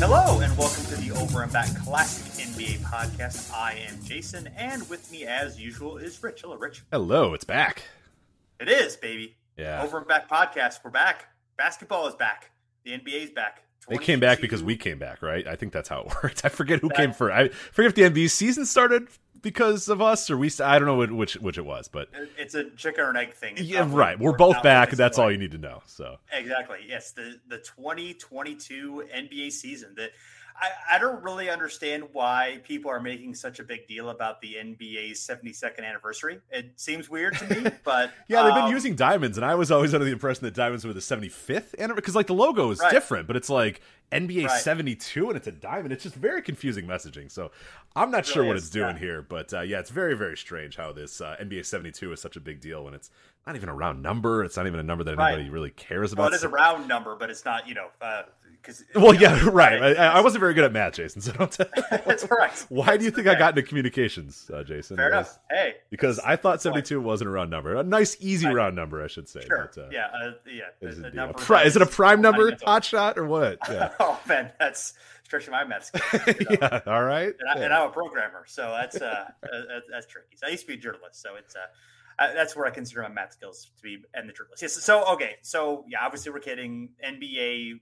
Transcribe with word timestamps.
Hello, 0.00 0.40
and 0.40 0.56
welcome 0.56 0.82
to 0.86 0.96
the 0.96 1.10
Over 1.20 1.42
and 1.42 1.52
Back 1.52 1.68
Classic 1.84 2.46
NBA 2.46 2.78
podcast. 2.78 3.52
I 3.52 3.74
am 3.86 4.02
Jason, 4.02 4.48
and 4.56 4.88
with 4.88 5.12
me, 5.12 5.26
as 5.26 5.60
usual, 5.60 5.98
is 5.98 6.22
Rich. 6.22 6.40
Hello, 6.40 6.56
Rich. 6.56 6.84
Hello, 6.90 7.34
it's 7.34 7.44
back. 7.44 7.82
It 8.58 8.70
is, 8.70 8.96
baby. 8.96 9.36
Yeah. 9.58 9.82
Over 9.82 9.98
and 9.98 10.08
Back 10.08 10.26
podcast. 10.26 10.78
We're 10.82 10.90
back. 10.90 11.26
Basketball 11.58 12.06
is 12.06 12.14
back. 12.14 12.50
The 12.84 12.92
NBA 12.92 13.24
is 13.24 13.30
back. 13.30 13.62
They 13.90 13.98
came 13.98 14.20
back 14.20 14.40
because 14.40 14.62
we 14.62 14.74
came 14.74 14.98
back, 14.98 15.20
right? 15.20 15.46
I 15.46 15.54
think 15.54 15.70
that's 15.74 15.90
how 15.90 16.00
it 16.00 16.14
worked. 16.22 16.46
I 16.46 16.48
forget 16.48 16.80
who 16.80 16.88
that, 16.88 16.96
came 16.96 17.12
first. 17.12 17.34
I 17.34 17.48
forget 17.48 17.90
if 17.90 17.94
the 17.94 18.22
NBA 18.22 18.30
season 18.30 18.64
started 18.64 19.08
because 19.42 19.88
of 19.88 20.00
us 20.02 20.30
or 20.30 20.36
we. 20.36 20.50
I 20.62 20.78
don't 20.78 20.86
know 20.86 21.14
which 21.14 21.34
which 21.34 21.58
it 21.58 21.64
was, 21.64 21.88
but 21.88 22.08
it's 22.38 22.54
a 22.54 22.70
chicken 22.70 23.04
or 23.04 23.10
an 23.10 23.16
egg 23.16 23.34
thing. 23.34 23.56
yeah, 23.58 23.86
right. 23.88 24.18
We're 24.18 24.36
both 24.36 24.62
back. 24.62 24.90
That's 24.90 25.18
all 25.18 25.30
you 25.30 25.38
need 25.38 25.52
to 25.52 25.58
know. 25.58 25.82
So 25.86 26.18
exactly, 26.32 26.78
yes. 26.86 27.12
The 27.12 27.40
the 27.48 27.58
2022 27.58 29.04
NBA 29.14 29.52
season. 29.52 29.94
That 29.96 30.10
I, 30.60 30.96
I 30.96 30.98
don't 30.98 31.22
really 31.22 31.48
understand 31.48 32.04
why 32.12 32.60
people 32.64 32.90
are 32.90 33.00
making 33.00 33.34
such 33.34 33.60
a 33.60 33.64
big 33.64 33.86
deal 33.86 34.10
about 34.10 34.40
the 34.40 34.56
NBA's 34.60 35.18
72nd 35.20 35.84
anniversary. 35.84 36.40
It 36.50 36.72
seems 36.76 37.08
weird 37.08 37.36
to 37.38 37.46
me, 37.48 37.70
but 37.84 38.12
yeah, 38.28 38.42
they've 38.42 38.54
been 38.54 38.64
um, 38.64 38.70
using 38.72 38.94
diamonds, 38.94 39.38
and 39.38 39.44
I 39.44 39.54
was 39.54 39.70
always 39.70 39.94
under 39.94 40.04
the 40.04 40.12
impression 40.12 40.44
that 40.44 40.54
diamonds 40.54 40.84
were 40.84 40.92
the 40.92 41.00
75th 41.00 41.78
anniversary 41.78 41.94
because 41.96 42.14
like 42.14 42.26
the 42.26 42.34
logo 42.34 42.70
is 42.70 42.78
right. 42.80 42.90
different, 42.90 43.26
but 43.26 43.36
it's 43.36 43.48
like 43.48 43.80
NBA 44.12 44.46
right. 44.46 44.60
72 44.60 45.28
and 45.28 45.36
it's 45.36 45.46
a 45.46 45.52
diamond. 45.52 45.92
It's 45.92 46.02
just 46.02 46.14
very 46.14 46.42
confusing 46.42 46.86
messaging. 46.86 47.30
So 47.30 47.52
I'm 47.94 48.10
not 48.10 48.20
it 48.20 48.26
sure 48.26 48.44
what 48.44 48.56
is, 48.56 48.64
it's 48.64 48.70
doing 48.70 48.96
yeah. 48.96 49.00
here, 49.00 49.22
but 49.22 49.54
uh, 49.54 49.60
yeah, 49.60 49.78
it's 49.78 49.90
very 49.90 50.16
very 50.16 50.36
strange 50.36 50.76
how 50.76 50.92
this 50.92 51.20
uh, 51.20 51.36
NBA 51.40 51.64
72 51.64 52.12
is 52.12 52.20
such 52.20 52.36
a 52.36 52.40
big 52.40 52.60
deal 52.60 52.84
when 52.84 52.94
it's 52.94 53.10
not 53.46 53.56
even 53.56 53.68
a 53.68 53.74
round 53.74 54.02
number. 54.02 54.44
It's 54.44 54.56
not 54.56 54.66
even 54.66 54.80
a 54.80 54.82
number 54.82 55.04
that 55.04 55.12
anybody 55.12 55.44
right. 55.44 55.52
really 55.52 55.70
cares 55.70 56.12
about. 56.12 56.24
Well, 56.24 56.32
it 56.32 56.36
is 56.36 56.44
a 56.44 56.48
round 56.48 56.88
number, 56.88 57.16
but 57.16 57.30
it's 57.30 57.44
not 57.44 57.68
you 57.68 57.74
know. 57.74 57.88
Uh, 58.00 58.22
because 58.62 58.84
well, 58.94 59.12
know, 59.12 59.20
yeah, 59.20 59.48
right. 59.52 59.82
I, 59.82 60.06
I, 60.06 60.20
wasn't 60.20 60.40
very 60.40 60.54
good 60.54 60.64
at 60.64 60.72
math, 60.72 60.94
Jason. 60.94 61.20
So 61.20 61.32
don't. 61.32 61.50
Tell, 61.52 61.66
That's 61.90 62.24
correct. 62.24 62.66
Why 62.68 62.96
do 62.96 63.04
you 63.04 63.10
think 63.10 63.26
I 63.26 63.34
got 63.34 63.56
into 63.56 63.66
communications, 63.66 64.50
uh, 64.52 64.62
Jason? 64.62 64.96
Fair 64.96 65.08
enough. 65.08 65.38
Hey, 65.50 65.74
because 65.90 66.18
I 66.18 66.36
thought 66.36 66.62
seventy-two 66.62 67.00
wasn't 67.00 67.28
a 67.28 67.32
round 67.32 67.50
number. 67.50 67.74
A 67.74 67.82
nice, 67.82 68.16
easy 68.20 68.46
right. 68.46 68.54
round 68.54 68.76
number, 68.76 69.02
I 69.02 69.06
should 69.06 69.28
say. 69.28 69.40
Sure. 69.46 69.70
But, 69.74 69.82
uh, 69.82 69.88
yeah. 69.90 70.06
Uh, 70.06 70.30
yeah. 70.46 70.88
Is, 70.88 70.98
it 70.98 71.16
a 71.16 71.32
pri- 71.34 71.64
is 71.64 71.76
it 71.76 71.82
a 71.82 71.86
prime 71.86 72.20
number, 72.20 72.56
hot 72.64 72.84
shot, 72.84 73.18
or 73.18 73.26
what? 73.26 73.58
Yeah. 73.70 73.92
oh 74.00 74.20
man, 74.26 74.50
that's 74.58 74.94
stretching 75.22 75.52
my 75.52 75.64
math 75.64 75.84
skills. 75.84 76.36
You 76.40 76.46
know? 76.50 76.56
yeah. 76.60 76.80
All 76.86 77.04
right. 77.04 77.32
And, 77.54 77.72
I, 77.72 77.82
am 77.82 77.88
a 77.88 77.92
programmer, 77.92 78.42
so 78.46 78.62
that's 78.76 78.96
uh, 78.96 79.30
that's, 79.42 79.86
that's 79.88 80.06
tricky. 80.06 80.36
So 80.36 80.48
I 80.48 80.50
used 80.50 80.62
to 80.62 80.66
be 80.66 80.74
a 80.74 80.76
journalist, 80.76 81.22
so 81.22 81.36
it's 81.36 81.54
uh 81.54 81.60
that's 82.34 82.54
where 82.54 82.66
I 82.66 82.70
consider 82.70 83.02
my 83.02 83.08
math 83.08 83.32
skills 83.32 83.70
to 83.76 83.82
be 83.82 83.98
and 84.14 84.28
the 84.28 84.32
journalist. 84.32 84.62
Yes. 84.62 84.74
So 84.74 85.04
okay. 85.12 85.36
So 85.42 85.84
yeah, 85.88 85.98
obviously 86.04 86.32
we're 86.32 86.40
kidding. 86.40 86.90
NBA. 87.04 87.80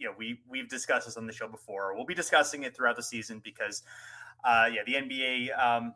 You 0.00 0.08
know, 0.08 0.14
we 0.18 0.40
we've 0.48 0.68
discussed 0.68 1.06
this 1.06 1.16
on 1.16 1.26
the 1.26 1.32
show 1.32 1.46
before. 1.46 1.94
We'll 1.94 2.06
be 2.06 2.14
discussing 2.14 2.64
it 2.64 2.76
throughout 2.76 2.96
the 2.96 3.02
season 3.02 3.40
because, 3.44 3.82
uh, 4.44 4.68
yeah, 4.72 4.82
the 4.84 4.94
NBA 4.94 5.58
um, 5.58 5.94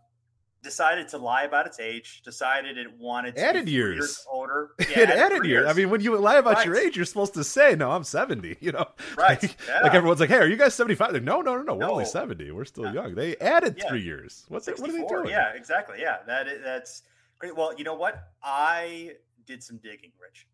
decided 0.62 1.08
to 1.08 1.18
lie 1.18 1.44
about 1.44 1.66
its 1.66 1.80
age. 1.80 2.22
Decided 2.22 2.78
it 2.78 2.88
wanted 2.98 3.34
to 3.36 3.44
added 3.44 3.68
years. 3.68 3.96
years. 3.96 4.26
older. 4.30 4.70
Yeah, 4.80 5.00
it 5.00 5.08
added, 5.08 5.18
added 5.18 5.44
years. 5.46 5.66
I 5.66 5.72
mean, 5.72 5.90
when 5.90 6.00
you 6.00 6.16
lie 6.18 6.36
about 6.36 6.56
right. 6.56 6.66
your 6.66 6.76
age, 6.76 6.96
you're 6.96 7.06
supposed 7.06 7.34
to 7.34 7.42
say, 7.42 7.74
"No, 7.74 7.90
I'm 7.90 8.04
70." 8.04 8.58
You 8.60 8.72
know, 8.72 8.86
right? 9.16 9.42
Like, 9.42 9.56
yeah. 9.66 9.80
like 9.80 9.94
everyone's 9.94 10.20
like, 10.20 10.28
"Hey, 10.28 10.36
are 10.36 10.46
you 10.46 10.56
guys 10.56 10.74
75?" 10.74 11.12
Like, 11.12 11.22
no, 11.22 11.40
no, 11.40 11.56
no, 11.56 11.62
no. 11.62 11.74
We're 11.74 11.80
no. 11.80 11.92
only 11.92 12.04
70. 12.04 12.50
We're 12.52 12.64
still 12.66 12.84
yeah. 12.84 12.92
young. 12.92 13.14
They 13.14 13.36
added 13.38 13.82
three 13.88 14.02
years. 14.02 14.44
What's 14.48 14.68
it, 14.68 14.78
what 14.78 14.90
are 14.90 14.92
they 14.92 15.06
doing? 15.06 15.28
Yeah, 15.28 15.54
exactly. 15.54 15.96
Yeah, 16.00 16.18
that 16.26 16.46
is, 16.46 16.62
that's 16.62 17.02
Great. 17.38 17.56
Well, 17.56 17.74
you 17.76 17.84
know 17.84 17.94
what? 17.94 18.30
I 18.42 19.12
did 19.46 19.62
some 19.62 19.78
digging, 19.78 20.12
Rich. 20.20 20.46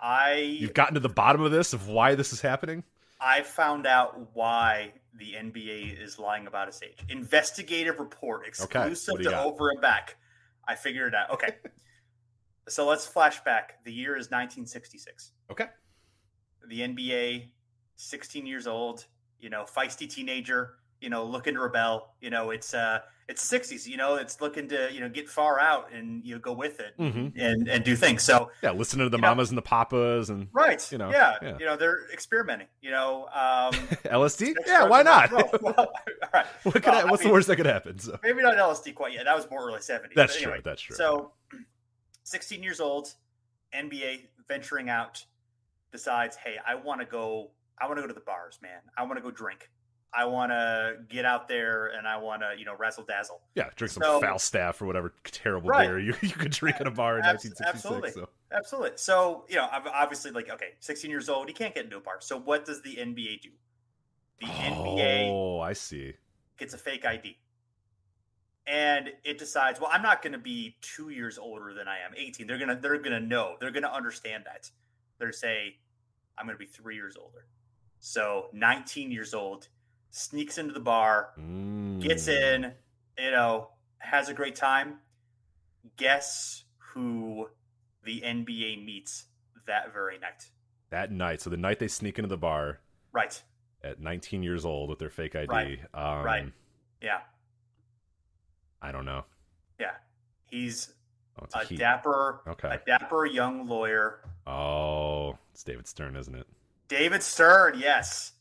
I 0.00 0.56
You've 0.60 0.74
gotten 0.74 0.94
to 0.94 1.00
the 1.00 1.08
bottom 1.08 1.40
of 1.42 1.52
this 1.52 1.72
of 1.72 1.88
why 1.88 2.14
this 2.14 2.32
is 2.32 2.40
happening? 2.40 2.84
I 3.20 3.42
found 3.42 3.86
out 3.86 4.34
why 4.34 4.92
the 5.14 5.32
NBA 5.32 6.02
is 6.02 6.18
lying 6.18 6.46
about 6.46 6.68
its 6.68 6.82
age. 6.82 6.98
Investigative 7.08 7.98
report 7.98 8.46
exclusive 8.46 9.14
okay. 9.14 9.24
to 9.24 9.30
got? 9.30 9.46
over 9.46 9.70
and 9.70 9.80
back. 9.80 10.16
I 10.68 10.74
figured 10.74 11.08
it 11.08 11.14
out. 11.14 11.30
Okay. 11.30 11.56
so 12.68 12.86
let's 12.86 13.06
flash 13.06 13.42
back. 13.44 13.84
The 13.84 13.92
year 13.92 14.12
is 14.12 14.26
1966. 14.26 15.32
Okay. 15.50 15.66
The 16.68 16.80
NBA, 16.80 17.48
16 17.96 18.46
years 18.46 18.66
old, 18.66 19.06
you 19.40 19.48
know, 19.48 19.64
feisty 19.64 20.08
teenager, 20.08 20.74
you 21.00 21.10
know, 21.10 21.24
looking 21.24 21.54
to 21.54 21.60
rebel. 21.60 22.14
You 22.20 22.30
know, 22.30 22.50
it's 22.50 22.74
uh 22.74 23.00
it's 23.28 23.42
sixties, 23.42 23.88
you 23.88 23.96
know, 23.96 24.16
it's 24.16 24.40
looking 24.40 24.68
to, 24.68 24.88
you 24.92 25.00
know, 25.00 25.08
get 25.08 25.28
far 25.28 25.58
out 25.58 25.92
and 25.92 26.24
you 26.24 26.34
know, 26.34 26.40
go 26.40 26.52
with 26.52 26.80
it 26.80 26.96
mm-hmm. 26.98 27.38
and 27.38 27.68
and 27.68 27.84
do 27.84 27.96
things. 27.96 28.22
So 28.22 28.50
Yeah, 28.62 28.70
listening 28.72 29.06
to 29.06 29.10
the 29.10 29.18
mamas 29.18 29.48
know, 29.48 29.52
and 29.52 29.58
the 29.58 29.62
papas 29.62 30.30
and 30.30 30.48
Right. 30.52 30.90
You 30.92 30.98
know, 30.98 31.10
yeah, 31.10 31.36
yeah. 31.42 31.58
You 31.58 31.66
know, 31.66 31.76
they're 31.76 32.10
experimenting, 32.12 32.68
you 32.80 32.90
know. 32.90 33.24
Um 33.26 33.72
LSD? 34.04 34.54
Yeah, 34.66 34.84
why 34.84 35.02
not? 35.02 35.32
well, 35.32 35.50
well, 35.60 35.74
all 35.76 36.30
right. 36.32 36.46
What 36.62 36.74
could 36.74 36.86
well, 36.86 37.06
I, 37.06 37.10
what's 37.10 37.22
I 37.22 37.24
mean, 37.24 37.28
the 37.30 37.32
worst 37.34 37.48
that 37.48 37.56
could 37.56 37.66
happen? 37.66 37.98
So. 37.98 38.18
Maybe 38.22 38.42
not 38.42 38.56
LSD 38.56 38.94
quite 38.94 39.12
yet. 39.12 39.24
That 39.24 39.36
was 39.36 39.48
more 39.50 39.68
early 39.68 39.80
seventies. 39.80 40.16
That's 40.16 40.36
anyway, 40.36 40.54
true. 40.54 40.62
That's 40.64 40.82
true. 40.82 40.96
So 40.96 41.32
sixteen 42.22 42.62
years 42.62 42.80
old, 42.80 43.12
NBA 43.74 44.26
venturing 44.48 44.88
out, 44.88 45.24
decides, 45.90 46.36
hey, 46.36 46.56
I 46.66 46.76
want 46.76 47.00
to 47.00 47.06
go 47.06 47.50
I 47.78 47.86
want 47.86 47.98
to 47.98 48.02
go 48.02 48.08
to 48.08 48.14
the 48.14 48.20
bars, 48.20 48.58
man. 48.62 48.80
I 48.96 49.02
want 49.02 49.16
to 49.16 49.22
go 49.22 49.30
drink. 49.30 49.68
I 50.16 50.24
want 50.24 50.50
to 50.50 50.96
get 51.10 51.26
out 51.26 51.46
there 51.46 51.88
and 51.88 52.08
I 52.08 52.16
want 52.16 52.40
to, 52.40 52.58
you 52.58 52.64
know, 52.64 52.74
razzle 52.74 53.04
dazzle. 53.04 53.42
Yeah, 53.54 53.68
drink 53.76 53.92
some 53.92 54.02
so, 54.02 54.20
Falstaff 54.20 54.80
or 54.80 54.86
whatever 54.86 55.12
terrible 55.24 55.68
right. 55.68 55.86
beer 55.86 55.98
you, 55.98 56.14
you 56.22 56.30
could 56.30 56.52
drink 56.52 56.80
in 56.80 56.86
a 56.86 56.90
bar 56.90 57.18
in 57.18 57.24
Abs- 57.24 57.44
1966. 57.44 57.84
Absolutely. 57.84 58.10
So. 58.12 58.28
Absolutely. 58.50 58.96
So, 58.96 59.44
you 59.48 59.56
know, 59.56 59.68
obviously, 59.92 60.30
like, 60.30 60.50
okay, 60.50 60.70
16 60.80 61.10
years 61.10 61.28
old, 61.28 61.48
he 61.48 61.52
can't 61.52 61.74
get 61.74 61.84
into 61.84 61.98
a 61.98 62.00
bar. 62.00 62.16
So, 62.20 62.38
what 62.38 62.64
does 62.64 62.80
the 62.80 62.96
NBA 62.96 63.42
do? 63.42 63.50
The 64.40 64.46
oh, 64.46 64.96
NBA. 64.96 65.30
Oh, 65.30 65.60
I 65.60 65.74
see. 65.74 66.14
Gets 66.56 66.72
a 66.72 66.78
fake 66.78 67.04
ID. 67.04 67.36
And 68.66 69.10
it 69.22 69.38
decides, 69.38 69.80
well, 69.80 69.90
I'm 69.92 70.02
not 70.02 70.22
going 70.22 70.32
to 70.32 70.38
be 70.38 70.76
two 70.80 71.10
years 71.10 71.38
older 71.38 71.74
than 71.74 71.88
I 71.88 71.98
am 71.98 72.12
18. 72.16 72.46
They're 72.46 72.58
gonna, 72.58 72.76
they're 72.80 72.98
gonna 72.98 73.20
know. 73.20 73.56
They're 73.60 73.70
gonna 73.70 73.92
understand 73.92 74.44
that. 74.46 74.70
They're 75.18 75.30
say, 75.30 75.76
I'm 76.36 76.46
gonna 76.46 76.58
be 76.58 76.66
three 76.66 76.96
years 76.96 77.16
older. 77.16 77.46
So 78.00 78.46
19 78.52 79.10
years 79.10 79.34
old, 79.34 79.68
sneaks 80.10 80.58
into 80.58 80.72
the 80.72 80.80
bar, 80.80 81.30
mm. 81.38 82.00
gets 82.00 82.28
in, 82.28 82.72
you 83.18 83.30
know, 83.30 83.68
has 83.98 84.28
a 84.28 84.34
great 84.34 84.56
time. 84.56 84.98
Guess 85.96 86.64
who 86.78 87.48
the 88.04 88.20
NBA 88.20 88.84
meets 88.84 89.26
that 89.66 89.92
very 89.92 90.18
night? 90.18 90.50
That 90.90 91.12
night. 91.12 91.40
So 91.40 91.50
the 91.50 91.56
night 91.56 91.78
they 91.78 91.88
sneak 91.88 92.18
into 92.18 92.28
the 92.28 92.36
bar. 92.36 92.80
Right. 93.12 93.40
At 93.82 94.00
19 94.00 94.42
years 94.42 94.64
old 94.64 94.90
with 94.90 94.98
their 94.98 95.10
fake 95.10 95.36
ID. 95.36 95.48
Right. 95.48 95.78
Um, 95.94 96.24
right. 96.24 96.52
Yeah. 97.02 97.20
I 98.82 98.92
don't 98.92 99.04
know. 99.04 99.24
Yeah. 99.78 99.92
He's 100.46 100.92
oh, 101.40 101.46
a, 101.54 101.60
a 101.60 101.76
dapper, 101.76 102.40
okay. 102.46 102.68
a 102.68 102.80
dapper 102.86 103.26
young 103.26 103.66
lawyer. 103.66 104.20
Oh, 104.46 105.36
it's 105.52 105.62
David 105.64 105.86
Stern, 105.86 106.16
isn't 106.16 106.34
it? 106.34 106.46
David 106.88 107.22
Stern, 107.22 107.78
yes 107.78 108.32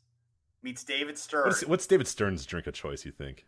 meets 0.65 0.83
David 0.83 1.17
Stern. 1.17 1.45
What's, 1.45 1.65
what's 1.65 1.87
David 1.87 2.07
Stern's 2.07 2.45
drink 2.45 2.67
of 2.67 2.73
choice? 2.73 3.05
You 3.05 3.11
think? 3.11 3.45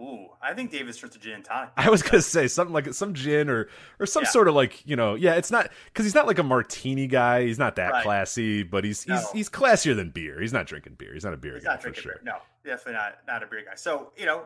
Ooh, 0.00 0.26
I 0.42 0.52
think 0.52 0.72
David 0.72 0.94
Stern's 0.94 1.14
a 1.14 1.18
gin 1.18 1.34
and 1.34 1.44
tonic. 1.44 1.70
I 1.76 1.88
was 1.88 2.02
gonna 2.02 2.20
say 2.20 2.48
something 2.48 2.74
like 2.74 2.92
some 2.92 3.14
gin 3.14 3.48
or 3.48 3.68
or 4.00 4.06
some 4.06 4.24
yeah. 4.24 4.30
sort 4.30 4.48
of 4.48 4.54
like 4.54 4.84
you 4.86 4.96
know 4.96 5.14
yeah. 5.14 5.34
It's 5.34 5.50
not 5.50 5.70
because 5.86 6.04
he's 6.04 6.14
not 6.14 6.26
like 6.26 6.38
a 6.38 6.42
martini 6.42 7.06
guy. 7.06 7.46
He's 7.46 7.58
not 7.58 7.76
that 7.76 7.92
right. 7.92 8.02
classy, 8.02 8.62
but 8.62 8.84
he's 8.84 9.04
he's 9.04 9.22
no. 9.22 9.28
he's 9.32 9.48
classier 9.48 9.94
than 9.94 10.10
beer. 10.10 10.40
He's 10.40 10.52
not 10.52 10.66
drinking 10.66 10.96
beer. 10.98 11.14
He's 11.14 11.24
not 11.24 11.32
a 11.32 11.38
beer. 11.38 11.54
He's 11.54 11.64
guy 11.64 11.72
not 11.72 11.80
drinking 11.80 12.02
sure. 12.02 12.12
beer. 12.14 12.22
No, 12.24 12.38
definitely 12.64 12.94
not 12.94 13.18
not 13.26 13.42
a 13.42 13.46
beer 13.46 13.64
guy. 13.64 13.74
So 13.74 14.12
you 14.16 14.26
know, 14.26 14.42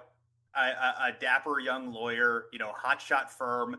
a, 0.54 0.60
a, 0.60 0.94
a 1.08 1.12
dapper 1.18 1.58
young 1.58 1.92
lawyer, 1.92 2.44
you 2.52 2.58
know, 2.58 2.72
hotshot 2.84 3.30
firm, 3.30 3.76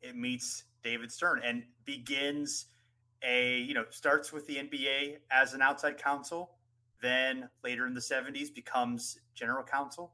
it 0.00 0.16
meets 0.16 0.64
David 0.82 1.12
Stern 1.12 1.42
and 1.44 1.64
begins 1.84 2.66
a 3.22 3.58
you 3.58 3.74
know 3.74 3.84
starts 3.90 4.32
with 4.32 4.46
the 4.46 4.56
NBA 4.56 5.16
as 5.30 5.52
an 5.52 5.60
outside 5.60 5.98
counsel 5.98 6.52
then 7.02 7.48
later 7.64 7.86
in 7.86 7.94
the 7.94 8.00
70s 8.00 8.54
becomes 8.54 9.18
general 9.34 9.64
counsel, 9.64 10.12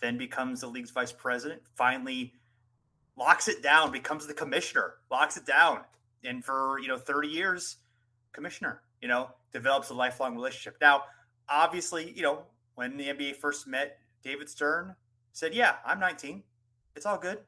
then 0.00 0.18
becomes 0.18 0.60
the 0.60 0.66
league's 0.66 0.90
vice 0.90 1.12
president, 1.12 1.62
finally 1.74 2.34
locks 3.16 3.48
it 3.48 3.62
down, 3.62 3.90
becomes 3.90 4.26
the 4.26 4.34
commissioner, 4.34 4.94
locks 5.10 5.36
it 5.36 5.46
down. 5.46 5.80
And 6.24 6.44
for, 6.44 6.78
you 6.80 6.88
know, 6.88 6.96
30 6.96 7.28
years, 7.28 7.76
commissioner, 8.32 8.82
you 9.00 9.08
know, 9.08 9.30
develops 9.52 9.90
a 9.90 9.94
lifelong 9.94 10.34
relationship. 10.34 10.76
Now, 10.80 11.04
obviously, 11.48 12.12
you 12.12 12.22
know, 12.22 12.42
when 12.74 12.96
the 12.96 13.08
NBA 13.08 13.36
first 13.36 13.66
met, 13.66 13.98
David 14.22 14.48
Stern 14.48 14.94
said, 15.32 15.54
Yeah, 15.54 15.76
I'm 15.84 16.00
19. 16.00 16.42
It's 16.96 17.06
all 17.06 17.18
good. 17.18 17.38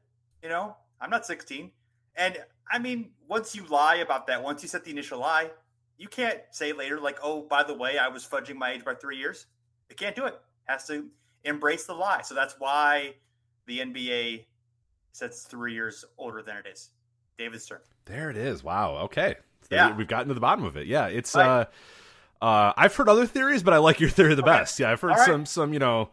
You 0.41 0.49
know, 0.49 0.75
I'm 0.99 1.09
not 1.09 1.25
16. 1.25 1.71
And 2.15 2.37
I 2.71 2.79
mean, 2.79 3.11
once 3.27 3.55
you 3.55 3.65
lie 3.67 3.95
about 3.95 4.27
that, 4.27 4.43
once 4.43 4.63
you 4.63 4.69
set 4.69 4.83
the 4.83 4.91
initial 4.91 5.19
lie, 5.19 5.51
you 6.01 6.07
can't 6.07 6.39
say 6.49 6.73
later, 6.73 6.99
like, 6.99 7.19
oh, 7.21 7.43
by 7.43 7.61
the 7.61 7.75
way, 7.75 7.99
I 7.99 8.07
was 8.07 8.25
fudging 8.25 8.55
my 8.55 8.71
age 8.71 8.83
by 8.83 8.95
three 8.95 9.17
years. 9.17 9.45
It 9.87 9.97
can't 9.97 10.15
do 10.15 10.25
it. 10.25 10.33
Has 10.65 10.87
to 10.87 11.05
embrace 11.43 11.85
the 11.85 11.93
lie. 11.93 12.21
So 12.23 12.33
that's 12.33 12.55
why 12.57 13.13
the 13.67 13.79
NBA 13.79 14.45
says 15.11 15.41
three 15.43 15.73
years 15.73 16.03
older 16.17 16.41
than 16.41 16.57
it 16.57 16.65
is. 16.65 16.89
David 17.37 17.61
Stern. 17.61 17.81
There 18.05 18.31
it 18.31 18.37
is. 18.37 18.63
Wow. 18.63 18.95
Okay. 19.03 19.35
So 19.69 19.75
yeah. 19.75 19.95
We've 19.95 20.07
gotten 20.07 20.29
to 20.29 20.33
the 20.33 20.39
bottom 20.39 20.65
of 20.65 20.75
it. 20.75 20.87
Yeah. 20.87 21.05
It's 21.05 21.35
right. 21.35 21.67
uh 22.41 22.43
uh 22.43 22.73
I've 22.75 22.95
heard 22.95 23.07
other 23.07 23.27
theories, 23.27 23.61
but 23.61 23.73
I 23.73 23.77
like 23.77 23.99
your 23.99 24.09
theory 24.09 24.33
the 24.33 24.41
okay. 24.41 24.51
best. 24.51 24.79
Yeah, 24.79 24.91
I've 24.91 25.01
heard 25.01 25.11
right. 25.11 25.25
some 25.25 25.45
some, 25.45 25.71
you 25.71 25.79
know, 25.79 26.09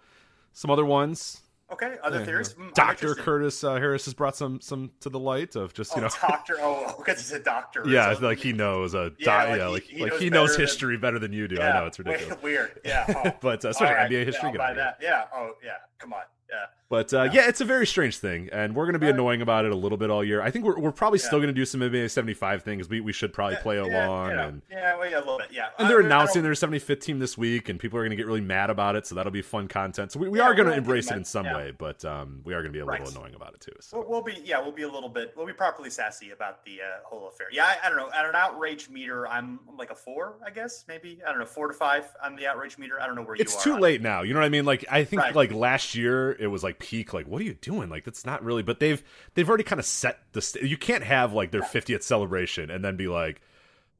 some 0.52 0.70
other 0.70 0.84
ones. 0.84 1.40
Okay, 1.70 1.96
other 2.02 2.20
yeah, 2.20 2.24
theories. 2.24 2.54
Yeah. 2.58 2.64
Mm, 2.64 2.74
doctor 2.74 3.14
Curtis 3.14 3.62
uh, 3.62 3.74
Harris 3.74 4.06
has 4.06 4.14
brought 4.14 4.34
some 4.36 4.58
some 4.60 4.90
to 5.00 5.10
the 5.10 5.18
light 5.18 5.54
of 5.54 5.74
just 5.74 5.94
you 5.94 5.98
oh, 6.00 6.06
know 6.06 6.10
doctor. 6.20 6.56
Oh, 6.60 6.94
because 6.96 7.18
he's 7.18 7.32
a 7.32 7.40
doctor. 7.40 7.82
Yeah, 7.86 8.14
like 8.22 8.38
he 8.38 8.54
knows 8.54 8.94
a 8.94 9.12
yeah, 9.18 9.66
like, 9.66 9.82
he, 9.82 10.02
like 10.02 10.12
knows, 10.12 10.20
he 10.20 10.30
knows 10.30 10.56
history 10.56 10.94
than, 10.94 11.02
better 11.02 11.18
than 11.18 11.32
you 11.32 11.46
do. 11.46 11.60
I 11.60 11.74
know 11.74 11.86
it's 11.86 11.98
ridiculous. 11.98 12.42
Weird. 12.42 12.80
Yeah, 12.84 13.04
oh. 13.08 13.36
but 13.40 13.64
uh, 13.66 13.68
especially 13.68 13.96
right. 13.96 14.10
NBA 14.10 14.24
history. 14.24 14.50
Yeah, 14.54 14.72
that. 14.72 14.98
yeah. 15.02 15.24
Oh 15.34 15.52
yeah. 15.62 15.72
Come 15.98 16.14
on. 16.14 16.22
Yeah. 16.50 16.66
But 16.90 17.12
uh, 17.12 17.24
yeah. 17.24 17.32
yeah. 17.32 17.48
it's 17.48 17.60
a 17.60 17.66
very 17.66 17.86
strange 17.86 18.16
thing, 18.16 18.48
and 18.50 18.74
we're 18.74 18.86
going 18.86 18.94
to 18.94 18.98
be 18.98 19.10
annoying 19.10 19.42
about 19.42 19.66
it 19.66 19.72
a 19.72 19.76
little 19.76 19.98
bit 19.98 20.08
all 20.08 20.24
year. 20.24 20.40
I 20.40 20.50
think 20.50 20.64
we're, 20.64 20.78
we're 20.78 20.92
probably 20.92 21.18
yeah. 21.18 21.26
still 21.26 21.38
going 21.38 21.48
to 21.48 21.52
do 21.52 21.66
some 21.66 21.82
NBA 21.82 22.10
75 22.10 22.62
things. 22.62 22.88
We 22.88 23.00
we 23.02 23.12
should 23.12 23.34
probably 23.34 23.56
play 23.56 23.76
along. 23.76 24.30
Yeah, 24.30 24.46
and 24.46 24.62
yeah, 24.70 24.96
well, 24.96 25.10
yeah, 25.10 25.18
a 25.18 25.20
little 25.20 25.38
bit, 25.38 25.48
yeah. 25.52 25.68
And 25.78 25.90
they're 25.90 26.00
announcing 26.00 26.42
their 26.42 26.52
75th 26.52 27.00
team 27.00 27.18
this 27.18 27.36
week, 27.36 27.68
and 27.68 27.78
people 27.78 27.98
are 27.98 28.02
going 28.02 28.10
to 28.10 28.16
get 28.16 28.26
really 28.26 28.40
mad 28.40 28.70
about 28.70 28.96
it. 28.96 29.06
So 29.06 29.14
that'll 29.14 29.32
be 29.32 29.42
fun 29.42 29.68
content. 29.68 30.12
So 30.12 30.20
we, 30.20 30.30
we 30.30 30.40
are 30.40 30.54
going 30.54 30.68
to 30.68 30.74
embrace 30.74 31.10
it 31.10 31.16
in 31.16 31.24
some 31.24 31.44
way, 31.44 31.72
but 31.76 32.02
um, 32.06 32.40
we 32.44 32.54
are 32.54 32.62
going 32.62 32.72
to 32.72 32.76
be 32.76 32.80
a 32.80 32.86
little 32.86 33.04
right. 33.04 33.14
annoying 33.14 33.34
about 33.34 33.52
it 33.52 33.60
too. 33.60 33.72
So 33.80 33.98
we'll, 33.98 34.08
we'll, 34.08 34.22
be 34.22 34.40
yeah, 34.42 34.58
we'll 34.58 34.72
be 34.72 34.84
a 34.84 34.90
little 34.90 35.10
bit. 35.10 35.34
We'll 35.36 35.46
be 35.46 35.52
properly 35.52 35.90
sassy 35.90 36.30
about 36.30 36.64
the 36.64 36.80
uh, 36.80 37.00
whole 37.04 37.28
affair. 37.28 37.48
Yeah, 37.52 37.66
I, 37.66 37.86
I, 37.86 37.88
don't 37.90 37.98
know. 37.98 38.10
At 38.18 38.24
an 38.24 38.34
outrage 38.34 38.88
meter, 38.88 39.28
I'm 39.28 39.60
like 39.76 39.90
a 39.90 39.94
four, 39.94 40.36
I 40.44 40.50
guess, 40.50 40.86
maybe. 40.88 41.20
I 41.26 41.30
don't 41.30 41.40
know, 41.40 41.44
four 41.44 41.68
to 41.68 41.74
five 41.74 42.06
on 42.24 42.34
the 42.34 42.46
outrage 42.46 42.78
meter. 42.78 42.98
I 42.98 43.06
don't 43.06 43.14
know 43.14 43.22
where 43.22 43.34
it's 43.34 43.52
you 43.52 43.56
are. 43.56 43.58
It's 43.58 43.64
too 43.64 43.78
late 43.78 44.00
now. 44.00 44.22
You 44.22 44.32
know 44.32 44.40
what 44.40 44.46
I 44.46 44.50
mean? 44.50 44.64
Like 44.64 44.86
I 44.90 45.04
think 45.04 45.20
right. 45.20 45.36
like 45.36 45.52
last 45.52 45.94
year 45.94 46.37
it 46.38 46.46
was 46.48 46.62
like 46.62 46.78
peak. 46.78 47.12
Like 47.12 47.26
what 47.26 47.40
are 47.40 47.44
you 47.44 47.54
doing? 47.54 47.88
Like 47.88 48.04
that's 48.04 48.26
not 48.26 48.42
really. 48.44 48.62
But 48.62 48.80
they've 48.80 49.02
they've 49.34 49.48
already 49.48 49.64
kind 49.64 49.78
of 49.78 49.86
set 49.86 50.20
the. 50.32 50.40
St- 50.40 50.64
you 50.64 50.76
can't 50.76 51.04
have 51.04 51.32
like 51.32 51.50
their 51.50 51.62
50th 51.62 52.02
celebration 52.02 52.70
and 52.70 52.84
then 52.84 52.96
be 52.96 53.08
like, 53.08 53.40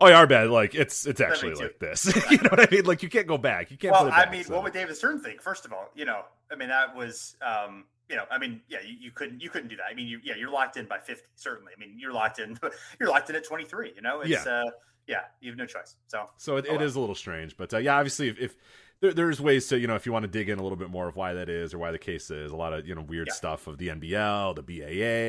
oh, 0.01 0.09
yeah, 0.09 0.19
our 0.19 0.27
bad. 0.27 0.51
Like 0.51 0.75
it's 0.75 1.07
it's 1.07 1.21
actually 1.21 1.55
like 1.55 1.79
this. 1.79 2.07
you 2.31 2.39
know 2.39 2.51
what 2.51 2.61
I 2.61 2.69
mean? 2.71 2.85
Like 2.85 3.03
you 3.03 3.09
can't 3.09 3.27
go 3.27 3.39
back. 3.39 3.71
You 3.71 3.77
can't. 3.77 3.93
Well, 3.93 4.07
back, 4.07 4.29
I 4.29 4.31
mean, 4.31 4.45
so. 4.45 4.55
what 4.55 4.65
would 4.65 4.73
David 4.73 4.97
Stern 4.97 5.21
think? 5.21 5.43
First 5.43 5.65
of 5.65 5.73
all, 5.73 5.91
you 5.95 6.05
know, 6.05 6.23
I 6.51 6.57
mean, 6.57 6.69
that 6.69 6.97
was. 6.97 7.37
um 7.43 7.85
you 8.09 8.17
know, 8.17 8.25
I 8.31 8.39
mean, 8.39 8.63
yeah, 8.69 8.79
you, 8.83 8.97
you, 8.99 9.11
couldn't 9.11 9.43
you 9.43 9.51
couldn't 9.51 9.69
do 9.69 9.77
that. 9.77 9.85
I 9.91 9.95
mean, 9.95 10.09
you, 10.09 10.19
yeah, 10.25 10.35
you're 10.35 10.51
locked 10.51 10.79
in 10.79 10.87
by 10.87 10.99
50, 10.99 11.27
certainly. 11.37 11.73
I 11.77 11.79
mean, 11.79 11.97
you're 11.99 12.13
locked 12.13 12.39
in, 12.39 12.59
you're 12.99 13.11
locked 13.11 13.29
in 13.29 13.37
at 13.37 13.45
23. 13.45 13.93
You 13.95 14.01
know, 14.01 14.21
it's 14.21 14.31
yeah. 14.31 14.45
uh, 14.51 14.71
yeah, 15.07 15.21
you 15.41 15.51
have 15.51 15.59
no 15.59 15.67
choice. 15.67 15.97
So, 16.07 16.27
so 16.37 16.57
it, 16.57 16.67
oh, 16.69 16.75
it 16.75 16.83
is 16.83 16.95
a 16.95 17.01
little 17.01 17.15
strange, 17.15 17.57
but 17.57 17.73
uh, 17.75 17.79
yeah, 17.79 17.97
obviously, 17.97 18.29
if, 18.29 18.39
if 18.39 18.57
there, 19.01 19.13
there's 19.13 19.41
ways 19.41 19.67
to 19.69 19.79
you 19.79 19.87
know 19.87 19.95
if 19.95 20.07
you 20.07 20.13
want 20.13 20.25
to 20.25 20.29
dig 20.29 20.49
in 20.49 20.59
a 20.59 20.63
little 20.63 20.77
bit 20.77 20.91
more 20.91 21.09
of 21.09 21.17
why 21.17 21.35
that 21.35 21.49
is 21.49 21.73
or 21.75 21.79
why 21.79 21.91
the 21.91 21.99
case 21.99 22.31
is 22.31 22.53
a 22.53 22.57
lot 22.57 22.73
of 22.73 22.87
you 22.87 22.95
know 22.95 23.03
weird 23.03 23.29
yeah. 23.29 23.35
stuff 23.35 23.67
of 23.67 23.79
the 23.79 23.89
NBL, 23.89 24.57
the 24.57 24.63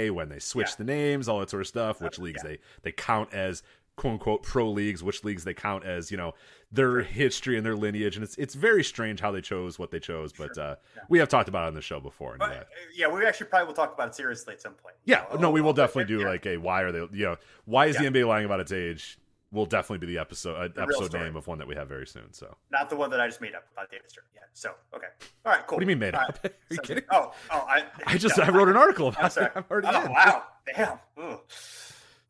BAA 0.10 0.14
when 0.14 0.30
they 0.30 0.40
switch 0.40 0.70
yeah. 0.70 0.76
the 0.78 0.84
names, 0.86 1.28
all 1.28 1.40
that 1.40 1.50
sort 1.50 1.62
of 1.62 1.68
stuff. 1.68 2.02
Which 2.02 2.20
leagues 2.20 2.42
yeah. 2.44 2.52
they 2.52 2.60
they 2.84 2.92
count 2.92 3.34
as 3.34 3.64
quote 3.96 4.14
unquote 4.14 4.44
pro 4.44 4.70
leagues, 4.70 5.04
which 5.04 5.24
leagues 5.24 5.44
they 5.44 5.54
count 5.54 5.84
as 5.84 6.10
you 6.10 6.18
know 6.18 6.34
their 6.72 7.02
history 7.02 7.58
and 7.58 7.66
their 7.66 7.76
lineage, 7.76 8.16
and 8.16 8.24
it's 8.24 8.36
it's 8.38 8.56
very 8.56 8.84
strange 8.84 9.20
how 9.20 9.32
they 9.32 9.42
chose 9.42 9.78
what 9.78 9.92
they 9.92 10.00
chose. 10.00 10.34
But 10.34 10.58
uh, 10.58 10.76
we 11.10 11.20
have 11.20 11.30
talked 11.30 11.50
about 11.50 11.66
it 11.66 11.68
on 11.68 11.74
the 11.76 11.82
show 11.82 12.00
before. 12.00 12.38
But, 12.40 12.52
uh, 12.52 12.64
yeah, 12.96 13.08
we 13.08 13.26
actually 13.26 13.48
probably 13.48 13.68
will 13.68 13.74
talk 13.74 13.94
about 13.94 14.10
it 14.10 14.16
seriously 14.16 14.54
at 14.54 14.62
some 14.62 14.74
point. 14.74 14.96
Yeah, 15.06 15.26
no, 15.40 15.52
we 15.52 15.62
will 15.62 15.74
definitely 15.74 16.06
do 16.06 16.26
like 16.26 16.46
a 16.46 16.58
why 16.58 16.82
are 16.82 16.92
they 16.92 17.08
you 17.12 17.26
know 17.26 17.36
why 17.66 17.88
is 17.88 17.98
the 17.98 18.06
NBA 18.06 18.28
lying 18.28 18.46
about 18.46 18.62
its 18.62 18.72
age? 18.72 19.20
Will 19.52 19.66
definitely 19.66 20.06
be 20.06 20.14
the 20.14 20.20
episode 20.20 20.78
uh, 20.78 20.82
episode 20.82 21.14
name 21.14 21.36
of 21.36 21.48
one 21.48 21.58
that 21.58 21.68
we 21.68 21.76
have 21.76 21.88
very 21.88 22.06
soon. 22.06 22.32
So 22.32 22.56
not 22.72 22.90
the 22.90 22.96
one 22.96 23.10
that 23.10 23.20
I 23.20 23.28
just 23.28 23.42
made 23.42 23.56
up 23.56 23.66
about 23.74 23.90
David 23.90 24.10
Stern. 24.10 24.26
Yeah. 24.34 24.42
So 24.54 24.72
okay. 24.94 25.08
All 25.46 25.52
right. 25.52 25.66
Cool. 25.66 25.78
What 25.78 25.80
do 25.80 25.84
you 25.86 25.88
mean 25.88 26.00
made 26.00 26.16
up? 26.16 26.40
Are 26.44 26.52
you 26.70 26.76
so, 26.78 26.82
kidding? 26.84 27.04
Oh, 27.12 27.34
oh, 27.52 27.66
I. 27.68 27.86
I 28.06 28.18
just 28.18 28.38
no, 28.38 28.44
I 28.44 28.50
wrote 28.50 28.70
an 28.70 28.78
article 28.78 29.08
about 29.08 29.36
it. 29.38 29.52
I'm 29.56 29.66
already 29.70 29.88
oh, 29.92 30.06
in. 30.06 30.12
wow. 30.12 30.44
Damn. 30.76 31.00
Ooh. 31.20 31.40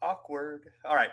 Awkward. 0.02 0.72
All 0.86 0.96
right. 0.96 1.12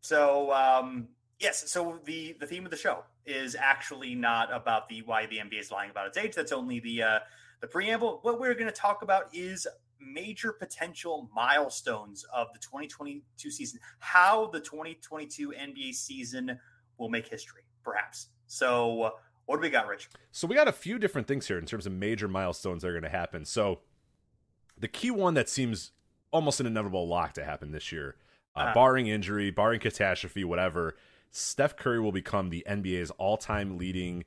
So 0.00 0.52
um, 0.52 1.08
yes. 1.40 1.70
So 1.70 1.98
the 2.04 2.36
the 2.38 2.46
theme 2.46 2.64
of 2.64 2.70
the 2.70 2.76
show 2.76 3.04
is 3.26 3.56
actually 3.58 4.14
not 4.14 4.54
about 4.54 4.88
the 4.88 5.02
why 5.02 5.26
the 5.26 5.38
NBA 5.38 5.60
is 5.60 5.70
lying 5.70 5.90
about 5.90 6.06
its 6.06 6.18
age. 6.18 6.34
That's 6.34 6.52
only 6.52 6.80
the 6.80 7.02
uh, 7.02 7.18
the 7.60 7.66
preamble. 7.66 8.20
What 8.22 8.40
we're 8.40 8.54
going 8.54 8.66
to 8.66 8.72
talk 8.72 9.02
about 9.02 9.34
is 9.34 9.66
major 10.00 10.52
potential 10.52 11.30
milestones 11.34 12.24
of 12.34 12.48
the 12.52 12.58
2022 12.58 13.50
season, 13.50 13.80
how 13.98 14.46
the 14.46 14.60
2022 14.60 15.50
NBA 15.50 15.94
season 15.94 16.58
will 16.98 17.08
make 17.08 17.28
history, 17.28 17.62
perhaps. 17.82 18.28
So, 18.46 19.12
what 19.46 19.56
do 19.56 19.62
we 19.62 19.70
got, 19.70 19.86
Rich? 19.86 20.08
So, 20.30 20.46
we 20.46 20.54
got 20.54 20.68
a 20.68 20.72
few 20.72 20.98
different 20.98 21.26
things 21.26 21.46
here 21.46 21.58
in 21.58 21.66
terms 21.66 21.86
of 21.86 21.92
major 21.92 22.28
milestones 22.28 22.82
that 22.82 22.88
are 22.88 22.92
going 22.92 23.02
to 23.02 23.08
happen. 23.08 23.44
So, 23.44 23.80
the 24.78 24.88
key 24.88 25.10
one 25.10 25.34
that 25.34 25.48
seems 25.48 25.92
almost 26.30 26.60
an 26.60 26.66
inevitable 26.66 27.08
lock 27.08 27.32
to 27.34 27.44
happen 27.44 27.72
this 27.72 27.92
year, 27.92 28.16
uh, 28.54 28.60
uh-huh. 28.60 28.74
barring 28.74 29.06
injury, 29.06 29.50
barring 29.50 29.80
catastrophe, 29.80 30.44
whatever, 30.44 30.96
Steph 31.30 31.76
Curry 31.76 32.00
will 32.00 32.12
become 32.12 32.50
the 32.50 32.64
NBA's 32.68 33.10
all 33.12 33.36
time 33.36 33.78
leading 33.78 34.24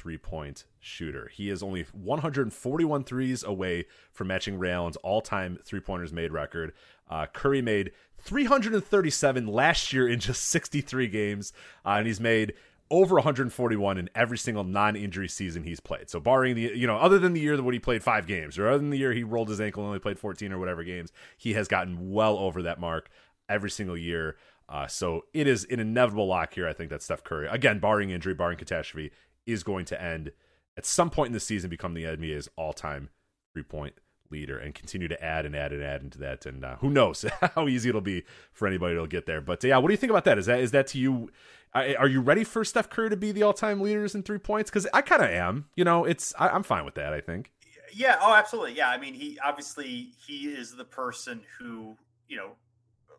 three 0.00 0.16
point 0.16 0.64
shooter. 0.78 1.30
He 1.30 1.50
is 1.50 1.62
only 1.62 1.84
141 1.92 3.04
threes 3.04 3.44
away 3.44 3.84
from 4.12 4.28
matching 4.28 4.58
Ray 4.58 4.72
Allen's 4.72 4.96
all 4.96 5.20
time 5.20 5.58
three 5.62 5.80
pointers 5.80 6.10
made 6.10 6.32
record. 6.32 6.72
Uh, 7.10 7.26
Curry 7.26 7.60
made 7.60 7.92
337 8.18 9.46
last 9.46 9.92
year 9.92 10.08
in 10.08 10.18
just 10.18 10.44
63 10.44 11.06
games, 11.08 11.52
uh, 11.84 11.90
and 11.90 12.06
he's 12.06 12.20
made 12.20 12.54
over 12.90 13.16
141 13.16 13.98
in 13.98 14.08
every 14.14 14.38
single 14.38 14.64
non-injury 14.64 15.28
season 15.28 15.64
he's 15.64 15.80
played. 15.80 16.08
So 16.08 16.18
barring 16.18 16.54
the 16.54 16.72
you 16.74 16.86
know 16.86 16.96
other 16.96 17.18
than 17.18 17.34
the 17.34 17.40
year 17.40 17.58
that 17.58 17.62
when 17.62 17.74
he 17.74 17.78
played 17.78 18.02
5 18.02 18.26
games 18.26 18.58
or 18.58 18.68
other 18.68 18.78
than 18.78 18.90
the 18.90 18.98
year 18.98 19.12
he 19.12 19.22
rolled 19.22 19.50
his 19.50 19.60
ankle 19.60 19.82
and 19.82 19.88
only 19.88 20.00
played 20.00 20.18
14 20.18 20.50
or 20.50 20.58
whatever 20.58 20.82
games, 20.82 21.12
he 21.36 21.52
has 21.52 21.68
gotten 21.68 22.10
well 22.10 22.38
over 22.38 22.62
that 22.62 22.80
mark 22.80 23.10
every 23.50 23.70
single 23.70 23.98
year. 23.98 24.36
Uh, 24.66 24.86
so 24.86 25.24
it 25.34 25.46
is 25.46 25.64
an 25.64 25.80
inevitable 25.80 26.26
lock 26.26 26.54
here 26.54 26.66
I 26.66 26.72
think 26.72 26.88
that 26.88 27.02
Steph 27.02 27.22
Curry 27.22 27.48
again 27.48 27.80
barring 27.80 28.08
injury, 28.08 28.32
barring 28.32 28.56
catastrophe 28.56 29.12
is 29.52 29.62
going 29.62 29.84
to 29.86 30.00
end 30.00 30.32
at 30.76 30.86
some 30.86 31.10
point 31.10 31.28
in 31.28 31.32
the 31.32 31.40
season 31.40 31.70
become 31.70 31.94
the 31.94 32.04
NBA's 32.04 32.48
all-time 32.56 33.10
three-point 33.52 33.94
leader 34.30 34.58
and 34.58 34.74
continue 34.74 35.08
to 35.08 35.22
add 35.22 35.44
and 35.44 35.56
add 35.56 35.72
and 35.72 35.82
add 35.82 36.02
into 36.02 36.18
that. 36.18 36.46
And 36.46 36.64
uh, 36.64 36.76
who 36.76 36.90
knows 36.90 37.24
how 37.54 37.68
easy 37.68 37.88
it'll 37.88 38.00
be 38.00 38.24
for 38.52 38.66
anybody 38.66 38.94
to 38.94 39.06
get 39.06 39.26
there. 39.26 39.40
But 39.40 39.62
yeah, 39.64 39.78
what 39.78 39.88
do 39.88 39.92
you 39.92 39.98
think 39.98 40.10
about 40.10 40.24
that? 40.24 40.38
Is 40.38 40.46
that 40.46 40.60
is 40.60 40.70
that 40.70 40.86
to 40.88 40.98
you? 40.98 41.30
Are 41.72 42.08
you 42.08 42.20
ready 42.20 42.42
for 42.42 42.64
Steph 42.64 42.90
Curry 42.90 43.10
to 43.10 43.16
be 43.16 43.30
the 43.30 43.44
all-time 43.44 43.80
leaders 43.80 44.16
in 44.16 44.24
three 44.24 44.38
points? 44.38 44.70
Because 44.70 44.88
I 44.92 45.02
kind 45.02 45.22
of 45.22 45.30
am. 45.30 45.66
You 45.76 45.84
know, 45.84 46.04
it's 46.04 46.34
I, 46.36 46.48
I'm 46.48 46.64
fine 46.64 46.84
with 46.84 46.94
that. 46.94 47.12
I 47.12 47.20
think. 47.20 47.52
Yeah. 47.92 48.18
Oh, 48.20 48.34
absolutely. 48.34 48.74
Yeah. 48.74 48.88
I 48.88 48.98
mean, 48.98 49.14
he 49.14 49.38
obviously 49.44 50.12
he 50.26 50.46
is 50.48 50.74
the 50.74 50.84
person 50.84 51.42
who 51.58 51.96
you 52.28 52.36
know 52.36 52.52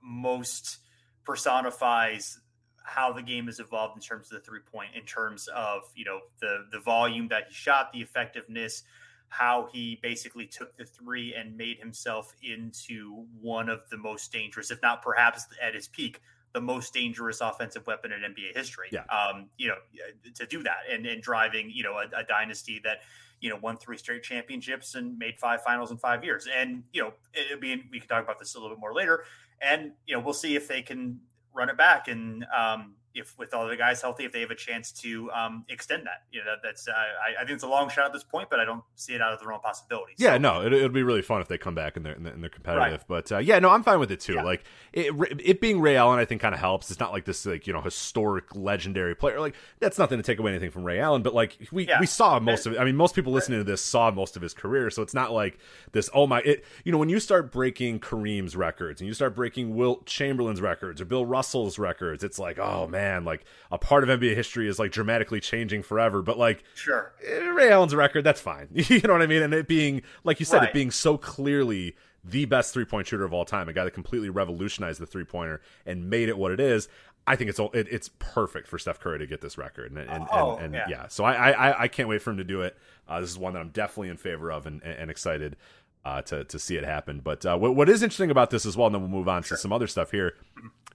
most 0.01 0.79
personifies 1.23 2.39
how 2.83 3.13
the 3.13 3.21
game 3.21 3.45
has 3.45 3.59
evolved 3.59 3.95
in 3.95 4.01
terms 4.01 4.31
of 4.31 4.39
the 4.39 4.45
three 4.45 4.59
point, 4.59 4.89
in 4.95 5.03
terms 5.03 5.47
of 5.55 5.81
you 5.95 6.05
know 6.05 6.19
the 6.39 6.65
the 6.71 6.79
volume 6.79 7.27
that 7.29 7.45
he 7.47 7.53
shot, 7.53 7.91
the 7.93 8.01
effectiveness, 8.01 8.83
how 9.29 9.69
he 9.71 9.99
basically 10.01 10.45
took 10.45 10.75
the 10.77 10.85
three 10.85 11.33
and 11.33 11.55
made 11.55 11.77
himself 11.77 12.33
into 12.43 13.25
one 13.39 13.69
of 13.69 13.81
the 13.89 13.97
most 13.97 14.31
dangerous, 14.31 14.71
if 14.71 14.81
not 14.81 15.01
perhaps 15.01 15.47
at 15.61 15.73
his 15.73 15.87
peak, 15.87 16.21
the 16.53 16.61
most 16.61 16.93
dangerous 16.93 17.39
offensive 17.39 17.87
weapon 17.87 18.11
in 18.11 18.21
NBA 18.21 18.55
history. 18.55 18.89
Yeah. 18.91 19.03
Um, 19.05 19.47
you 19.57 19.69
know, 19.69 19.75
to 20.35 20.45
do 20.45 20.63
that 20.63 20.79
and, 20.91 21.05
and 21.05 21.21
driving, 21.21 21.71
you 21.71 21.83
know, 21.83 21.93
a, 21.93 22.07
a, 22.19 22.23
dynasty 22.23 22.81
that, 22.83 23.03
you 23.39 23.49
know, 23.49 23.55
won 23.55 23.77
three 23.77 23.97
straight 23.97 24.23
championships 24.23 24.95
and 24.95 25.17
made 25.17 25.39
five 25.39 25.63
finals 25.63 25.91
in 25.91 25.97
five 25.97 26.25
years. 26.25 26.47
And, 26.53 26.83
you 26.91 27.01
know, 27.01 27.13
it, 27.33 27.61
be, 27.61 27.83
we 27.89 27.99
can 27.99 28.09
talk 28.09 28.23
about 28.23 28.37
this 28.37 28.55
a 28.55 28.59
little 28.59 28.75
bit 28.75 28.81
more 28.81 28.93
later. 28.93 29.23
And, 29.61 29.93
you 30.05 30.15
know, 30.15 30.19
we'll 30.19 30.33
see 30.33 30.55
if 30.55 30.67
they 30.67 30.81
can 30.81 31.21
run 31.53 31.69
it 31.69 31.77
back 31.77 32.07
and, 32.07 32.45
um, 32.55 32.95
if 33.13 33.37
with 33.37 33.53
all 33.53 33.67
the 33.67 33.75
guys 33.75 34.01
healthy, 34.01 34.25
if 34.25 34.31
they 34.31 34.41
have 34.41 34.51
a 34.51 34.55
chance 34.55 34.91
to 34.91 35.31
um, 35.31 35.65
extend 35.69 36.05
that, 36.05 36.23
you 36.31 36.39
know, 36.39 36.45
that, 36.51 36.59
that's 36.63 36.87
uh, 36.87 36.91
I, 36.91 37.41
I, 37.41 37.45
think 37.45 37.55
it's 37.55 37.63
a 37.63 37.67
long 37.67 37.89
shot 37.89 38.05
at 38.05 38.13
this 38.13 38.23
point, 38.23 38.49
but 38.49 38.59
I 38.59 38.65
don't 38.65 38.83
see 38.95 39.13
it 39.13 39.21
out 39.21 39.33
of 39.33 39.39
the 39.39 39.47
realm 39.47 39.59
of 39.59 39.63
possibility. 39.63 40.13
Yeah, 40.17 40.37
no, 40.37 40.65
it, 40.65 40.71
will 40.71 40.89
be 40.89 41.03
really 41.03 41.21
fun 41.21 41.41
if 41.41 41.47
they 41.47 41.57
come 41.57 41.75
back 41.75 41.97
and 41.97 42.05
they're 42.05 42.13
and 42.13 42.41
they're 42.41 42.49
competitive. 42.49 42.91
Right. 42.91 43.07
But 43.07 43.31
uh, 43.31 43.37
yeah, 43.39 43.59
no, 43.59 43.69
I'm 43.69 43.83
fine 43.83 43.99
with 43.99 44.11
it 44.11 44.19
too. 44.19 44.35
Yeah. 44.35 44.43
Like 44.43 44.63
it, 44.93 45.13
it 45.39 45.61
being 45.61 45.79
Ray 45.81 45.95
Allen, 45.95 46.19
I 46.19 46.25
think 46.25 46.41
kind 46.41 46.53
of 46.53 46.59
helps. 46.59 46.91
It's 46.91 46.99
not 46.99 47.11
like 47.11 47.25
this 47.25 47.45
like 47.45 47.67
you 47.67 47.73
know 47.73 47.81
historic 47.81 48.55
legendary 48.55 49.15
player. 49.15 49.39
Like 49.39 49.55
that's 49.79 49.97
nothing 49.97 50.17
to 50.17 50.23
take 50.23 50.39
away 50.39 50.51
anything 50.51 50.71
from 50.71 50.83
Ray 50.83 50.99
Allen, 50.99 51.21
but 51.21 51.33
like 51.33 51.57
we 51.71 51.87
yeah. 51.87 51.99
we 51.99 52.05
saw 52.05 52.39
most 52.39 52.65
of. 52.65 52.73
it. 52.73 52.79
I 52.79 52.85
mean, 52.85 52.95
most 52.95 53.15
people 53.15 53.31
listening 53.31 53.59
to 53.59 53.63
this 53.63 53.81
saw 53.81 54.11
most 54.11 54.35
of 54.35 54.41
his 54.41 54.53
career, 54.53 54.89
so 54.89 55.01
it's 55.01 55.13
not 55.13 55.31
like 55.31 55.59
this. 55.91 56.09
Oh 56.13 56.27
my, 56.27 56.41
it 56.41 56.65
you 56.83 56.91
know 56.91 56.97
when 56.97 57.09
you 57.09 57.19
start 57.19 57.51
breaking 57.51 57.99
Kareem's 57.99 58.55
records 58.55 59.01
and 59.01 59.07
you 59.07 59.13
start 59.13 59.35
breaking 59.35 59.75
Wilt 59.75 60.05
Chamberlain's 60.05 60.61
records 60.61 60.99
or 60.99 61.05
Bill 61.05 61.25
Russell's 61.25 61.77
records, 61.79 62.23
it's 62.23 62.39
like 62.39 62.59
oh 62.59 62.87
man, 62.87 63.00
like 63.25 63.45
a 63.71 63.77
part 63.77 64.07
of 64.07 64.19
NBA 64.19 64.35
history 64.35 64.67
is 64.67 64.79
like 64.79 64.91
dramatically 64.91 65.39
changing 65.39 65.83
forever. 65.83 66.21
But 66.21 66.37
like, 66.37 66.63
sure, 66.75 67.13
eh, 67.25 67.49
Ray 67.49 67.71
Allen's 67.71 67.95
record, 67.95 68.23
that's 68.23 68.41
fine. 68.41 68.67
you 68.73 69.01
know 69.01 69.13
what 69.13 69.21
I 69.21 69.27
mean? 69.27 69.41
And 69.41 69.53
it 69.53 69.67
being, 69.67 70.01
like 70.23 70.39
you 70.39 70.45
said, 70.45 70.59
right. 70.59 70.69
it 70.69 70.73
being 70.73 70.91
so 70.91 71.17
clearly 71.17 71.95
the 72.23 72.45
best 72.45 72.73
three 72.73 72.85
point 72.85 73.07
shooter 73.07 73.23
of 73.23 73.33
all 73.33 73.45
time, 73.45 73.69
a 73.69 73.73
guy 73.73 73.83
that 73.83 73.91
completely 73.91 74.29
revolutionized 74.29 74.99
the 74.99 75.05
three 75.05 75.25
pointer 75.25 75.61
and 75.85 76.09
made 76.09 76.29
it 76.29 76.37
what 76.37 76.51
it 76.51 76.59
is. 76.59 76.87
I 77.27 77.35
think 77.35 77.49
it's 77.49 77.59
it, 77.59 77.87
it's 77.91 78.09
perfect 78.19 78.67
for 78.67 78.79
Steph 78.79 78.99
Curry 78.99 79.19
to 79.19 79.27
get 79.27 79.41
this 79.41 79.57
record, 79.57 79.91
and 79.91 80.09
and, 80.09 80.27
oh, 80.31 80.55
and, 80.55 80.65
and 80.65 80.73
yeah. 80.73 80.85
yeah. 80.89 81.07
so 81.07 81.23
I, 81.23 81.51
I 81.51 81.83
I 81.83 81.87
can't 81.87 82.09
wait 82.09 82.21
for 82.21 82.31
him 82.31 82.37
to 82.37 82.43
do 82.43 82.61
it. 82.61 82.75
Uh, 83.07 83.21
this 83.21 83.29
is 83.29 83.37
one 83.37 83.53
that 83.53 83.59
I'm 83.59 83.69
definitely 83.69 84.09
in 84.09 84.17
favor 84.17 84.51
of 84.51 84.65
and 84.65 84.81
and 84.83 85.11
excited 85.11 85.55
uh, 86.03 86.21
to 86.23 86.43
to 86.45 86.59
see 86.59 86.77
it 86.77 86.83
happen. 86.83 87.19
But 87.19 87.45
uh, 87.45 87.57
what 87.57 87.75
what 87.75 87.89
is 87.89 88.01
interesting 88.01 88.31
about 88.31 88.49
this 88.49 88.65
as 88.65 88.75
well, 88.75 88.87
and 88.87 88.95
then 88.95 89.01
we'll 89.01 89.11
move 89.11 89.29
on 89.29 89.43
sure. 89.43 89.55
to 89.55 89.61
some 89.61 89.71
other 89.71 89.87
stuff 89.87 90.11
here, 90.11 90.35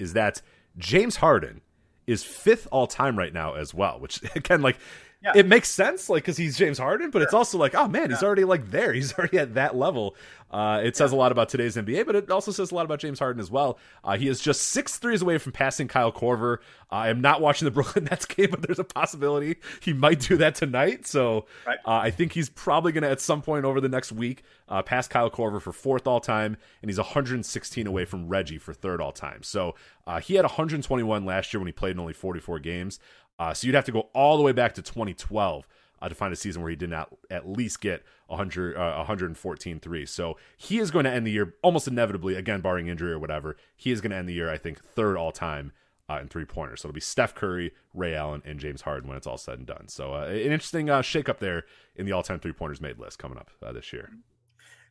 is 0.00 0.14
that 0.14 0.42
James 0.78 1.16
Harden 1.16 1.60
is 2.06 2.22
fifth 2.22 2.68
all 2.70 2.86
time 2.86 3.18
right 3.18 3.32
now 3.32 3.54
as 3.54 3.74
well, 3.74 3.98
which 3.98 4.22
again, 4.36 4.62
like, 4.62 4.78
yeah. 5.22 5.32
it 5.34 5.46
makes 5.46 5.68
sense, 5.68 6.08
like, 6.08 6.22
because 6.22 6.36
he's 6.36 6.56
James 6.56 6.78
Harden, 6.78 7.10
but 7.10 7.18
sure. 7.18 7.24
it's 7.24 7.34
also 7.34 7.58
like, 7.58 7.74
oh 7.74 7.88
man, 7.88 8.10
he's 8.10 8.22
already 8.22 8.44
like 8.44 8.70
there. 8.70 8.92
He's 8.92 9.12
already 9.18 9.38
at 9.38 9.54
that 9.54 9.76
level. 9.76 10.14
Uh, 10.50 10.80
it 10.82 10.96
says 10.96 11.12
a 11.12 11.16
lot 11.16 11.32
about 11.32 11.48
today's 11.48 11.76
NBA, 11.76 12.06
but 12.06 12.14
it 12.14 12.30
also 12.30 12.52
says 12.52 12.70
a 12.70 12.74
lot 12.74 12.84
about 12.84 13.00
James 13.00 13.18
Harden 13.18 13.40
as 13.40 13.50
well. 13.50 13.78
Uh, 14.04 14.16
he 14.16 14.28
is 14.28 14.40
just 14.40 14.62
six 14.62 14.96
threes 14.96 15.22
away 15.22 15.38
from 15.38 15.52
passing 15.52 15.88
Kyle 15.88 16.12
Korver. 16.12 16.58
I 16.90 17.08
am 17.08 17.20
not 17.20 17.40
watching 17.40 17.66
the 17.66 17.70
Brooklyn 17.72 18.04
Nets 18.04 18.26
game, 18.26 18.48
but 18.50 18.62
there's 18.62 18.78
a 18.78 18.84
possibility 18.84 19.56
he 19.80 19.92
might 19.92 20.20
do 20.20 20.36
that 20.36 20.54
tonight. 20.54 21.06
So 21.06 21.46
right. 21.66 21.78
uh, 21.84 21.92
I 21.92 22.10
think 22.10 22.32
he's 22.32 22.48
probably 22.48 22.92
going 22.92 23.02
to, 23.02 23.10
at 23.10 23.20
some 23.20 23.42
point 23.42 23.64
over 23.64 23.80
the 23.80 23.88
next 23.88 24.12
week, 24.12 24.44
uh, 24.68 24.82
pass 24.82 25.08
Kyle 25.08 25.30
Korver 25.30 25.60
for 25.60 25.72
fourth 25.72 26.06
all 26.06 26.20
time, 26.20 26.56
and 26.80 26.90
he's 26.90 26.98
116 26.98 27.86
away 27.86 28.04
from 28.04 28.28
Reggie 28.28 28.58
for 28.58 28.72
third 28.72 29.00
all 29.00 29.12
time. 29.12 29.42
So 29.42 29.74
uh, 30.06 30.20
he 30.20 30.34
had 30.34 30.44
121 30.44 31.24
last 31.24 31.52
year 31.52 31.60
when 31.60 31.66
he 31.66 31.72
played 31.72 31.92
in 31.92 32.00
only 32.00 32.12
44 32.12 32.60
games. 32.60 33.00
Uh, 33.38 33.52
so 33.52 33.66
you'd 33.66 33.74
have 33.74 33.84
to 33.84 33.92
go 33.92 34.08
all 34.14 34.36
the 34.36 34.42
way 34.42 34.52
back 34.52 34.74
to 34.74 34.82
2012 34.82 35.66
uh, 36.06 36.08
to 36.08 36.14
find 36.14 36.32
a 36.32 36.36
season 36.36 36.62
where 36.62 36.70
he 36.70 36.76
did 36.76 36.90
not 36.90 37.12
at 37.30 37.48
least 37.48 37.80
get 37.80 38.04
100, 38.28 38.76
uh, 38.76 38.96
114 38.96 39.80
threes. 39.80 40.10
So 40.10 40.36
he 40.56 40.78
is 40.78 40.90
going 40.90 41.04
to 41.04 41.10
end 41.10 41.26
the 41.26 41.32
year 41.32 41.54
almost 41.62 41.88
inevitably, 41.88 42.36
again, 42.36 42.60
barring 42.60 42.86
injury 42.86 43.12
or 43.12 43.18
whatever. 43.18 43.56
He 43.76 43.90
is 43.90 44.00
going 44.00 44.10
to 44.10 44.16
end 44.16 44.28
the 44.28 44.34
year, 44.34 44.50
I 44.50 44.56
think, 44.56 44.82
third 44.82 45.16
all 45.16 45.32
time 45.32 45.72
uh, 46.08 46.18
in 46.20 46.28
three 46.28 46.44
pointers. 46.44 46.80
So 46.80 46.88
it'll 46.88 46.94
be 46.94 47.00
Steph 47.00 47.34
Curry, 47.34 47.72
Ray 47.92 48.14
Allen, 48.14 48.42
and 48.44 48.60
James 48.60 48.82
Harden 48.82 49.08
when 49.08 49.16
it's 49.16 49.26
all 49.26 49.38
said 49.38 49.58
and 49.58 49.66
done. 49.66 49.88
So 49.88 50.14
uh, 50.14 50.26
an 50.26 50.36
interesting 50.36 50.88
uh, 50.88 51.02
shakeup 51.02 51.38
there 51.38 51.64
in 51.96 52.06
the 52.06 52.12
all 52.12 52.22
time 52.22 52.38
three 52.38 52.52
pointers 52.52 52.80
made 52.80 52.98
list 52.98 53.18
coming 53.18 53.38
up 53.38 53.50
uh, 53.62 53.72
this 53.72 53.92
year. 53.92 54.10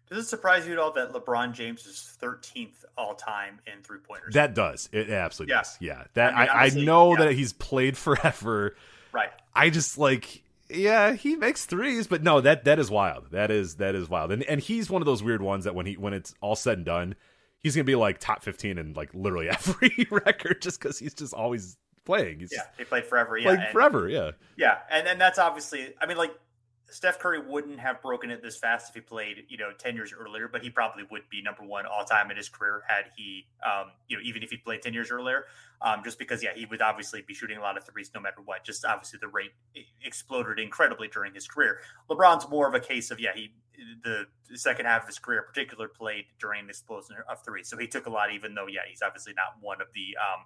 Does 0.09 0.19
it 0.19 0.27
surprise 0.27 0.67
you 0.67 0.73
at 0.73 0.79
all 0.79 0.91
that 0.91 1.13
LeBron 1.13 1.53
James 1.53 1.87
is 1.87 2.15
13th 2.21 2.85
all 2.95 3.15
time 3.15 3.59
in 3.65 3.81
three 3.81 3.97
pointers? 3.97 4.35
That 4.35 4.53
does. 4.53 4.87
It 4.91 5.09
absolutely 5.09 5.53
yeah. 5.53 5.61
does. 5.61 5.77
Yeah. 5.79 6.03
That 6.13 6.35
I, 6.35 6.39
mean, 6.41 6.49
I, 6.49 6.81
I 6.81 6.85
know 6.85 7.11
yeah. 7.11 7.25
that 7.25 7.33
he's 7.33 7.53
played 7.53 7.97
forever. 7.97 8.75
Right. 9.11 9.31
I 9.55 9.69
just 9.69 9.97
like 9.97 10.43
yeah, 10.69 11.13
he 11.13 11.35
makes 11.35 11.65
threes, 11.65 12.07
but 12.07 12.23
no, 12.23 12.41
that 12.41 12.65
that 12.65 12.79
is 12.79 12.89
wild. 12.89 13.31
That 13.31 13.51
is 13.51 13.75
that 13.75 13.95
is 13.95 14.09
wild. 14.09 14.31
And 14.31 14.43
and 14.43 14.59
he's 14.59 14.89
one 14.89 15.01
of 15.01 15.05
those 15.05 15.21
weird 15.21 15.41
ones 15.41 15.65
that 15.65 15.75
when 15.75 15.85
he 15.85 15.97
when 15.97 16.13
it's 16.13 16.33
all 16.41 16.55
said 16.55 16.79
and 16.79 16.85
done, 16.85 17.15
he's 17.59 17.75
gonna 17.75 17.83
be 17.83 17.95
like 17.95 18.19
top 18.19 18.43
fifteen 18.43 18.77
in 18.77 18.93
like 18.93 19.09
literally 19.13 19.49
every 19.49 20.07
record 20.09 20.61
just 20.61 20.79
because 20.79 20.97
he's 20.97 21.13
just 21.13 21.33
always 21.33 21.77
playing. 22.05 22.39
He's 22.39 22.51
yeah, 22.53 22.63
he 22.77 22.83
played 22.83 23.05
forever. 23.05 23.37
Yeah, 23.37 23.51
and, 23.51 23.67
forever. 23.71 24.09
Yeah, 24.09 24.31
yeah, 24.57 24.79
and 24.89 25.07
and 25.07 25.21
that's 25.21 25.39
obviously. 25.39 25.93
I 26.01 26.05
mean, 26.05 26.17
like 26.17 26.33
Steph 26.89 27.19
Curry 27.19 27.39
wouldn't 27.39 27.79
have 27.79 28.01
broken 28.01 28.29
it 28.29 28.41
this 28.43 28.57
fast 28.57 28.89
if 28.89 28.95
he 28.95 29.01
played, 29.01 29.45
you 29.49 29.57
know, 29.57 29.71
10 29.77 29.95
years 29.95 30.13
earlier, 30.17 30.47
but 30.47 30.61
he 30.61 30.69
probably 30.69 31.03
would 31.09 31.23
be 31.29 31.41
number 31.41 31.63
one 31.63 31.85
all 31.85 32.05
time 32.05 32.29
in 32.29 32.37
his 32.37 32.47
career 32.47 32.83
had 32.87 33.05
he, 33.15 33.47
um, 33.65 33.91
you 34.07 34.15
know, 34.15 34.23
even 34.23 34.43
if 34.43 34.49
he 34.49 34.57
played 34.57 34.81
10 34.81 34.93
years 34.93 35.09
earlier, 35.09 35.45
um, 35.81 36.01
just 36.03 36.19
because, 36.19 36.43
yeah, 36.43 36.51
he 36.55 36.65
would 36.65 36.81
obviously 36.81 37.23
be 37.27 37.33
shooting 37.33 37.57
a 37.57 37.61
lot 37.61 37.77
of 37.77 37.83
threes 37.85 38.11
no 38.13 38.21
matter 38.21 38.37
what. 38.45 38.63
Just 38.63 38.85
obviously 38.85 39.19
the 39.19 39.27
rate 39.27 39.51
exploded 40.03 40.59
incredibly 40.59 41.07
during 41.07 41.33
his 41.33 41.47
career. 41.47 41.79
LeBron's 42.09 42.47
more 42.49 42.67
of 42.67 42.73
a 42.75 42.79
case 42.79 43.09
of, 43.09 43.19
yeah, 43.19 43.31
he, 43.33 43.51
the, 44.03 44.25
second 44.53 44.85
half 44.85 45.01
of 45.01 45.07
his 45.07 45.17
career 45.17 45.39
in 45.39 45.45
particular 45.45 45.87
played 45.87 46.25
during 46.39 46.65
the 46.65 46.69
explosion 46.69 47.17
of 47.27 47.43
threes. 47.43 47.67
So 47.67 47.77
he 47.77 47.87
took 47.87 48.05
a 48.05 48.09
lot, 48.11 48.31
even 48.31 48.53
though, 48.53 48.67
yeah, 48.67 48.81
he's 48.87 49.01
obviously 49.01 49.33
not 49.33 49.57
one 49.59 49.81
of 49.81 49.87
the, 49.95 50.15
um, 50.21 50.45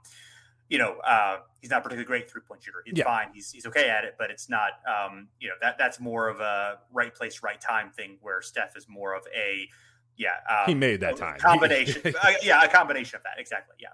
you 0.70 0.78
know, 0.78 0.98
uh, 1.00 1.38
he's 1.62 1.72
not 1.72 1.84
particularly 1.84 2.06
great 2.06 2.30
three 2.30 2.42
point 2.48 2.64
shooter. 2.64 2.84
He's 2.86 2.98
yeah. 2.98 3.04
fine. 3.04 3.30
He's 3.34 3.52
he's 3.52 3.66
okay 3.66 3.90
at 3.90 4.06
it, 4.06 4.16
but 4.18 4.30
it's 4.30 4.50
not. 4.50 4.72
Um, 4.88 5.28
you 5.40 5.50
know, 5.50 5.56
that 5.62 5.78
that's 5.78 6.00
more 6.00 6.30
of 6.30 6.40
a 6.40 6.78
right 6.94 7.14
place, 7.14 7.42
right 7.44 7.60
time 7.60 7.90
thing. 7.90 8.18
Where 8.22 8.42
Steph 8.42 8.78
is 8.78 8.88
more 8.88 9.16
of 9.16 9.24
a, 9.36 9.68
yeah. 10.16 10.30
Um, 10.48 10.68
he 10.68 10.76
made 10.76 11.02
that 11.02 11.18
time 11.18 11.40
combination. 11.40 12.14
uh, 12.24 12.32
yeah, 12.44 12.64
a 12.64 12.70
combination 12.70 13.18
of 13.18 13.24
that. 13.24 13.40
Exactly. 13.40 13.76
Yeah. 13.80 13.90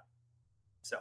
So 0.82 0.98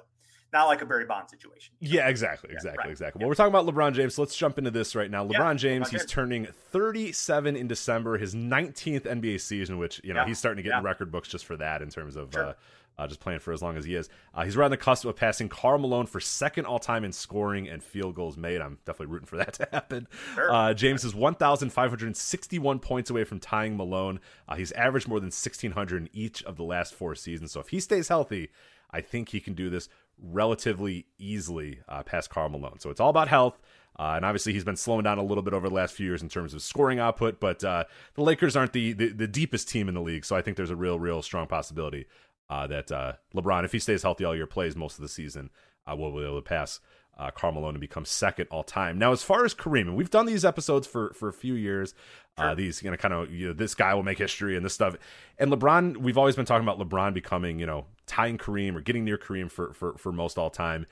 not 0.53 0.67
like 0.67 0.81
a 0.81 0.85
Barry 0.85 1.05
Bond 1.05 1.29
situation. 1.29 1.73
Yeah, 1.81 2.07
exactly, 2.07 2.51
exactly, 2.53 2.83
right. 2.85 2.89
exactly. 2.89 3.19
Well, 3.19 3.27
we're 3.27 3.35
talking 3.35 3.53
about 3.53 3.65
LeBron 3.67 3.93
James. 3.93 4.15
So 4.15 4.21
let's 4.21 4.35
jump 4.37 4.57
into 4.57 4.71
this 4.71 4.95
right 4.95 5.11
now. 5.11 5.27
LeBron 5.27 5.57
James, 5.57 5.89
he's 5.89 6.05
turning 6.05 6.47
37 6.71 7.57
in 7.57 7.67
December, 7.67 8.17
his 8.17 8.33
19th 8.33 9.01
NBA 9.01 9.41
season, 9.41 9.77
which 9.77 9.99
you 10.03 10.13
know 10.13 10.23
he's 10.23 10.39
starting 10.39 10.63
to 10.63 10.69
get 10.69 10.77
in 10.77 10.83
record 10.83 11.11
books 11.11 11.27
just 11.27 11.45
for 11.45 11.57
that 11.57 11.81
in 11.81 11.89
terms 11.89 12.15
of 12.15 12.31
sure. 12.33 12.45
uh, 12.45 12.53
uh, 12.97 13.07
just 13.07 13.19
playing 13.19 13.39
for 13.39 13.51
as 13.51 13.61
long 13.61 13.77
as 13.77 13.85
he 13.85 13.95
is. 13.95 14.09
Uh, 14.33 14.43
he's 14.43 14.55
right 14.55 14.65
on 14.65 14.71
the 14.71 14.77
cusp 14.77 15.05
of 15.05 15.15
passing 15.15 15.49
Karl 15.49 15.77
Malone 15.77 16.05
for 16.05 16.19
second 16.19 16.65
all 16.65 16.79
time 16.79 17.03
in 17.03 17.11
scoring 17.11 17.67
and 17.67 17.83
field 17.83 18.15
goals 18.15 18.37
made. 18.37 18.61
I'm 18.61 18.77
definitely 18.85 19.13
rooting 19.13 19.27
for 19.27 19.37
that 19.37 19.53
to 19.55 19.67
happen. 19.71 20.07
Sure. 20.33 20.53
Uh, 20.53 20.73
James 20.73 21.03
is 21.03 21.13
1,561 21.13 22.79
points 22.79 23.09
away 23.09 23.23
from 23.23 23.39
tying 23.39 23.77
Malone. 23.77 24.19
Uh, 24.47 24.55
he's 24.55 24.71
averaged 24.73 25.07
more 25.07 25.19
than 25.19 25.27
1,600 25.27 26.01
in 26.01 26.09
each 26.13 26.43
of 26.43 26.57
the 26.57 26.63
last 26.63 26.93
four 26.93 27.15
seasons. 27.15 27.51
So 27.51 27.59
if 27.59 27.69
he 27.69 27.79
stays 27.79 28.07
healthy, 28.07 28.49
I 28.91 29.01
think 29.01 29.29
he 29.29 29.39
can 29.39 29.53
do 29.53 29.69
this 29.69 29.89
relatively 30.21 31.05
easily 31.17 31.79
uh, 31.89 32.03
past 32.03 32.29
Karl 32.29 32.49
Malone. 32.49 32.79
So 32.79 32.89
it's 32.89 32.99
all 32.99 33.09
about 33.09 33.27
health. 33.27 33.59
Uh, 33.97 34.13
and 34.17 34.25
obviously, 34.25 34.51
he's 34.51 34.65
been 34.65 34.75
slowing 34.75 35.03
down 35.03 35.17
a 35.17 35.23
little 35.23 35.41
bit 35.41 35.53
over 35.53 35.69
the 35.69 35.75
last 35.75 35.93
few 35.93 36.05
years 36.05 36.21
in 36.21 36.27
terms 36.27 36.53
of 36.53 36.61
scoring 36.61 36.99
output. 36.99 37.39
But 37.39 37.63
uh, 37.63 37.85
the 38.15 38.23
Lakers 38.23 38.55
aren't 38.57 38.73
the, 38.73 38.91
the, 38.91 39.07
the 39.07 39.27
deepest 39.27 39.69
team 39.69 39.87
in 39.87 39.95
the 39.95 40.01
league, 40.01 40.25
so 40.25 40.35
I 40.35 40.41
think 40.41 40.57
there's 40.57 40.69
a 40.69 40.75
real, 40.75 40.99
real 40.99 41.21
strong 41.21 41.47
possibility 41.47 42.05
uh, 42.49 42.67
that 42.67 42.91
uh, 42.91 43.13
LeBron, 43.33 43.65
if 43.65 43.71
he 43.71 43.79
stays 43.79 44.03
healthy 44.03 44.25
all 44.25 44.35
year, 44.35 44.47
plays 44.47 44.75
most 44.75 44.97
of 44.97 45.01
the 45.01 45.09
season, 45.09 45.49
uh, 45.89 45.95
will 45.95 46.11
be 46.11 46.23
able 46.23 46.41
to 46.41 46.41
pass 46.41 46.79
uh, 47.17 47.31
Karl 47.31 47.53
Malone 47.53 47.79
become 47.79 48.05
second 48.05 48.47
all 48.51 48.63
time. 48.63 48.97
Now, 48.97 49.11
as 49.11 49.23
far 49.23 49.45
as 49.45 49.53
Kareem, 49.53 49.83
and 49.83 49.95
we've 49.95 50.09
done 50.09 50.25
these 50.25 50.43
episodes 50.43 50.85
for 50.87 51.13
for 51.13 51.29
a 51.29 51.33
few 51.33 51.53
years. 51.53 51.93
Uh, 52.37 52.41
sure. 52.41 52.51
Uh, 52.51 52.55
these 52.55 52.83
you 52.83 52.91
know 52.91 52.97
kind 52.97 53.13
of 53.13 53.31
you 53.31 53.47
know 53.47 53.53
this 53.53 53.73
guy 53.73 53.93
will 53.93 54.03
make 54.03 54.17
history 54.17 54.57
and 54.57 54.65
this 54.65 54.73
stuff. 54.73 54.95
And 55.37 55.51
LeBron, 55.51 55.97
we've 55.97 56.17
always 56.17 56.35
been 56.35 56.45
talking 56.45 56.67
about 56.67 56.79
LeBron 56.79 57.13
becoming 57.13 57.59
you 57.59 57.65
know 57.65 57.85
tying 58.05 58.37
Kareem 58.37 58.75
or 58.75 58.81
getting 58.81 59.05
near 59.05 59.17
Kareem 59.17 59.49
for 59.49 59.73
for 59.73 59.97
for 59.97 60.11
most 60.11 60.37
all 60.37 60.49
time. 60.49 60.85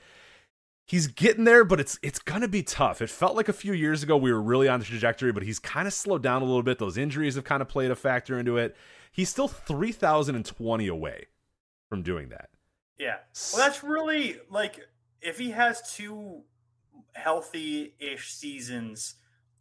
He's 0.86 1.06
getting 1.06 1.44
there, 1.44 1.64
but 1.64 1.80
it's 1.80 1.98
it's 2.02 2.18
gonna 2.18 2.48
be 2.48 2.62
tough. 2.62 3.02
It 3.02 3.10
felt 3.10 3.36
like 3.36 3.48
a 3.48 3.54
few 3.54 3.74
years 3.74 4.02
ago 4.02 4.16
we 4.16 4.32
were 4.32 4.42
really 4.42 4.68
on 4.68 4.80
the 4.80 4.86
trajectory, 4.86 5.32
but 5.32 5.42
he's 5.42 5.58
kind 5.58 5.86
of 5.86 5.92
slowed 5.92 6.22
down 6.22 6.40
a 6.40 6.46
little 6.46 6.62
bit. 6.62 6.78
Those 6.78 6.96
injuries 6.96 7.34
have 7.34 7.44
kind 7.44 7.60
of 7.60 7.68
played 7.68 7.90
a 7.90 7.96
factor 7.96 8.38
into 8.38 8.56
it. 8.56 8.74
He's 9.12 9.28
still 9.28 9.48
three 9.48 9.92
thousand 9.92 10.36
and 10.36 10.46
twenty 10.46 10.88
away 10.88 11.26
from 11.94 12.02
doing 12.02 12.30
that. 12.30 12.50
Yeah, 12.98 13.16
well, 13.52 13.64
that's 13.64 13.84
really 13.84 14.36
like 14.50 14.80
if 15.20 15.38
he 15.38 15.50
has 15.50 15.94
two 15.94 16.42
healthy-ish 17.12 18.32
seasons 18.32 19.14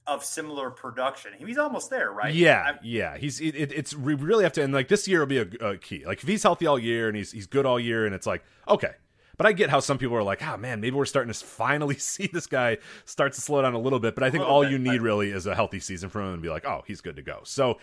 of 0.06 0.26
similar 0.26 0.72
production, 0.72 1.34
he's 1.38 1.58
almost 1.58 1.90
there, 1.90 2.12
right? 2.12 2.34
Yeah, 2.34 2.64
I'm, 2.64 2.80
yeah. 2.84 3.18
He's 3.18 3.40
it, 3.40 3.56
it's 3.56 3.96
we 3.96 4.16
really 4.16 4.44
have 4.44 4.54
to, 4.54 4.64
and 4.64 4.74
like 4.74 4.88
this 4.88 5.08
year 5.08 5.20
will 5.20 5.28
be 5.28 5.38
a, 5.38 5.48
a, 5.62 5.78
key. 5.78 6.06
Like 6.06 6.22
if 6.24 6.28
he's 6.28 6.44
healthy 6.44 6.66
all 6.66 6.80
year 6.80 7.08
and 7.08 7.16
he's 7.16 7.32
he's 7.32 7.48
good 7.48 7.66
all 7.66 7.80
year, 7.80 8.06
and 8.06 8.16
it's 8.16 8.28
like 8.28 8.44
okay. 8.68 8.92
But 9.36 9.48
I 9.48 9.52
get 9.52 9.72
how 9.72 9.80
some 9.80 9.98
people 9.98 10.16
are 10.16 10.24
like, 10.24 10.46
oh 10.46 10.58
man, 10.58 10.80
maybe 10.80 10.96
we're 10.96 11.06
starting 11.06 11.32
to 11.34 11.46
finally 11.46 11.96
see 12.00 12.28
this 12.28 12.48
guy 12.48 12.78
start 13.06 13.34
to 13.34 13.42
slow 13.42 13.62
down 13.62 13.74
a 13.74 13.80
little 13.80 14.00
bit. 14.00 14.16
But 14.16 14.24
I 14.24 14.30
think 14.30 14.44
all 14.44 14.62
bit, 14.62 14.72
you 14.72 14.80
need 14.80 15.02
really 15.02 15.32
is 15.32 15.46
a 15.46 15.56
healthy 15.56 15.80
season 15.80 16.10
from 16.10 16.28
him 16.28 16.34
and 16.34 16.42
be 16.42 16.50
like, 16.50 16.66
oh, 16.66 16.84
he's 16.88 17.02
good 17.02 17.16
to 17.16 17.22
go. 17.22 17.42
So 17.44 17.80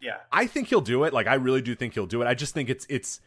yeah, 0.00 0.18
I 0.30 0.46
think 0.46 0.68
he'll 0.68 0.80
do 0.80 1.04
it. 1.04 1.12
Like 1.12 1.26
I 1.26 1.34
really 1.34 1.62
do 1.62 1.74
think 1.74 1.94
he'll 1.94 2.06
do 2.06 2.22
it. 2.22 2.26
I 2.26 2.34
just 2.34 2.54
think 2.54 2.70
it's 2.70 2.86
it's 2.88 3.20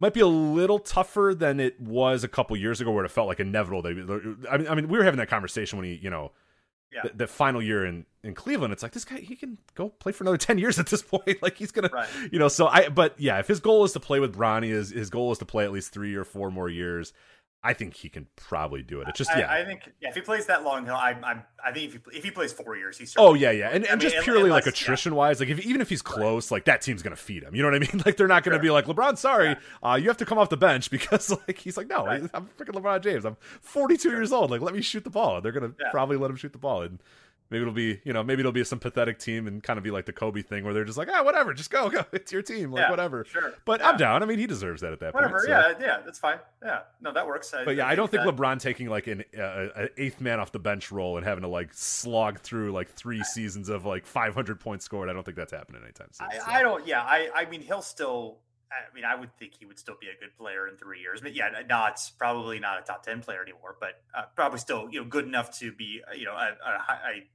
might 0.00 0.14
be 0.14 0.20
a 0.20 0.26
little 0.26 0.78
tougher 0.78 1.34
than 1.36 1.60
it 1.60 1.80
was 1.80 2.24
a 2.24 2.28
couple 2.28 2.56
years 2.56 2.80
ago, 2.80 2.90
where 2.90 3.04
it 3.04 3.10
felt 3.10 3.28
like 3.28 3.40
inevitable. 3.40 3.82
That 3.82 4.36
I 4.50 4.56
mean, 4.58 4.68
I 4.68 4.74
mean, 4.74 4.88
we 4.88 4.98
were 4.98 5.04
having 5.04 5.18
that 5.18 5.28
conversation 5.28 5.78
when 5.78 5.86
he, 5.86 5.94
you 5.94 6.10
know, 6.10 6.32
yeah. 6.92 7.02
the, 7.04 7.18
the, 7.18 7.26
final 7.26 7.62
year 7.62 7.84
in 7.84 8.06
in 8.22 8.34
Cleveland. 8.34 8.72
It's 8.72 8.82
like 8.82 8.92
this 8.92 9.04
guy, 9.04 9.18
he 9.18 9.36
can 9.36 9.58
go 9.74 9.88
play 9.88 10.12
for 10.12 10.24
another 10.24 10.36
ten 10.38 10.58
years 10.58 10.78
at 10.78 10.86
this 10.86 11.02
point. 11.02 11.24
like 11.42 11.56
he's 11.56 11.72
gonna, 11.72 11.90
right. 11.92 12.08
you 12.30 12.38
know. 12.38 12.48
So 12.48 12.66
I, 12.66 12.88
but 12.88 13.18
yeah, 13.18 13.38
if 13.38 13.48
his 13.48 13.60
goal 13.60 13.84
is 13.84 13.92
to 13.92 14.00
play 14.00 14.20
with 14.20 14.36
Bronny, 14.36 14.68
his 14.68 14.90
his 14.90 15.10
goal 15.10 15.32
is 15.32 15.38
to 15.38 15.44
play 15.44 15.64
at 15.64 15.72
least 15.72 15.92
three 15.92 16.14
or 16.14 16.24
four 16.24 16.50
more 16.50 16.68
years. 16.68 17.12
I 17.66 17.72
think 17.72 17.94
he 17.94 18.10
can 18.10 18.26
probably 18.36 18.82
do 18.82 19.00
it. 19.00 19.08
It's 19.08 19.16
just 19.16 19.30
yeah. 19.34 19.50
I 19.50 19.64
think 19.64 19.90
yeah, 19.98 20.10
if 20.10 20.14
he 20.14 20.20
plays 20.20 20.44
that 20.46 20.64
long, 20.64 20.84
he'll. 20.84 20.94
I, 20.94 21.16
I'm. 21.24 21.42
I 21.64 21.72
think 21.72 21.86
if 21.86 21.92
he, 21.94 22.18
if 22.18 22.22
he 22.22 22.30
plays 22.30 22.52
four 22.52 22.76
years, 22.76 22.98
he's. 22.98 23.14
Oh 23.16 23.32
yeah, 23.32 23.52
yeah, 23.52 23.70
and, 23.72 23.86
and 23.86 23.98
mean, 23.98 24.10
just 24.10 24.22
purely 24.22 24.42
unless, 24.42 24.66
like 24.66 24.74
attrition 24.74 25.12
yeah. 25.12 25.18
wise, 25.18 25.40
like 25.40 25.48
if 25.48 25.60
even 25.60 25.80
if 25.80 25.88
he's 25.88 26.02
close, 26.02 26.50
right. 26.50 26.56
like 26.56 26.66
that 26.66 26.82
team's 26.82 27.02
gonna 27.02 27.16
feed 27.16 27.42
him. 27.42 27.54
You 27.54 27.62
know 27.62 27.68
what 27.68 27.76
I 27.76 27.78
mean? 27.78 27.88
Like 28.04 28.18
they're 28.18 28.28
not 28.28 28.44
gonna 28.44 28.56
sure. 28.56 28.62
be 28.62 28.70
like 28.70 28.84
LeBron. 28.84 29.16
Sorry, 29.16 29.48
yeah. 29.48 29.90
uh, 29.92 29.94
you 29.94 30.08
have 30.08 30.18
to 30.18 30.26
come 30.26 30.36
off 30.36 30.50
the 30.50 30.58
bench 30.58 30.90
because 30.90 31.30
like 31.30 31.56
he's 31.56 31.78
like 31.78 31.88
no, 31.88 32.04
right. 32.04 32.22
I'm 32.34 32.50
freaking 32.58 32.74
LeBron 32.74 33.02
James. 33.02 33.24
I'm 33.24 33.38
42 33.62 34.02
sure. 34.02 34.12
years 34.12 34.30
old. 34.30 34.50
Like 34.50 34.60
let 34.60 34.74
me 34.74 34.82
shoot 34.82 35.04
the 35.04 35.10
ball. 35.10 35.40
They're 35.40 35.52
gonna 35.52 35.72
probably 35.90 36.18
let 36.18 36.30
him 36.30 36.36
shoot 36.36 36.52
the 36.52 36.58
ball 36.58 36.82
and 36.82 36.98
Maybe 37.50 37.62
it'll 37.62 37.74
be, 37.74 38.00
you 38.04 38.12
know, 38.12 38.22
maybe 38.24 38.40
it'll 38.40 38.52
be 38.52 38.64
some 38.64 38.78
pathetic 38.78 39.18
team 39.18 39.46
and 39.46 39.62
kind 39.62 39.76
of 39.76 39.84
be 39.84 39.90
like 39.90 40.06
the 40.06 40.12
Kobe 40.12 40.42
thing 40.42 40.64
where 40.64 40.72
they're 40.72 40.84
just 40.84 40.98
like, 40.98 41.08
ah, 41.12 41.22
whatever, 41.22 41.52
just 41.52 41.70
go, 41.70 41.88
go, 41.90 42.04
it's 42.12 42.32
your 42.32 42.42
team, 42.42 42.72
like 42.72 42.82
yeah, 42.82 42.90
whatever. 42.90 43.24
Sure. 43.24 43.54
But 43.64 43.80
yeah. 43.80 43.90
I'm 43.90 43.96
down. 43.96 44.22
I 44.22 44.26
mean, 44.26 44.38
he 44.38 44.46
deserves 44.46 44.80
that 44.80 44.92
at 44.92 45.00
that 45.00 45.14
whatever, 45.14 45.38
point. 45.38 45.48
Whatever, 45.48 45.74
so. 45.74 45.78
yeah, 45.80 45.86
yeah, 45.86 46.02
that's 46.04 46.18
fine. 46.18 46.38
Yeah, 46.64 46.80
no, 47.00 47.12
that 47.12 47.26
works. 47.26 47.52
I, 47.52 47.64
but 47.64 47.76
yeah, 47.76 47.86
I, 47.86 47.92
I 47.92 47.94
don't 47.94 48.10
think 48.10 48.24
that... 48.24 48.34
LeBron 48.34 48.58
taking 48.60 48.88
like 48.88 49.06
an 49.06 49.24
uh, 49.38 49.86
eighth 49.98 50.20
man 50.20 50.40
off 50.40 50.52
the 50.52 50.58
bench 50.58 50.90
role 50.90 51.16
and 51.16 51.26
having 51.26 51.42
to 51.42 51.48
like 51.48 51.72
slog 51.74 52.40
through 52.40 52.72
like 52.72 52.90
three 52.90 53.22
seasons 53.22 53.68
of 53.68 53.84
like 53.84 54.06
500 54.06 54.58
points 54.58 54.84
scored. 54.84 55.08
I 55.08 55.12
don't 55.12 55.24
think 55.24 55.36
that's 55.36 55.52
happening 55.52 55.82
anytime 55.82 56.08
soon. 56.12 56.28
I, 56.30 56.38
so. 56.38 56.44
I 56.46 56.62
don't. 56.62 56.86
Yeah, 56.86 57.02
I, 57.02 57.28
I 57.34 57.44
mean, 57.46 57.60
he'll 57.60 57.82
still. 57.82 58.38
I 58.90 58.94
mean, 58.94 59.04
I 59.04 59.14
would 59.14 59.36
think 59.38 59.54
he 59.58 59.66
would 59.66 59.78
still 59.78 59.96
be 60.00 60.08
a 60.08 60.18
good 60.18 60.36
player 60.36 60.68
in 60.68 60.76
three 60.76 61.00
years. 61.00 61.20
But 61.20 61.34
yeah, 61.34 61.48
not 61.68 62.00
probably 62.18 62.58
not 62.58 62.78
a 62.78 62.82
top 62.82 63.02
ten 63.02 63.20
player 63.20 63.42
anymore, 63.42 63.76
but 63.80 64.02
uh, 64.16 64.22
probably 64.34 64.58
still 64.58 64.88
you 64.90 65.00
know 65.00 65.06
good 65.06 65.24
enough 65.24 65.58
to 65.58 65.72
be 65.72 66.00
you 66.16 66.24
know 66.24 66.32
a, 66.32 66.56
a, 66.66 66.92
a 67.10 67.28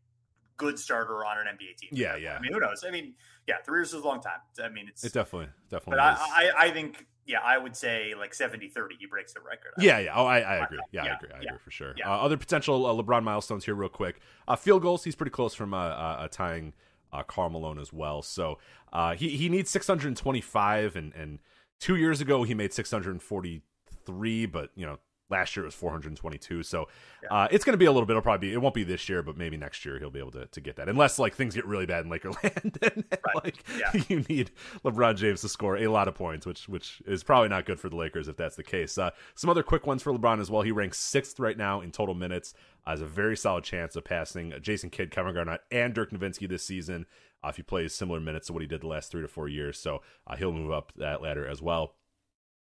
good 0.58 0.78
starter 0.78 1.26
on 1.26 1.38
an 1.40 1.48
NBA 1.48 1.78
team. 1.78 1.90
Yeah, 1.92 2.16
yeah. 2.16 2.36
I 2.36 2.42
mean, 2.42 2.54
who 2.54 2.60
knows? 2.60 2.84
I 2.86 2.92
mean, 2.92 3.14
yeah, 3.48 3.56
three 3.66 3.80
years 3.80 3.94
is 3.94 4.04
a 4.04 4.08
long 4.08 4.22
time. 4.22 4.40
I 4.64 4.70
mean, 4.70 4.88
it's 4.88 5.04
it 5.04 5.14
definitely 5.14 5.50
definitely. 5.70 5.98
But 5.98 6.00
I, 6.00 6.16
I, 6.20 6.52
I 6.66 6.72
think 6.72 7.08
yeah, 7.30 7.40
I 7.46 7.60
would 7.60 7.76
say 7.76 8.14
like 8.18 8.34
70-30, 8.34 8.72
he 9.00 9.06
breaks 9.06 9.34
the 9.34 9.40
record. 9.40 9.74
I 9.78 9.84
yeah, 9.84 10.00
yeah. 10.00 10.14
Oh, 10.16 10.26
I, 10.26 10.40
I 10.40 10.56
agree. 10.66 10.80
Yeah, 10.92 11.06
yeah, 11.06 11.12
I 11.12 11.16
agree. 11.16 11.30
I 11.30 11.36
yeah. 11.42 11.50
agree 11.50 11.60
for 11.64 11.72
sure. 11.72 11.94
Yeah. 11.96 12.12
Uh, 12.12 12.18
other 12.18 12.38
potential 12.38 12.88
uh, 12.88 13.04
LeBron 13.04 13.24
milestones 13.24 13.66
here, 13.66 13.76
real 13.76 13.88
quick. 13.88 14.20
Uh, 14.48 14.56
field 14.56 14.82
goals. 14.82 15.04
He's 15.04 15.16
pretty 15.16 15.30
close 15.30 15.54
from 15.54 15.76
uh, 15.76 15.78
uh, 15.78 16.28
tying 16.30 16.74
uh, 17.12 17.24
Karl 17.24 17.50
Malone 17.50 17.80
as 17.80 17.92
well. 17.92 18.22
So 18.22 18.58
uh, 18.94 19.16
he 19.16 19.30
he 19.30 19.50
needs 19.50 19.70
six 19.70 19.88
hundred 19.88 20.08
and 20.08 20.18
twenty 20.18 20.42
five, 20.42 20.96
and 20.96 21.40
two 21.80 21.96
years 21.96 22.22
ago 22.22 22.44
he 22.44 22.54
made 22.54 22.74
six 22.74 22.92
hundred 22.92 23.12
and 23.12 23.22
forty 23.22 23.62
three, 24.06 24.46
but 24.46 24.72
you 24.76 24.86
know 24.86 25.00
Last 25.30 25.56
year 25.56 25.64
it 25.64 25.68
was 25.68 25.76
422. 25.76 26.64
So 26.64 26.88
yeah. 27.24 27.30
uh, 27.30 27.48
it's 27.52 27.64
going 27.64 27.74
to 27.74 27.78
be 27.78 27.86
a 27.86 27.92
little 27.92 28.06
bit. 28.06 28.14
It'll 28.14 28.22
probably 28.22 28.50
be. 28.50 28.54
It 28.54 28.62
won't 28.62 28.74
be 28.74 28.84
this 28.84 29.08
year, 29.08 29.22
but 29.22 29.38
maybe 29.38 29.58
next 29.58 29.86
year 29.86 30.00
he'll 30.00 30.10
be 30.10 30.20
able 30.20 30.32
to, 30.32 30.48
to 30.48 30.62
get 30.62 30.76
that. 30.78 30.90
Unless 30.90 31.20
like 31.20 31.36
things 31.36 31.56
get 31.56 31.66
really 31.66 31.86
bad 31.86 32.06
in 32.06 32.12
Lakerland, 32.12 32.78
and, 32.82 33.04
right. 33.12 33.44
like 33.44 33.64
yeah. 33.78 34.02
you 34.10 34.26
need 34.28 34.52
LeBron 34.84 35.16
James 35.16 35.42
to 35.42 35.50
score 35.50 35.78
a 35.78 35.88
lot 35.88 36.08
of 36.08 36.16
points, 36.16 36.46
which 36.46 36.68
which 36.68 37.02
is 37.06 37.24
probably 37.24 37.50
not 37.50 37.66
good 37.66 37.80
for 37.80 37.90
the 37.90 37.96
Lakers 37.96 38.28
if 38.28 38.38
that's 38.38 38.56
the 38.56 38.64
case. 38.64 38.98
Uh, 38.98 39.12
some 39.36 39.50
other 39.50 39.64
quick 39.64 39.86
ones 39.86 40.02
for 40.02 40.12
LeBron 40.14 40.40
as 40.40 40.50
well. 40.50 40.62
He 40.62 40.72
ranks 40.72 40.98
sixth 40.98 41.40
right 41.40 41.58
now 41.58 41.82
in 41.82 41.92
total 41.92 42.16
minutes. 42.16 42.54
Uh, 42.86 42.92
has 42.92 43.02
a 43.02 43.06
very 43.06 43.38
solid 43.38 43.64
chance 43.64 43.96
of 43.96 44.04
passing 44.04 44.54
Jason 44.62 44.90
Kidd, 44.90 45.12
Kevin 45.12 45.34
Garnett, 45.34 45.62
and 45.72 45.94
Dirk 45.94 46.12
Nowitzki 46.12 46.50
this 46.50 46.64
season. 46.64 47.06
Uh, 47.44 47.50
if 47.50 47.56
he 47.56 47.64
plays 47.64 47.94
similar 47.94 48.20
minutes 48.20 48.48
to 48.48 48.54
what 48.54 48.62
he 48.62 48.68
did 48.68 48.82
the 48.82 48.88
last 48.88 49.12
three 49.12 49.22
to 49.22 49.28
four 49.28 49.48
years, 49.48 49.80
so 49.80 50.02
uh, 50.28 50.36
he'll 50.36 50.52
move 50.52 50.72
up 50.72 50.92
that 50.98 51.22
ladder 51.22 51.48
as 51.48 51.62
well. 51.62 51.96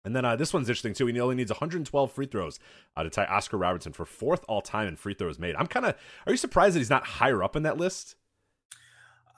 And 0.06 0.16
then 0.16 0.26
uh, 0.26 0.36
this 0.36 0.54
one's 0.54 0.68
interesting 0.68 0.94
too. 0.94 1.06
He 1.06 1.20
only 1.20 1.36
needs 1.36 1.52
112 1.52 2.12
free 2.12 2.26
throws 2.26 2.60
uh, 2.98 3.04
to 3.04 3.10
tie 3.10 3.26
Oscar 3.26 3.58
Robertson 3.58 3.94
for 3.94 4.06
fourth 4.06 4.44
all 4.50 4.62
time 4.62 4.88
in 4.88 4.96
free 4.98 5.14
throws 5.14 5.40
made. 5.40 5.56
I'm 5.56 5.68
kind 5.68 5.86
of. 5.86 5.96
Are 6.26 6.32
you 6.32 6.38
surprised 6.38 6.76
that 6.76 6.80
he's 6.80 6.90
not 6.90 7.06
higher 7.06 7.42
up 7.42 7.56
in 7.56 7.64
that 7.64 7.78
list? 7.78 8.16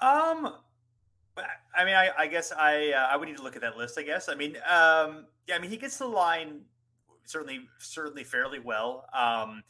Um, 0.01 0.56
I 1.75 1.86
mean, 1.86 1.93
I, 1.93 2.10
I 2.17 2.28
guess 2.28 2.51
I 2.51 2.91
uh, 2.91 3.08
I 3.12 3.17
would 3.17 3.28
need 3.28 3.38
to 3.38 3.43
look 3.43 3.56
at 3.56 3.62
that 3.62 3.78
list. 3.78 3.99
I 3.99 4.04
guess. 4.04 4.28
I 4.28 4.36
mean, 4.36 4.56
um, 4.67 5.28
yeah. 5.47 5.56
I 5.56 5.60
mean, 5.60 5.69
he 5.69 5.78
gets 5.78 5.97
the 5.97 6.08
line 6.08 6.62
certainly 7.25 7.67
certainly 7.78 8.23
fairly 8.23 8.60
well. 8.60 9.06
Um, 9.13 9.63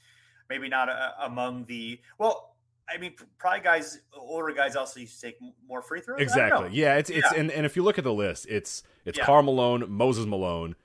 maybe 0.49 0.69
not 0.69 0.89
uh, 0.89 1.11
among 1.23 1.65
the 1.65 1.99
well. 2.17 2.53
I 2.87 2.99
mean, 2.99 3.15
probably 3.39 3.61
guys, 3.61 3.99
older 4.15 4.53
guys 4.53 4.75
also 4.75 4.99
used 4.99 5.19
to 5.19 5.25
take 5.25 5.37
more 5.67 5.81
free 5.81 6.01
throws. 6.01 6.21
Exactly. 6.21 6.69
Yeah. 6.71 6.97
It's 6.97 7.09
it's 7.09 7.27
yeah. 7.31 7.39
and, 7.39 7.51
and 7.51 7.65
if 7.65 7.75
you 7.75 7.83
look 7.83 7.97
at 7.97 8.03
the 8.03 8.13
list, 8.13 8.45
it's 8.47 8.83
it's 9.05 9.17
yeah. 9.17 9.25
Karl 9.25 9.41
Malone, 9.41 9.85
Moses 9.89 10.27
Malone, 10.27 10.75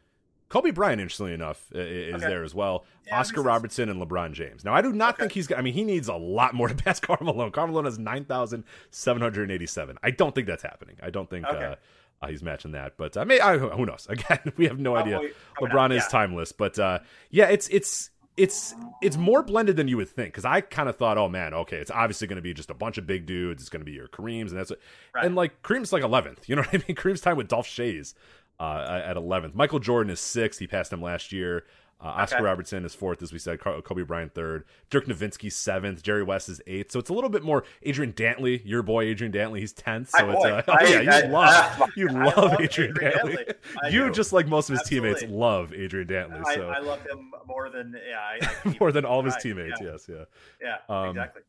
Kobe 0.51 0.73
Bryant, 0.73 1.01
interestingly 1.01 1.33
enough, 1.33 1.65
is 1.73 2.17
okay. 2.17 2.27
there 2.27 2.43
as 2.43 2.55
well. 2.55 2.85
Yeah, 3.07 3.21
Oscar 3.21 3.41
Robertson 3.41 3.89
and 3.89 4.03
LeBron 4.03 4.33
James. 4.33 4.65
Now, 4.65 4.75
I 4.75 4.83
do 4.83 4.93
not 4.93 5.15
okay. 5.15 5.23
think 5.23 5.33
he's. 5.33 5.47
Got, 5.47 5.61
I 5.61 5.63
mean, 5.63 5.75
he 5.75 5.85
needs 5.85 6.09
a 6.09 6.15
lot 6.15 6.55
more 6.55 6.67
to 6.67 6.75
pass. 6.75 6.99
Karl 7.01 7.19
Malone 7.23 7.85
has 7.85 7.99
nine 7.99 8.25
thousand 8.25 8.65
seven 8.91 9.23
hundred 9.23 9.49
eighty-seven. 9.51 9.99
I 10.03 10.11
don't 10.11 10.35
think 10.35 10.49
that's 10.49 10.65
happening. 10.65 10.97
I 11.03 11.11
don't 11.11 11.31
think 11.31 11.47
okay. 11.47 11.65
uh, 11.65 11.75
uh, 12.21 12.29
he's 12.29 12.43
matching 12.43 12.73
that. 12.73 12.97
But 12.97 13.17
I 13.17 13.23
may, 13.23 13.39
I, 13.39 13.59
who 13.59 13.87
knows? 13.87 14.07
Again, 14.11 14.53
we 14.57 14.67
have 14.67 14.81
no 14.81 14.97
idea. 14.97 15.21
LeBron 15.61 15.73
not. 15.73 15.93
is 15.93 16.07
timeless, 16.09 16.51
but 16.51 16.79
uh, 16.81 16.99
yeah, 17.31 17.47
it's 17.47 17.69
it's 17.69 18.11
it's 18.37 18.75
it's 19.03 19.17
more 19.17 19.45
blended 19.45 19.77
than 19.77 19.87
you 19.87 19.99
would 19.99 20.09
think 20.09 20.33
because 20.33 20.45
I 20.45 20.63
kind 20.63 20.89
of 20.89 20.97
thought, 20.97 21.17
oh 21.17 21.29
man, 21.29 21.55
okay, 21.55 21.77
it's 21.77 21.91
obviously 21.93 22.27
going 22.27 22.37
to 22.37 22.43
be 22.43 22.55
just 22.55 22.71
a 22.71 22.75
bunch 22.75 22.99
of 22.99 23.07
big 23.07 23.27
dudes. 23.27 23.63
It's 23.63 23.71
going 23.71 23.83
to 23.83 23.85
be 23.85 23.93
your 23.93 24.09
Kareem's 24.09 24.51
and 24.51 24.61
that's 24.61 24.73
it. 24.73 24.81
Right. 25.15 25.27
And 25.27 25.37
like 25.37 25.63
Kareem's 25.63 25.93
like 25.93 26.03
eleventh. 26.03 26.49
You 26.49 26.57
know 26.57 26.63
what 26.63 26.75
I 26.75 26.79
mean? 26.89 26.97
Kareem's 26.97 27.21
time 27.21 27.37
with 27.37 27.47
Dolph 27.47 27.69
Schayes 27.69 28.15
uh, 28.61 29.03
at 29.05 29.17
11th. 29.17 29.55
Michael 29.55 29.81
Jordan 29.81 30.13
is 30.13 30.21
sixth. 30.21 30.61
He 30.61 30.67
passed 30.67 30.93
him 30.93 31.03
last 31.03 31.33
year. 31.33 31.65
Uh, 32.03 32.09
Oscar 32.09 32.37
okay. 32.37 32.45
Robertson 32.45 32.85
is 32.87 32.95
fourth, 32.95 33.23
as 33.23 33.31
we 33.31 33.39
said. 33.39 33.61
Kobe 33.61 34.03
Bryant 34.03 34.33
third. 34.33 34.65
Dirk 34.89 35.05
Nowitzki 35.05 35.53
seventh. 35.53 36.03
Jerry 36.03 36.23
West 36.23 36.49
is 36.49 36.61
eighth. 36.67 36.93
So 36.93 36.99
it's 36.99 37.11
a 37.11 37.13
little 37.13 37.29
bit 37.29 37.43
more. 37.43 37.65
Adrian 37.83 38.15
Dantley, 38.15 38.63
your 38.65 38.83
boy 38.83 39.05
Adrian 39.05 39.33
Dantley, 39.33 39.59
he's 39.59 39.75
tenth. 39.75 40.09
So 40.09 40.27
My 40.27 40.33
it's 40.33 40.45
uh, 40.45 40.63
oh, 40.67 40.75
yeah, 40.89 41.01
you 41.01 41.11
I, 41.11 41.21
love 41.27 41.91
you 41.97 42.09
love, 42.09 42.37
love 42.37 42.61
Adrian, 42.61 42.93
Adrian 42.93 43.13
Dantley. 43.13 43.37
Dantley. 43.37 43.93
You 43.93 44.07
do. 44.07 44.13
just 44.13 44.33
like 44.33 44.47
most 44.47 44.71
of 44.71 44.75
his 44.75 44.81
Absolutely. 44.81 45.15
teammates 45.15 45.33
love 45.33 45.75
Adrian 45.75 46.09
Dantley. 46.09 46.43
So 46.55 46.71
I, 46.71 46.77
I, 46.77 46.79
love 46.79 47.03
him 47.03 47.33
more 47.47 47.69
than 47.69 47.95
yeah, 48.09 48.73
more 48.81 48.93
than 48.93 49.05
all 49.05 49.19
of 49.19 49.27
his 49.27 49.37
teammates. 49.37 49.79
Yeah. 49.83 49.91
Yes, 49.93 50.09
yeah, 50.09 50.25
yeah, 50.63 50.77
um, 50.89 51.11
exactly. 51.11 51.43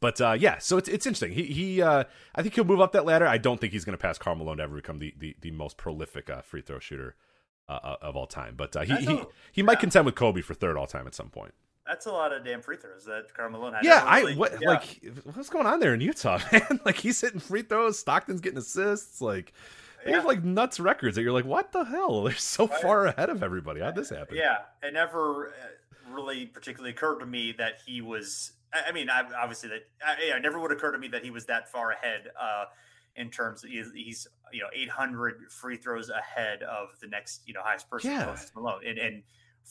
But 0.00 0.20
uh, 0.20 0.32
yeah, 0.32 0.58
so 0.58 0.78
it's 0.78 0.88
it's 0.88 1.06
interesting. 1.06 1.32
He 1.32 1.44
he, 1.44 1.82
uh, 1.82 2.04
I 2.34 2.42
think 2.42 2.54
he'll 2.54 2.64
move 2.64 2.80
up 2.80 2.92
that 2.92 3.04
ladder. 3.04 3.26
I 3.26 3.36
don't 3.36 3.60
think 3.60 3.72
he's 3.72 3.84
going 3.84 3.96
to 3.96 4.00
pass 4.00 4.16
Karl 4.16 4.34
Malone 4.34 4.56
to 4.56 4.62
ever 4.62 4.74
become 4.74 4.98
the 4.98 5.14
the, 5.18 5.36
the 5.42 5.50
most 5.50 5.76
prolific 5.76 6.30
uh, 6.30 6.40
free 6.40 6.62
throw 6.62 6.78
shooter 6.78 7.16
uh, 7.68 7.78
uh, 7.82 7.96
of 8.00 8.16
all 8.16 8.26
time. 8.26 8.54
But 8.56 8.74
uh, 8.74 8.80
he 8.80 8.96
he, 8.96 9.04
he 9.06 9.24
yeah. 9.56 9.64
might 9.64 9.78
contend 9.78 10.06
with 10.06 10.14
Kobe 10.14 10.40
for 10.40 10.54
third 10.54 10.78
all 10.78 10.86
time 10.86 11.06
at 11.06 11.14
some 11.14 11.28
point. 11.28 11.52
That's 11.86 12.06
a 12.06 12.12
lot 12.12 12.32
of 12.32 12.44
damn 12.44 12.62
free 12.62 12.76
throws 12.76 13.04
that 13.04 13.34
Karl 13.34 13.50
Malone 13.50 13.74
had. 13.74 13.84
Yeah, 13.84 14.16
really, 14.16 14.32
I 14.32 14.36
what 14.36 14.60
yeah. 14.60 14.68
like 14.70 15.04
what's 15.34 15.50
going 15.50 15.66
on 15.66 15.80
there 15.80 15.92
in 15.92 16.00
Utah, 16.00 16.38
man? 16.52 16.80
like 16.86 16.96
he's 16.96 17.20
hitting 17.20 17.40
free 17.40 17.62
throws, 17.62 17.98
Stockton's 17.98 18.40
getting 18.40 18.58
assists, 18.58 19.20
like. 19.20 19.52
They 20.02 20.12
yeah. 20.12 20.16
have 20.16 20.24
like 20.24 20.42
nuts 20.42 20.80
records 20.80 21.16
that 21.16 21.22
you're 21.22 21.30
like, 21.30 21.44
what 21.44 21.72
the 21.72 21.84
hell? 21.84 22.22
They're 22.24 22.34
so 22.34 22.66
right. 22.66 22.80
far 22.80 23.06
ahead 23.08 23.28
of 23.28 23.42
everybody. 23.42 23.80
How'd 23.82 23.96
this 23.96 24.08
happen? 24.08 24.34
Yeah, 24.34 24.60
it 24.82 24.94
never 24.94 25.52
really 26.08 26.46
particularly 26.46 26.92
occurred 26.92 27.18
to 27.18 27.26
me 27.26 27.52
that 27.58 27.80
he 27.84 28.00
was 28.00 28.52
I 28.72 28.92
mean, 28.92 29.10
I, 29.10 29.22
obviously 29.40 29.70
that 29.70 29.80
I, 30.06 30.36
it 30.36 30.42
never 30.42 30.60
would 30.60 30.72
occur 30.72 30.92
to 30.92 30.98
me 30.98 31.08
that 31.08 31.24
he 31.24 31.30
was 31.30 31.46
that 31.46 31.70
far 31.70 31.92
ahead 31.92 32.28
uh, 32.40 32.64
in 33.16 33.30
terms 33.30 33.64
of 33.64 33.70
he's, 33.70 33.92
he's, 33.94 34.28
you 34.52 34.60
know 34.60 34.68
800 34.74 35.50
free 35.50 35.76
throws 35.76 36.10
ahead 36.10 36.62
of 36.62 36.88
the 37.00 37.06
next 37.06 37.42
you 37.46 37.54
know 37.54 37.60
highest 37.62 37.88
person, 37.88 38.10
yeah. 38.10 38.36
Malone, 38.54 38.82
and, 38.86 38.98
and 38.98 39.22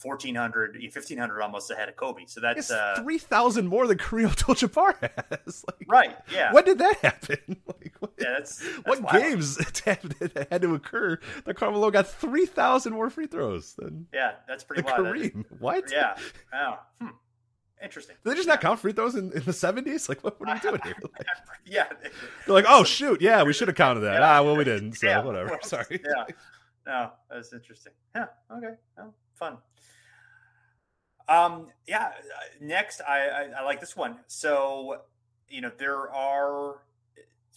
1400, 0.01 0.75
1500 0.75 1.41
almost 1.41 1.71
ahead 1.71 1.89
of 1.89 1.95
Kobe. 1.95 2.23
So 2.25 2.39
that's 2.39 2.71
uh, 2.71 2.95
3,000 3.01 3.67
more 3.67 3.87
than 3.87 3.97
Kareem 3.97 4.25
Abdul-Jabbar 4.29 5.11
has. 5.45 5.65
like, 5.79 5.87
right. 5.87 6.17
Yeah. 6.31 6.53
When 6.53 6.63
did 6.63 6.79
that 6.79 6.97
happen? 6.99 7.37
Like, 7.67 7.95
what, 7.99 8.11
yeah, 8.19 8.35
that's, 8.37 8.59
that's 8.59 8.87
what 8.87 9.01
wild. 9.01 9.23
games 9.23 9.57
had 9.85 10.61
to 10.61 10.73
occur 10.73 11.19
that 11.45 11.55
Karl 11.55 11.71
Malone 11.71 11.91
got 11.91 12.07
3,000 12.07 12.93
more 12.93 13.09
free 13.09 13.27
throws 13.27 13.73
than 13.73 14.07
Yeah, 14.13 14.33
that's 14.47 14.63
pretty 14.63 14.83
wild. 14.83 14.99
Kareem. 14.99 15.45
What? 15.59 15.91
Yeah. 15.91 16.15
Wow. 16.51 16.79
Hmm. 16.99 17.07
Interesting. 17.81 18.15
Did 18.23 18.31
they 18.31 18.35
just 18.35 18.47
not 18.47 18.59
count 18.59 18.79
free 18.79 18.91
throws 18.91 19.15
in, 19.15 19.31
in 19.31 19.43
the 19.43 19.51
70s? 19.51 20.09
Like, 20.09 20.23
what, 20.23 20.39
what 20.39 20.49
are 20.49 20.55
we 20.55 20.59
doing 20.59 20.81
here? 20.83 20.95
Like, 21.01 21.27
yeah. 21.65 21.87
They're 22.01 22.53
like, 22.53 22.65
oh, 22.67 22.83
shoot. 22.85 23.21
Yeah, 23.21 23.43
we 23.43 23.53
should 23.53 23.67
have 23.67 23.77
counted 23.77 24.01
that. 24.01 24.19
Yeah. 24.19 24.39
Ah, 24.39 24.43
well, 24.43 24.55
we 24.55 24.63
didn't. 24.63 24.93
So, 24.93 25.07
yeah, 25.07 25.23
whatever. 25.23 25.49
Well, 25.49 25.59
Sorry. 25.63 26.01
Yeah. 26.03 26.25
No, 26.85 27.11
that's 27.29 27.53
interesting. 27.53 27.93
Yeah. 28.15 28.25
Okay. 28.51 28.73
Well, 28.97 29.13
fun. 29.35 29.57
Um, 31.29 31.67
yeah. 31.87 32.11
Next, 32.59 33.01
I, 33.07 33.27
I, 33.27 33.59
I 33.59 33.63
like 33.63 33.79
this 33.79 33.95
one. 33.95 34.17
So, 34.27 35.01
you 35.47 35.61
know, 35.61 35.71
there 35.77 36.11
are 36.11 36.81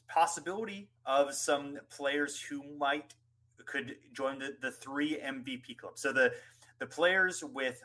possibility 0.09 0.89
of 1.07 1.35
some 1.35 1.79
players 1.91 2.41
who 2.41 2.63
might 2.79 3.15
could 3.65 3.97
join 4.13 4.39
the, 4.39 4.57
the 4.61 4.71
three 4.71 5.19
MVP 5.25 5.79
club. 5.79 5.93
So 5.97 6.13
the 6.13 6.33
the 6.79 6.87
players 6.87 7.45
with 7.45 7.83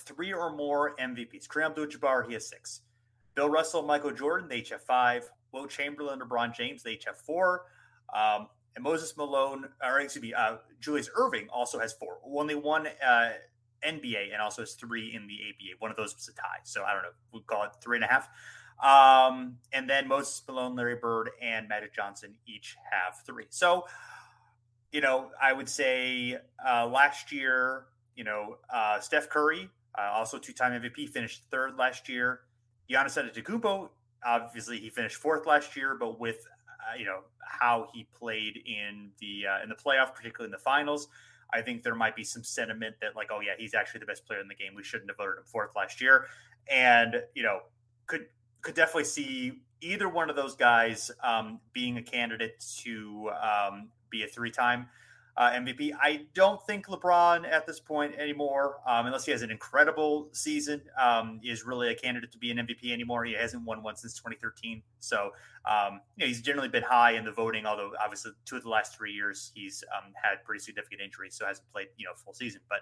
three 0.00 0.32
or 0.32 0.54
more 0.54 0.96
MVPs. 0.96 1.46
Kareem 1.48 1.66
Abdul-Jabbar, 1.66 2.26
he 2.26 2.34
has 2.34 2.48
six. 2.48 2.82
Bill 3.34 3.48
Russell, 3.48 3.82
Michael 3.82 4.12
Jordan, 4.12 4.48
they 4.48 4.58
each 4.58 4.70
have 4.70 4.82
five. 4.82 5.28
Wilt 5.52 5.70
Chamberlain, 5.70 6.20
LeBron 6.20 6.54
James, 6.54 6.82
they 6.82 6.92
each 6.92 7.04
have 7.04 7.18
four. 7.18 7.66
Um, 8.14 8.48
and 8.76 8.84
Moses 8.84 9.16
Malone, 9.16 9.66
or 9.82 10.00
excuse 10.00 10.22
me, 10.22 10.34
uh, 10.34 10.56
Julius 10.80 11.08
Erving 11.18 11.46
also 11.52 11.78
has 11.78 11.92
four. 11.92 12.18
Only 12.24 12.54
one 12.54 12.86
uh, 12.86 13.30
NBA 13.84 14.32
and 14.32 14.40
also 14.40 14.62
has 14.62 14.74
three 14.74 15.14
in 15.14 15.26
the 15.26 15.34
ABA. 15.34 15.78
One 15.78 15.90
of 15.90 15.96
those 15.96 16.14
was 16.14 16.28
a 16.28 16.34
tie. 16.34 16.60
So 16.64 16.84
I 16.84 16.92
don't 16.92 17.02
know, 17.02 17.10
we'll 17.32 17.42
call 17.42 17.64
it 17.64 17.70
three 17.82 17.96
and 17.96 18.04
a 18.04 18.08
half. 18.08 18.28
Um, 18.82 19.56
and 19.72 19.88
then 19.88 20.08
Moses 20.08 20.42
Malone, 20.48 20.74
Larry 20.74 20.96
Bird, 20.96 21.30
and 21.42 21.68
Magic 21.68 21.94
Johnson 21.94 22.34
each 22.46 22.76
have 22.90 23.14
three. 23.26 23.46
So, 23.50 23.84
you 24.90 25.00
know, 25.00 25.30
I 25.40 25.52
would 25.52 25.68
say 25.68 26.38
uh, 26.66 26.86
last 26.86 27.30
year, 27.30 27.86
you 28.16 28.24
know, 28.24 28.56
uh, 28.72 29.00
Steph 29.00 29.28
Curry, 29.28 29.68
uh, 29.98 30.10
also 30.12 30.38
two-time 30.38 30.80
MVP, 30.80 31.08
finished 31.08 31.44
third 31.50 31.76
last 31.78 32.08
year. 32.08 32.40
Giannis 32.90 33.16
Antetokounmpo, 33.16 33.88
obviously, 34.24 34.78
he 34.78 34.90
finished 34.90 35.16
fourth 35.16 35.46
last 35.46 35.76
year, 35.76 35.96
but 35.98 36.18
with 36.18 36.46
uh, 36.80 36.96
you 36.96 37.04
know 37.04 37.20
how 37.40 37.88
he 37.92 38.06
played 38.18 38.58
in 38.66 39.10
the 39.20 39.44
uh, 39.46 39.62
in 39.62 39.68
the 39.68 39.74
playoff, 39.74 40.14
particularly 40.14 40.46
in 40.46 40.52
the 40.52 40.58
finals, 40.58 41.08
I 41.52 41.62
think 41.62 41.82
there 41.82 41.94
might 41.94 42.16
be 42.16 42.24
some 42.24 42.44
sentiment 42.44 42.96
that 43.00 43.16
like, 43.16 43.28
oh 43.32 43.40
yeah, 43.40 43.52
he's 43.58 43.74
actually 43.74 44.00
the 44.00 44.06
best 44.06 44.26
player 44.26 44.40
in 44.40 44.48
the 44.48 44.54
game. 44.54 44.74
We 44.74 44.82
shouldn't 44.82 45.10
have 45.10 45.16
voted 45.16 45.38
him 45.38 45.44
fourth 45.46 45.76
last 45.76 46.00
year, 46.00 46.26
and 46.68 47.22
you 47.34 47.42
know 47.42 47.60
could 48.06 48.26
could 48.62 48.74
definitely 48.74 49.04
see 49.04 49.62
either 49.80 50.08
one 50.08 50.28
of 50.28 50.36
those 50.36 50.54
guys 50.56 51.10
um, 51.22 51.60
being 51.72 51.96
a 51.96 52.02
candidate 52.02 52.62
to 52.82 53.30
um, 53.42 53.88
be 54.10 54.22
a 54.22 54.26
three-time 54.26 54.88
uh, 55.36 55.50
MVP. 55.50 55.92
I 56.00 56.26
don't 56.34 56.64
think 56.66 56.86
LeBron 56.86 57.50
at 57.50 57.66
this 57.66 57.80
point 57.80 58.14
anymore, 58.16 58.76
um, 58.86 59.06
unless 59.06 59.24
he 59.24 59.32
has 59.32 59.42
an 59.42 59.50
incredible 59.50 60.28
season, 60.32 60.82
um, 61.00 61.40
is 61.42 61.64
really 61.64 61.88
a 61.90 61.94
candidate 61.94 62.32
to 62.32 62.38
be 62.38 62.50
an 62.50 62.58
MVP 62.58 62.92
anymore. 62.92 63.24
He 63.24 63.34
hasn't 63.34 63.64
won 63.64 63.82
one 63.82 63.96
since 63.96 64.14
2013. 64.14 64.82
So, 65.00 65.30
um, 65.68 66.00
you 66.16 66.24
know, 66.24 66.28
he's 66.28 66.40
generally 66.40 66.68
been 66.68 66.82
high 66.82 67.12
in 67.12 67.24
the 67.24 67.32
voting, 67.32 67.66
although 67.66 67.92
obviously 68.02 68.32
two 68.44 68.56
of 68.56 68.62
the 68.62 68.68
last 68.68 68.96
three 68.96 69.12
years 69.12 69.52
he's 69.54 69.84
um, 69.96 70.12
had 70.22 70.44
pretty 70.44 70.62
significant 70.62 71.00
injuries, 71.00 71.34
so 71.34 71.46
hasn't 71.46 71.70
played, 71.72 71.88
you 71.96 72.06
know, 72.06 72.12
full 72.14 72.34
season. 72.34 72.60
But 72.68 72.80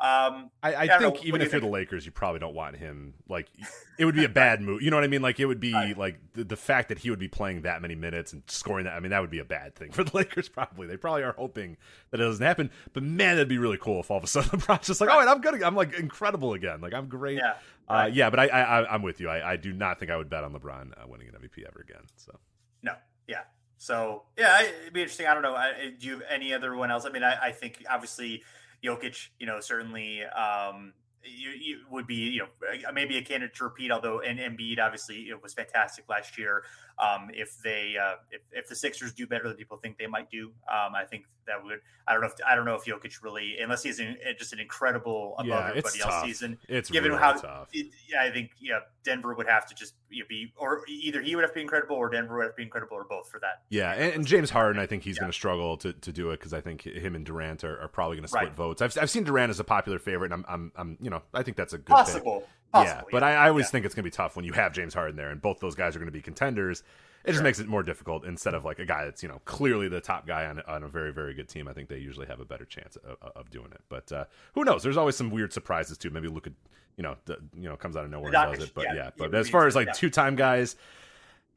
um, 0.00 0.50
I, 0.62 0.72
I, 0.72 0.82
I 0.82 0.98
think 0.98 1.14
know, 1.14 1.20
even 1.22 1.42
if 1.42 1.52
you 1.52 1.58
are 1.58 1.60
the 1.60 1.66
Lakers, 1.68 2.06
you 2.06 2.12
probably 2.12 2.40
don't 2.40 2.54
want 2.54 2.76
him. 2.76 3.14
Like, 3.28 3.48
it 3.98 4.04
would 4.04 4.14
be 4.14 4.24
a 4.24 4.28
bad 4.28 4.60
move. 4.60 4.82
You 4.82 4.90
know 4.90 4.96
what 4.96 5.04
I 5.04 5.08
mean? 5.08 5.22
Like, 5.22 5.38
it 5.38 5.46
would 5.46 5.60
be 5.60 5.72
right. 5.72 5.96
like 5.96 6.18
the, 6.32 6.44
the, 6.44 6.56
fact 6.56 6.88
that 6.88 6.98
he 6.98 7.10
would 7.10 7.18
be 7.18 7.28
playing 7.28 7.62
that 7.62 7.82
many 7.82 7.94
minutes 7.94 8.32
and 8.32 8.42
scoring 8.48 8.86
that. 8.86 8.94
I 8.94 9.00
mean, 9.00 9.10
that 9.10 9.20
would 9.20 9.30
be 9.30 9.38
a 9.38 9.44
bad 9.44 9.76
thing 9.76 9.92
for 9.92 10.02
the 10.04 10.16
Lakers. 10.16 10.48
Probably, 10.48 10.86
they 10.86 10.96
probably 10.96 11.22
are 11.22 11.34
hoping 11.34 11.76
that 12.10 12.20
it 12.20 12.24
doesn't 12.24 12.44
happen. 12.44 12.70
But 12.92 13.04
man, 13.04 13.36
that'd 13.36 13.48
be 13.48 13.58
really 13.58 13.78
cool 13.78 14.00
if 14.00 14.10
all 14.10 14.16
of 14.16 14.24
a 14.24 14.26
sudden 14.26 14.50
LeBron's 14.60 14.86
just 14.86 15.00
like, 15.00 15.10
right. 15.10 15.26
oh, 15.26 15.30
I'm 15.30 15.40
good. 15.40 15.62
I'm 15.62 15.76
like 15.76 15.94
incredible 15.94 16.54
again. 16.54 16.80
Like, 16.80 16.94
I'm 16.94 17.08
great. 17.08 17.36
Yeah, 17.36 17.54
uh, 17.88 17.92
uh, 17.92 18.10
yeah. 18.12 18.30
But 18.30 18.40
I, 18.40 18.46
I, 18.46 18.94
am 18.94 19.02
with 19.02 19.20
you. 19.20 19.28
I, 19.28 19.52
I, 19.52 19.56
do 19.56 19.72
not 19.72 19.98
think 19.98 20.10
I 20.10 20.16
would 20.16 20.30
bet 20.30 20.44
on 20.44 20.52
LeBron 20.52 20.92
uh, 20.92 21.06
winning 21.06 21.28
an 21.28 21.34
MVP 21.34 21.66
ever 21.66 21.80
again. 21.80 22.02
So 22.16 22.38
no, 22.82 22.94
yeah. 23.26 23.42
So 23.78 24.24
yeah, 24.38 24.62
it'd 24.62 24.92
be 24.92 25.00
interesting. 25.00 25.26
I 25.26 25.34
don't 25.34 25.42
know. 25.42 25.54
I, 25.54 25.92
do 25.98 26.06
you 26.06 26.12
have 26.14 26.22
any 26.30 26.54
other 26.54 26.74
one 26.76 26.90
else? 26.90 27.04
I 27.04 27.10
mean, 27.10 27.24
I, 27.24 27.36
I 27.48 27.52
think 27.52 27.84
obviously 27.90 28.42
Jokic, 28.84 29.28
you 29.38 29.46
know, 29.46 29.60
certainly 29.60 30.22
um, 30.24 30.92
you, 31.24 31.50
you, 31.50 31.78
would 31.90 32.06
be, 32.06 32.14
you 32.14 32.40
know, 32.40 32.92
maybe 32.92 33.16
a 33.16 33.22
candidate 33.22 33.56
to 33.56 33.64
repeat. 33.64 33.90
Although 33.90 34.20
and 34.20 34.38
Embiid 34.38 34.78
obviously 34.78 35.28
it 35.28 35.42
was 35.42 35.54
fantastic 35.54 36.04
last 36.08 36.38
year. 36.38 36.64
Um, 37.02 37.30
if 37.34 37.58
they 37.62 37.96
uh, 38.00 38.14
if, 38.30 38.42
if 38.52 38.68
the 38.68 38.76
Sixers 38.76 39.12
do 39.12 39.26
better 39.26 39.48
than 39.48 39.56
people 39.56 39.76
think 39.76 39.98
they 39.98 40.06
might 40.06 40.30
do, 40.30 40.52
um, 40.70 40.94
I 40.94 41.04
think 41.04 41.24
that 41.46 41.62
would. 41.62 41.80
I 42.06 42.12
don't 42.12 42.22
know 42.22 42.28
if 42.28 42.34
I 42.46 42.54
don't 42.54 42.64
know 42.64 42.74
if 42.74 42.84
Jokic 42.84 43.22
really, 43.22 43.56
unless 43.60 43.82
he's 43.82 43.98
in, 43.98 44.16
just 44.38 44.52
an 44.52 44.60
incredible 44.60 45.34
above 45.38 45.46
yeah, 45.46 45.68
everybody 45.70 46.00
else 46.00 46.14
tough. 46.14 46.24
season. 46.24 46.58
It's 46.68 46.90
given 46.90 47.10
really 47.10 47.22
how 47.22 47.32
tough. 47.32 47.68
It, 47.72 47.88
yeah, 48.08 48.22
I 48.22 48.30
think 48.30 48.50
yeah, 48.60 48.80
Denver 49.04 49.34
would 49.34 49.48
have 49.48 49.66
to 49.66 49.74
just 49.74 49.94
you 50.10 50.22
know, 50.22 50.26
be, 50.28 50.52
or 50.56 50.82
either 50.88 51.20
he 51.20 51.34
would 51.34 51.42
have 51.42 51.50
to 51.50 51.56
be 51.56 51.62
incredible, 51.62 51.96
or 51.96 52.08
Denver 52.08 52.36
would 52.36 52.44
have 52.44 52.52
to 52.52 52.56
be 52.56 52.62
incredible, 52.62 52.96
or 52.96 53.04
both 53.04 53.28
for 53.28 53.40
that. 53.40 53.62
Yeah, 53.68 53.92
and, 53.92 54.14
and 54.14 54.26
James 54.26 54.50
Harden, 54.50 54.80
I 54.80 54.86
think 54.86 55.02
he's 55.02 55.16
yeah. 55.16 55.22
going 55.22 55.32
to 55.32 55.36
struggle 55.36 55.76
to, 55.78 55.92
to 55.92 56.12
do 56.12 56.30
it 56.30 56.38
because 56.38 56.52
I 56.52 56.60
think 56.60 56.82
him 56.82 57.16
and 57.16 57.26
Durant 57.26 57.64
are, 57.64 57.80
are 57.80 57.88
probably 57.88 58.16
going 58.16 58.24
to 58.24 58.28
split 58.28 58.44
right. 58.44 58.54
votes. 58.54 58.80
I've, 58.82 58.96
I've 58.96 59.10
seen 59.10 59.24
Durant 59.24 59.50
as 59.50 59.58
a 59.58 59.64
popular 59.64 59.98
favorite, 59.98 60.32
and 60.32 60.44
I'm, 60.46 60.52
I'm, 60.52 60.72
I'm 60.76 60.98
you 61.00 61.10
know 61.10 61.22
I 61.34 61.42
think 61.42 61.56
that's 61.56 61.72
a 61.72 61.78
good 61.78 61.94
possible. 61.94 62.40
Pick. 62.40 62.48
Possible, 62.72 63.02
yeah, 63.04 63.12
but 63.12 63.22
I, 63.22 63.34
I 63.34 63.48
always 63.48 63.70
think 63.70 63.84
it's 63.84 63.94
going 63.94 64.04
to 64.04 64.10
be 64.10 64.14
tough 64.14 64.34
when 64.34 64.44
you 64.44 64.52
have 64.54 64.72
James 64.72 64.94
Harden 64.94 65.16
there, 65.16 65.30
and 65.30 65.40
both 65.40 65.60
those 65.60 65.74
guys 65.74 65.94
are 65.94 65.98
going 65.98 66.06
to 66.06 66.12
be 66.12 66.22
contenders. 66.22 66.82
It 67.24 67.28
just 67.28 67.36
sure. 67.36 67.44
makes 67.44 67.60
it 67.60 67.68
more 67.68 67.82
difficult 67.82 68.24
instead 68.24 68.54
of 68.54 68.64
like 68.64 68.78
a 68.78 68.84
guy 68.84 69.04
that's 69.04 69.22
you 69.22 69.28
know 69.28 69.40
clearly 69.44 69.88
the 69.88 70.00
top 70.00 70.26
guy 70.26 70.46
on, 70.46 70.60
on 70.66 70.82
a 70.82 70.88
very 70.88 71.12
very 71.12 71.34
good 71.34 71.48
team. 71.48 71.68
I 71.68 71.72
think 71.72 71.88
they 71.88 71.98
usually 71.98 72.26
have 72.26 72.40
a 72.40 72.44
better 72.44 72.64
chance 72.64 72.96
of, 72.96 73.16
of 73.36 73.50
doing 73.50 73.70
it. 73.72 73.80
But 73.88 74.10
uh, 74.10 74.24
who 74.54 74.64
knows? 74.64 74.82
There's 74.82 74.96
always 74.96 75.16
some 75.16 75.30
weird 75.30 75.52
surprises 75.52 75.98
too. 75.98 76.10
Maybe 76.10 76.28
look 76.28 76.46
at 76.46 76.54
you 76.96 77.02
know 77.02 77.16
the, 77.24 77.38
you 77.54 77.68
know 77.68 77.76
comes 77.76 77.96
out 77.96 78.04
of 78.04 78.10
nowhere 78.10 78.34
and 78.34 78.54
does 78.58 78.68
it. 78.68 78.74
But 78.74 78.84
yeah, 78.84 78.94
yeah 78.94 79.10
but 79.16 79.34
as 79.34 79.48
far 79.48 79.66
as 79.66 79.74
like 79.74 79.92
two-time 79.94 80.36
guys 80.36 80.76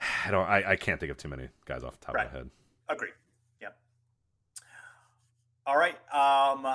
i 0.26 0.32
don't 0.32 0.48
I, 0.48 0.72
I 0.72 0.76
can't 0.76 1.00
think 1.00 1.12
of 1.12 1.18
too 1.18 1.28
many 1.28 1.50
guys 1.66 1.84
off 1.84 2.00
the 2.00 2.06
top 2.06 2.16
right. 2.16 2.28
of 2.28 2.34
my 2.34 2.38
head. 2.40 2.50
Agree 2.90 3.10
yeah 3.62 3.70
all 5.66 5.78
right 5.78 5.98
um 6.14 6.66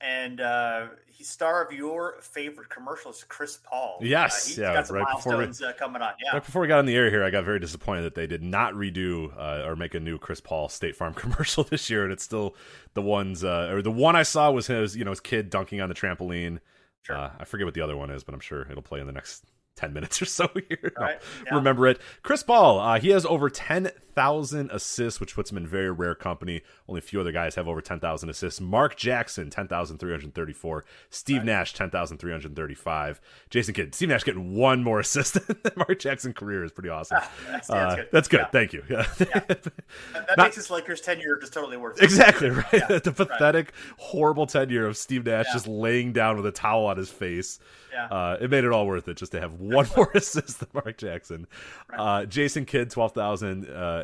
and 0.00 0.40
uh, 0.40 0.86
he's 1.06 1.28
star 1.28 1.64
of 1.64 1.72
your 1.72 2.16
favorite 2.20 2.68
commercials, 2.68 3.24
Chris 3.28 3.58
Paul. 3.64 3.98
Yes, 4.00 4.58
uh, 4.58 4.62
yeah, 4.62 4.84
right 4.90 5.06
before 5.16 5.38
we, 5.38 5.44
uh, 5.44 5.72
coming 5.78 6.02
on. 6.02 6.12
Yeah, 6.22 6.34
right 6.34 6.44
before 6.44 6.62
we 6.62 6.68
got 6.68 6.78
on 6.78 6.86
the 6.86 6.94
air 6.94 7.10
here, 7.10 7.24
I 7.24 7.30
got 7.30 7.44
very 7.44 7.58
disappointed 7.58 8.02
that 8.02 8.14
they 8.14 8.26
did 8.26 8.42
not 8.42 8.74
redo 8.74 9.32
uh, 9.36 9.66
or 9.66 9.76
make 9.76 9.94
a 9.94 10.00
new 10.00 10.18
Chris 10.18 10.40
Paul 10.40 10.68
State 10.68 10.94
Farm 10.96 11.14
commercial 11.14 11.64
this 11.64 11.90
year, 11.90 12.04
and 12.04 12.12
it's 12.12 12.22
still 12.22 12.54
the 12.94 13.02
ones 13.02 13.42
uh, 13.44 13.70
or 13.72 13.82
the 13.82 13.90
one 13.90 14.16
I 14.16 14.22
saw 14.22 14.50
was 14.50 14.68
his, 14.68 14.96
you 14.96 15.04
know, 15.04 15.10
his 15.10 15.20
kid 15.20 15.50
dunking 15.50 15.80
on 15.80 15.88
the 15.88 15.94
trampoline. 15.94 16.60
Sure. 17.02 17.16
Uh, 17.16 17.30
I 17.38 17.44
forget 17.44 17.64
what 17.66 17.74
the 17.74 17.80
other 17.80 17.96
one 17.96 18.10
is, 18.10 18.24
but 18.24 18.34
I'm 18.34 18.40
sure 18.40 18.66
it'll 18.70 18.82
play 18.82 19.00
in 19.00 19.06
the 19.06 19.12
next 19.12 19.44
10 19.76 19.92
minutes 19.92 20.20
or 20.22 20.26
so 20.26 20.48
here. 20.68 20.92
Right. 20.98 21.18
Yeah. 21.46 21.54
Remember 21.54 21.86
it. 21.86 22.00
Chris 22.22 22.42
Paul, 22.42 22.78
uh, 22.78 23.00
he 23.00 23.10
has 23.10 23.24
over 23.24 23.48
10,000 23.48 23.92
assists, 24.18 25.20
which 25.20 25.34
puts 25.34 25.50
him 25.50 25.56
in 25.56 25.66
very 25.66 25.90
rare 25.90 26.14
company. 26.14 26.62
Only 26.88 26.98
a 26.98 27.02
few 27.02 27.20
other 27.20 27.32
guys 27.32 27.54
have 27.54 27.68
over 27.68 27.80
10,000 27.80 28.28
assists. 28.28 28.60
Mark 28.60 28.96
Jackson, 28.96 29.50
10,334. 29.50 30.84
Steve 31.10 31.36
right. 31.38 31.46
Nash, 31.46 31.74
10,335. 31.74 33.20
Jason 33.50 33.74
Kidd, 33.74 33.94
Steve 33.94 34.08
Nash 34.08 34.24
getting 34.24 34.54
one 34.54 34.82
more 34.82 35.00
assist 35.00 35.34
than 35.46 35.72
Mark 35.76 35.98
Jackson's 35.98 36.34
career 36.34 36.64
is 36.64 36.72
pretty 36.72 36.88
awesome. 36.88 37.18
Ah, 37.20 37.30
that's, 37.50 37.70
uh, 37.70 37.96
good. 37.96 38.08
That's 38.12 38.28
good. 38.28 38.40
Yeah. 38.40 38.48
Thank 38.48 38.72
you. 38.72 38.82
Yeah. 38.88 39.06
that, 39.18 39.48
that 39.48 40.36
Not, 40.36 40.38
makes 40.38 40.56
his 40.56 40.70
Lakers 40.70 41.00
tenure 41.00 41.36
just 41.38 41.52
totally 41.52 41.76
worth 41.76 41.98
it. 41.98 42.04
Exactly, 42.04 42.50
right? 42.50 42.70
the 43.02 43.12
pathetic, 43.14 43.72
horrible 43.98 44.46
tenure 44.46 44.86
of 44.86 44.96
Steve 44.96 45.26
Nash 45.26 45.46
just 45.52 45.66
laying 45.66 46.12
down 46.12 46.36
with 46.36 46.46
a 46.46 46.52
towel 46.52 46.86
on 46.86 46.96
his 46.96 47.10
face. 47.10 47.58
Yeah. 47.92 48.06
Uh, 48.06 48.38
it 48.40 48.50
made 48.50 48.64
it 48.64 48.72
all 48.72 48.86
worth 48.86 49.08
it 49.08 49.16
just 49.16 49.32
to 49.32 49.40
have 49.40 49.54
one 49.54 49.86
more 49.96 50.10
assist 50.14 50.60
than 50.60 50.68
Mark 50.72 50.96
Jackson. 50.98 51.46
Right. 51.90 51.98
Uh, 51.98 52.26
Jason 52.26 52.64
Kidd, 52.64 52.90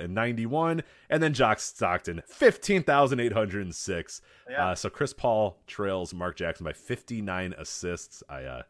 12,091. 0.09 0.83
And 1.11 1.23
then 1.23 1.35
John 1.35 1.57
Stockton, 1.59 2.23
15,806. 2.27 4.21
Yeah. 4.51 4.67
Uh, 4.67 4.75
so 4.75 4.91
Chris 4.91 5.13
Paul 5.13 5.59
trails 5.67 6.15
Mark 6.15 6.37
Jackson 6.37 6.65
by 6.65 6.73
59 6.73 7.55
assists. 7.59 8.23
I, 8.29 8.45
uh, 8.45 8.63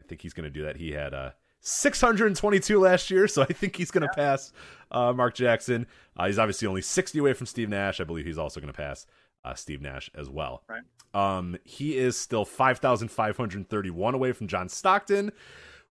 I 0.00 0.04
think 0.06 0.22
he's 0.22 0.32
going 0.32 0.44
to 0.44 0.50
do 0.50 0.64
that. 0.64 0.76
He 0.76 0.92
had 0.92 1.14
uh, 1.14 1.30
622 1.60 2.80
last 2.80 3.10
year, 3.10 3.28
so 3.28 3.42
I 3.42 3.46
think 3.46 3.76
he's 3.76 3.90
going 3.90 4.02
to 4.02 4.12
yeah. 4.16 4.24
pass 4.24 4.52
uh, 4.90 5.12
Mark 5.12 5.34
Jackson. 5.34 5.86
Uh, 6.16 6.26
he's 6.26 6.38
obviously 6.38 6.68
only 6.68 6.82
60 6.82 7.18
away 7.18 7.32
from 7.32 7.46
Steve 7.46 7.68
Nash. 7.68 8.00
I 8.00 8.04
believe 8.04 8.26
he's 8.26 8.38
also 8.38 8.60
going 8.60 8.72
to 8.72 8.76
pass 8.76 9.06
uh, 9.44 9.54
Steve 9.54 9.80
Nash 9.80 10.10
as 10.14 10.28
well. 10.28 10.62
Right. 10.68 10.82
Um, 11.14 11.58
he 11.64 11.98
is 11.98 12.16
still 12.16 12.44
5,531 12.44 14.14
away 14.14 14.32
from 14.32 14.46
John 14.46 14.68
Stockton, 14.68 15.32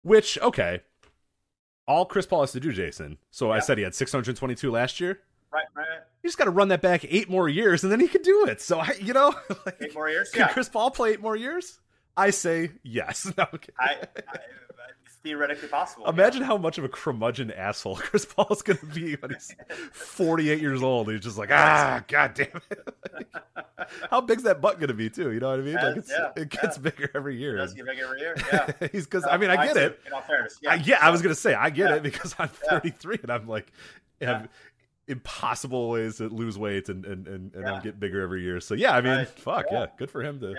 which, 0.02 0.40
okay, 0.40 0.82
all 1.92 2.06
Chris 2.06 2.26
Paul 2.26 2.42
has 2.42 2.52
to 2.54 2.60
do, 2.60 2.72
Jason. 2.72 3.18
So 3.30 3.48
yeah. 3.48 3.54
I 3.54 3.60
said 3.60 3.78
he 3.78 3.84
had 3.84 3.96
622 3.96 4.72
last 4.72 5.00
year. 5.00 5.20
right, 5.52 5.66
right. 5.76 5.88
You 6.24 6.28
just 6.28 6.38
got 6.38 6.46
to 6.46 6.52
run 6.52 6.68
that 6.68 6.82
back 6.82 7.04
eight 7.10 7.30
more 7.30 7.50
years, 7.50 7.84
and 7.84 7.92
then 7.92 8.00
he 8.00 8.08
can 8.08 8.22
do 8.22 8.46
it. 8.48 8.62
So 8.62 8.80
I, 8.80 8.94
you 9.02 9.14
know, 9.14 9.34
like, 9.66 9.78
eight 9.82 9.94
more 9.94 10.10
years. 10.10 10.30
Can 10.30 10.42
yeah. 10.42 10.48
Chris 10.50 10.70
Paul 10.70 10.92
play 10.92 11.12
eight 11.12 11.22
more 11.22 11.36
years? 11.36 11.80
I 12.16 12.30
say 12.30 12.72
yes. 12.84 13.32
No, 13.38 13.46
okay. 13.54 13.74
I, 13.80 13.96
I, 14.18 14.38
theoretically 15.24 15.68
possible. 15.68 16.08
Imagine 16.08 16.42
yeah. 16.42 16.48
how 16.48 16.58
much 16.58 16.78
of 16.78 16.84
a 16.84 16.90
curmudgeon 16.90 17.52
asshole 17.52 17.96
Chris 17.98 18.26
Paul 18.26 18.48
is 18.52 18.62
going 18.62 18.80
to 18.80 18.86
be 18.86 19.16
when 19.16 19.32
he's 19.32 19.56
48 19.92 20.60
years 20.60 20.82
old. 20.82 21.12
He's 21.12 21.22
just 21.22 21.38
like, 21.38 21.52
ah, 21.52 22.04
god 22.08 22.34
damn 22.34 22.48
it. 22.70 22.96
like, 23.14 23.28
how 24.10 24.22
big's 24.22 24.44
that 24.44 24.62
butt 24.62 24.80
going 24.80 24.90
to 24.90 24.94
be, 24.94 25.10
too? 25.10 25.32
You 25.32 25.40
know 25.40 25.50
what 25.50 25.60
I 25.60 25.64
mean? 25.64 25.76
Like 25.76 26.04
yeah, 26.08 26.32
it 26.36 26.50
gets 26.50 26.78
yeah. 26.78 26.84
bigger 26.84 27.12
every 27.16 27.38
year. 27.38 27.56
It 27.56 27.60
does 27.60 27.74
get 27.74 27.86
bigger 27.86 28.04
every 28.06 28.20
year. 28.20 28.36
Yeah. 28.52 28.88
he's 28.92 29.06
because, 29.06 29.26
I 29.30 29.38
mean, 29.38 29.50
I 29.50 29.66
get 29.66 29.78
it. 29.78 30.00
In 30.06 30.14
all 30.14 30.22
fairness. 30.22 30.58
Yeah, 30.62 30.72
I, 30.72 30.76
yeah, 30.76 31.00
I 31.02 31.10
was 31.10 31.22
going 31.22 31.34
to 31.34 31.40
say, 31.40 31.54
I 31.54 31.70
get 31.70 31.92
it 31.92 32.04
because 32.04 32.36
I'm 32.40 32.50
33 32.50 33.20
and 33.24 33.32
I'm 33.32 33.48
like, 33.48 33.72
have 34.22 34.50
impossible 35.08 35.90
ways 35.90 36.18
to 36.18 36.30
lose 36.30 36.58
weight 36.58 36.88
and, 36.88 37.06
and, 37.06 37.28
and, 37.28 37.54
and 37.56 37.66
yeah. 37.66 37.82
get 37.82 38.00
bigger 38.00 38.22
every 38.22 38.44
year. 38.44 38.60
So, 38.60 38.76
yeah, 38.76 38.96
I 38.96 39.02
mean, 39.02 39.14
right. 39.14 39.28
fuck, 39.28 39.66
yeah. 39.72 39.88
good 39.98 40.12
for 40.12 40.22
him 40.22 40.40
to 40.42 40.56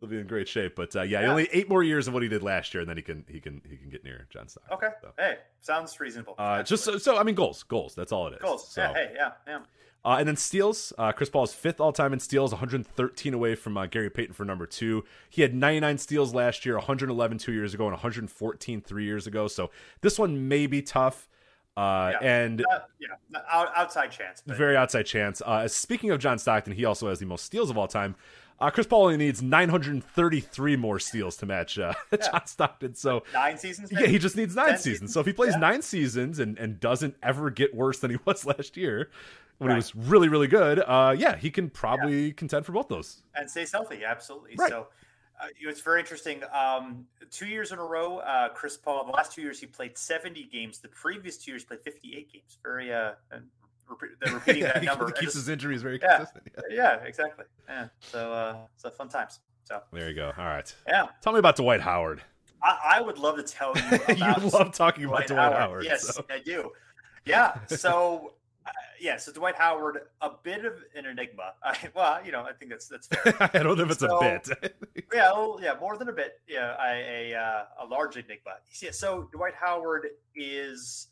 he'll 0.00 0.08
be 0.08 0.18
in 0.18 0.26
great 0.26 0.48
shape. 0.48 0.76
But 0.76 0.94
uh, 0.96 1.02
yeah, 1.02 1.22
yeah, 1.22 1.30
only 1.30 1.48
eight 1.52 1.68
more 1.68 1.82
years 1.82 2.08
of 2.08 2.14
what 2.14 2.22
he 2.22 2.28
did 2.28 2.42
last 2.42 2.74
year, 2.74 2.80
and 2.80 2.88
then 2.88 2.96
he 2.96 3.02
can 3.02 3.24
he 3.28 3.40
can 3.40 3.62
he 3.68 3.76
can 3.76 3.90
get 3.90 4.04
near 4.04 4.26
John 4.30 4.48
Stockton. 4.48 4.74
Okay. 4.76 4.88
So. 5.02 5.08
Hey, 5.18 5.36
sounds 5.60 5.98
reasonable. 6.00 6.34
Uh, 6.38 6.62
just 6.62 6.84
so, 6.84 6.98
so, 6.98 7.16
I 7.16 7.22
mean, 7.22 7.34
goals, 7.34 7.62
goals. 7.62 7.94
That's 7.94 8.12
all 8.12 8.26
it 8.28 8.34
is. 8.34 8.40
Goals. 8.40 8.68
So, 8.68 8.82
yeah. 8.82 8.94
Hey. 8.94 9.12
Yeah. 9.14 9.30
Yeah. 9.46 9.58
Uh, 10.04 10.16
and 10.18 10.28
then 10.28 10.36
steals. 10.36 10.92
Uh, 10.96 11.12
Chris 11.12 11.28
Paul 11.28 11.44
is 11.44 11.52
fifth 11.52 11.80
all 11.80 11.92
time 11.92 12.12
in 12.12 12.20
steals, 12.20 12.52
113 12.52 13.34
away 13.34 13.54
from 13.54 13.76
uh, 13.76 13.86
Gary 13.86 14.08
Payton 14.08 14.32
for 14.32 14.44
number 14.44 14.64
two. 14.64 15.04
He 15.28 15.42
had 15.42 15.54
99 15.54 15.98
steals 15.98 16.32
last 16.32 16.64
year, 16.64 16.76
111 16.76 17.38
two 17.38 17.52
years 17.52 17.74
ago, 17.74 17.84
and 17.84 17.92
114 17.92 18.80
three 18.80 19.04
years 19.04 19.26
ago. 19.26 19.48
So 19.48 19.70
this 20.00 20.18
one 20.18 20.48
may 20.48 20.66
be 20.66 20.82
tough. 20.82 21.28
Uh, 21.76 22.12
yeah. 22.20 22.26
and 22.26 22.60
uh, 22.62 22.80
yeah, 22.98 23.40
outside 23.76 24.10
chance, 24.10 24.42
but... 24.44 24.56
very 24.56 24.76
outside 24.76 25.04
chance. 25.04 25.40
Uh, 25.46 25.68
speaking 25.68 26.10
of 26.10 26.18
John 26.18 26.36
Stockton, 26.36 26.72
he 26.72 26.84
also 26.84 27.08
has 27.08 27.20
the 27.20 27.26
most 27.26 27.44
steals 27.44 27.70
of 27.70 27.78
all 27.78 27.86
time. 27.86 28.16
Uh, 28.60 28.70
Chris 28.70 28.86
Paul 28.86 29.04
only 29.04 29.16
needs 29.16 29.40
933 29.40 30.76
more 30.76 30.98
steals 30.98 31.36
to 31.36 31.46
match 31.46 31.78
uh, 31.78 31.94
yeah. 32.12 32.18
John 32.18 32.46
Stockton. 32.46 32.94
So 32.94 33.22
nine 33.32 33.56
seasons. 33.56 33.92
Maybe? 33.92 34.04
Yeah, 34.04 34.10
he 34.10 34.18
just 34.18 34.36
needs 34.36 34.56
nine 34.56 34.76
seasons. 34.76 34.82
seasons. 34.82 35.12
So 35.12 35.20
if 35.20 35.26
he 35.26 35.32
plays 35.32 35.52
yeah. 35.52 35.60
nine 35.60 35.82
seasons 35.82 36.38
and, 36.38 36.58
and 36.58 36.80
doesn't 36.80 37.16
ever 37.22 37.50
get 37.50 37.74
worse 37.74 38.00
than 38.00 38.10
he 38.10 38.18
was 38.24 38.44
last 38.44 38.76
year, 38.76 39.10
when 39.58 39.68
right. 39.68 39.74
he 39.74 39.78
was 39.78 39.94
really 39.94 40.28
really 40.28 40.48
good, 40.48 40.80
uh, 40.80 41.14
yeah, 41.16 41.36
he 41.36 41.50
can 41.50 41.70
probably 41.70 42.26
yeah. 42.26 42.32
contend 42.32 42.66
for 42.66 42.72
both 42.72 42.88
those 42.88 43.22
and 43.34 43.48
stays 43.48 43.72
healthy. 43.72 44.04
Absolutely. 44.04 44.54
Right. 44.56 44.70
So. 44.70 44.88
Uh, 45.40 45.46
it's 45.60 45.82
very 45.82 46.00
interesting. 46.00 46.42
Um, 46.52 47.06
two 47.30 47.46
years 47.46 47.70
in 47.70 47.78
a 47.78 47.84
row, 47.84 48.18
uh, 48.18 48.48
Chris 48.48 48.76
Paul. 48.76 49.04
The 49.04 49.12
last 49.12 49.32
two 49.32 49.40
years, 49.40 49.60
he 49.60 49.66
played 49.66 49.96
70 49.96 50.48
games. 50.50 50.80
The 50.80 50.88
previous 50.88 51.36
two 51.36 51.52
years, 51.52 51.62
played 51.62 51.80
58 51.80 52.32
games. 52.32 52.58
Very 52.60 52.92
uh, 52.92 53.12
they're 54.20 54.34
repeating 54.34 54.62
yeah, 54.62 54.72
that 54.72 54.84
number. 54.84 55.10
Keeps 55.10 55.34
his 55.34 55.48
injuries 55.48 55.82
very 55.82 55.98
yeah, 56.02 56.18
consistent. 56.18 56.48
Yeah. 56.70 56.76
yeah, 56.76 57.04
exactly. 57.04 57.44
Yeah. 57.68 57.88
So 58.00 58.32
uh 58.32 58.56
so 58.76 58.90
fun 58.90 59.08
times. 59.08 59.40
So 59.64 59.82
there 59.92 60.08
you 60.08 60.14
go. 60.14 60.32
All 60.36 60.44
right. 60.44 60.74
Yeah. 60.86 61.06
Tell 61.20 61.32
me 61.32 61.38
about 61.38 61.56
Dwight 61.56 61.80
Howard. 61.80 62.22
I, 62.62 62.96
I 62.96 63.00
would 63.00 63.18
love 63.18 63.36
to 63.36 63.42
tell 63.42 63.74
you 63.76 63.82
About 64.08 64.42
you 64.42 64.50
love 64.50 64.72
talking 64.72 65.04
Dwight 65.04 65.30
about 65.30 65.34
Dwight 65.34 65.52
Howard. 65.52 65.84
Howard 65.84 65.84
yes, 65.84 66.14
so. 66.14 66.24
I 66.30 66.40
do. 66.40 66.70
Yeah. 67.24 67.58
So 67.66 68.32
uh, 68.68 68.70
yeah, 69.00 69.16
so 69.16 69.32
Dwight 69.32 69.54
Howard, 69.54 70.00
a 70.20 70.30
bit 70.42 70.64
of 70.64 70.74
an 70.94 71.06
enigma. 71.06 71.52
I, 71.62 71.76
well, 71.94 72.24
you 72.24 72.32
know, 72.32 72.42
I 72.42 72.52
think 72.52 72.70
that's 72.70 72.88
that's 72.88 73.06
fair. 73.06 73.34
I 73.54 73.62
don't 73.62 73.78
know 73.78 73.84
if 73.84 73.90
it's 73.90 74.00
so, 74.00 74.18
a 74.18 74.20
bit. 74.20 74.74
yeah, 75.14 75.32
well, 75.32 75.58
yeah, 75.62 75.74
more 75.80 75.96
than 75.96 76.08
a 76.08 76.12
bit. 76.12 76.40
Yeah, 76.46 76.76
a 76.82 77.32
a, 77.32 77.38
uh, 77.38 77.64
a 77.82 77.86
large 77.86 78.16
enigma. 78.16 78.56
Yeah, 78.82 78.90
so 78.90 79.28
Dwight 79.32 79.54
Howard 79.54 80.08
is 80.34 81.08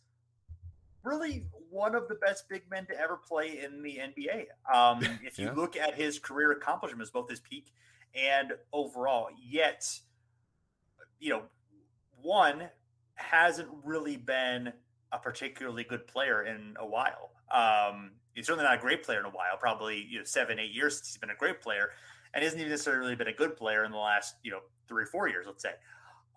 really 1.07 1.47
one 1.71 1.95
of 1.95 2.09
the 2.09 2.16
best 2.16 2.49
big 2.49 2.62
men 2.71 2.85
to 2.87 3.01
ever 3.01 3.16
play 3.16 3.61
in 3.64 3.83
the 3.83 3.99
NBA. 3.99 4.47
Um, 4.75 5.01
if 5.25 5.38
you 5.38 5.47
yeah. 5.47 5.53
look 5.53 5.77
at 5.77 5.95
his 5.95 6.19
career 6.19 6.53
accomplishments, 6.53 7.11
both 7.11 7.31
his 7.31 7.40
peak 7.40 7.73
and 8.14 8.53
overall, 8.73 9.29
yet, 9.49 9.88
you 11.21 11.31
know, 11.31 11.42
one 12.21 12.69
hasn't 13.14 13.69
really 13.85 14.16
been 14.16 14.73
a 15.12 15.19
particularly 15.19 15.85
good 15.85 16.07
player 16.07 16.45
in 16.45 16.75
a 16.79 16.87
while. 16.87 17.31
Um, 17.51 18.12
he's 18.35 18.47
certainly 18.47 18.64
not 18.64 18.79
a 18.79 18.81
great 18.81 19.05
player 19.05 19.21
in 19.21 19.25
a 19.27 19.31
while, 19.31 19.57
probably 19.59 20.05
you 20.09 20.19
know 20.19 20.25
seven, 20.25 20.59
eight 20.59 20.73
years 20.73 20.97
since 20.97 21.09
he's 21.09 21.19
been 21.19 21.31
a 21.31 21.37
great 21.37 21.61
player, 21.61 21.90
and 22.35 22.45
isn't 22.45 22.59
even 22.59 22.71
necessarily 22.71 23.14
been 23.14 23.29
a 23.29 23.33
good 23.33 23.57
player 23.57 23.85
in 23.85 23.92
the 23.92 23.97
last 23.97 24.35
you 24.42 24.51
know 24.51 24.61
three 24.88 25.05
or 25.05 25.07
four 25.07 25.29
years, 25.29 25.47
let's 25.47 25.62
say. 25.62 25.73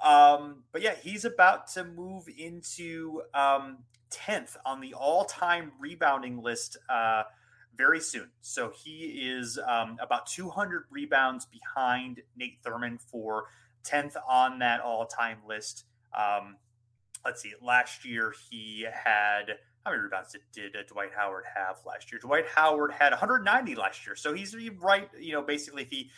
Um, 0.04 0.64
but 0.72 0.82
yeah, 0.82 0.96
he's 0.96 1.26
about 1.26 1.68
to 1.74 1.84
move 1.84 2.30
into 2.38 3.22
um, 3.34 3.80
10th 4.12 4.56
on 4.66 4.82
the 4.82 4.94
all 4.94 5.26
time 5.26 5.72
rebounding 5.80 6.42
list 6.42 6.78
uh, 6.90 7.24
very 7.76 8.00
soon. 8.00 8.30
So 8.42 8.72
he 8.76 9.30
is 9.30 9.60
um, 9.68 9.98
about 10.02 10.28
200 10.28 10.86
rebounds 10.92 11.46
behind 11.46 12.22
Nate 12.36 12.62
Thurmond 12.64 13.02
for 13.02 13.46
10th 13.86 14.16
on 14.28 14.60
that 14.60 14.82
all 14.82 15.06
time 15.06 15.40
list. 15.48 15.86
Um, 16.18 16.58
let's 17.24 17.42
see, 17.42 17.54
last 17.62 18.06
year 18.06 18.34
he 18.50 18.86
had. 18.92 19.58
How 19.86 19.92
many 19.92 20.04
rebounds 20.04 20.34
did, 20.34 20.42
did 20.52 20.76
uh, 20.76 20.84
Dwight 20.92 21.12
Howard 21.16 21.46
have 21.56 21.78
last 21.86 22.12
year? 22.12 22.20
Dwight 22.20 22.46
Howard 22.54 22.92
had 22.92 23.12
190 23.12 23.76
last 23.76 24.06
year. 24.06 24.16
So 24.16 24.34
he's 24.34 24.54
right, 24.82 25.10
you 25.18 25.32
know, 25.32 25.42
basically 25.42 25.84
if 25.84 25.90
he 25.90 26.12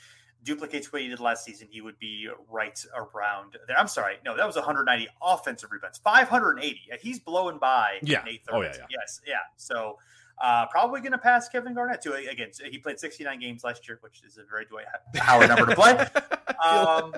duplicates 0.43 0.91
what 0.91 1.01
he 1.01 1.07
did 1.07 1.19
last 1.19 1.45
season, 1.45 1.67
he 1.69 1.81
would 1.81 1.99
be 1.99 2.27
right 2.49 2.83
around 2.95 3.57
there. 3.67 3.77
I'm 3.77 3.87
sorry, 3.87 4.15
no, 4.25 4.35
that 4.35 4.45
was 4.45 4.55
190 4.55 5.07
offensive 5.21 5.71
rebounds, 5.71 5.99
580. 5.99 6.81
He's 7.01 7.19
blowing 7.19 7.57
by 7.59 7.99
yeah. 8.01 8.23
Oh 8.51 8.61
yeah, 8.61 8.73
yeah. 8.75 8.85
Yes, 8.89 9.21
yeah. 9.25 9.35
So 9.57 9.97
uh, 10.41 10.65
probably 10.67 11.01
going 11.01 11.11
to 11.11 11.17
pass 11.17 11.47
Kevin 11.47 11.73
Garnett 11.73 12.01
too. 12.01 12.13
Again, 12.13 12.49
he 12.69 12.77
played 12.77 12.99
69 12.99 13.39
games 13.39 13.63
last 13.63 13.87
year, 13.87 13.99
which 14.01 14.23
is 14.25 14.37
a 14.37 14.43
very 14.49 14.65
Dwight 14.65 14.85
Howard 15.15 15.49
number 15.49 15.67
to 15.67 15.75
play. 15.75 16.07
Um, 16.63 17.15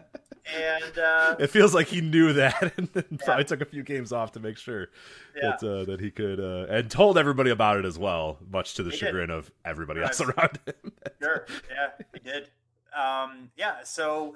and 0.55 0.97
uh, 0.97 1.35
it 1.37 1.47
feels 1.47 1.73
like 1.73 1.87
he 1.87 1.99
knew 1.99 2.33
that, 2.33 2.73
and 2.77 2.89
yeah. 2.93 3.01
probably 3.25 3.43
took 3.43 3.61
a 3.61 3.65
few 3.65 3.83
games 3.83 4.11
off 4.11 4.31
to 4.33 4.39
make 4.39 4.57
sure 4.57 4.87
yeah. 5.35 5.55
that 5.59 5.67
uh, 5.67 5.83
that 5.85 5.99
he 5.99 6.11
could, 6.11 6.39
uh, 6.39 6.71
and 6.71 6.89
told 6.89 7.17
everybody 7.17 7.49
about 7.49 7.77
it 7.77 7.85
as 7.85 7.97
well, 7.97 8.37
much 8.49 8.75
to 8.75 8.83
the 8.83 8.91
he 8.91 8.97
chagrin 8.97 9.27
did. 9.27 9.37
of 9.37 9.51
everybody 9.65 9.99
right. 9.99 10.07
else 10.07 10.21
around 10.21 10.59
him. 10.65 10.93
sure, 11.21 11.45
yeah, 11.69 12.05
he 12.13 12.19
did 12.19 12.49
um, 12.97 13.51
yeah, 13.55 13.83
so 13.83 14.35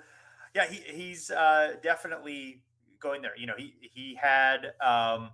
yeah, 0.55 0.65
he, 0.67 0.81
he's 0.91 1.31
uh, 1.31 1.75
definitely 1.81 2.63
going 2.99 3.21
there. 3.21 3.37
You 3.37 3.47
know, 3.47 3.55
he 3.57 3.75
he 3.81 4.15
had 4.15 4.73
um, 4.81 5.29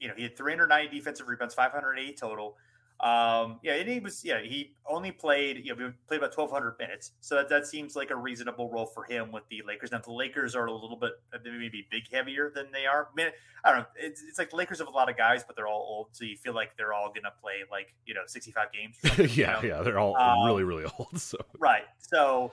you 0.00 0.08
know 0.08 0.14
he 0.16 0.22
had 0.22 0.36
390 0.36 0.96
defensive 0.96 1.28
rebounds, 1.28 1.54
508 1.54 2.16
total. 2.16 2.56
Um, 3.02 3.58
yeah, 3.64 3.74
and 3.74 3.88
he 3.88 3.98
was 3.98 4.24
yeah 4.24 4.40
he 4.40 4.76
only 4.88 5.10
played 5.10 5.64
you 5.64 5.74
know 5.74 5.92
played 6.06 6.18
about 6.18 6.36
1,200 6.36 6.76
minutes, 6.78 7.10
so 7.20 7.34
that, 7.34 7.48
that 7.48 7.66
seems 7.66 7.96
like 7.96 8.10
a 8.10 8.16
reasonable 8.16 8.70
role 8.70 8.86
for 8.86 9.02
him 9.02 9.32
with 9.32 9.42
the 9.50 9.60
Lakers. 9.66 9.90
Now 9.90 9.98
the 9.98 10.12
Lakers 10.12 10.54
are 10.54 10.66
a 10.66 10.72
little 10.72 10.96
bit 10.96 11.12
maybe 11.44 11.84
big 11.90 12.04
heavier 12.12 12.52
than 12.54 12.66
they 12.72 12.86
are. 12.86 13.08
I, 13.10 13.14
mean, 13.16 13.26
I 13.64 13.70
don't 13.70 13.80
know. 13.80 13.86
It's, 13.96 14.22
it's 14.22 14.38
like 14.38 14.50
the 14.50 14.56
Lakers 14.56 14.78
have 14.78 14.86
a 14.86 14.92
lot 14.92 15.10
of 15.10 15.16
guys, 15.16 15.42
but 15.44 15.56
they're 15.56 15.66
all 15.66 15.84
old, 15.88 16.08
so 16.12 16.24
you 16.24 16.36
feel 16.36 16.54
like 16.54 16.76
they're 16.76 16.92
all 16.92 17.12
gonna 17.12 17.34
play 17.40 17.64
like 17.68 17.92
you 18.06 18.14
know 18.14 18.22
65 18.24 18.68
games. 18.72 18.96
yeah, 19.36 19.60
you 19.60 19.68
know? 19.68 19.76
yeah, 19.76 19.82
they're 19.82 19.98
all 19.98 20.16
um, 20.16 20.46
really 20.46 20.62
really 20.62 20.84
old. 20.98 21.20
So 21.20 21.38
right, 21.58 21.86
so 21.98 22.52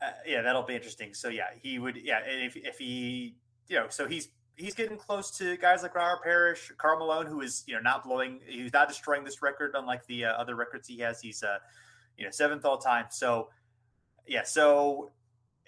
uh, 0.00 0.10
yeah, 0.24 0.42
that'll 0.42 0.62
be 0.62 0.76
interesting. 0.76 1.12
So 1.12 1.28
yeah, 1.28 1.48
he 1.60 1.80
would 1.80 1.96
yeah, 1.96 2.20
if 2.24 2.54
if 2.54 2.78
he 2.78 3.34
you 3.68 3.76
know, 3.76 3.86
so 3.88 4.06
he's 4.06 4.28
he's 4.58 4.74
getting 4.74 4.98
close 4.98 5.30
to 5.38 5.56
guys 5.56 5.82
like 5.82 5.94
Robert 5.94 6.22
Parish, 6.22 6.70
Karl 6.76 6.98
Malone, 6.98 7.26
who 7.26 7.40
is 7.40 7.64
you 7.66 7.74
know 7.74 7.80
not 7.80 8.04
blowing, 8.04 8.40
he's 8.46 8.72
not 8.72 8.88
destroying 8.88 9.24
this 9.24 9.40
record 9.40 9.72
unlike 9.74 10.04
the 10.06 10.26
uh, 10.26 10.32
other 10.32 10.54
records 10.54 10.86
he 10.86 10.98
has. 10.98 11.20
He's 11.20 11.42
uh 11.42 11.58
you 12.16 12.24
know 12.24 12.30
seventh 12.30 12.64
all 12.64 12.78
time. 12.78 13.06
So 13.10 13.48
yeah, 14.26 14.42
so 14.42 15.10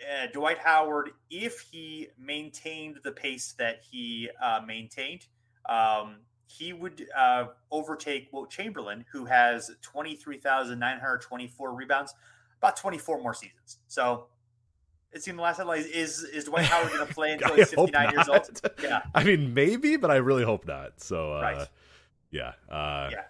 uh, 0.00 0.26
Dwight 0.32 0.58
Howard, 0.58 1.10
if 1.30 1.60
he 1.60 2.08
maintained 2.18 2.98
the 3.02 3.12
pace 3.12 3.54
that 3.58 3.80
he 3.90 4.28
uh, 4.42 4.60
maintained, 4.66 5.26
um, 5.68 6.16
he 6.46 6.72
would 6.72 7.06
uh, 7.16 7.46
overtake 7.70 8.28
Wilt 8.32 8.50
Chamberlain, 8.50 9.04
who 9.12 9.24
has 9.24 9.70
twenty 9.80 10.16
three 10.16 10.38
thousand 10.38 10.78
nine 10.78 10.98
hundred 10.98 11.22
twenty 11.22 11.46
four 11.46 11.72
rebounds 11.72 12.14
about 12.60 12.76
24 12.76 13.22
more 13.22 13.34
seasons. 13.34 13.78
So 13.88 14.26
it 15.12 15.22
seemed 15.22 15.38
the 15.38 15.42
last 15.42 15.58
headline 15.58 15.84
is 15.92 16.22
is 16.22 16.44
Dwight 16.44 16.64
Howard 16.66 16.92
going 16.92 17.06
to 17.06 17.14
play 17.14 17.32
until 17.32 17.54
he's 17.54 17.70
59 17.70 18.12
years 18.12 18.28
old? 18.28 18.60
Yeah. 18.82 19.02
I 19.14 19.24
mean, 19.24 19.54
maybe, 19.54 19.96
but 19.96 20.10
I 20.10 20.16
really 20.16 20.44
hope 20.44 20.66
not. 20.66 21.00
So, 21.00 21.34
uh, 21.36 21.40
right. 21.40 21.68
yeah. 22.30 22.52
Uh, 22.70 23.10
yeah. 23.12 23.22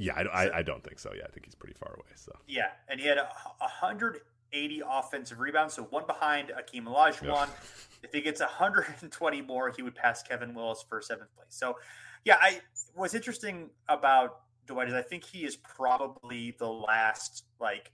Yeah, 0.00 0.14
I, 0.14 0.22
I, 0.22 0.58
I, 0.58 0.62
don't 0.62 0.84
think 0.84 1.00
so. 1.00 1.12
Yeah, 1.12 1.24
I 1.26 1.30
think 1.32 1.44
he's 1.44 1.56
pretty 1.56 1.74
far 1.74 1.92
away. 1.92 2.12
So 2.14 2.30
yeah, 2.46 2.68
and 2.88 3.00
he 3.00 3.08
had 3.08 3.18
a, 3.18 3.28
180 3.58 4.82
offensive 4.88 5.40
rebounds, 5.40 5.74
so 5.74 5.82
one 5.90 6.06
behind 6.06 6.52
Akeem 6.56 6.84
Olajuwon. 6.84 7.48
if 8.04 8.12
he 8.12 8.20
gets 8.20 8.40
120 8.40 9.42
more, 9.42 9.72
he 9.74 9.82
would 9.82 9.96
pass 9.96 10.22
Kevin 10.22 10.54
Willis 10.54 10.84
for 10.88 11.02
seventh 11.02 11.34
place. 11.34 11.48
So 11.50 11.78
yeah, 12.24 12.36
I 12.40 12.60
what's 12.94 13.14
interesting 13.14 13.70
about 13.88 14.42
Dwight 14.66 14.86
is 14.86 14.94
I 14.94 15.02
think 15.02 15.24
he 15.24 15.44
is 15.44 15.56
probably 15.56 16.54
the 16.60 16.68
last 16.68 17.44
like 17.60 17.90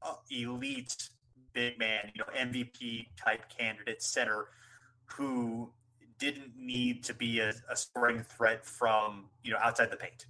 uh, 0.00 0.14
elite 0.30 1.10
big 1.54 1.78
man, 1.78 2.10
you 2.14 2.20
know, 2.20 2.38
MVP 2.38 3.06
type 3.16 3.42
candidate 3.56 4.02
center 4.02 4.48
who 5.06 5.70
didn't 6.18 6.52
need 6.56 7.04
to 7.04 7.14
be 7.14 7.40
a, 7.40 7.52
a 7.70 7.76
scoring 7.76 8.22
threat 8.22 8.64
from 8.64 9.26
you 9.42 9.52
know 9.52 9.58
outside 9.62 9.90
the 9.90 9.96
paint. 9.96 10.26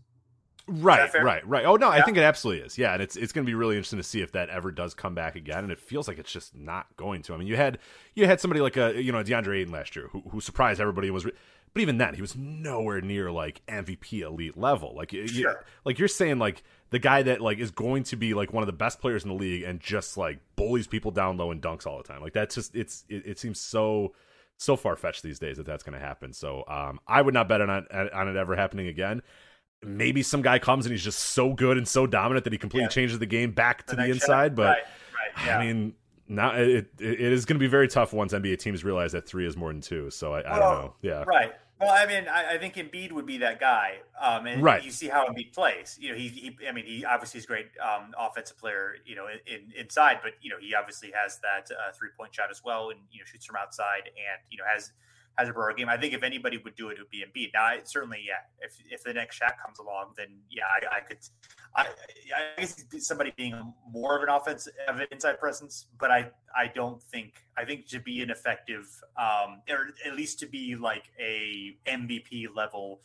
Right, 0.67 1.13
right, 1.13 1.47
right. 1.47 1.67
Oh 1.67 1.77
no, 1.77 1.89
yeah. 1.89 2.01
I 2.01 2.03
think 2.03 2.17
it 2.17 2.23
absolutely 2.23 2.65
is. 2.65 2.79
Yeah, 2.79 2.95
and 2.95 3.03
it's 3.03 3.17
it's 3.17 3.33
going 3.33 3.45
to 3.45 3.51
be 3.51 3.55
really 3.55 3.77
interesting 3.77 3.99
to 3.99 4.03
see 4.03 4.23
if 4.23 4.33
that 4.33 4.49
ever 4.49 4.71
does 4.71 4.95
come 4.95 5.15
back 5.15 5.37
again. 5.37 5.59
And 5.59 5.71
it 5.71 5.79
feels 5.79 6.09
like 6.09 6.19
it's 6.19 6.33
just 6.33 6.55
not 6.55 6.87
going 6.97 7.21
to. 7.23 7.35
I 7.35 7.37
mean, 7.37 7.47
you 7.47 7.57
had 7.57 7.79
you 8.15 8.27
had 8.27 8.41
somebody 8.41 8.63
like 8.63 8.79
a 8.79 9.01
you 9.01 9.13
know 9.13 9.23
DeAndre 9.23 9.61
Ayton 9.61 9.73
last 9.73 9.95
year 9.95 10.09
who 10.13 10.23
who 10.31 10.41
surprised 10.41 10.81
everybody 10.81 11.09
and 11.09 11.15
was. 11.15 11.27
But 11.75 11.83
even 11.83 11.99
then, 11.99 12.15
he 12.15 12.21
was 12.21 12.37
nowhere 12.37 13.01
near 13.01 13.33
like 13.33 13.61
MVP 13.67 14.21
elite 14.21 14.57
level. 14.57 14.95
Like, 14.95 15.11
sure. 15.11 15.25
you, 15.25 15.53
like 15.85 15.99
you're 15.99 16.07
saying, 16.07 16.39
like 16.39 16.63
the 16.91 17.01
guy 17.01 17.23
that 17.25 17.41
like 17.41 17.59
is 17.59 17.73
going 17.73 18.05
to 18.05 18.17
be 18.17 18.33
like 18.33 18.53
one 18.53 18.63
of 18.63 18.69
the 18.69 18.73
best 18.73 19.01
players 19.01 19.25
in 19.25 19.29
the 19.29 19.35
league 19.35 19.65
and 19.65 19.81
just 19.81 20.17
like 20.17 20.39
bullies 20.55 20.87
people 20.87 21.11
down 21.11 21.37
low 21.37 21.51
and 21.51 21.61
dunks 21.61 21.85
all 21.85 21.99
the 21.99 22.05
time. 22.05 22.23
Like 22.23 22.33
that's 22.33 22.55
just 22.55 22.77
it's 22.77 23.05
it, 23.09 23.27
it 23.27 23.39
seems 23.41 23.61
so 23.61 24.15
so 24.57 24.77
far 24.77 24.95
fetched 24.95 25.25
these 25.25 25.41
days 25.41 25.57
that 25.57 25.67
that's 25.67 25.83
going 25.83 25.99
to 25.99 26.05
happen. 26.05 26.33
So 26.33 26.63
um, 26.69 27.01
I 27.09 27.21
would 27.21 27.35
not 27.35 27.49
bet 27.49 27.61
on 27.61 27.71
it, 27.71 28.13
on 28.13 28.29
it 28.29 28.37
ever 28.37 28.55
happening 28.55 28.87
again. 28.87 29.23
Maybe 29.83 30.23
some 30.23 30.43
guy 30.43 30.61
comes 30.61 30.87
and 30.87 30.93
he's 30.93 31.03
just 31.03 31.19
so 31.19 31.53
good 31.53 31.77
and 31.77 31.87
so 31.87 32.07
dominant 32.07 32.45
that 32.45 32.53
he 32.53 32.59
completely 32.59 32.85
yeah. 32.85 32.89
changes 32.89 33.19
the 33.19 33.27
game 33.27 33.51
back 33.51 33.87
to 33.89 33.97
the, 33.97 34.03
the 34.03 34.11
inside. 34.11 34.55
But 34.55 34.63
right, 34.63 34.83
right, 35.37 35.47
yeah. 35.47 35.59
I 35.59 35.67
mean, 35.67 35.95
now 36.29 36.55
it, 36.55 36.69
it, 36.71 36.91
it 37.01 37.21
is 37.21 37.45
going 37.45 37.57
to 37.57 37.61
be 37.61 37.67
very 37.67 37.89
tough 37.89 38.13
once 38.13 38.33
NBA 38.33 38.59
teams 38.61 38.85
realize 38.85 39.13
that 39.13 39.27
three 39.27 39.47
is 39.47 39.57
more 39.57 39.73
than 39.73 39.81
two. 39.81 40.11
So 40.11 40.33
I, 40.33 40.39
I 40.39 40.59
don't 40.59 40.71
know. 40.81 40.95
Yeah, 41.03 41.25
right. 41.27 41.53
Well, 41.81 41.91
I 41.91 42.07
mean, 42.07 42.29
I, 42.29 42.55
I, 42.55 42.59
think 42.59 42.75
Embiid 42.75 43.11
would 43.11 43.27
be 43.27 43.39
that 43.39 43.59
guy, 43.59 43.97
um, 44.21 44.47
and 44.47 44.63
right. 44.63 44.85
you 44.85 44.93
see 44.93 45.09
how 45.09 45.27
Embiid 45.27 45.53
plays. 45.53 45.99
You 46.01 46.13
know, 46.13 46.17
he, 46.17 46.29
he 46.29 46.57
I 46.69 46.73
mean, 46.73 46.87
he 46.87 47.05
obviously 47.05 47.39
is 47.39 47.45
a 47.45 47.49
great 47.49 47.67
um, 47.83 48.15
offensive 48.17 48.57
player. 48.57 48.95
You 49.05 49.17
know, 49.17 49.27
in, 49.27 49.41
in, 49.53 49.73
inside, 49.77 50.21
but 50.23 50.35
you 50.41 50.51
know, 50.51 50.57
he 50.61 50.75
obviously 50.75 51.13
has 51.13 51.41
that 51.41 51.75
uh, 51.75 51.93
three 51.93 52.11
point 52.17 52.33
shot 52.33 52.51
as 52.51 52.63
well, 52.65 52.91
and 52.91 53.01
you 53.11 53.19
know, 53.19 53.25
shoots 53.25 53.45
from 53.45 53.57
outside, 53.57 54.03
and 54.07 54.41
you 54.51 54.59
know, 54.59 54.65
has 54.73 54.93
has 55.37 55.49
a 55.49 55.53
broader 55.53 55.75
game. 55.75 55.89
I 55.89 55.97
think 55.97 56.15
if 56.15 56.23
anybody 56.23 56.59
would 56.59 56.77
do 56.77 56.91
it, 56.91 56.99
it 56.99 57.01
would 57.01 57.11
be 57.11 57.25
Embiid. 57.25 57.51
Now, 57.55 57.65
I, 57.65 57.81
certainly, 57.85 58.23
yeah. 58.25 58.47
If 58.61 58.79
if 58.89 59.03
the 59.03 59.13
next 59.13 59.41
Shaq 59.41 59.55
comes 59.65 59.81
along, 59.81 60.15
then 60.17 60.29
yeah, 60.49 60.65
I, 60.65 60.99
I 60.99 61.01
could. 61.01 61.19
I, 61.77 61.87
I 62.57 62.61
guess 62.61 62.85
somebody 62.99 63.33
being 63.37 63.75
more 63.91 64.17
of 64.17 64.23
an 64.23 64.29
offense 64.29 64.69
of 64.89 65.01
an 65.01 65.07
inside 65.11 65.39
presence, 65.39 65.87
but 65.99 66.11
I 66.11 66.31
I 66.57 66.69
don't 66.75 67.03
think 67.03 67.35
I 67.57 67.65
think 67.65 67.89
to 67.89 68.01
be 68.01 68.23
an 68.23 68.31
effective, 68.31 68.87
um, 69.17 69.63
or 69.69 69.89
at 70.07 70.15
least 70.15 70.39
to 70.41 70.47
be 70.47 70.77
like 70.77 71.11
a 71.19 71.77
MVP 71.87 72.47
level 72.55 73.01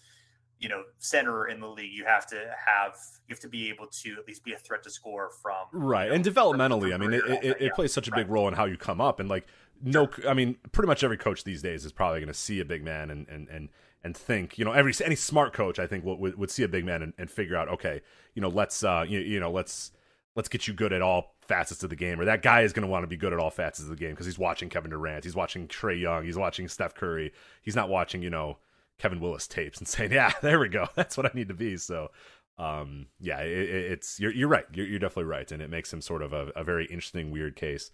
you 0.59 0.67
know 0.67 0.83
center 0.97 1.47
in 1.47 1.59
the 1.59 1.67
league 1.67 1.91
you 1.91 2.05
have 2.05 2.27
to 2.27 2.35
have 2.35 2.93
you 3.27 3.33
have 3.33 3.39
to 3.39 3.47
be 3.47 3.69
able 3.69 3.87
to 3.87 4.17
at 4.19 4.27
least 4.27 4.43
be 4.43 4.53
a 4.53 4.57
threat 4.57 4.83
to 4.83 4.89
score 4.89 5.31
from 5.41 5.65
right 5.71 6.03
you 6.03 6.09
know, 6.09 6.15
and 6.15 6.25
developmentally 6.25 6.93
i 6.93 6.97
mean 6.97 7.13
it, 7.13 7.23
it, 7.25 7.43
it 7.43 7.57
yeah. 7.61 7.69
plays 7.73 7.93
such 7.93 8.07
a 8.07 8.11
big 8.11 8.27
right. 8.27 8.29
role 8.29 8.47
in 8.47 8.53
how 8.53 8.65
you 8.65 8.75
come 8.75 8.99
up 8.99 9.21
and 9.21 9.29
like 9.29 9.47
no 9.81 10.09
i 10.27 10.33
mean 10.33 10.57
pretty 10.73 10.87
much 10.87 11.03
every 11.03 11.17
coach 11.17 11.45
these 11.45 11.61
days 11.61 11.85
is 11.85 11.93
probably 11.93 12.19
going 12.19 12.27
to 12.27 12.33
see 12.33 12.59
a 12.59 12.65
big 12.65 12.83
man 12.83 13.09
and 13.09 13.25
and 13.29 13.47
and 13.47 13.69
and 14.03 14.15
think 14.15 14.57
you 14.57 14.65
know 14.65 14.71
every 14.71 14.93
any 15.03 15.15
smart 15.15 15.53
coach 15.53 15.79
i 15.79 15.87
think 15.87 16.05
would, 16.05 16.37
would 16.37 16.51
see 16.51 16.63
a 16.63 16.67
big 16.67 16.85
man 16.85 17.01
and, 17.01 17.13
and 17.17 17.29
figure 17.29 17.55
out 17.55 17.67
okay 17.67 18.01
you 18.33 18.41
know 18.41 18.49
let's 18.49 18.83
uh 18.83 19.05
you, 19.07 19.19
you 19.19 19.39
know 19.39 19.51
let's 19.51 19.91
let's 20.35 20.47
get 20.47 20.67
you 20.67 20.73
good 20.73 20.93
at 20.93 21.01
all 21.01 21.35
facets 21.41 21.83
of 21.83 21.89
the 21.89 21.95
game 21.95 22.19
or 22.19 22.25
that 22.25 22.41
guy 22.41 22.61
is 22.61 22.71
going 22.71 22.85
to 22.85 22.91
want 22.91 23.03
to 23.03 23.07
be 23.07 23.17
good 23.17 23.33
at 23.33 23.39
all 23.39 23.49
facets 23.49 23.81
of 23.81 23.89
the 23.89 23.95
game 23.95 24.11
because 24.11 24.25
he's 24.25 24.39
watching 24.39 24.69
kevin 24.69 24.91
durant 24.91 25.23
he's 25.23 25.35
watching 25.35 25.67
Trae 25.67 25.99
young 25.99 26.23
he's 26.23 26.37
watching 26.37 26.67
steph 26.67 26.93
curry 26.95 27.33
he's 27.61 27.75
not 27.75 27.89
watching 27.89 28.21
you 28.21 28.29
know 28.29 28.57
Kevin 28.99 29.21
Willis 29.21 29.47
tapes 29.47 29.79
and 29.79 29.87
saying, 29.87 30.11
"Yeah, 30.11 30.31
there 30.41 30.59
we 30.59 30.69
go. 30.69 30.87
That's 30.93 31.17
what 31.17 31.25
I 31.25 31.31
need 31.33 31.47
to 31.47 31.53
be." 31.55 31.77
So, 31.77 32.11
um, 32.59 33.07
yeah, 33.19 33.39
it, 33.39 33.69
it's 33.69 34.19
you're 34.19 34.33
you're 34.33 34.47
right. 34.47 34.65
You're, 34.73 34.85
you're, 34.85 34.99
definitely 34.99 35.23
right, 35.23 35.51
and 35.51 35.61
it 35.61 35.69
makes 35.69 35.91
him 35.91 36.01
sort 36.01 36.21
of 36.21 36.33
a, 36.33 36.51
a 36.55 36.63
very 36.63 36.85
interesting, 36.85 37.31
weird 37.31 37.55
case 37.55 37.89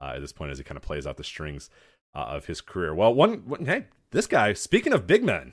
uh, 0.00 0.12
at 0.14 0.20
this 0.20 0.32
point 0.32 0.52
as 0.52 0.58
he 0.58 0.64
kind 0.64 0.76
of 0.76 0.82
plays 0.82 1.06
out 1.06 1.16
the 1.16 1.24
strings 1.24 1.70
uh, 2.14 2.18
of 2.18 2.46
his 2.46 2.60
career. 2.60 2.94
Well, 2.94 3.12
one, 3.12 3.38
one, 3.46 3.64
hey, 3.64 3.86
this 4.10 4.26
guy. 4.26 4.52
Speaking 4.52 4.92
of 4.92 5.06
big 5.06 5.24
men 5.24 5.52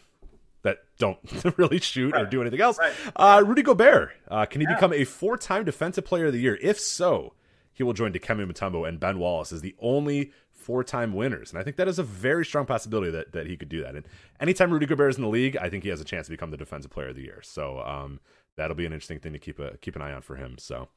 that 0.63 0.79
don't 0.97 1.17
really 1.57 1.79
shoot 1.79 2.13
right. 2.13 2.23
or 2.23 2.25
do 2.25 2.41
anything 2.41 2.61
else, 2.61 2.77
right. 2.77 2.93
uh, 3.15 3.43
Rudy 3.45 3.61
Gobert. 3.61 4.11
Uh, 4.27 4.45
can 4.45 4.61
he 4.61 4.67
yeah. 4.67 4.75
become 4.75 4.93
a 4.93 5.03
four-time 5.03 5.63
Defensive 5.63 6.05
Player 6.05 6.27
of 6.27 6.33
the 6.33 6.39
Year? 6.39 6.57
If 6.61 6.79
so, 6.79 7.33
he 7.73 7.83
will 7.83 7.93
join 7.93 8.11
Dikembe 8.11 8.49
Mutombo 8.51 8.87
and 8.87 8.99
Ben 8.99 9.19
Wallace 9.19 9.51
as 9.51 9.61
the 9.61 9.75
only 9.79 10.31
four 10.51 10.83
time 10.83 11.13
winners. 11.13 11.51
And 11.51 11.59
I 11.59 11.63
think 11.63 11.77
that 11.77 11.87
is 11.87 11.99
a 11.99 12.03
very 12.03 12.43
strong 12.43 12.65
possibility 12.65 13.11
that, 13.11 13.31
that 13.31 13.47
he 13.47 13.55
could 13.55 13.69
do 13.69 13.83
that. 13.83 13.95
And 13.95 14.05
anytime 14.41 14.71
Rudy 14.71 14.85
Gobert 14.85 15.11
is 15.11 15.15
in 15.17 15.23
the 15.23 15.29
league, 15.29 15.55
I 15.55 15.69
think 15.69 15.83
he 15.83 15.89
has 15.89 16.01
a 16.01 16.03
chance 16.03 16.27
to 16.27 16.31
become 16.31 16.51
the 16.51 16.57
defensive 16.57 16.91
player 16.91 17.09
of 17.09 17.15
the 17.15 17.21
year. 17.21 17.39
So 17.43 17.79
um, 17.81 18.19
that'll 18.57 18.75
be 18.75 18.85
an 18.85 18.91
interesting 18.91 19.19
thing 19.19 19.33
to 19.33 19.39
keep 19.39 19.59
a 19.59 19.77
keep 19.77 19.95
an 19.95 20.01
eye 20.01 20.11
on 20.11 20.21
for 20.21 20.35
him. 20.35 20.57
So 20.57 20.89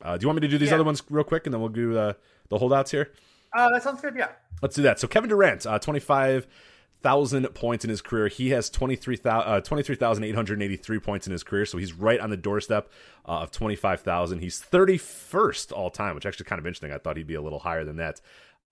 uh, 0.00 0.16
do 0.16 0.24
you 0.24 0.28
want 0.28 0.36
me 0.36 0.46
to 0.46 0.48
do 0.48 0.58
these 0.58 0.70
yeah. 0.70 0.76
other 0.76 0.84
ones 0.84 1.02
real 1.10 1.24
quick 1.24 1.46
and 1.46 1.52
then 1.52 1.60
we'll 1.60 1.70
do 1.70 1.98
uh, 1.98 2.12
the 2.48 2.58
holdouts 2.58 2.90
here? 2.90 3.12
Uh, 3.54 3.68
that 3.70 3.82
sounds 3.82 4.00
good. 4.00 4.14
Yeah. 4.16 4.28
Let's 4.62 4.76
do 4.76 4.82
that. 4.82 4.98
So 4.98 5.08
Kevin 5.08 5.28
Durant, 5.28 5.66
uh, 5.66 5.78
25 5.78 6.46
thousand 7.02 7.46
points 7.54 7.84
in 7.84 7.90
his 7.90 8.00
career. 8.00 8.28
He 8.28 8.50
has 8.50 8.70
23,883 8.70 9.62
23, 9.62 10.96
uh, 10.96 11.00
points 11.00 11.26
in 11.26 11.32
his 11.32 11.42
career, 11.42 11.66
so 11.66 11.78
he's 11.78 11.92
right 11.92 12.20
on 12.20 12.30
the 12.30 12.36
doorstep 12.36 12.90
uh, 13.26 13.40
of 13.40 13.50
25,000. 13.50 14.38
He's 14.38 14.60
31st 14.60 15.72
all 15.72 15.90
time, 15.90 16.14
which 16.14 16.26
actually 16.26 16.46
kind 16.46 16.58
of 16.58 16.66
interesting. 16.66 16.92
I 16.92 16.98
thought 16.98 17.16
he'd 17.16 17.26
be 17.26 17.34
a 17.34 17.42
little 17.42 17.60
higher 17.60 17.84
than 17.84 17.96
that 17.96 18.20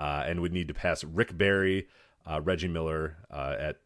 uh, 0.00 0.24
and 0.26 0.40
would 0.40 0.52
need 0.52 0.68
to 0.68 0.74
pass 0.74 1.04
Rick 1.04 1.36
Barry, 1.36 1.86
uh, 2.28 2.40
Reggie 2.40 2.68
Miller 2.68 3.18
uh, 3.30 3.54
at. 3.58 3.76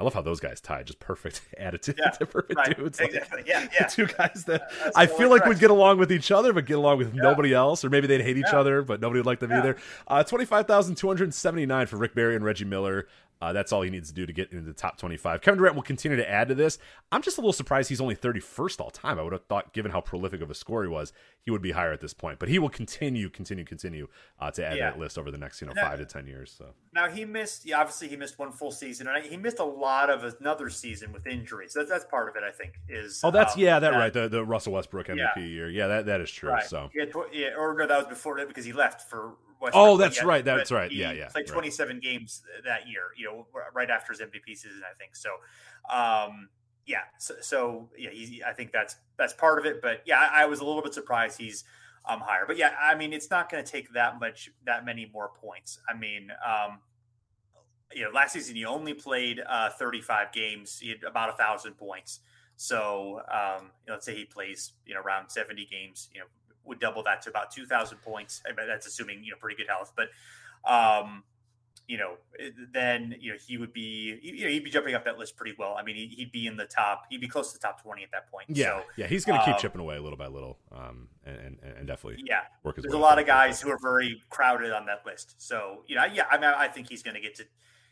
I 0.00 0.04
love 0.04 0.14
how 0.14 0.22
those 0.22 0.38
guys 0.38 0.60
tie. 0.60 0.84
Just 0.84 1.00
perfect 1.00 1.40
attitude. 1.58 1.98
Yeah, 1.98 2.10
perfect 2.10 2.54
right. 2.54 2.76
dudes. 2.76 3.00
Exactly. 3.00 3.42
Yeah, 3.44 3.66
yeah. 3.80 3.86
two 3.88 4.06
guys 4.06 4.44
that 4.46 4.70
yeah, 4.80 4.90
I 4.94 5.06
feel 5.06 5.28
like 5.28 5.44
would 5.44 5.58
get 5.58 5.72
along 5.72 5.98
with 5.98 6.12
each 6.12 6.30
other, 6.30 6.52
but 6.52 6.66
get 6.66 6.78
along 6.78 6.98
with 6.98 7.12
yeah. 7.12 7.22
nobody 7.22 7.52
else, 7.52 7.84
or 7.84 7.90
maybe 7.90 8.06
they'd 8.06 8.20
hate 8.20 8.36
each 8.36 8.44
other, 8.46 8.82
but 8.82 9.00
nobody 9.00 9.18
would 9.18 9.26
like 9.26 9.40
them 9.40 9.52
either. 9.52 9.76
Uh, 10.06 10.22
Twenty 10.22 10.44
five 10.44 10.68
thousand 10.68 10.94
two 10.94 11.08
hundred 11.08 11.34
seventy 11.34 11.66
nine 11.66 11.88
for 11.88 11.96
Rick 11.96 12.14
Barry 12.14 12.36
and 12.36 12.44
Reggie 12.44 12.64
Miller. 12.64 13.08
Uh, 13.40 13.52
that's 13.52 13.72
all 13.72 13.82
he 13.82 13.90
needs 13.90 14.08
to 14.08 14.14
do 14.14 14.26
to 14.26 14.32
get 14.32 14.50
into 14.52 14.64
the 14.64 14.72
top 14.72 14.98
25. 14.98 15.40
Kevin 15.40 15.58
Durant 15.58 15.76
will 15.76 15.82
continue 15.82 16.16
to 16.16 16.28
add 16.28 16.48
to 16.48 16.54
this. 16.54 16.78
I'm 17.12 17.22
just 17.22 17.38
a 17.38 17.40
little 17.40 17.52
surprised 17.52 17.88
he's 17.88 18.00
only 18.00 18.16
31st 18.16 18.80
all 18.80 18.90
time. 18.90 19.18
I 19.18 19.22
would 19.22 19.32
have 19.32 19.44
thought, 19.44 19.72
given 19.72 19.92
how 19.92 20.00
prolific 20.00 20.40
of 20.40 20.50
a 20.50 20.54
scorer 20.54 20.84
he 20.84 20.88
was, 20.88 21.12
he 21.42 21.52
would 21.52 21.62
be 21.62 21.70
higher 21.70 21.92
at 21.92 22.00
this 22.00 22.12
point. 22.12 22.40
But 22.40 22.48
he 22.48 22.58
will 22.58 22.68
continue, 22.68 23.30
continue, 23.30 23.64
continue 23.64 24.08
uh, 24.40 24.50
to 24.50 24.66
add 24.66 24.76
yeah. 24.76 24.90
that 24.90 24.98
list 24.98 25.18
over 25.18 25.30
the 25.30 25.38
next, 25.38 25.60
you 25.60 25.68
know, 25.68 25.72
now, 25.72 25.88
five 25.88 25.98
to 25.98 26.04
ten 26.04 26.26
years. 26.26 26.52
So 26.56 26.66
now 26.92 27.08
he 27.08 27.24
missed. 27.24 27.64
Yeah, 27.64 27.80
obviously 27.80 28.08
he 28.08 28.16
missed 28.16 28.38
one 28.38 28.50
full 28.50 28.72
season, 28.72 29.06
and 29.06 29.24
he 29.24 29.36
missed 29.36 29.60
a 29.60 29.64
lot 29.64 30.10
of 30.10 30.24
another 30.40 30.68
season 30.68 31.12
with 31.12 31.26
injuries. 31.26 31.74
That's 31.74 31.88
that's 31.88 32.04
part 32.04 32.28
of 32.28 32.36
it. 32.36 32.42
I 32.42 32.50
think 32.50 32.74
is. 32.88 33.20
Oh, 33.22 33.30
that's 33.30 33.54
um, 33.54 33.60
yeah, 33.60 33.78
that, 33.78 33.92
that, 33.92 33.98
right. 33.98 34.12
The 34.12 34.28
the 34.28 34.44
Russell 34.44 34.72
Westbrook 34.72 35.06
MVP 35.06 35.36
yeah. 35.36 35.42
year. 35.42 35.70
Yeah, 35.70 35.86
that 35.86 36.06
that 36.06 36.20
is 36.20 36.30
true. 36.30 36.50
Right. 36.50 36.64
So 36.64 36.90
yeah, 36.92 37.04
yeah, 37.32 37.48
or 37.56 37.74
no, 37.74 37.86
that 37.86 37.98
was 37.98 38.06
before 38.06 38.36
that 38.38 38.48
because 38.48 38.64
he 38.64 38.72
left 38.72 39.08
for 39.08 39.34
Oh, 39.72 39.96
that's 39.96 40.22
right. 40.22 40.44
That's 40.44 40.70
right. 40.70 40.90
Yeah, 40.90 41.12
yeah. 41.12 41.28
Played 41.28 41.46
27 41.46 41.96
right. 41.96 42.02
games 42.02 42.42
that 42.64 42.88
year. 42.88 43.08
You 43.16 43.26
know, 43.26 43.46
right 43.74 43.90
after 43.90 44.12
his 44.12 44.20
MVP 44.20 44.56
season, 44.56 44.82
I 44.88 44.94
think. 44.94 45.16
So, 45.16 45.30
um, 45.90 46.48
yeah. 46.86 47.02
So, 47.18 47.34
so 47.40 47.90
yeah, 47.96 48.10
he, 48.10 48.42
I 48.46 48.52
think 48.52 48.72
that's 48.72 48.96
that's 49.16 49.32
part 49.32 49.58
of 49.58 49.66
it. 49.66 49.82
But 49.82 50.02
yeah, 50.06 50.18
I, 50.20 50.42
I 50.42 50.46
was 50.46 50.60
a 50.60 50.64
little 50.64 50.82
bit 50.82 50.94
surprised 50.94 51.38
he's 51.38 51.64
um 52.06 52.20
higher. 52.20 52.44
But 52.46 52.56
yeah, 52.56 52.72
I 52.80 52.94
mean, 52.94 53.12
it's 53.12 53.30
not 53.30 53.50
going 53.50 53.64
to 53.64 53.70
take 53.70 53.92
that 53.92 54.20
much, 54.20 54.50
that 54.64 54.84
many 54.84 55.10
more 55.12 55.30
points. 55.40 55.78
I 55.88 55.96
mean, 55.96 56.30
um, 56.46 56.78
you 57.92 58.04
know, 58.04 58.10
last 58.10 58.32
season 58.32 58.56
he 58.56 58.64
only 58.64 58.94
played 58.94 59.40
uh, 59.46 59.70
35 59.70 60.32
games. 60.32 60.78
He 60.78 60.90
had 60.90 61.02
about 61.04 61.30
a 61.30 61.32
thousand 61.32 61.74
points. 61.74 62.20
So 62.56 63.22
um, 63.32 63.70
you 63.84 63.88
know, 63.88 63.94
let's 63.94 64.06
say 64.06 64.16
he 64.16 64.24
plays 64.24 64.72
you 64.86 64.94
know 64.94 65.00
around 65.00 65.30
70 65.30 65.66
games. 65.66 66.08
You 66.12 66.20
know, 66.20 66.26
would 66.68 66.80
double 66.80 67.02
that 67.04 67.22
to 67.22 67.30
about 67.30 67.50
2,000 67.50 67.98
points. 67.98 68.42
I 68.46 68.54
mean, 68.54 68.68
that's 68.68 68.86
assuming, 68.86 69.24
you 69.24 69.32
know, 69.32 69.36
pretty 69.40 69.56
good 69.56 69.68
health. 69.68 69.92
But, 69.96 70.08
um, 70.70 71.24
you 71.88 71.96
know, 71.96 72.16
then, 72.70 73.16
you 73.18 73.32
know, 73.32 73.38
he 73.44 73.56
would 73.56 73.72
be, 73.72 74.18
you 74.22 74.44
know, 74.44 74.50
he'd 74.50 74.62
be 74.62 74.70
jumping 74.70 74.94
up 74.94 75.06
that 75.06 75.18
list 75.18 75.36
pretty 75.36 75.54
well. 75.58 75.74
I 75.78 75.82
mean, 75.82 75.96
he, 75.96 76.22
would 76.24 76.32
be 76.32 76.46
in 76.46 76.56
the 76.58 76.66
top, 76.66 77.04
he'd 77.08 77.20
be 77.20 77.28
close 77.28 77.50
to 77.52 77.58
the 77.58 77.62
top 77.62 77.82
20 77.82 78.02
at 78.02 78.10
that 78.12 78.30
point. 78.30 78.44
Yeah. 78.48 78.66
So, 78.66 78.82
yeah. 78.98 79.06
He's 79.06 79.24
going 79.24 79.38
to 79.38 79.44
keep 79.44 79.54
um, 79.54 79.60
chipping 79.60 79.80
away 79.80 79.98
little 79.98 80.18
by 80.18 80.26
little 80.26 80.58
um, 80.70 81.08
and, 81.24 81.58
and, 81.62 81.86
definitely 81.86 82.22
yeah. 82.26 82.42
work 82.62 82.76
his 82.76 82.82
There's 82.82 82.94
a 82.94 82.98
lot 82.98 83.18
of 83.18 83.26
guys 83.26 83.58
who 83.58 83.70
are 83.70 83.78
very 83.80 84.20
crowded 84.28 84.70
on 84.70 84.84
that 84.84 85.06
list. 85.06 85.36
So, 85.38 85.84
you 85.86 85.96
know, 85.96 86.04
yeah, 86.04 86.24
I 86.30 86.36
mean, 86.36 86.52
I 86.54 86.68
think 86.68 86.90
he's 86.90 87.02
going 87.02 87.14
to 87.14 87.22
get 87.22 87.34
to, 87.36 87.44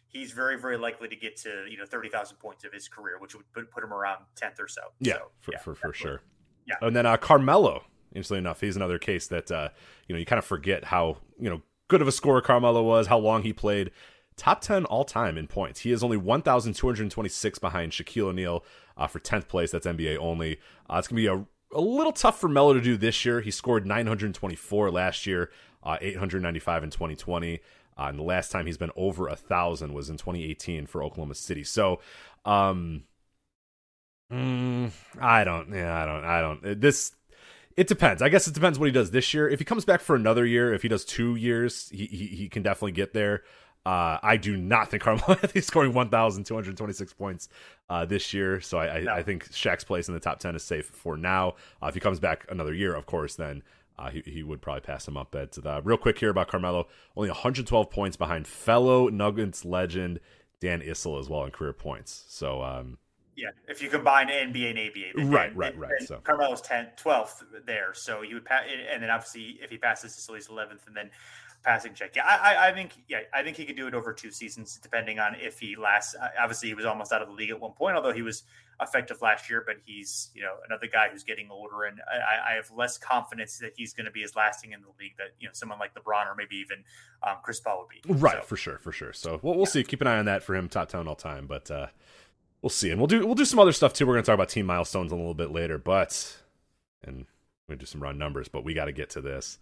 he's 0.09 0.31
very, 0.31 0.61
very 0.61 0.77
likely 0.77 1.09
to 1.09 1.17
get 1.17 1.39
to, 1.39 1.65
you 1.67 1.79
know, 1.79 1.87
30,000 1.87 2.37
points 2.37 2.65
of 2.65 2.75
his 2.75 2.89
career, 2.89 3.19
which 3.19 3.35
would 3.35 3.51
put, 3.55 3.71
put 3.71 3.83
him 3.83 3.95
around 3.95 4.19
10th 4.39 4.61
or 4.61 4.69
so. 4.69 4.83
Yeah. 5.01 5.15
So, 5.15 5.21
for, 5.41 5.53
yeah, 5.53 5.59
for, 5.61 5.75
for 5.75 5.93
sure. 5.95 6.21
Yeah. 6.67 6.75
And 6.83 6.95
then 6.95 7.07
uh, 7.07 7.17
Carmelo 7.17 7.85
Interestingly 8.17 8.39
enough, 8.39 8.61
he's 8.61 8.77
another 8.77 8.99
case 8.99 9.27
that 9.29 9.51
uh, 9.51 9.69
you 10.09 10.15
know 10.15 10.19
you 10.19 10.27
kind 10.27 10.39
of 10.39 10.45
forget 10.45 10.85
how 10.85 11.19
you 11.39 11.49
know 11.49 11.63
good 11.89 12.03
of 12.03 12.09
a 12.09 12.13
scorer 12.13 12.41
Carmelo 12.41 12.83
was, 12.83 13.07
how 13.07 13.19
long 13.19 13.43
he 13.43 13.53
played. 13.53 13.91
Top 14.37 14.61
ten 14.61 14.85
all 14.85 15.05
time 15.05 15.39
in 15.39 15.47
points. 15.47 15.81
He 15.81 15.93
is 15.93 16.03
only 16.03 16.17
one 16.17 16.43
thousand 16.43 16.75
two 16.75 16.87
hundred 16.87 17.11
twenty 17.11 17.29
six 17.29 17.59
behind 17.59 17.93
Shaquille 17.93 18.29
O'Neal 18.29 18.65
uh, 18.97 19.07
for 19.07 19.19
tenth 19.19 19.49
place. 19.49 19.71
That's 19.71 19.87
NBA 19.87 20.19
only. 20.19 20.59
Uh, 20.91 20.97
it's 20.99 21.09
gonna 21.09 21.17
be 21.17 21.27
a 21.27 21.47
a 21.73 21.81
little 21.81 22.13
tough 22.13 22.41
for 22.41 22.49
Melo 22.49 22.73
to 22.75 22.81
do 22.81 22.97
this 22.97 23.25
year. 23.25 23.41
He 23.41 23.51
scored 23.51 23.87
924 23.87 24.91
last 24.91 25.27
year, 25.27 25.51
uh, 25.83 25.99
895 26.01 26.85
in 26.85 26.91
2020. 26.91 27.61
Uh, 27.99 28.03
and 28.09 28.19
the 28.19 28.23
last 28.23 28.51
time 28.51 28.67
he's 28.67 28.77
been 28.77 28.91
over 28.97 29.29
a 29.29 29.37
thousand 29.37 29.95
was 29.95 30.11
in 30.11 30.17
2018 30.17 30.87
for 30.87 31.03
Oklahoma 31.03 31.35
City. 31.35 31.65
So, 31.65 32.01
um, 32.45 33.05
mm, 34.31 34.91
I 35.21 35.45
don't, 35.45 35.71
yeah, 35.73 36.03
I 36.03 36.05
don't, 36.05 36.25
I 36.25 36.41
don't. 36.41 36.81
This 36.81 37.13
it 37.77 37.87
depends. 37.87 38.23
I 38.23 38.29
guess 38.29 38.49
it 38.49 38.55
depends 38.55 38.79
what 38.79 38.87
he 38.87 38.93
does 38.93 39.11
this 39.11 39.35
year. 39.35 39.49
If 39.49 39.59
he 39.59 39.65
comes 39.65 39.85
back 39.85 40.01
for 40.01 40.17
another 40.17 40.47
year, 40.47 40.73
if 40.73 40.83
he 40.83 40.89
does 40.89 41.05
two 41.05 41.37
years, 41.37 41.89
he 41.91 42.07
he, 42.07 42.27
he 42.27 42.49
can 42.49 42.63
definitely 42.63 42.93
get 42.93 43.13
there. 43.13 43.43
Uh, 43.85 44.19
I 44.21 44.37
do 44.37 44.57
not 44.57 44.91
think 44.91 45.05
Carmelo 45.05 45.29
Anthony's 45.43 45.67
scoring 45.67 45.93
1,226 45.93 47.13
points 47.13 47.49
uh, 47.89 48.05
this 48.05 48.35
year. 48.35 48.61
So 48.61 48.79
I, 48.79 49.01
no. 49.01 49.13
I, 49.13 49.19
I, 49.19 49.23
think 49.23 49.49
Shaq's 49.53 49.85
place 49.85 50.09
in 50.09 50.15
the 50.15 50.19
top 50.19 50.41
10 50.41 50.57
is 50.57 50.65
safe 50.65 50.87
for 50.87 51.17
now. 51.17 51.55
Uh, 51.81 51.87
if 51.87 51.95
he 51.95 52.01
comes 52.01 52.19
back 52.19 52.47
another 52.49 52.75
year, 52.75 52.97
of 52.97 53.07
course, 53.07 53.37
then 53.37 53.63
uh, 53.97 54.11
he, 54.11 54.23
he 54.27 54.43
would 54.43 54.61
probably 54.61 54.81
pass 54.81 55.07
him 55.07 55.17
up. 55.17 55.29
But 55.31 55.57
uh, 55.65 55.83
real 55.85 55.99
quick 55.99 56.19
here 56.19 56.31
about 56.31 56.49
Carmelo, 56.49 56.89
only 57.17 57.31
112 57.31 57.89
points 57.89 58.17
behind 58.17 58.49
fellow 58.49 59.07
Nuggets 59.07 59.65
legend 59.65 60.19
Dan 60.61 60.83
Issel 60.83 61.21
as 61.21 61.29
well 61.29 61.45
in 61.45 61.53
career 61.53 61.73
points. 61.73 62.25
So 62.29 62.63
um, 62.63 62.99
yeah, 63.37 63.51
if 63.69 63.83
you 63.83 63.89
combine 63.89 64.29
NBA 64.29 64.71
and 64.71 64.79
ABA, 64.79 65.31
right, 65.31 65.51
then, 65.51 65.59
right, 65.59 65.79
right. 65.79 65.91
So 66.07 66.21
Carmelo's 66.25 66.63
10th, 66.63 66.97
12th 67.03 67.43
there. 67.67 67.93
So 67.93 68.23
you 68.23 68.35
would 68.37 68.45
pass, 68.45 68.65
and 68.93 69.03
then 69.03 69.11
obviously 69.11 69.59
if 69.63 69.71
he 69.71 69.77
passes, 69.77 70.15
he's 70.15 70.49
11th, 70.49 70.87
and 70.87 70.97
then 70.97 71.11
passing 71.67 71.93
Shaq. 71.93 72.15
Yeah, 72.15 72.25
I, 72.25 72.69
I, 72.69 72.73
think 72.73 72.93
yeah, 73.09 73.21
I 73.35 73.43
think 73.43 73.57
he 73.57 73.65
could 73.67 73.77
do 73.77 73.89
it 73.89 73.95
over 73.95 74.13
two 74.13 74.31
seasons, 74.31 74.79
depending 74.81 75.19
on 75.19 75.35
if 75.35 75.59
he 75.59 75.77
lasts. 75.77 76.15
Uh, 76.15 76.29
obviously, 76.41 76.69
he 76.69 76.75
was 76.75 76.85
almost 76.87 77.13
out 77.13 77.21
of 77.21 77.29
the 77.29 77.35
league 77.35 77.51
at 77.51 77.61
one 77.61 77.73
point, 77.73 77.97
although 77.97 78.13
he 78.13 78.23
was 78.23 78.45
effective 78.81 79.21
last 79.21 79.51
year. 79.51 79.65
But 79.67 79.77
he's 79.85 80.31
you 80.35 80.43
know 80.43 80.55
another 80.67 80.87
guy 80.87 81.09
who's 81.11 81.25
getting 81.25 81.51
older, 81.51 81.83
and 81.83 82.01
I, 82.09 82.53
I 82.53 82.55
have 82.55 82.71
less 82.71 82.97
confidence 82.97 83.59
that 83.59 83.73
he's 83.77 83.93
going 83.93 84.07
to 84.07 84.13
be 84.13 84.23
as 84.23 84.37
lasting 84.37 84.73
in 84.73 84.81
the 84.81 84.89
league 84.99 85.17
that 85.19 85.33
you 85.41 85.49
know 85.49 85.53
someone 85.53 85.79
like 85.79 85.93
LeBron 85.95 86.27
or 86.27 86.35
maybe 86.37 86.57
even 86.57 86.85
um, 87.23 87.37
Chris 87.43 87.61
Paul 87.61 87.81
would 87.81 87.89
be. 87.89 88.21
Right, 88.21 88.39
so, 88.39 88.43
for 88.43 88.57
sure, 88.57 88.79
for 88.79 88.93
sure. 88.93 89.13
So 89.13 89.41
we'll, 89.43 89.55
we'll 89.55 89.63
yeah. 89.63 89.71
see. 89.71 89.85
Keep 89.85 90.01
an 90.01 90.07
eye 90.07 90.19
on 90.19 90.27
that 90.27 90.43
for 90.43 90.55
him, 90.55 90.69
top 90.69 90.89
ten 90.89 91.07
all 91.09 91.17
time. 91.17 91.47
But 91.47 91.71
uh, 91.71 91.89
we'll 92.67 92.71
see, 92.71 92.91
and 92.91 92.99
we'll 92.99 93.07
do 93.07 93.25
we'll 93.25 93.37
do 93.37 93.45
some 93.45 93.61
other 93.61 93.73
stuff 93.73 93.93
too. 93.93 94.05
We're 94.05 94.15
going 94.15 94.25
to 94.25 94.27
talk 94.27 94.35
about 94.35 94.49
team 94.49 94.67
milestones 94.67 95.13
a 95.13 95.15
little 95.15 95.35
bit 95.35 95.53
later, 95.53 95.79
but 95.79 96.37
and 97.05 97.27
we 97.69 97.77
do 97.77 97.87
some 97.87 98.03
run 98.03 98.19
numbers, 98.19 98.49
but 98.49 98.65
we 98.65 98.75
got 98.75 98.87
to 98.87 98.93
get 98.93 99.11
to 99.11 99.21
this. 99.21 99.61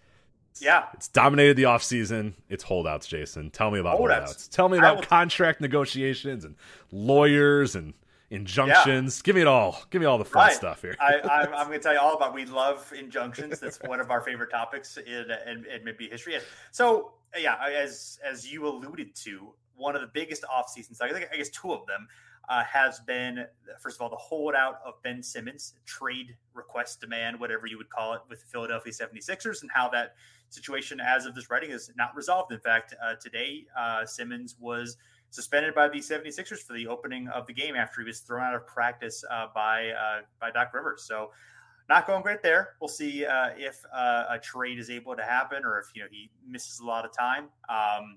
Yeah. 0.58 0.86
It's 0.94 1.08
dominated 1.08 1.58
the 1.58 1.64
offseason. 1.64 2.32
It's 2.48 2.64
holdouts, 2.64 3.06
Jason. 3.06 3.50
Tell 3.50 3.70
me 3.70 3.78
about 3.78 3.98
holdouts. 3.98 4.24
holdouts. 4.24 4.48
Tell 4.48 4.70
me 4.70 4.78
about 4.78 4.96
will... 4.96 5.02
contract 5.02 5.60
negotiations 5.60 6.46
and 6.46 6.54
lawyers 6.92 7.74
and 7.74 7.92
injunctions. 8.30 9.18
Yeah. 9.18 9.22
Give 9.26 9.34
me 9.34 9.42
it 9.42 9.48
all. 9.48 9.82
Give 9.90 10.00
me 10.00 10.06
all 10.06 10.16
the 10.16 10.24
fun 10.24 10.46
right. 10.46 10.56
stuff 10.56 10.80
here. 10.80 10.96
I, 10.98 11.46
am 11.56 11.66
going 11.66 11.72
to 11.72 11.78
tell 11.80 11.92
you 11.92 12.00
all 12.00 12.16
about. 12.16 12.32
We 12.32 12.46
love 12.46 12.90
injunctions. 12.98 13.60
That's 13.60 13.78
one 13.84 14.00
of 14.00 14.10
our 14.10 14.22
favorite 14.22 14.50
topics 14.50 14.96
in 14.96 15.26
in, 15.46 15.66
in 15.66 15.84
maybe 15.84 16.08
history. 16.08 16.38
So 16.70 17.12
yeah, 17.36 17.56
as 17.76 18.18
as 18.24 18.50
you 18.50 18.66
alluded 18.66 19.14
to, 19.16 19.52
one 19.76 19.94
of 19.94 20.00
the 20.00 20.10
biggest 20.14 20.44
off 20.50 20.70
seasons. 20.70 21.02
I 21.02 21.10
think 21.10 21.28
I 21.30 21.36
guess 21.36 21.50
two 21.50 21.74
of 21.74 21.84
them 21.86 22.08
uh, 22.48 22.62
has 22.64 23.00
been, 23.00 23.46
first 23.80 23.96
of 23.96 24.02
all, 24.02 24.10
the 24.10 24.16
holdout 24.16 24.80
of 24.84 24.94
Ben 25.02 25.22
Simmons, 25.22 25.74
trade 25.86 26.36
request 26.52 27.00
demand, 27.00 27.38
whatever 27.38 27.66
you 27.66 27.78
would 27.78 27.90
call 27.90 28.14
it, 28.14 28.20
with 28.28 28.40
the 28.40 28.46
Philadelphia 28.46 28.92
76ers, 28.92 29.62
and 29.62 29.70
how 29.72 29.88
that 29.90 30.14
situation, 30.50 31.00
as 31.00 31.26
of 31.26 31.34
this 31.34 31.50
writing, 31.50 31.70
is 31.70 31.90
not 31.96 32.14
resolved. 32.14 32.52
In 32.52 32.60
fact, 32.60 32.94
uh, 33.02 33.14
today, 33.14 33.64
uh, 33.78 34.04
Simmons 34.04 34.56
was 34.60 34.96
suspended 35.30 35.74
by 35.74 35.88
the 35.88 35.98
76ers 35.98 36.58
for 36.58 36.74
the 36.74 36.86
opening 36.86 37.28
of 37.28 37.46
the 37.46 37.52
game 37.52 37.74
after 37.76 38.00
he 38.00 38.06
was 38.06 38.20
thrown 38.20 38.42
out 38.42 38.54
of 38.54 38.66
practice 38.66 39.24
uh, 39.30 39.46
by, 39.54 39.90
uh, 39.90 40.20
by 40.40 40.50
Doc 40.50 40.72
Rivers. 40.74 41.04
So, 41.04 41.30
not 41.88 42.06
going 42.06 42.22
great 42.22 42.42
there. 42.42 42.76
We'll 42.80 42.88
see 42.88 43.26
uh, 43.26 43.50
if 43.58 43.84
a 43.92 44.38
trade 44.42 44.78
is 44.78 44.88
able 44.88 45.14
to 45.16 45.22
happen 45.22 45.66
or 45.66 45.78
if 45.78 45.88
you 45.94 46.00
know 46.00 46.08
he 46.10 46.30
misses 46.48 46.80
a 46.80 46.84
lot 46.86 47.04
of 47.04 47.12
time. 47.12 47.48
Um, 47.68 48.16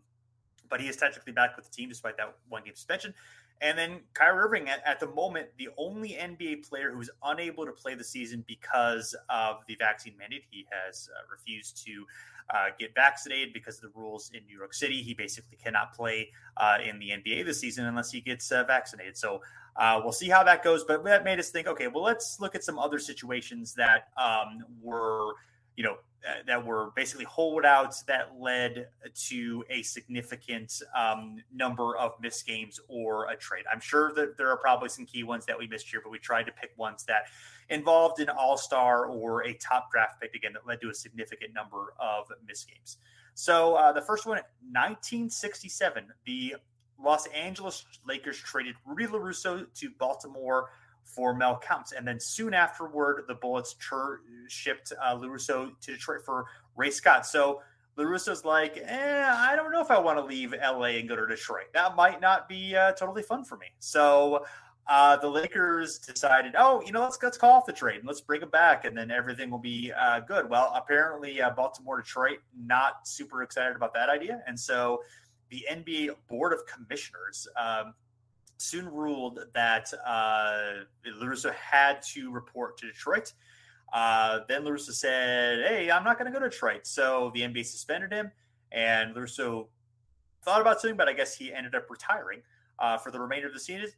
but 0.69 0.81
he 0.81 0.87
is 0.87 0.95
technically 0.95 1.33
back 1.33 1.55
with 1.55 1.65
the 1.65 1.71
team 1.71 1.89
despite 1.89 2.17
that 2.17 2.35
one 2.49 2.63
game 2.63 2.75
suspension. 2.75 3.13
And 3.61 3.77
then 3.77 4.01
Kyrie 4.13 4.39
Irving, 4.39 4.69
at, 4.69 4.85
at, 4.85 4.99
the 4.99 5.07
moment, 5.07 5.47
the 5.57 5.69
only 5.77 6.09
NBA 6.09 6.67
player 6.67 6.91
who 6.91 7.01
is 7.01 7.09
unable 7.23 7.65
to 7.65 7.71
play 7.71 7.95
the 7.95 8.03
season 8.03 8.43
because 8.47 9.15
of 9.29 9.57
the 9.67 9.75
vaccine 9.75 10.13
mandate. 10.17 10.43
He 10.49 10.67
has 10.69 11.09
uh, 11.11 11.25
refused 11.31 11.83
to 11.85 12.05
uh, 12.49 12.67
get 12.79 12.93
vaccinated 12.93 13.53
because 13.53 13.75
of 13.77 13.81
the 13.81 13.99
rules 13.99 14.31
in 14.33 14.45
New 14.45 14.57
York 14.57 14.73
City. 14.73 15.01
He 15.01 15.13
basically 15.13 15.57
cannot 15.57 15.93
play 15.93 16.31
uh, 16.57 16.77
in 16.83 16.99
the 16.99 17.09
NBA 17.09 17.45
this 17.45 17.59
season 17.59 17.85
unless 17.85 18.11
he 18.11 18.21
gets 18.21 18.51
uh, 18.51 18.63
vaccinated. 18.63 19.17
So 19.17 19.41
uh, 19.75 19.99
we'll 20.03 20.13
see 20.13 20.29
how 20.29 20.43
that 20.43 20.63
goes. 20.63 20.83
But 20.83 21.03
that 21.05 21.23
made 21.23 21.39
us 21.39 21.49
think, 21.49 21.67
okay, 21.67 21.87
well, 21.87 22.03
let's 22.03 22.39
look 22.39 22.55
at 22.55 22.63
some 22.63 22.79
other 22.79 22.99
situations 22.99 23.73
that 23.73 24.09
um, 24.17 24.63
were, 24.81 25.33
you 25.75 25.83
know, 25.83 25.97
that 26.45 26.65
were 26.65 26.91
basically 26.95 27.25
holdouts 27.25 28.03
that 28.03 28.31
led 28.39 28.87
to 29.13 29.63
a 29.69 29.81
significant 29.81 30.81
um, 30.97 31.37
number 31.53 31.97
of 31.97 32.13
missed 32.21 32.45
games 32.45 32.79
or 32.87 33.29
a 33.29 33.35
trade. 33.35 33.65
I'm 33.71 33.79
sure 33.79 34.13
that 34.13 34.37
there 34.37 34.49
are 34.49 34.57
probably 34.57 34.89
some 34.89 35.05
key 35.05 35.23
ones 35.23 35.45
that 35.45 35.57
we 35.57 35.67
missed 35.67 35.87
here, 35.87 36.01
but 36.03 36.09
we 36.09 36.19
tried 36.19 36.43
to 36.43 36.51
pick 36.51 36.71
ones 36.77 37.05
that 37.05 37.23
involved 37.69 38.19
an 38.19 38.29
all 38.29 38.57
star 38.57 39.05
or 39.05 39.45
a 39.45 39.53
top 39.53 39.91
draft 39.91 40.19
pick 40.21 40.33
again 40.35 40.53
that 40.53 40.67
led 40.67 40.81
to 40.81 40.89
a 40.89 40.93
significant 40.93 41.53
number 41.53 41.93
of 41.99 42.25
missed 42.47 42.69
games. 42.69 42.97
So 43.33 43.75
uh, 43.75 43.91
the 43.91 44.01
first 44.01 44.25
one, 44.25 44.37
1967, 44.71 46.07
the 46.25 46.55
Los 46.99 47.27
Angeles 47.27 47.85
Lakers 48.05 48.37
traded 48.37 48.75
Rudy 48.85 49.05
LaRusso 49.05 49.67
to 49.75 49.89
Baltimore 49.99 50.69
for 51.07 51.33
Mel 51.33 51.59
Counts. 51.59 51.93
And 51.93 52.07
then 52.07 52.19
soon 52.19 52.53
afterward, 52.53 53.23
the 53.27 53.35
Bullets 53.35 53.75
shipped 54.47 54.93
uh, 55.01 55.15
LaRusso 55.15 55.71
to 55.79 55.91
Detroit 55.91 56.21
for 56.25 56.45
Ray 56.75 56.91
Scott. 56.91 57.25
So 57.25 57.61
LaRusso's 57.97 58.45
like, 58.45 58.77
eh, 58.77 59.25
I 59.27 59.55
don't 59.55 59.71
know 59.71 59.81
if 59.81 59.89
I 59.89 59.99
want 59.99 60.19
to 60.19 60.25
leave 60.25 60.53
LA 60.53 60.97
and 60.99 61.09
go 61.09 61.15
to 61.15 61.25
Detroit. 61.25 61.65
That 61.73 61.95
might 61.95 62.21
not 62.21 62.47
be 62.47 62.75
uh, 62.75 62.91
totally 62.91 63.23
fun 63.23 63.43
for 63.43 63.57
me. 63.57 63.67
So 63.79 64.45
uh, 64.87 65.17
the 65.17 65.27
Lakers 65.27 65.97
decided, 65.97 66.53
oh, 66.57 66.81
you 66.85 66.91
know, 66.91 67.01
let's 67.01 67.17
let's 67.21 67.37
call 67.37 67.53
off 67.53 67.65
the 67.65 67.73
trade 67.73 67.97
and 67.97 68.07
let's 68.07 68.21
bring 68.21 68.41
him 68.41 68.49
back, 68.49 68.85
and 68.85 68.95
then 68.95 69.11
everything 69.11 69.49
will 69.49 69.57
be 69.57 69.91
uh, 69.91 70.19
good. 70.21 70.49
Well, 70.49 70.71
apparently, 70.75 71.41
uh, 71.41 71.49
Baltimore, 71.49 72.01
Detroit, 72.01 72.39
not 72.55 73.07
super 73.07 73.43
excited 73.43 73.75
about 73.75 73.93
that 73.95 74.09
idea, 74.09 74.41
and 74.47 74.57
so 74.57 75.01
the 75.49 75.65
NBA 75.69 76.15
Board 76.27 76.53
of 76.53 76.61
Commissioners 76.67 77.47
um, 77.57 77.93
soon 78.57 78.87
ruled 78.87 79.39
that 79.53 79.91
uh, 80.05 80.83
LaRusso 81.21 81.53
had 81.53 82.01
to 82.13 82.31
report 82.31 82.77
to 82.79 82.87
Detroit. 82.87 83.33
Uh, 83.93 84.39
then 84.47 84.63
LaRusso 84.63 84.91
said, 84.91 85.65
Hey, 85.65 85.89
I'm 85.89 86.03
not 86.03 86.17
going 86.19 86.31
to 86.31 86.37
go 86.37 86.43
to 86.43 86.49
Detroit. 86.49 86.85
So 86.85 87.31
the 87.33 87.41
NBA 87.41 87.65
suspended 87.65 88.11
him, 88.11 88.31
and 88.71 89.15
LaRusso 89.15 89.67
thought 90.43 90.61
about 90.61 90.81
something, 90.81 90.97
but 90.97 91.07
I 91.07 91.13
guess 91.13 91.35
he 91.35 91.53
ended 91.53 91.75
up 91.75 91.89
retiring 91.89 92.41
uh, 92.79 92.97
for 92.97 93.11
the 93.11 93.19
remainder 93.19 93.47
of 93.47 93.53
the 93.53 93.59
season. 93.59 93.89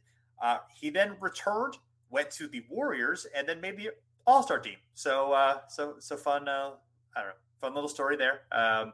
Uh, 0.42 0.58
he 0.74 0.90
then 0.90 1.16
returned, 1.20 1.76
went 2.10 2.30
to 2.32 2.48
the 2.48 2.64
Warriors, 2.68 3.26
and 3.36 3.48
then 3.48 3.60
maybe 3.60 3.88
All 4.26 4.42
Star 4.42 4.58
team. 4.58 4.76
So, 4.94 5.32
uh, 5.32 5.58
so, 5.68 5.94
so 5.98 6.16
fun. 6.16 6.48
Uh, 6.48 6.72
I 7.16 7.20
don't 7.20 7.28
know, 7.28 7.34
fun 7.60 7.74
little 7.74 7.88
story 7.88 8.16
there. 8.16 8.42
Um, 8.52 8.92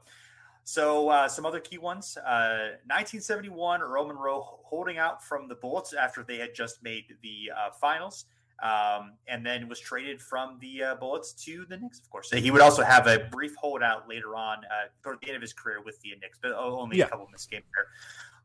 so 0.67 1.09
uh, 1.11 1.29
some 1.29 1.47
other 1.47 1.61
key 1.61 1.79
ones: 1.79 2.19
uh, 2.19 2.75
1971, 2.89 3.83
Earl 3.83 4.09
Monroe 4.09 4.59
holding 4.64 4.99
out 4.99 5.23
from 5.23 5.47
the 5.47 5.55
Bullets 5.55 5.95
after 5.95 6.25
they 6.25 6.39
had 6.39 6.57
just 6.57 6.83
made 6.83 7.05
the 7.23 7.53
uh, 7.57 7.71
finals, 7.81 8.25
um, 8.64 9.12
and 9.29 9.47
then 9.47 9.69
was 9.69 9.79
traded 9.79 10.21
from 10.21 10.59
the 10.61 10.83
uh, 10.83 10.95
Bullets 10.97 11.33
to 11.45 11.67
the 11.69 11.77
Knicks. 11.77 12.01
Of 12.01 12.11
course, 12.11 12.33
he 12.33 12.51
would 12.51 12.61
also 12.61 12.83
have 12.83 13.07
a 13.07 13.29
brief 13.31 13.55
holdout 13.55 14.09
later 14.09 14.35
on 14.35 14.59
uh, 14.64 14.89
toward 15.05 15.21
the 15.21 15.29
end 15.29 15.37
of 15.37 15.43
his 15.43 15.53
career 15.53 15.83
with 15.85 16.01
the 16.01 16.11
Knicks, 16.21 16.41
but 16.43 16.51
only 16.51 16.99
yeah. 16.99 17.05
a 17.05 17.09
couple 17.11 17.29
missed 17.31 17.49
games 17.49 17.64
there. 17.73 17.87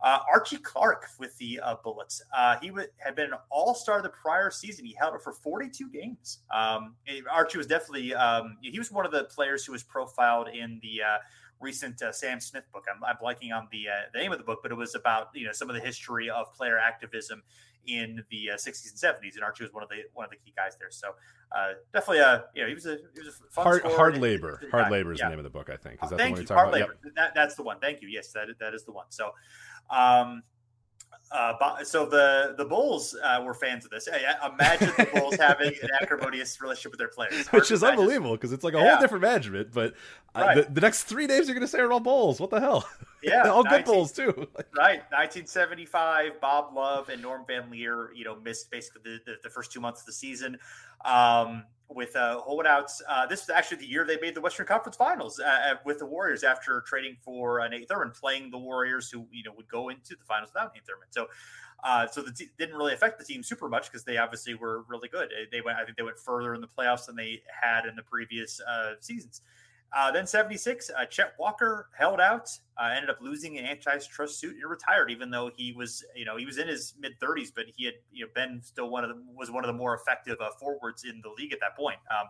Uh, 0.04 0.20
Archie 0.32 0.58
Clark 0.58 1.08
with 1.18 1.36
the 1.40 1.60
uh, 1.60 1.76
Bullets. 1.84 2.22
Uh, 2.36 2.58
he 2.62 2.68
w- 2.68 2.88
had 2.98 3.16
been 3.16 3.34
an 3.34 3.40
All 3.50 3.74
Star 3.74 4.04
the 4.04 4.10
prior 4.10 4.52
season. 4.52 4.86
He 4.86 4.96
held 5.00 5.16
it 5.16 5.24
for 5.24 5.34
42 5.34 5.90
games. 5.90 6.40
Um, 6.54 6.94
Archie 7.32 7.58
was 7.58 7.66
definitely 7.66 8.14
um, 8.14 8.58
he 8.62 8.78
was 8.78 8.92
one 8.92 9.08
of 9.08 9.12
the 9.12 9.24
players 9.24 9.66
who 9.66 9.72
was 9.72 9.82
profiled 9.82 10.50
in 10.50 10.80
the 10.84 11.02
uh, 11.02 11.18
recent 11.62 12.02
uh, 12.02 12.12
Sam 12.12 12.40
Smith 12.40 12.64
book. 12.74 12.86
I'm, 12.94 13.04
I'm 13.04 13.18
blanking 13.18 13.56
on 13.56 13.68
the, 13.72 13.88
uh, 13.90 14.10
the 14.14 14.20
name 14.20 14.32
of 14.32 14.38
the 14.38 14.44
book, 14.44 14.60
but 14.62 14.72
it 14.72 14.76
was 14.76 14.96
about 14.96 15.30
you 15.34 15.46
know 15.46 15.52
some 15.52 15.70
of 15.70 15.76
the 15.76 15.82
history 15.82 16.30
of 16.30 16.54
player 16.54 16.78
activism 16.78 17.44
in 17.88 18.24
the 18.30 18.52
uh, 18.52 18.56
60s 18.56 18.92
and 18.92 19.16
70s, 19.16 19.36
and 19.36 19.44
Archie 19.44 19.64
was 19.64 19.74
one 19.74 19.84
of 19.84 19.90
the 19.90 20.04
one 20.14 20.26
of 20.26 20.32
the 20.32 20.38
key 20.38 20.54
guys 20.56 20.78
there. 20.80 20.92
So 20.92 21.16
uh, 21.56 21.74
definitely, 21.94 22.22
uh, 22.22 22.42
you 22.54 22.62
know, 22.62 22.68
he 22.68 22.74
was 22.74 22.86
a 22.86 22.98
he 23.14 23.20
was 23.20 23.42
a 23.58 23.62
hard 23.62 23.84
hard 23.84 24.18
labor. 24.18 24.62
Hard 24.72 24.92
labor 24.92 25.14
is 25.14 25.20
yeah. 25.20 25.26
the 25.26 25.30
name 25.32 25.40
of 25.40 25.44
the 25.44 25.50
book, 25.50 25.70
I 25.70 25.78
think. 25.78 26.04
Is 26.04 26.10
that 26.10 26.18
Thank 26.18 26.20
the 26.20 26.24
one 26.24 26.30
you. 26.32 26.38
you're 26.38 26.46
talking 26.46 26.56
hard 26.56 26.68
about? 26.70 26.80
Labor. 26.80 27.00
Yep. 27.04 27.14
That, 27.16 27.32
that's 27.36 27.56
the 27.56 27.64
one. 27.64 27.80
Thank 27.80 28.02
you. 28.02 28.08
Yes, 28.08 28.32
that 28.34 28.48
that 28.60 28.74
is 28.74 28.86
the 28.86 28.92
one. 28.92 29.06
So. 29.10 29.32
Um, 29.90 30.44
uh, 31.32 31.84
so 31.84 32.06
the 32.06 32.56
the 32.58 32.66
Bulls 32.66 33.16
uh, 33.24 33.42
were 33.44 33.54
fans 33.54 33.86
of 33.86 33.92
this. 33.92 34.08
Imagine 34.08 34.92
the 34.98 35.08
Bulls 35.14 35.36
having 35.40 35.74
an 35.82 35.90
acrimonious 36.02 36.60
relationship 36.62 36.92
with 36.92 37.00
their 37.00 37.08
players, 37.08 37.48
which 37.48 37.72
is 37.72 37.84
unbelievable 37.84 38.34
because 38.34 38.52
it's 38.52 38.64
like 38.64 38.74
a 38.74 38.78
yeah. 38.78 38.92
whole 38.92 39.02
different 39.02 39.22
management. 39.22 39.72
But 39.72 39.94
uh, 40.36 40.42
right. 40.42 40.56
the, 40.56 40.74
the, 40.74 40.82
next 40.82 41.04
three 41.04 41.28
names 41.28 41.48
you're 41.48 41.56
going 41.56 41.66
to 41.66 41.72
say 41.72 41.80
are 41.80 41.92
all 41.92 42.00
Bulls. 42.00 42.40
What 42.40 42.50
the 42.50 42.60
hell? 42.60 42.88
Yeah, 43.24 43.50
all 43.50 43.64
19, 43.64 43.80
good 43.80 43.86
Bulls 43.86 44.12
too. 44.12 44.34
right, 44.76 45.02
1975. 45.12 46.42
Bob 46.42 46.76
Love 46.76 47.10
and 47.10 47.22
Norm 47.22 47.44
Van 47.48 47.70
Lier, 47.70 48.12
you 48.16 48.24
know, 48.24 48.36
missed 48.40 48.72
basically 48.72 49.02
the, 49.04 49.20
the, 49.26 49.38
the 49.44 49.50
first 49.50 49.72
two 49.72 49.80
months 49.80 50.02
of 50.02 50.08
the 50.08 50.14
season. 50.14 50.58
Um, 51.06 51.64
with 51.94 52.16
uh, 52.16 52.40
holdouts. 52.40 53.02
Uh, 53.08 53.26
this 53.26 53.44
is 53.44 53.50
actually 53.50 53.78
the 53.78 53.86
year 53.86 54.06
they 54.06 54.20
made 54.20 54.36
the 54.36 54.42
Western 54.42 54.66
Conference 54.66 54.96
Finals 54.96 55.40
uh, 55.40 55.76
with 55.86 56.00
the 56.00 56.06
Warriors 56.06 56.44
after 56.44 56.82
trading 56.82 57.18
for 57.22 57.62
uh, 57.62 57.68
Nate 57.68 57.88
Thurmond, 57.88 58.20
playing 58.20 58.52
the 58.52 58.58
Warriors, 58.58 59.10
who 59.10 59.28
you 59.32 59.44
know 59.44 59.52
would 59.56 59.68
go 59.68 59.90
into 59.90 60.16
the 60.16 60.24
finals 60.24 60.52
without 60.54 60.74
Nate 60.74 60.84
Thurmond. 60.84 61.12
So, 61.12 61.28
uh, 61.84 62.08
so 62.08 62.22
the 62.22 62.32
t- 62.32 62.50
didn't 62.58 62.76
really 62.76 62.94
affect 62.94 63.20
the 63.20 63.26
team 63.26 63.44
super 63.44 63.68
much 63.68 63.92
because 63.92 64.04
they 64.04 64.18
obviously 64.18 64.54
were 64.54 64.84
really 64.88 65.10
good. 65.10 65.30
They 65.52 65.62
went, 65.62 65.78
I 65.78 65.86
think, 65.86 65.98
they 65.98 66.04
went 66.04 66.20
further 66.20 66.54
in 66.54 66.62
the 66.62 66.68
playoffs 66.68 67.08
than 67.08 67.16
they 67.16 67.42
had 67.62 67.86
in 67.86 67.96
the 67.96 68.04
previous 68.04 68.62
uh, 68.62 68.94
seasons. 69.00 69.42
Uh, 69.94 70.10
then 70.10 70.26
76, 70.26 70.90
uh, 70.98 71.06
Chet 71.06 71.34
Walker 71.38 71.90
held 71.98 72.22
out. 72.22 72.50
uh, 72.78 72.94
ended 72.96 73.10
up 73.10 73.18
losing 73.22 73.58
an 73.58 73.66
antitrust 73.66 74.40
suit 74.40 74.56
and 74.56 74.70
retired, 74.70 75.12
even 75.12 75.30
though 75.30 75.52
he 75.56 75.74
was, 75.74 76.04
you 76.16 76.24
know, 76.24 76.38
he 76.38 76.46
was 76.46 76.58
in 76.58 76.68
his 76.68 76.94
mid 77.00 77.20
30s, 77.20 77.50
but 77.54 77.66
he 77.76 77.86
had, 77.86 77.96
you 78.12 78.26
know, 78.26 78.32
been 78.34 78.62
still 78.64 78.90
one 78.90 79.04
of 79.04 79.10
the 79.10 79.22
was 79.36 79.52
one 79.52 79.64
of 79.64 79.68
the 79.68 79.74
more 79.74 79.94
effective 79.96 80.38
uh, 80.40 80.50
forwards 80.60 81.04
in 81.04 81.22
the 81.22 81.30
league 81.38 81.52
at 81.52 81.60
that 81.60 81.76
point. 81.76 82.00
Um, 82.10 82.28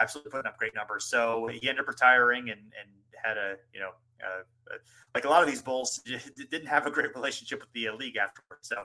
absolutely 0.00 0.30
putting 0.30 0.46
up 0.46 0.58
great 0.58 0.74
numbers. 0.74 1.04
So 1.04 1.48
he 1.48 1.68
ended 1.68 1.82
up 1.82 1.88
retiring 1.88 2.50
and 2.50 2.60
and 2.60 2.88
had 3.22 3.36
a, 3.36 3.56
you 3.72 3.80
know, 3.80 3.90
uh, 4.24 4.40
uh 4.72 4.78
like 5.14 5.24
a 5.24 5.28
lot 5.28 5.42
of 5.42 5.48
these 5.48 5.62
Bulls 5.62 6.02
didn't 6.50 6.66
have 6.66 6.86
a 6.86 6.90
great 6.90 7.14
relationship 7.14 7.60
with 7.60 7.72
the 7.72 7.88
uh, 7.88 7.94
league 7.94 8.16
afterwards. 8.16 8.68
So, 8.68 8.84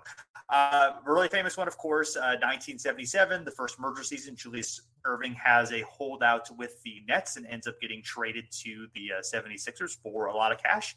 uh, 0.50 0.94
really 1.06 1.28
famous 1.28 1.58
one, 1.58 1.68
of 1.68 1.78
course, 1.78 2.16
1977, 2.16 3.42
uh, 3.42 3.44
the 3.44 3.52
first 3.52 3.80
merger 3.80 4.04
season. 4.04 4.36
Julius 4.36 4.82
Erving 5.06 5.36
has 5.36 5.74
a 5.74 5.82
holdout 5.82 6.50
with 6.58 6.82
the 6.84 7.02
Nets 7.08 7.36
and 7.36 7.46
ends 7.48 7.68
up 7.68 7.80
getting 7.82 8.02
traded 8.02 8.46
to 8.64 8.88
the 8.96 9.12
76ers 9.22 9.98
for 10.02 10.28
a 10.28 10.34
lot 10.34 10.52
of 10.52 10.58
cash. 10.64 10.96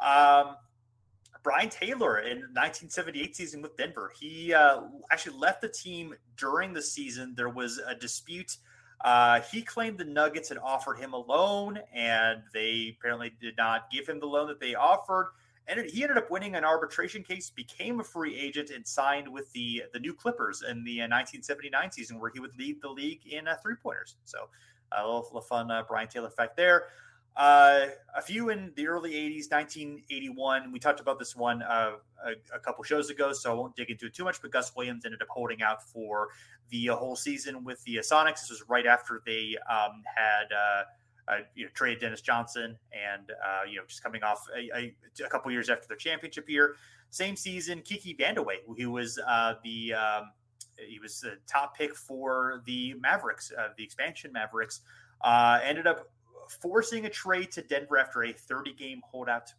Um, 0.00 0.56
Brian 1.42 1.70
Taylor 1.70 2.18
in 2.18 2.38
1978 2.38 3.34
season 3.34 3.62
with 3.62 3.76
Denver. 3.76 4.12
He 4.18 4.52
uh, 4.52 4.82
actually 5.10 5.38
left 5.38 5.62
the 5.62 5.68
team 5.68 6.14
during 6.36 6.72
the 6.72 6.82
season. 6.82 7.34
There 7.34 7.48
was 7.48 7.80
a 7.86 7.94
dispute 7.94 8.56
uh, 9.02 9.40
he 9.40 9.62
claimed 9.62 9.98
the 9.98 10.04
Nuggets 10.04 10.48
had 10.48 10.58
offered 10.58 10.98
him 10.98 11.14
a 11.14 11.18
loan, 11.18 11.78
and 11.94 12.42
they 12.52 12.96
apparently 12.98 13.32
did 13.40 13.56
not 13.56 13.90
give 13.90 14.06
him 14.06 14.20
the 14.20 14.26
loan 14.26 14.48
that 14.48 14.60
they 14.60 14.74
offered. 14.74 15.32
And 15.68 15.88
he 15.88 16.02
ended 16.02 16.18
up 16.18 16.30
winning 16.30 16.56
an 16.56 16.64
arbitration 16.64 17.22
case, 17.22 17.48
became 17.50 18.00
a 18.00 18.04
free 18.04 18.36
agent, 18.36 18.70
and 18.70 18.86
signed 18.86 19.28
with 19.28 19.52
the 19.52 19.84
the 19.92 20.00
new 20.00 20.12
Clippers 20.12 20.62
in 20.62 20.84
the 20.84 20.98
1979 21.00 21.86
uh, 21.86 21.90
season, 21.90 22.18
where 22.18 22.30
he 22.30 22.40
would 22.40 22.56
lead 22.58 22.82
the 22.82 22.88
league 22.88 23.20
in 23.26 23.46
uh, 23.46 23.56
three 23.62 23.76
pointers. 23.76 24.16
So 24.24 24.48
a 24.92 25.04
little, 25.04 25.22
little 25.22 25.40
fun 25.40 25.70
uh, 25.70 25.84
Brian 25.86 26.08
Taylor 26.08 26.30
fact 26.30 26.56
there. 26.56 26.84
Uh, 27.36 27.86
a 28.14 28.20
few 28.20 28.50
in 28.50 28.72
the 28.76 28.86
early 28.86 29.12
80s, 29.12 29.50
1981. 29.50 30.72
We 30.72 30.78
talked 30.78 31.00
about 31.00 31.18
this 31.18 31.36
one 31.36 31.62
uh, 31.62 31.92
a, 32.24 32.56
a, 32.56 32.58
couple 32.58 32.82
shows 32.84 33.08
ago, 33.08 33.32
so 33.32 33.50
I 33.50 33.54
won't 33.54 33.76
dig 33.76 33.88
into 33.90 34.06
it 34.06 34.14
too 34.14 34.24
much. 34.24 34.42
But 34.42 34.50
Gus 34.50 34.74
Williams 34.76 35.04
ended 35.04 35.22
up 35.22 35.28
holding 35.30 35.62
out 35.62 35.82
for 35.82 36.28
the 36.70 36.90
uh, 36.90 36.96
whole 36.96 37.16
season 37.16 37.64
with 37.64 37.82
the 37.84 37.96
Sonics. 37.96 38.40
This 38.40 38.50
was 38.50 38.64
right 38.68 38.86
after 38.86 39.22
they 39.24 39.56
um, 39.70 40.02
had. 40.14 40.52
Uh, 40.54 40.82
uh, 41.28 41.44
you 41.54 41.64
know, 41.64 41.70
traded 41.74 42.00
Dennis 42.00 42.20
Johnson, 42.22 42.76
and 42.92 43.30
uh, 43.30 43.62
you 43.68 43.76
know, 43.76 43.84
just 43.86 44.02
coming 44.02 44.24
off 44.24 44.44
a, 44.56 44.68
a, 44.76 44.94
a, 45.24 45.28
couple 45.28 45.52
years 45.52 45.70
after 45.70 45.86
their 45.86 45.96
championship 45.96 46.48
year. 46.48 46.74
Same 47.10 47.36
season, 47.36 47.82
Kiki 47.82 48.16
Vandeweghe, 48.16 48.62
who 48.76 48.90
was 48.90 49.16
uh, 49.28 49.54
the 49.62 49.94
um, 49.94 50.32
he 50.88 50.98
was 50.98 51.20
the 51.20 51.36
top 51.46 51.76
pick 51.76 51.94
for 51.94 52.62
the 52.66 52.94
Mavericks, 52.94 53.52
uh, 53.56 53.68
the 53.76 53.84
expansion 53.84 54.32
Mavericks, 54.32 54.80
uh, 55.20 55.60
ended 55.62 55.86
up 55.86 56.10
forcing 56.50 57.06
a 57.06 57.10
trade 57.10 57.50
to 57.52 57.62
Denver 57.62 57.98
after 57.98 58.24
a 58.24 58.32
30 58.32 58.74
game 58.74 59.00
holdout. 59.10 59.52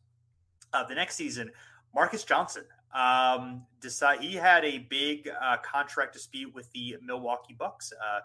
Uh, 0.73 0.85
the 0.85 0.95
next 0.95 1.15
season, 1.15 1.51
Marques 1.93 2.23
Johnson 2.23 2.63
um, 2.93 3.63
decide 3.79 4.19
he 4.19 4.35
had 4.35 4.65
a 4.65 4.79
big 4.79 5.29
uh, 5.41 5.57
contract 5.57 6.13
dispute 6.13 6.53
with 6.53 6.71
the 6.71 6.97
Milwaukee 7.01 7.55
Bucks. 7.57 7.93
Uh, 7.93 8.19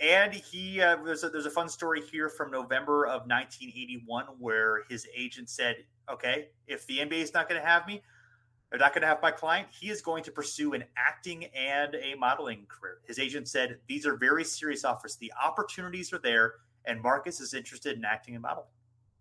and 0.00 0.32
he 0.32 0.80
uh, 0.80 0.96
there's 1.04 1.22
a, 1.22 1.28
there's 1.28 1.46
a 1.46 1.50
fun 1.50 1.68
story 1.68 2.02
here 2.10 2.28
from 2.28 2.50
November 2.50 3.06
of 3.06 3.22
1981 3.28 4.26
where 4.38 4.82
his 4.88 5.06
agent 5.16 5.48
said, 5.48 5.76
"Okay, 6.10 6.48
if 6.66 6.84
the 6.86 6.98
NBA 6.98 7.20
is 7.22 7.32
not 7.32 7.48
going 7.48 7.60
to 7.60 7.66
have 7.66 7.86
me, 7.86 8.02
they're 8.70 8.80
not 8.80 8.92
going 8.92 9.02
to 9.02 9.08
have 9.08 9.22
my 9.22 9.30
client. 9.30 9.68
He 9.70 9.90
is 9.90 10.02
going 10.02 10.24
to 10.24 10.32
pursue 10.32 10.72
an 10.74 10.82
acting 10.96 11.44
and 11.54 11.94
a 11.94 12.16
modeling 12.16 12.66
career." 12.68 12.98
His 13.06 13.20
agent 13.20 13.46
said, 13.46 13.78
"These 13.86 14.04
are 14.04 14.16
very 14.16 14.42
serious 14.42 14.84
offers. 14.84 15.16
The 15.16 15.32
opportunities 15.40 16.12
are 16.12 16.18
there 16.18 16.54
and 16.84 17.00
Marques 17.02 17.40
is 17.40 17.54
interested 17.54 17.96
in 17.96 18.04
acting 18.04 18.34
and 18.34 18.42
modeling. 18.42 18.68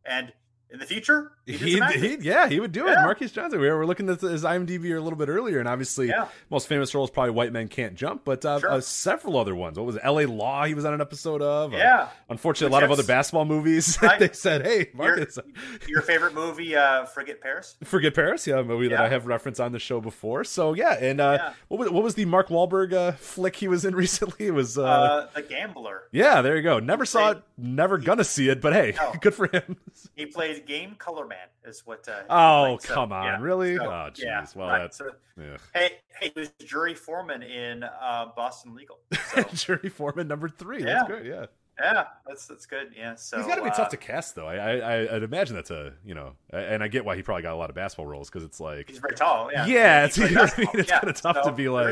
And 0.05 0.34
in 0.74 0.80
the 0.80 0.86
future, 0.88 1.32
he 1.45 1.78
yeah, 2.21 2.47
he 2.47 2.59
would 2.59 2.71
do 2.71 2.86
yeah. 2.86 2.93
it. 2.93 3.03
Marques 3.03 3.32
Johnson. 3.32 3.61
We 3.61 3.69
were 3.69 3.86
looking 3.86 4.09
at 4.09 4.21
his 4.21 4.43
IMDb 4.43 4.97
a 4.97 4.99
little 4.99 5.17
bit 5.17 5.30
earlier, 5.30 5.59
and 5.59 5.67
obviously, 5.69 6.07
yeah. 6.07 6.30
most 6.49 6.67
famous 6.67 6.95
role 6.95 7.03
is 7.03 7.11
probably 7.11 7.30
White 7.30 7.53
Men 7.53 7.67
Can't 7.67 7.93
Jump, 7.93 8.24
but 8.26 8.43
uh, 8.43 8.59
sure. 8.59 8.71
uh, 8.71 8.82
several 8.82 9.38
other 9.38 9.55
ones. 9.55 9.78
What 9.78 9.86
was 9.86 9.97
it? 9.97 10.01
L.A. 10.03 10.26
Law? 10.26 10.65
He 10.65 10.74
was 10.74 10.84
on 10.84 10.95
an 10.95 10.99
episode 10.99 11.43
of. 11.43 11.76
Uh, 11.76 11.78
yeah. 11.78 12.07
unfortunately, 12.28 12.74
Which 12.74 12.82
a 12.82 12.82
lot 12.82 12.84
of 12.84 12.91
other 12.91 13.03
basketball 13.03 13.45
movies. 13.45 13.99
I, 14.01 14.17
they 14.17 14.32
said, 14.32 14.65
"Hey, 14.65 14.89
Marques, 14.95 15.38
your, 15.38 15.89
your 15.89 16.01
favorite 16.01 16.34
movie, 16.34 16.76
uh, 16.76 17.05
Forget 17.05 17.39
Paris." 17.39 17.76
Forget 17.84 18.15
Paris, 18.15 18.47
yeah, 18.47 18.57
a 18.57 18.63
movie 18.63 18.88
yeah. 18.88 18.97
that 18.97 19.05
I 19.05 19.09
have 19.09 19.28
referenced 19.28 19.61
on 19.61 19.74
the 19.74 19.80
show 19.80 20.01
before. 20.01 20.43
So 20.43 20.74
yeah, 20.74 20.93
and 20.93 21.21
uh, 21.21 21.51
what 21.67 21.80
was 21.82 21.91
what 21.91 22.03
was 22.03 22.15
the 22.15 22.26
Mark 22.26 22.47
Wahlberg 22.47 22.93
uh, 22.93 23.11
flick 23.11 23.57
he 23.57 23.67
was 23.67 23.86
in 23.86 23.95
recently? 24.03 24.47
It 24.47 24.55
was 24.55 24.74
The 24.74 25.45
Gambler. 25.47 26.03
Yeah, 26.11 26.41
there 26.41 26.55
you 26.55 26.63
go. 26.63 26.80
Never 26.80 27.03
he 27.03 27.07
saw 27.07 27.34
played, 27.34 27.38
it. 27.38 27.43
Never 27.59 27.99
he, 27.99 28.05
gonna 28.05 28.24
see 28.24 28.49
it, 28.49 28.59
but 28.59 28.74
hey, 28.74 28.95
no. 28.97 29.13
good 29.21 29.36
for 29.36 29.47
him. 29.47 29.78
He 30.15 30.26
played 30.26 30.62
Game 30.66 30.95
Color 30.95 31.28
Man 31.28 31.47
is 31.66 31.84
what. 31.86 32.07
Uh, 32.07 32.24
oh 32.30 32.78
so, 32.82 32.93
come 32.93 33.11
on, 33.11 33.26
yeah. 33.26 33.41
really? 33.41 33.78
So, 33.78 33.86
oh 33.86 34.09
jeez. 34.14 34.20
Yeah, 34.20 34.45
well, 34.55 34.68
right. 34.68 34.80
that's 34.80 34.97
so, 34.97 35.11
yeah. 35.38 35.57
Hey, 35.74 35.91
hey, 36.20 36.32
he 36.36 36.39
was 36.39 36.49
jury 36.66 36.95
foreman 36.95 37.43
in 37.43 37.84
uh, 37.84 38.28
Boston 38.36 38.76
Legal. 38.76 38.99
So. 39.34 39.43
jury 39.53 39.89
foreman 39.89 40.28
number 40.28 40.47
three. 40.47 40.80
Yeah. 40.80 40.86
That's 40.86 41.07
great. 41.07 41.26
Yeah. 41.26 41.45
Yeah, 41.80 42.05
that's 42.28 42.45
that's 42.45 42.68
good. 42.68 42.93
Yeah, 42.95 43.16
so 43.16 43.38
he's 43.38 43.47
got 43.47 43.55
to 43.55 43.64
be 43.64 43.70
uh, 43.70 43.74
tough 43.74 43.89
to 43.89 43.97
cast, 43.97 44.36
though. 44.36 44.45
I, 44.45 44.78
I 44.78 45.16
I'd 45.16 45.24
imagine 45.24 45.55
that's 45.55 45.72
a 45.72 45.93
you 46.05 46.14
know, 46.14 46.34
and 46.51 46.84
I 46.84 46.88
get 46.88 47.03
why 47.03 47.16
he 47.16 47.24
probably 47.24 47.41
got 47.41 47.53
a 47.53 47.57
lot 47.57 47.72
of 47.72 47.76
basketball 47.76 48.05
roles 48.05 48.30
because 48.30 48.43
it's 48.43 48.59
like 48.59 48.89
he's 48.89 48.99
very 48.99 49.16
tall. 49.16 49.49
Yeah, 49.51 49.66
yeah, 49.66 50.05
it's, 50.05 50.18
you 50.18 50.30
know 50.30 50.43
I 50.43 50.59
mean? 50.59 50.68
it's 50.76 50.89
yeah. 50.89 50.99
kind 50.99 51.09
of 51.09 51.20
tough 51.20 51.38
so, 51.43 51.49
to 51.49 51.55
be 51.55 51.70
like 51.70 51.88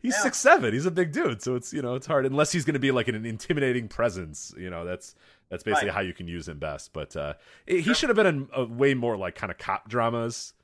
he's 0.00 0.14
yeah. 0.14 0.22
six 0.22 0.38
seven. 0.38 0.72
He's 0.72 0.86
a 0.86 0.92
big 0.92 1.10
dude, 1.10 1.42
so 1.42 1.56
it's 1.56 1.72
you 1.72 1.82
know 1.82 1.96
it's 1.96 2.06
hard 2.06 2.24
unless 2.24 2.52
he's 2.52 2.64
going 2.64 2.74
to 2.74 2.80
be 2.80 2.92
like 2.92 3.08
an 3.08 3.26
intimidating 3.26 3.88
presence. 3.88 4.54
You 4.56 4.70
know, 4.70 4.84
that's 4.84 5.16
that's 5.48 5.62
basically 5.62 5.88
right. 5.88 5.94
how 5.94 6.00
you 6.00 6.12
can 6.12 6.28
use 6.28 6.48
him 6.48 6.58
best. 6.58 6.92
But 6.92 7.16
uh, 7.16 7.34
he 7.66 7.94
should 7.94 8.08
have 8.08 8.16
been 8.16 8.26
in 8.26 8.48
a 8.54 8.64
way 8.64 8.94
more 8.94 9.16
like 9.16 9.34
kind 9.34 9.50
of 9.50 9.58
cop 9.58 9.88
dramas. 9.88 10.54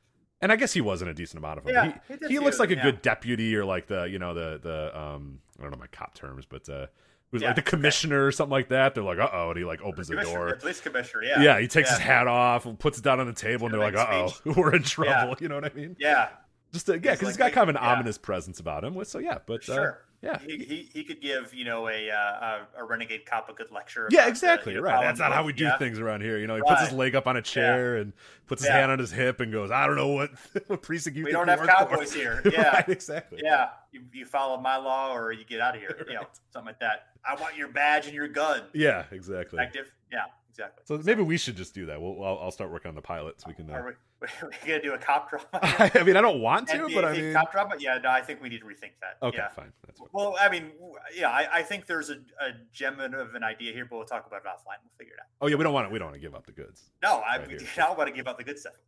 And 0.40 0.50
I 0.50 0.56
guess 0.56 0.72
he 0.72 0.80
was 0.80 1.02
in 1.02 1.08
a 1.08 1.14
decent 1.14 1.38
amount 1.38 1.58
of 1.58 1.64
them. 1.64 1.74
Yeah, 1.74 2.16
he, 2.16 2.26
he, 2.26 2.32
he 2.34 2.38
looks 2.40 2.58
like 2.58 2.72
a 2.72 2.74
yeah. 2.74 2.82
good 2.82 3.00
deputy 3.00 3.54
or 3.54 3.64
like 3.64 3.86
the 3.86 4.04
you 4.04 4.18
know 4.18 4.34
the 4.34 4.58
the 4.60 4.98
um 4.98 5.38
I 5.58 5.62
don't 5.62 5.70
know 5.70 5.78
my 5.78 5.86
cop 5.86 6.14
terms, 6.14 6.46
but 6.46 6.68
uh 6.68 6.86
was 7.32 7.42
yeah, 7.42 7.48
like 7.48 7.56
the 7.56 7.62
commissioner 7.62 8.20
okay. 8.20 8.28
or 8.28 8.32
something 8.32 8.50
like 8.50 8.68
that. 8.68 8.94
They're 8.94 9.02
like, 9.02 9.18
uh 9.18 9.28
oh, 9.32 9.50
and 9.50 9.58
he 9.58 9.64
like 9.64 9.80
opens 9.82 10.08
the, 10.08 10.16
the 10.16 10.22
door. 10.22 10.50
The 10.50 10.56
police 10.56 10.80
commissioner, 10.80 11.24
yeah. 11.24 11.42
Yeah, 11.42 11.60
he 11.60 11.66
takes 11.66 11.90
yeah. 11.90 11.96
his 11.96 12.04
hat 12.04 12.26
off 12.28 12.66
and 12.66 12.78
puts 12.78 12.98
it 12.98 13.04
down 13.04 13.20
on 13.20 13.26
the 13.26 13.32
table, 13.32 13.66
and 13.66 13.74
they're 13.74 13.80
like, 13.80 13.96
uh 13.96 14.06
oh, 14.10 14.34
we're 14.56 14.74
in 14.74 14.82
trouble. 14.82 15.10
Yeah. 15.10 15.34
You 15.40 15.48
know 15.48 15.54
what 15.54 15.64
I 15.64 15.74
mean? 15.74 15.96
Yeah. 15.98 16.28
Just 16.72 16.86
to, 16.86 16.94
yeah, 16.94 17.12
because 17.12 17.28
he's 17.28 17.36
got 17.36 17.52
kind 17.52 17.68
of 17.68 17.76
an 17.76 17.82
ominous 17.82 18.18
presence 18.18 18.60
about 18.60 18.84
him. 18.84 19.02
So 19.04 19.18
yeah, 19.18 19.38
but 19.46 19.68
uh, 19.68 19.74
sure. 19.74 20.04
Yeah, 20.22 20.38
he, 20.38 20.58
he, 20.58 20.88
he 20.92 21.02
could 21.02 21.20
give 21.20 21.52
you 21.52 21.64
know 21.64 21.88
a 21.88 22.08
uh, 22.08 22.58
a 22.78 22.84
renegade 22.84 23.26
cop 23.26 23.48
a 23.48 23.52
good 23.52 23.72
lecture. 23.72 24.08
Yeah, 24.10 24.28
exactly. 24.28 24.74
The, 24.74 24.82
right. 24.82 25.02
That's 25.02 25.18
not 25.18 25.32
how 25.32 25.42
we 25.42 25.52
do 25.52 25.64
yeah. 25.64 25.78
things 25.78 25.98
around 25.98 26.20
here. 26.20 26.38
You 26.38 26.46
know, 26.46 26.54
he 26.54 26.60
right. 26.60 26.68
puts 26.70 26.82
his 26.82 26.92
leg 26.92 27.16
up 27.16 27.26
on 27.26 27.36
a 27.36 27.42
chair 27.42 27.96
yeah. 27.96 28.02
and 28.02 28.12
puts 28.46 28.62
his 28.62 28.68
yeah. 28.68 28.78
hand 28.78 28.92
on 28.92 29.00
his 29.00 29.10
hip 29.10 29.40
and 29.40 29.50
goes, 29.52 29.72
"I 29.72 29.84
don't 29.86 29.96
know 29.96 30.08
what 30.08 30.30
what 30.68 30.80
precinct 30.82 31.16
you." 31.16 31.24
We 31.24 31.32
don't 31.32 31.48
have 31.48 31.66
cowboys 31.66 32.12
for. 32.12 32.18
here. 32.18 32.42
Yeah, 32.52 32.74
right, 32.74 32.88
exactly. 32.88 33.40
Yeah, 33.42 33.70
you, 33.90 34.02
you 34.12 34.24
follow 34.24 34.60
my 34.60 34.76
law 34.76 35.12
or 35.12 35.32
you 35.32 35.44
get 35.44 35.60
out 35.60 35.74
of 35.74 35.80
here. 35.80 36.04
You 36.06 36.14
know, 36.14 36.26
something 36.52 36.66
like 36.66 36.80
that. 36.80 37.08
I 37.24 37.34
want 37.40 37.56
your 37.56 37.68
badge 37.68 38.06
and 38.06 38.14
your 38.14 38.28
gun. 38.28 38.62
Yeah, 38.72 39.04
exactly. 39.10 39.58
Active. 39.58 39.92
Yeah 40.12 40.26
exactly. 40.52 40.82
So, 40.86 40.98
so 40.98 41.02
maybe 41.04 41.22
we 41.22 41.36
should 41.36 41.56
just 41.56 41.74
do 41.74 41.86
that. 41.86 42.00
We'll, 42.00 42.22
I'll, 42.22 42.38
I'll 42.42 42.50
start 42.50 42.70
working 42.70 42.88
on 42.88 42.94
the 42.94 43.02
pilot 43.02 43.40
so 43.40 43.48
we 43.48 43.54
can. 43.54 43.70
Uh... 43.70 43.92
Are 44.22 44.48
we, 44.48 44.56
we 44.62 44.68
gonna 44.68 44.82
do 44.82 44.92
a 44.92 44.98
cop 44.98 45.30
drama? 45.30 45.46
I 45.52 46.02
mean, 46.02 46.16
I 46.16 46.20
don't 46.20 46.40
want 46.40 46.68
to, 46.68 46.88
but 46.94 47.04
I 47.04 47.12
mean, 47.12 47.32
cop 47.32 47.52
drama. 47.52 47.74
Yeah, 47.78 47.98
no, 48.02 48.10
I 48.10 48.20
think 48.20 48.42
we 48.42 48.48
need 48.48 48.60
to 48.60 48.66
rethink 48.66 48.92
that. 49.00 49.18
Okay, 49.22 49.38
yeah. 49.38 49.48
fine. 49.50 49.72
Well, 50.12 50.36
I 50.40 50.48
mean, 50.48 50.72
yeah, 51.14 51.30
I, 51.30 51.48
I 51.52 51.62
think 51.62 51.86
there's 51.86 52.10
a, 52.10 52.14
a, 52.40 52.52
gem 52.72 53.00
of 53.00 53.34
an 53.34 53.42
idea 53.42 53.72
here, 53.72 53.86
but 53.88 53.96
we'll 53.96 54.06
talk 54.06 54.26
about 54.26 54.42
it 54.42 54.48
offline. 54.48 54.78
We'll 54.82 54.96
figure 54.98 55.14
it 55.14 55.20
out. 55.20 55.26
Oh 55.40 55.46
yeah, 55.48 55.56
we 55.56 55.64
don't 55.64 55.72
want 55.72 55.88
to. 55.88 55.92
We 55.92 55.98
don't 55.98 56.08
want 56.08 56.20
to 56.20 56.20
give 56.20 56.34
up 56.34 56.46
the 56.46 56.52
goods. 56.52 56.90
No, 57.02 57.18
I, 57.18 57.38
right 57.38 57.48
we 57.48 57.58
do 57.58 57.66
not 57.76 57.96
want 57.96 58.08
to 58.08 58.14
give 58.14 58.26
up 58.26 58.38
the 58.38 58.44
good 58.44 58.58
stuff. 58.58 58.74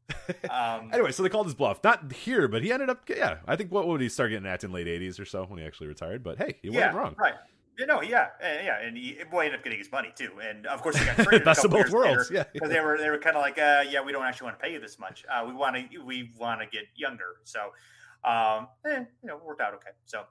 Um, 0.50 0.90
anyway, 0.92 1.12
so 1.12 1.22
they 1.22 1.28
called 1.28 1.46
his 1.46 1.54
bluff. 1.54 1.82
Not 1.84 2.12
here, 2.12 2.48
but 2.48 2.62
he 2.62 2.72
ended 2.72 2.88
up. 2.88 3.08
Yeah, 3.08 3.38
I 3.46 3.56
think 3.56 3.70
what 3.70 3.86
would 3.86 4.00
he 4.00 4.08
start 4.08 4.30
getting 4.30 4.46
at 4.46 4.64
in 4.64 4.72
late 4.72 4.86
'80s 4.86 5.20
or 5.20 5.24
so 5.24 5.44
when 5.44 5.58
he 5.58 5.66
actually 5.66 5.88
retired? 5.88 6.22
But 6.22 6.38
hey, 6.38 6.54
he 6.62 6.70
yeah, 6.70 6.86
went 6.86 6.96
wrong. 6.96 7.14
Right. 7.18 7.34
You 7.78 7.86
know, 7.86 8.02
yeah, 8.02 8.28
yeah, 8.40 8.80
and 8.80 8.96
he 8.96 9.18
boy 9.30 9.46
ended 9.46 9.58
up 9.58 9.64
getting 9.64 9.78
his 9.78 9.90
money 9.90 10.12
too, 10.14 10.30
and 10.40 10.64
of 10.66 10.80
course 10.80 10.96
he 10.96 11.04
got 11.04 11.16
traded. 11.24 11.44
Best 11.44 11.64
of 11.64 11.72
both 11.72 11.90
worlds, 11.90 12.30
yeah. 12.30 12.44
Because 12.52 12.68
they 12.68 12.80
were 12.80 12.96
they 12.98 13.10
were 13.10 13.18
kind 13.18 13.36
of 13.36 13.42
like, 13.42 13.58
uh, 13.58 13.82
yeah, 13.88 14.00
we 14.00 14.12
don't 14.12 14.24
actually 14.24 14.46
want 14.46 14.58
to 14.60 14.64
pay 14.64 14.72
you 14.72 14.80
this 14.80 14.98
much. 14.98 15.24
Uh, 15.28 15.44
we 15.46 15.52
want 15.52 15.76
to 15.76 15.98
we 15.98 16.32
want 16.38 16.60
to 16.60 16.66
get 16.66 16.84
younger. 16.94 17.36
So, 17.42 17.72
um, 18.24 18.68
eh, 18.86 19.04
you 19.22 19.28
know, 19.28 19.40
worked 19.44 19.60
out 19.60 19.74
okay. 19.74 19.90
So, 20.04 20.22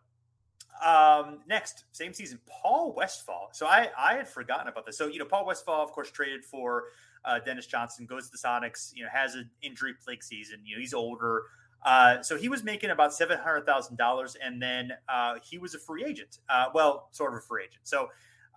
um, 0.85 1.39
next 1.47 1.83
same 1.91 2.13
season, 2.13 2.39
Paul 2.47 2.93
Westphal. 2.95 3.49
So 3.51 3.65
I 3.65 3.89
I 3.97 4.15
had 4.15 4.27
forgotten 4.27 4.67
about 4.69 4.85
this. 4.85 4.97
So 4.97 5.07
you 5.07 5.19
know, 5.19 5.25
Paul 5.25 5.45
Westphal, 5.45 5.75
of 5.75 5.91
course, 5.91 6.11
traded 6.11 6.45
for 6.45 6.85
uh, 7.25 7.39
Dennis 7.39 7.67
Johnson, 7.67 8.05
goes 8.05 8.29
to 8.29 8.31
the 8.31 8.37
Sonics. 8.37 8.91
You 8.95 9.03
know, 9.03 9.09
has 9.13 9.35
an 9.35 9.49
injury 9.61 9.93
plague 10.03 10.23
season. 10.23 10.59
You 10.63 10.77
know, 10.77 10.79
he's 10.79 10.93
older. 10.93 11.43
Uh, 11.85 12.21
so 12.21 12.37
he 12.37 12.47
was 12.47 12.63
making 12.63 12.89
about 12.89 13.13
seven 13.13 13.37
hundred 13.37 13.65
thousand 13.65 13.97
dollars, 13.97 14.37
and 14.43 14.61
then 14.61 14.91
uh, 15.09 15.35
he 15.43 15.57
was 15.57 15.75
a 15.75 15.79
free 15.79 16.03
agent. 16.05 16.39
Uh, 16.49 16.65
well, 16.73 17.09
sort 17.11 17.33
of 17.33 17.39
a 17.39 17.41
free 17.41 17.63
agent. 17.63 17.81
So 17.83 18.07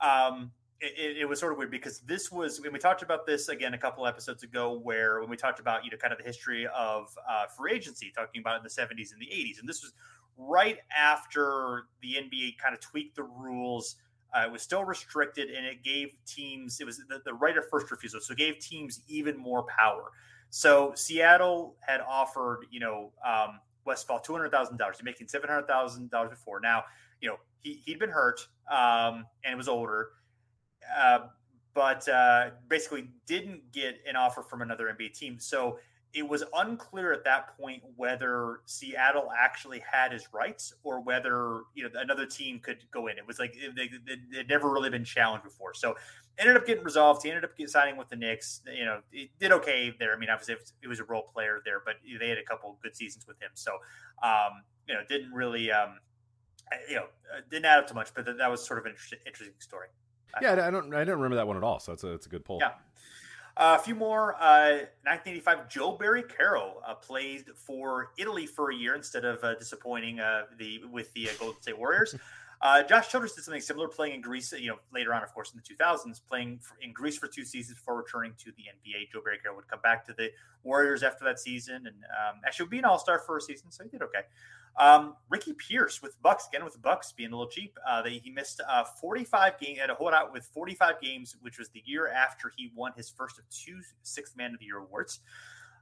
um, 0.00 0.52
it, 0.80 1.18
it, 1.18 1.28
was 1.28 1.40
sort 1.40 1.52
of 1.52 1.58
weird 1.58 1.70
because 1.70 2.00
this 2.00 2.30
was 2.30 2.60
when 2.60 2.72
we 2.72 2.78
talked 2.78 3.02
about 3.02 3.26
this 3.26 3.48
again 3.48 3.74
a 3.74 3.78
couple 3.78 4.06
episodes 4.06 4.42
ago, 4.42 4.78
where 4.78 5.20
when 5.20 5.30
we 5.30 5.36
talked 5.36 5.58
about 5.58 5.84
you 5.84 5.90
know 5.90 5.96
kind 5.96 6.12
of 6.12 6.18
the 6.18 6.24
history 6.24 6.66
of 6.66 7.08
uh, 7.28 7.46
free 7.56 7.72
agency, 7.72 8.12
talking 8.14 8.40
about 8.40 8.58
in 8.58 8.62
the 8.62 8.70
seventies 8.70 9.12
and 9.12 9.20
the 9.20 9.32
eighties, 9.32 9.58
and 9.58 9.68
this 9.68 9.82
was 9.82 9.92
right 10.36 10.78
after 10.96 11.86
the 12.02 12.14
NBA 12.14 12.58
kind 12.58 12.74
of 12.74 12.80
tweaked 12.80 13.16
the 13.16 13.24
rules. 13.24 13.96
Uh, 14.36 14.42
it 14.46 14.52
was 14.52 14.60
still 14.60 14.84
restricted, 14.84 15.48
and 15.48 15.64
it 15.64 15.82
gave 15.82 16.08
teams 16.26 16.78
it 16.80 16.84
was 16.84 16.98
the, 17.08 17.22
the 17.24 17.32
right 17.32 17.56
of 17.56 17.64
first 17.70 17.90
refusal, 17.90 18.20
so 18.20 18.32
it 18.32 18.38
gave 18.38 18.58
teams 18.58 19.00
even 19.08 19.36
more 19.36 19.64
power. 19.64 20.10
So 20.50 20.92
Seattle 20.94 21.76
had 21.80 22.00
offered, 22.00 22.66
you 22.70 22.80
know, 22.80 23.12
um, 23.24 23.60
Westphal 23.84 24.18
two 24.18 24.32
hundred 24.32 24.50
thousand 24.50 24.76
dollars. 24.78 24.96
He's 24.98 25.04
making 25.04 25.28
seven 25.28 25.48
hundred 25.48 25.66
thousand 25.66 26.10
dollars 26.10 26.30
before. 26.30 26.60
Now, 26.60 26.84
you 27.20 27.28
know, 27.28 27.36
he 27.62 27.82
he'd 27.84 27.98
been 27.98 28.10
hurt 28.10 28.46
um, 28.70 29.26
and 29.44 29.56
was 29.56 29.68
older, 29.68 30.10
uh, 30.98 31.20
but 31.74 32.08
uh, 32.08 32.50
basically 32.68 33.10
didn't 33.26 33.72
get 33.72 33.96
an 34.08 34.16
offer 34.16 34.42
from 34.42 34.62
another 34.62 34.86
NBA 34.86 35.14
team. 35.14 35.38
So 35.38 35.78
it 36.16 36.26
was 36.26 36.42
unclear 36.54 37.12
at 37.12 37.24
that 37.24 37.56
point 37.58 37.82
whether 37.96 38.60
Seattle 38.64 39.28
actually 39.36 39.80
had 39.80 40.12
his 40.12 40.32
rights 40.32 40.72
or 40.82 41.02
whether 41.02 41.62
you 41.74 41.84
know 41.84 41.90
another 42.00 42.26
team 42.26 42.58
could 42.58 42.78
go 42.90 43.08
in. 43.08 43.18
It 43.18 43.26
was 43.26 43.38
like 43.38 43.54
it, 43.54 43.72
it, 43.76 44.20
it 44.32 44.48
never 44.48 44.72
really 44.72 44.90
been 44.90 45.04
challenged 45.04 45.44
before. 45.44 45.74
So 45.74 45.94
ended 46.38 46.56
up 46.56 46.66
getting 46.66 46.84
resolved. 46.84 47.22
He 47.22 47.30
ended 47.30 47.44
up 47.44 47.52
signing 47.68 47.96
with 47.96 48.08
the 48.08 48.16
Knicks. 48.16 48.60
You 48.66 48.84
know, 48.84 49.00
it 49.12 49.30
did 49.38 49.52
okay 49.52 49.94
there. 49.98 50.14
I 50.14 50.18
mean, 50.18 50.30
obviously 50.30 50.56
it 50.82 50.88
was 50.88 51.00
a 51.00 51.04
role 51.04 51.30
player 51.32 51.60
there, 51.64 51.82
but 51.84 51.94
they 52.18 52.28
had 52.28 52.38
a 52.38 52.44
couple 52.44 52.76
good 52.82 52.96
seasons 52.96 53.26
with 53.26 53.40
him. 53.40 53.50
So 53.54 53.72
um, 54.22 54.62
you 54.88 54.94
know, 54.94 55.00
didn't 55.08 55.32
really 55.32 55.70
um, 55.70 55.98
you 56.88 56.96
know 56.96 57.04
uh, 57.04 57.40
didn't 57.50 57.64
add 57.64 57.78
up 57.78 57.88
too 57.88 57.94
much, 57.94 58.12
but 58.14 58.24
that, 58.24 58.50
was 58.50 58.64
sort 58.64 58.78
of 58.78 58.86
an 58.86 58.92
interesting, 58.92 59.18
interesting 59.26 59.54
story. 59.60 59.88
Yeah, 60.42 60.52
I 60.52 60.70
don't 60.70 60.94
I 60.94 61.04
don't 61.04 61.16
remember 61.16 61.36
that 61.36 61.46
one 61.46 61.56
at 61.56 61.62
all. 61.62 61.80
So 61.80 61.92
it's 61.92 62.04
a 62.04 62.12
it's 62.12 62.26
a 62.26 62.28
good 62.28 62.44
pull. 62.44 62.58
Yeah. 62.60 62.72
Uh, 63.56 63.78
a 63.80 63.82
few 63.82 63.94
more. 63.94 64.34
Uh, 64.34 64.84
1985, 65.04 65.70
Joe 65.70 65.92
Barry-Carroll 65.92 66.82
uh, 66.86 66.94
played 66.94 67.46
for 67.54 68.10
Italy 68.18 68.44
for 68.44 68.70
a 68.70 68.74
year 68.74 68.94
instead 68.94 69.24
of 69.24 69.42
uh, 69.42 69.54
disappointing 69.54 70.20
uh, 70.20 70.42
the 70.58 70.82
with 70.92 71.10
the 71.14 71.30
uh, 71.30 71.32
Golden 71.38 71.62
State 71.62 71.78
Warriors. 71.78 72.14
Josh 72.88 73.08
Childress 73.10 73.34
did 73.34 73.44
something 73.44 73.60
similar, 73.60 73.88
playing 73.88 74.14
in 74.14 74.20
Greece. 74.20 74.52
You 74.52 74.70
know, 74.70 74.78
later 74.92 75.14
on, 75.14 75.22
of 75.22 75.32
course, 75.32 75.52
in 75.52 75.60
the 75.60 75.84
2000s, 75.84 76.20
playing 76.28 76.58
for, 76.60 76.76
in 76.80 76.92
Greece 76.92 77.18
for 77.18 77.28
two 77.28 77.44
seasons 77.44 77.78
before 77.78 77.96
returning 77.96 78.32
to 78.38 78.52
the 78.52 78.64
NBA. 78.64 79.12
Joe 79.12 79.20
Barry-Carroll 79.24 79.56
would 79.56 79.68
come 79.68 79.80
back 79.82 80.04
to 80.06 80.14
the 80.14 80.30
Warriors 80.62 81.02
after 81.02 81.24
that 81.24 81.38
season, 81.38 81.86
and 81.86 81.88
um, 81.88 82.40
actually 82.46 82.64
would 82.64 82.70
be 82.70 82.78
an 82.78 82.84
All 82.84 82.98
Star 82.98 83.18
for 83.18 83.36
a 83.36 83.40
season, 83.40 83.70
so 83.70 83.84
he 83.84 83.90
did 83.90 84.02
okay. 84.02 84.20
Um, 84.78 85.14
Ricky 85.30 85.54
Pierce 85.54 86.02
with 86.02 86.20
Bucks 86.22 86.48
again 86.48 86.64
with 86.64 86.80
Bucks 86.82 87.12
being 87.12 87.32
a 87.32 87.36
little 87.36 87.50
cheap. 87.50 87.78
Uh, 87.88 88.02
they, 88.02 88.18
he 88.18 88.30
missed 88.30 88.60
uh, 88.68 88.84
45 89.00 89.58
games 89.58 89.78
at 89.82 89.88
a 89.88 89.94
holdout 89.94 90.32
with 90.32 90.44
45 90.52 91.00
games, 91.00 91.34
which 91.40 91.58
was 91.58 91.70
the 91.70 91.82
year 91.86 92.08
after 92.08 92.52
he 92.54 92.70
won 92.74 92.92
his 92.94 93.08
first 93.08 93.38
of 93.38 93.48
two 93.48 93.80
Sixth 94.02 94.36
Man 94.36 94.52
of 94.52 94.60
the 94.60 94.66
Year 94.66 94.78
awards. 94.78 95.20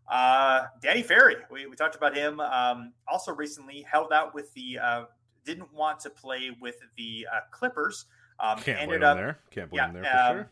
Uh, 0.09 0.67
Danny 0.81 1.03
Ferry, 1.03 1.37
we, 1.51 1.67
we 1.67 1.75
talked 1.75 1.97
about 1.97 2.17
him. 2.17 2.39
Um, 2.39 2.93
also 3.09 3.33
recently 3.33 3.83
held 3.91 4.13
out 4.13 4.35
with 4.35 4.53
the 4.55 4.79
uh, 4.79 5.05
didn't 5.45 5.73
want 5.73 6.01
to 6.01 6.11
play 6.11 6.51
with 6.61 6.77
the 6.97 7.27
uh, 7.33 7.41
Clippers. 7.51 8.07
Um, 8.41 8.59
Can't 8.59 8.81
ended 8.81 9.01
blame 9.01 9.11
up, 9.11 9.17
there. 9.17 9.39
Can't 9.51 9.71
blame 9.71 9.83
yeah, 9.85 9.93
there 9.93 10.03
for 10.03 10.19
um, 10.19 10.37
sure. 10.37 10.51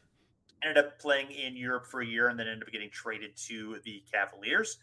Ended 0.64 0.84
up 0.84 0.98
playing 1.00 1.30
in 1.30 1.56
Europe 1.56 1.86
for 1.86 2.00
a 2.00 2.06
year 2.06 2.28
and 2.28 2.38
then 2.38 2.46
ended 2.46 2.68
up 2.68 2.72
getting 2.72 2.90
traded 2.90 3.36
to 3.48 3.78
the 3.84 4.02
Cavaliers. 4.12 4.78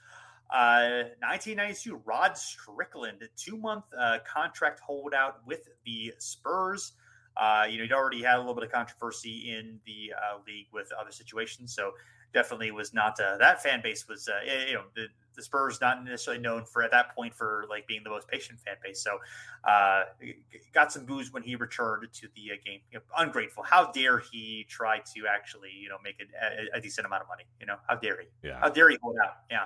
Uh, 0.49 1.13
1992, 1.21 2.01
Rod 2.05 2.35
Strickland, 2.37 3.27
two 3.37 3.55
month 3.55 3.85
uh, 3.97 4.17
contract 4.25 4.79
holdout 4.79 5.45
with 5.45 5.69
the 5.85 6.13
Spurs. 6.17 6.93
Uh, 7.37 7.65
you 7.69 7.77
know, 7.77 7.83
he'd 7.83 7.93
already 7.93 8.21
had 8.21 8.35
a 8.35 8.39
little 8.39 8.55
bit 8.55 8.63
of 8.63 8.71
controversy 8.71 9.53
in 9.55 9.79
the 9.85 10.11
uh, 10.13 10.39
league 10.45 10.65
with 10.73 10.91
other 10.99 11.11
situations, 11.11 11.73
so 11.73 11.91
definitely 12.33 12.71
was 12.71 12.93
not 12.93 13.19
uh, 13.19 13.37
that 13.37 13.61
fan 13.61 13.81
base 13.81 14.07
was 14.07 14.27
uh, 14.27 14.39
you 14.67 14.73
know 14.73 14.83
the, 14.95 15.07
the 15.35 15.41
Spurs 15.41 15.79
not 15.81 16.03
necessarily 16.03 16.41
known 16.41 16.65
for 16.65 16.83
at 16.83 16.91
that 16.91 17.15
point 17.15 17.33
for 17.33 17.65
like 17.69 17.87
being 17.87 18.03
the 18.03 18.09
most 18.09 18.27
patient 18.27 18.59
fan 18.59 18.75
base. 18.83 19.01
So 19.01 19.17
uh, 19.67 20.03
got 20.73 20.91
some 20.91 21.05
booze 21.05 21.31
when 21.33 21.43
he 21.43 21.55
returned 21.55 22.07
to 22.11 22.27
the 22.35 22.51
uh, 22.51 22.55
game. 22.63 22.81
You 22.91 22.99
know, 22.99 23.03
ungrateful. 23.17 23.63
How 23.63 23.91
dare 23.91 24.19
he 24.19 24.65
try 24.69 24.99
to 25.15 25.27
actually 25.27 25.71
you 25.71 25.89
know 25.89 25.97
make 26.03 26.21
a, 26.21 26.77
a, 26.77 26.81
decent 26.81 27.07
amount 27.07 27.23
of 27.23 27.27
money? 27.27 27.45
You 27.59 27.67
know, 27.67 27.77
how 27.87 27.95
dare 27.95 28.19
he? 28.21 28.47
Yeah. 28.47 28.59
How 28.59 28.69
dare 28.69 28.89
he 28.89 28.97
hold 29.01 29.17
out? 29.23 29.37
Yeah. 29.49 29.65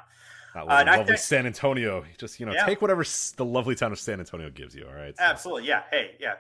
Uh, 0.55 0.83
lovely 0.85 1.17
San 1.17 1.45
Antonio. 1.45 2.05
Just 2.17 2.39
you 2.39 2.45
know, 2.45 2.53
yeah. 2.53 2.65
take 2.65 2.81
whatever 2.81 3.03
the 3.35 3.45
lovely 3.45 3.75
town 3.75 3.91
of 3.91 3.99
San 3.99 4.19
Antonio 4.19 4.49
gives 4.49 4.75
you. 4.75 4.85
All 4.87 4.93
right. 4.93 5.17
So. 5.17 5.23
Absolutely. 5.23 5.67
Yeah. 5.67 5.83
Hey. 5.89 6.11
Yeah. 6.19 6.35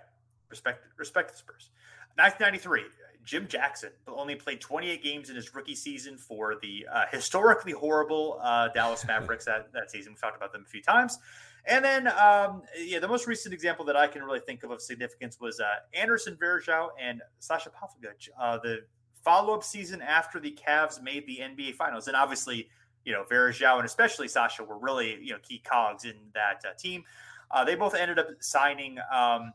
Respect. 0.49 0.85
Respect 0.97 1.31
the 1.31 1.37
Spurs. 1.37 1.71
1993. 2.15 2.83
Jim 3.23 3.47
Jackson 3.47 3.91
only 4.07 4.35
played 4.35 4.61
28 4.61 5.03
games 5.03 5.29
in 5.29 5.35
his 5.35 5.53
rookie 5.55 5.75
season 5.75 6.17
for 6.17 6.55
the 6.61 6.85
uh, 6.91 7.05
historically 7.11 7.71
horrible 7.71 8.39
uh, 8.41 8.69
Dallas 8.69 9.05
Mavericks 9.07 9.45
that, 9.45 9.71
that 9.73 9.91
season. 9.91 10.13
We've 10.13 10.21
talked 10.21 10.37
about 10.37 10.51
them 10.51 10.63
a 10.65 10.69
few 10.69 10.81
times. 10.81 11.17
And 11.65 11.83
then, 11.83 12.07
um, 12.07 12.63
yeah, 12.77 12.99
the 12.99 13.07
most 13.07 13.25
recent 13.25 13.53
example 13.53 13.85
that 13.85 13.95
I 13.95 14.07
can 14.07 14.21
really 14.23 14.41
think 14.41 14.63
of 14.63 14.71
of 14.71 14.81
significance 14.81 15.39
was 15.39 15.61
uh, 15.61 15.65
Anderson 15.93 16.35
Varejao 16.35 16.89
and 16.99 17.21
Sasha 17.39 17.69
Pavlovic, 17.69 18.27
uh, 18.39 18.57
the 18.57 18.79
follow 19.23 19.53
up 19.53 19.63
season 19.63 20.01
after 20.01 20.39
the 20.39 20.51
Cavs 20.51 21.01
made 21.01 21.25
the 21.25 21.39
NBA 21.41 21.75
Finals. 21.75 22.07
And 22.07 22.17
obviously, 22.17 22.67
you 23.05 23.13
know, 23.13 23.23
Varejao 23.31 23.77
and 23.77 23.85
especially 23.85 24.27
Sasha 24.27 24.63
were 24.63 24.77
really, 24.77 25.17
you 25.21 25.31
know, 25.31 25.39
key 25.41 25.59
cogs 25.59 26.03
in 26.03 26.15
that 26.33 26.61
uh, 26.67 26.73
team. 26.77 27.03
Uh, 27.49 27.63
they 27.63 27.75
both 27.75 27.95
ended 27.95 28.19
up 28.19 28.27
signing 28.39 28.97
um, 29.13 29.53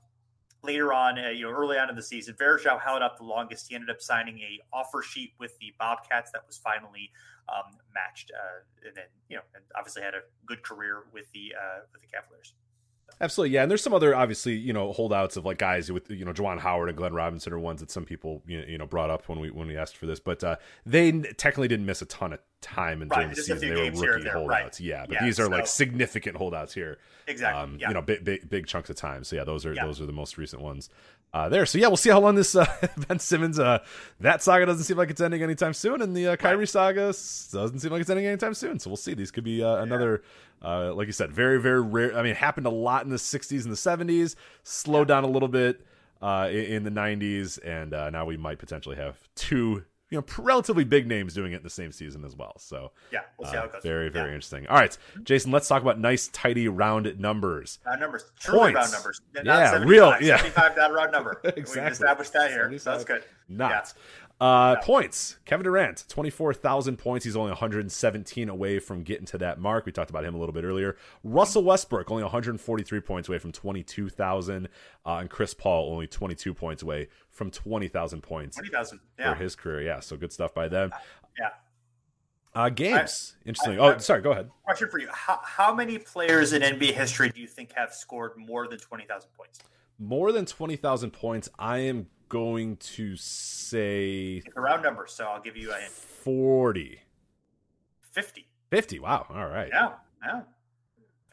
later 0.62 0.92
on, 0.92 1.18
uh, 1.18 1.28
you 1.28 1.44
know, 1.44 1.50
early 1.50 1.78
on 1.78 1.88
in 1.88 1.96
the 1.96 2.02
season. 2.02 2.34
Varejao 2.34 2.80
held 2.80 3.02
up 3.02 3.16
the 3.16 3.24
longest. 3.24 3.68
He 3.68 3.74
ended 3.74 3.90
up 3.90 4.00
signing 4.00 4.38
a 4.40 4.61
offer 4.72 5.02
sheet 5.02 5.32
with 5.38 5.59
the 5.59 5.72
Bobcats 5.78 6.30
that 6.32 6.46
was 6.46 6.56
finally 6.59 7.11
um, 7.48 7.76
matched, 7.94 8.30
uh, 8.34 8.86
and 8.86 8.96
then 8.96 9.04
you 9.28 9.36
know, 9.36 9.42
and 9.54 9.64
obviously 9.76 10.02
had 10.02 10.14
a 10.14 10.22
good 10.46 10.62
career 10.62 11.04
with 11.12 11.26
the 11.32 11.54
uh, 11.54 11.80
with 11.92 12.02
the 12.02 12.09
Cavaliers. 12.09 12.54
Absolutely, 13.20 13.54
yeah. 13.54 13.62
And 13.62 13.70
there's 13.70 13.82
some 13.82 13.94
other 13.94 14.14
obviously, 14.14 14.54
you 14.54 14.72
know, 14.72 14.92
holdouts 14.92 15.36
of 15.36 15.44
like 15.44 15.59
guys 15.59 15.90
with 15.90 16.11
you 16.11 16.24
know 16.24 16.32
Juwan 16.32 16.61
Howard 16.61 16.88
and 16.88 16.96
Glenn 16.96 17.12
Robinson 17.12 17.52
are 17.52 17.59
ones 17.59 17.80
that 17.80 17.90
some 17.90 18.04
people 18.04 18.42
you 18.46 18.78
know 18.78 18.86
brought 18.86 19.11
up 19.11 19.28
when 19.28 19.40
we 19.40 19.50
when 19.50 19.66
we 19.66 19.76
asked 19.76 19.96
for 19.96 20.06
this, 20.06 20.20
but 20.20 20.44
uh, 20.44 20.56
they 20.86 21.12
technically 21.12 21.68
didn't 21.68 21.86
miss 21.86 22.00
a 22.00 22.06
ton 22.06 22.32
of 22.32 22.40
time 22.61 23.02
and 23.02 23.11
during 23.11 23.30
the 23.30 23.36
season. 23.36 23.59
They 23.61 23.90
were 23.90 24.12
rookie 24.12 24.28
holdouts, 24.28 24.80
right. 24.80 24.86
yeah. 24.86 25.06
But 25.06 25.14
yeah, 25.14 25.24
these 25.24 25.40
are 25.40 25.44
so, 25.44 25.50
like 25.50 25.66
significant 25.66 26.36
holdouts 26.36 26.74
here. 26.74 26.98
Exactly. 27.26 27.61
Um, 27.61 27.76
yeah. 27.80 27.88
You 27.88 27.94
know, 27.94 28.02
big, 28.02 28.24
big 28.24 28.48
big 28.48 28.66
chunks 28.66 28.88
of 28.88 28.96
time. 28.96 29.24
So 29.24 29.36
yeah, 29.36 29.44
those 29.44 29.66
are 29.66 29.74
yeah. 29.74 29.84
those 29.84 30.00
are 30.00 30.06
the 30.06 30.12
most 30.12 30.38
recent 30.38 30.62
ones 30.62 30.88
uh, 31.32 31.48
there. 31.48 31.66
So 31.66 31.78
yeah, 31.78 31.88
we'll 31.88 31.96
see 31.96 32.10
how 32.10 32.20
long 32.20 32.34
this 32.34 32.54
uh, 32.54 32.66
Ben 33.08 33.18
Simmons 33.18 33.58
uh, 33.58 33.78
that 34.20 34.42
saga 34.42 34.66
doesn't 34.66 34.84
seem 34.84 34.96
like 34.96 35.10
it's 35.10 35.20
ending 35.20 35.42
anytime 35.42 35.74
soon, 35.74 36.02
and 36.02 36.16
the 36.16 36.28
uh, 36.28 36.36
Kyrie 36.36 36.66
saga 36.66 37.06
doesn't 37.06 37.80
seem 37.80 37.90
like 37.90 38.00
it's 38.00 38.10
ending 38.10 38.26
anytime 38.26 38.54
soon. 38.54 38.78
So 38.78 38.90
we'll 38.90 38.96
see. 38.96 39.14
These 39.14 39.30
could 39.30 39.44
be 39.44 39.62
uh, 39.62 39.76
another, 39.76 40.22
uh, 40.62 40.94
like 40.94 41.06
you 41.06 41.12
said, 41.12 41.32
very 41.32 41.60
very 41.60 41.80
rare. 41.80 42.16
I 42.16 42.22
mean, 42.22 42.32
it 42.32 42.38
happened 42.38 42.66
a 42.66 42.70
lot 42.70 43.04
in 43.04 43.10
the 43.10 43.16
'60s 43.16 43.64
and 43.64 43.72
the 43.72 43.76
'70s. 43.76 44.34
Slowed 44.62 45.08
down 45.08 45.24
a 45.24 45.28
little 45.28 45.48
bit 45.48 45.84
uh, 46.22 46.48
in, 46.50 46.64
in 46.64 46.84
the 46.84 46.90
'90s, 46.90 47.58
and 47.64 47.92
uh, 47.92 48.10
now 48.10 48.24
we 48.24 48.36
might 48.36 48.58
potentially 48.58 48.96
have 48.96 49.16
two 49.34 49.84
you 50.11 50.18
know 50.18 50.24
relatively 50.38 50.84
big 50.84 51.06
names 51.06 51.34
doing 51.34 51.52
it 51.52 51.56
in 51.56 51.62
the 51.62 51.70
same 51.70 51.92
season 51.92 52.24
as 52.24 52.34
well. 52.34 52.54
So 52.59 52.92
yeah, 53.12 53.20
we'll 53.36 53.50
see 53.50 53.56
uh, 53.56 53.61
how 53.61 53.66
it 53.66 53.72
goes. 53.72 53.82
Very 53.82 54.09
very 54.09 54.28
yeah. 54.28 54.34
interesting. 54.34 54.66
All 54.68 54.76
right, 54.76 54.96
Jason, 55.22 55.50
let's 55.50 55.68
talk 55.68 55.82
about 55.82 55.98
nice 55.98 56.28
tidy 56.28 56.68
round 56.68 57.18
numbers. 57.18 57.78
Round 57.84 58.00
numbers, 58.00 58.24
truly 58.38 58.72
Points. 58.72 58.76
round 58.76 58.92
numbers. 58.92 59.20
Not 59.34 59.44
yeah, 59.44 59.78
real. 59.84 60.14
Yeah, 60.20 60.36
seventy-five 60.36 60.76
that 60.76 60.92
round 60.92 61.12
number. 61.12 61.40
exactly. 61.44 61.82
We 61.82 61.88
established 61.88 62.32
that 62.32 62.50
here. 62.50 62.78
So 62.78 62.92
that's 62.92 63.04
good. 63.04 63.24
Not. 63.48 63.70
Yeah. 63.70 64.02
Uh, 64.41 64.76
Points. 64.82 65.36
Kevin 65.45 65.64
Durant, 65.64 66.05
24,000 66.09 66.97
points. 66.97 67.24
He's 67.24 67.34
only 67.34 67.51
117 67.51 68.49
away 68.49 68.78
from 68.78 69.03
getting 69.03 69.26
to 69.26 69.39
that 69.39 69.59
mark. 69.59 69.84
We 69.84 69.91
talked 69.91 70.11
about 70.11 70.24
him 70.24 70.34
a 70.34 70.39
little 70.39 70.53
bit 70.53 70.64
earlier. 70.64 70.97
Russell 71.24 71.64
Westbrook, 71.64 72.11
only 72.11 72.22
143 72.22 73.01
points 73.01 73.28
away 73.28 73.39
from 73.39 73.51
22,000. 73.51 74.68
Uh, 75.05 75.16
and 75.16 75.28
Chris 75.28 75.55
Paul, 75.55 75.93
only 75.93 76.07
22 76.07 76.55
points 76.55 76.82
away 76.82 77.09
from 77.30 77.51
20,000 77.51 78.20
points 78.22 78.57
20,000 78.57 79.01
yeah. 79.18 79.34
for 79.34 79.43
his 79.43 79.57
career. 79.57 79.82
Yeah, 79.82 80.01
so 80.01 80.16
good 80.16 80.32
stuff 80.32 80.55
by 80.55 80.68
them. 80.68 80.93
Yeah. 81.39 81.49
Uh, 82.55 82.68
games. 82.68 83.36
I, 83.45 83.49
Interesting. 83.49 83.80
I, 83.80 83.84
I, 83.84 83.95
oh, 83.95 83.99
sorry, 83.99 84.22
go 84.22 84.30
ahead. 84.30 84.51
Question 84.62 84.89
for 84.89 85.01
you. 85.01 85.09
How, 85.11 85.41
how 85.43 85.74
many 85.74 85.99
players 85.99 86.53
in 86.53 86.62
NBA 86.62 86.93
history 86.93 87.30
do 87.30 87.41
you 87.41 87.49
think 87.49 87.72
have 87.74 87.93
scored 87.93 88.32
more 88.36 88.68
than 88.68 88.78
20,000 88.78 89.30
points? 89.36 89.61
More 89.99 90.30
than 90.30 90.47
20,000 90.47 91.11
points, 91.11 91.49
I 91.59 91.78
am 91.78 92.07
going 92.28 92.76
to 92.76 93.16
say 93.16 94.42
it's 94.44 94.56
a 94.56 94.60
round 94.60 94.82
number, 94.82 95.06
so 95.06 95.24
I'll 95.24 95.40
give 95.40 95.56
you 95.56 95.70
a 95.72 95.76
hint. 95.76 95.90
40. 95.90 97.00
50. 98.12 98.46
50. 98.70 98.98
Wow. 98.98 99.26
All 99.30 99.46
right. 99.46 99.68
Yeah. 99.72 99.92
Yeah. 100.24 100.40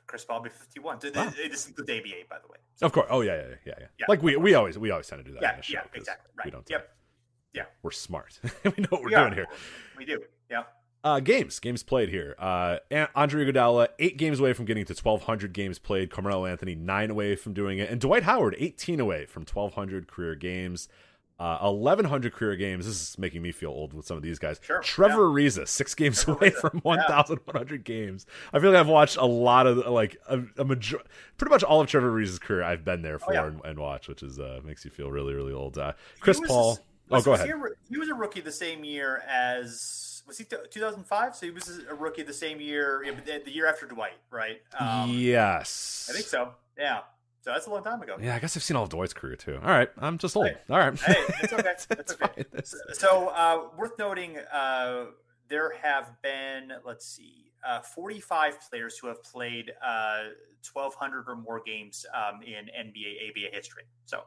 Chris 0.07 0.23
Paul 0.23 0.41
be 0.41 0.49
51. 0.49 0.99
Wow. 1.15 1.33
This 1.35 1.67
is 1.67 1.73
the 1.73 1.81
ABA, 1.81 2.27
by 2.29 2.37
the 2.41 2.47
way. 2.47 2.57
So, 2.75 2.85
of 2.85 2.91
course. 2.91 3.07
Oh 3.09 3.21
yeah, 3.21 3.35
yeah, 3.35 3.41
yeah, 3.65 3.73
yeah, 3.79 3.87
yeah. 3.99 4.05
Like 4.07 4.21
we 4.21 4.35
we 4.35 4.53
always 4.53 4.77
we 4.77 4.91
always 4.91 5.07
tend 5.07 5.23
to 5.23 5.29
do 5.29 5.37
that. 5.39 5.67
Yeah, 5.69 5.81
yeah, 5.81 5.81
exactly. 5.93 6.31
Right. 6.37 6.45
We 6.45 6.51
don't. 6.51 6.69
Yep. 6.69 6.89
Yeah. 7.53 7.63
We're 7.83 7.91
smart. 7.91 8.39
we 8.63 8.71
know 8.77 8.87
what 8.89 9.03
we're 9.03 9.09
doing 9.09 9.33
here. 9.33 9.47
We 9.97 10.05
do. 10.05 10.21
Yeah. 10.49 10.63
Uh, 11.05 11.19
games, 11.19 11.59
games 11.59 11.83
played 11.83 12.09
here. 12.09 12.35
Uh, 12.39 12.77
Andre 13.13 13.45
Iguodala, 13.45 13.89
eight 13.99 14.17
games 14.17 14.39
away 14.39 14.53
from 14.53 14.65
getting 14.65 14.85
to 14.85 14.93
1,200 14.93 15.53
games 15.53 15.77
played. 15.77 16.09
Carmelo 16.09 16.47
Anthony, 16.47 16.73
nine 16.73 17.11
away 17.11 17.35
from 17.35 17.53
doing 17.53 17.77
it. 17.77 17.91
And 17.91 18.01
Dwight 18.01 18.23
Howard, 18.23 18.55
18 18.57 18.99
away 18.99 19.27
from 19.27 19.43
1,200 19.43 20.07
career 20.07 20.33
games. 20.33 20.89
Uh, 21.37 21.69
1,100 21.69 22.33
career 22.33 22.55
games. 22.55 22.87
This 22.87 22.95
is 22.95 23.19
making 23.19 23.43
me 23.43 23.51
feel 23.51 23.69
old 23.69 23.93
with 23.93 24.07
some 24.07 24.17
of 24.17 24.23
these 24.23 24.39
guys. 24.39 24.59
Sure, 24.63 24.79
Trevor 24.79 25.29
yeah. 25.39 25.45
Ariza, 25.47 25.67
six 25.67 25.93
games 25.93 26.23
Trevor 26.23 26.39
away 26.39 26.49
Ariza. 26.49 26.71
from 26.71 26.79
1,100 26.79 27.71
yeah. 27.71 27.77
games. 27.83 28.25
I 28.51 28.57
feel 28.57 28.71
like 28.71 28.79
I've 28.79 28.87
watched 28.87 29.17
a 29.17 29.25
lot 29.27 29.67
of, 29.67 29.85
like, 29.85 30.17
a, 30.27 30.41
a 30.57 30.65
major- 30.65 31.03
pretty 31.37 31.51
much 31.51 31.61
all 31.61 31.81
of 31.81 31.87
Trevor 31.87 32.13
Ariza's 32.13 32.39
career 32.39 32.63
I've 32.63 32.83
been 32.83 33.03
there 33.03 33.19
for 33.19 33.29
oh, 33.29 33.33
yeah. 33.33 33.45
and, 33.45 33.61
and 33.63 33.77
watched, 33.77 34.07
which 34.07 34.23
is 34.23 34.39
uh, 34.39 34.61
makes 34.63 34.83
you 34.83 34.89
feel 34.89 35.11
really, 35.11 35.35
really 35.35 35.53
old. 35.53 35.77
Uh, 35.77 35.93
Chris 36.19 36.41
Paul. 36.47 36.79
oh, 37.11 37.21
go 37.21 37.33
ahead. 37.33 37.45
He, 37.45 37.53
he 37.89 37.97
was 37.99 38.09
a 38.09 38.15
rookie 38.15 38.41
the 38.41 38.51
same 38.51 38.83
year 38.83 39.21
as 39.29 40.14
was 40.27 40.37
he 40.37 40.43
2005? 40.43 41.35
So 41.35 41.45
he 41.45 41.51
was 41.51 41.81
a 41.89 41.93
rookie 41.93 42.23
the 42.23 42.33
same 42.33 42.59
year, 42.59 43.05
the 43.25 43.51
year 43.51 43.67
after 43.67 43.85
Dwight, 43.85 44.17
right? 44.31 44.61
Um, 44.79 45.09
yes, 45.11 46.07
I 46.09 46.13
think 46.13 46.25
so. 46.25 46.53
Yeah. 46.77 47.01
So 47.41 47.51
that's 47.51 47.67
a 47.67 47.69
long 47.69 47.83
time 47.83 48.01
ago. 48.01 48.17
Yeah, 48.19 48.35
I 48.35 48.39
guess 48.39 48.57
I've 48.57 48.63
seen 48.63 48.75
all 48.75 48.83
of 48.83 48.89
Dwight's 48.89 49.13
career 49.13 49.35
too. 49.35 49.59
All 49.61 49.69
right, 49.69 49.89
I'm 49.99 50.17
just 50.17 50.35
old. 50.35 50.47
Hey, 50.47 50.55
all 50.67 50.79
right, 50.79 50.99
hey, 50.99 51.23
it's 51.43 51.53
okay. 51.53 51.61
That's 51.61 52.13
okay. 52.13 52.43
So, 52.63 52.77
so 52.93 53.27
uh, 53.27 53.67
worth 53.77 53.99
noting, 53.99 54.37
uh, 54.51 55.05
there 55.47 55.73
have 55.83 56.19
been 56.23 56.71
let's 56.83 57.05
see, 57.05 57.51
uh, 57.63 57.81
45 57.81 58.57
players 58.67 58.97
who 58.97 59.07
have 59.07 59.21
played 59.21 59.71
1,200 59.79 61.19
uh, 61.19 61.31
or 61.31 61.35
more 61.35 61.61
games 61.63 62.03
um, 62.15 62.41
in 62.41 62.65
NBA 62.65 63.29
ABA 63.29 63.55
history. 63.55 63.83
So 64.05 64.23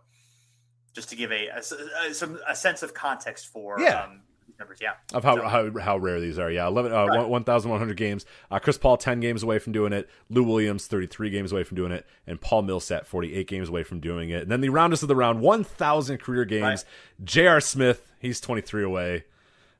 just 0.92 1.08
to 1.10 1.16
give 1.16 1.32
a, 1.32 1.48
a, 1.48 1.58
a 1.58 2.14
some 2.14 2.38
a 2.46 2.54
sense 2.54 2.84
of 2.84 2.94
context 2.94 3.48
for 3.48 3.80
yeah. 3.80 4.04
Um, 4.04 4.20
numbers. 4.58 4.78
Yeah, 4.80 4.92
of 5.12 5.24
how, 5.24 5.36
so, 5.36 5.42
how 5.42 5.78
how 5.78 5.98
rare 5.98 6.20
these 6.20 6.38
are. 6.38 6.50
Yeah, 6.50 6.66
eleven 6.66 6.92
uh, 6.92 7.06
right. 7.06 7.28
one 7.28 7.44
thousand 7.44 7.70
one 7.70 7.78
hundred 7.78 7.96
games. 7.96 8.26
Uh, 8.50 8.58
Chris 8.58 8.78
Paul 8.78 8.96
ten 8.96 9.20
games 9.20 9.42
away 9.42 9.58
from 9.58 9.72
doing 9.72 9.92
it. 9.92 10.08
Lou 10.28 10.42
Williams 10.42 10.86
thirty 10.86 11.06
three 11.06 11.30
games 11.30 11.52
away 11.52 11.64
from 11.64 11.76
doing 11.76 11.92
it, 11.92 12.06
and 12.26 12.40
Paul 12.40 12.62
Millsap 12.62 13.06
forty 13.06 13.34
eight 13.34 13.48
games 13.48 13.68
away 13.68 13.82
from 13.82 14.00
doing 14.00 14.30
it. 14.30 14.42
And 14.42 14.50
then 14.50 14.60
the 14.60 14.68
roundest 14.68 15.02
of 15.02 15.08
the 15.08 15.16
round, 15.16 15.40
one 15.40 15.64
thousand 15.64 16.18
career 16.18 16.44
games. 16.44 16.62
Right. 16.62 16.84
J.R. 17.24 17.60
Smith, 17.60 18.12
he's 18.18 18.40
twenty 18.40 18.62
three 18.62 18.84
away. 18.84 19.24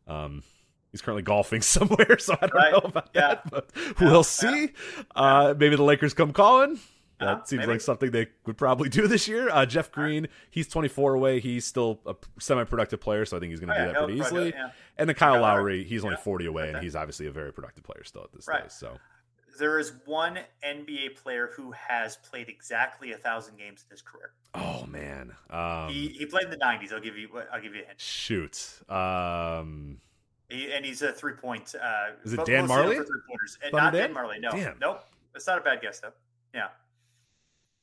Um, 0.07 0.43
he's 0.91 1.03
currently 1.03 1.23
golfing 1.23 1.63
somewhere, 1.63 2.19
so 2.19 2.35
I 2.35 2.47
don't 2.47 2.55
right. 2.55 2.73
know 2.73 2.81
about 2.85 3.11
yeah. 3.15 3.21
that, 3.21 3.51
but 3.51 3.71
we'll 4.01 4.17
yeah. 4.17 4.23
see. 4.23 4.71
Uh, 5.15 5.55
maybe 5.57 5.77
the 5.77 5.83
Lakers 5.83 6.15
come 6.15 6.33
calling. 6.33 6.79
That 7.21 7.29
uh, 7.29 7.45
seems 7.45 7.61
maybe. 7.61 7.73
like 7.73 7.81
something 7.81 8.11
they 8.11 8.29
would 8.47 8.57
probably 8.57 8.89
do 8.91 9.09
this 9.09 9.27
year. 9.27 9.51
Uh, 9.51 9.67
Jeff 9.67 9.91
Green, 9.91 10.29
he's 10.51 10.69
24 10.69 11.15
away. 11.15 11.41
He's 11.41 11.65
still 11.65 12.01
a 12.07 12.15
semi-productive 12.39 13.01
player, 13.01 13.25
so 13.25 13.37
I 13.37 13.41
think 13.41 13.51
he's 13.51 13.61
going 13.61 13.69
to 13.69 13.75
oh, 13.75 13.79
do 13.79 13.87
yeah, 13.87 13.93
that 13.93 14.05
pretty 14.05 14.21
easily. 14.21 14.51
Yeah. 14.51 14.71
And 14.97 15.09
then 15.09 15.17
Kyle, 15.17 15.35
Kyle 15.35 15.43
Lowry, 15.43 15.85
he's 15.85 16.05
only 16.05 16.17
40 16.17 16.47
away, 16.47 16.63
okay. 16.65 16.73
and 16.75 16.83
he's 16.83 16.95
obviously 16.95 17.27
a 17.27 17.33
very 17.33 17.53
productive 17.53 17.85
player 17.85 18.05
still 18.05 18.23
at 18.23 18.33
this 18.33 18.47
right. 18.47 18.63
day. 18.63 18.69
So 18.69 18.99
there 19.59 19.79
is 19.79 19.93
one 20.07 20.39
NBA 20.65 21.17
player 21.17 21.51
who 21.55 21.73
has 21.73 22.17
played 22.17 22.49
exactly 22.49 23.13
a 23.13 23.19
thousand 23.19 23.59
games 23.59 23.85
in 23.89 23.91
his 23.91 24.03
career. 24.03 24.33
Oh 24.55 24.87
man, 24.87 25.35
um, 25.51 25.89
he 25.89 26.09
he 26.09 26.27
played 26.27 26.45
in 26.45 26.51
the 26.51 26.57
90s. 26.57 26.93
I'll 26.93 27.01
give 27.01 27.17
you 27.17 27.29
I'll 27.53 27.61
give 27.61 27.75
you 27.75 27.83
a 27.83 27.87
hint. 27.87 28.01
Shoot. 28.01 28.81
Um, 28.89 29.99
he, 30.49 30.73
and 30.73 30.85
he's 30.85 31.03
a 31.03 31.13
three 31.13 31.35
point. 31.35 31.75
Uh, 31.75 32.13
is 32.25 32.33
it 32.33 32.45
Dan 32.47 32.67
pointers. 32.69 33.09
Not 33.73 33.93
Dan? 33.93 34.15
Dan 34.15 34.15
Majerle. 34.15 34.41
No. 34.41 34.51
Damn. 34.51 34.79
Nope. 34.81 35.05
It's 35.35 35.47
not 35.47 35.59
a 35.59 35.61
bad 35.61 35.83
guess 35.83 36.01
though. 36.01 36.13
Yeah. 36.55 36.69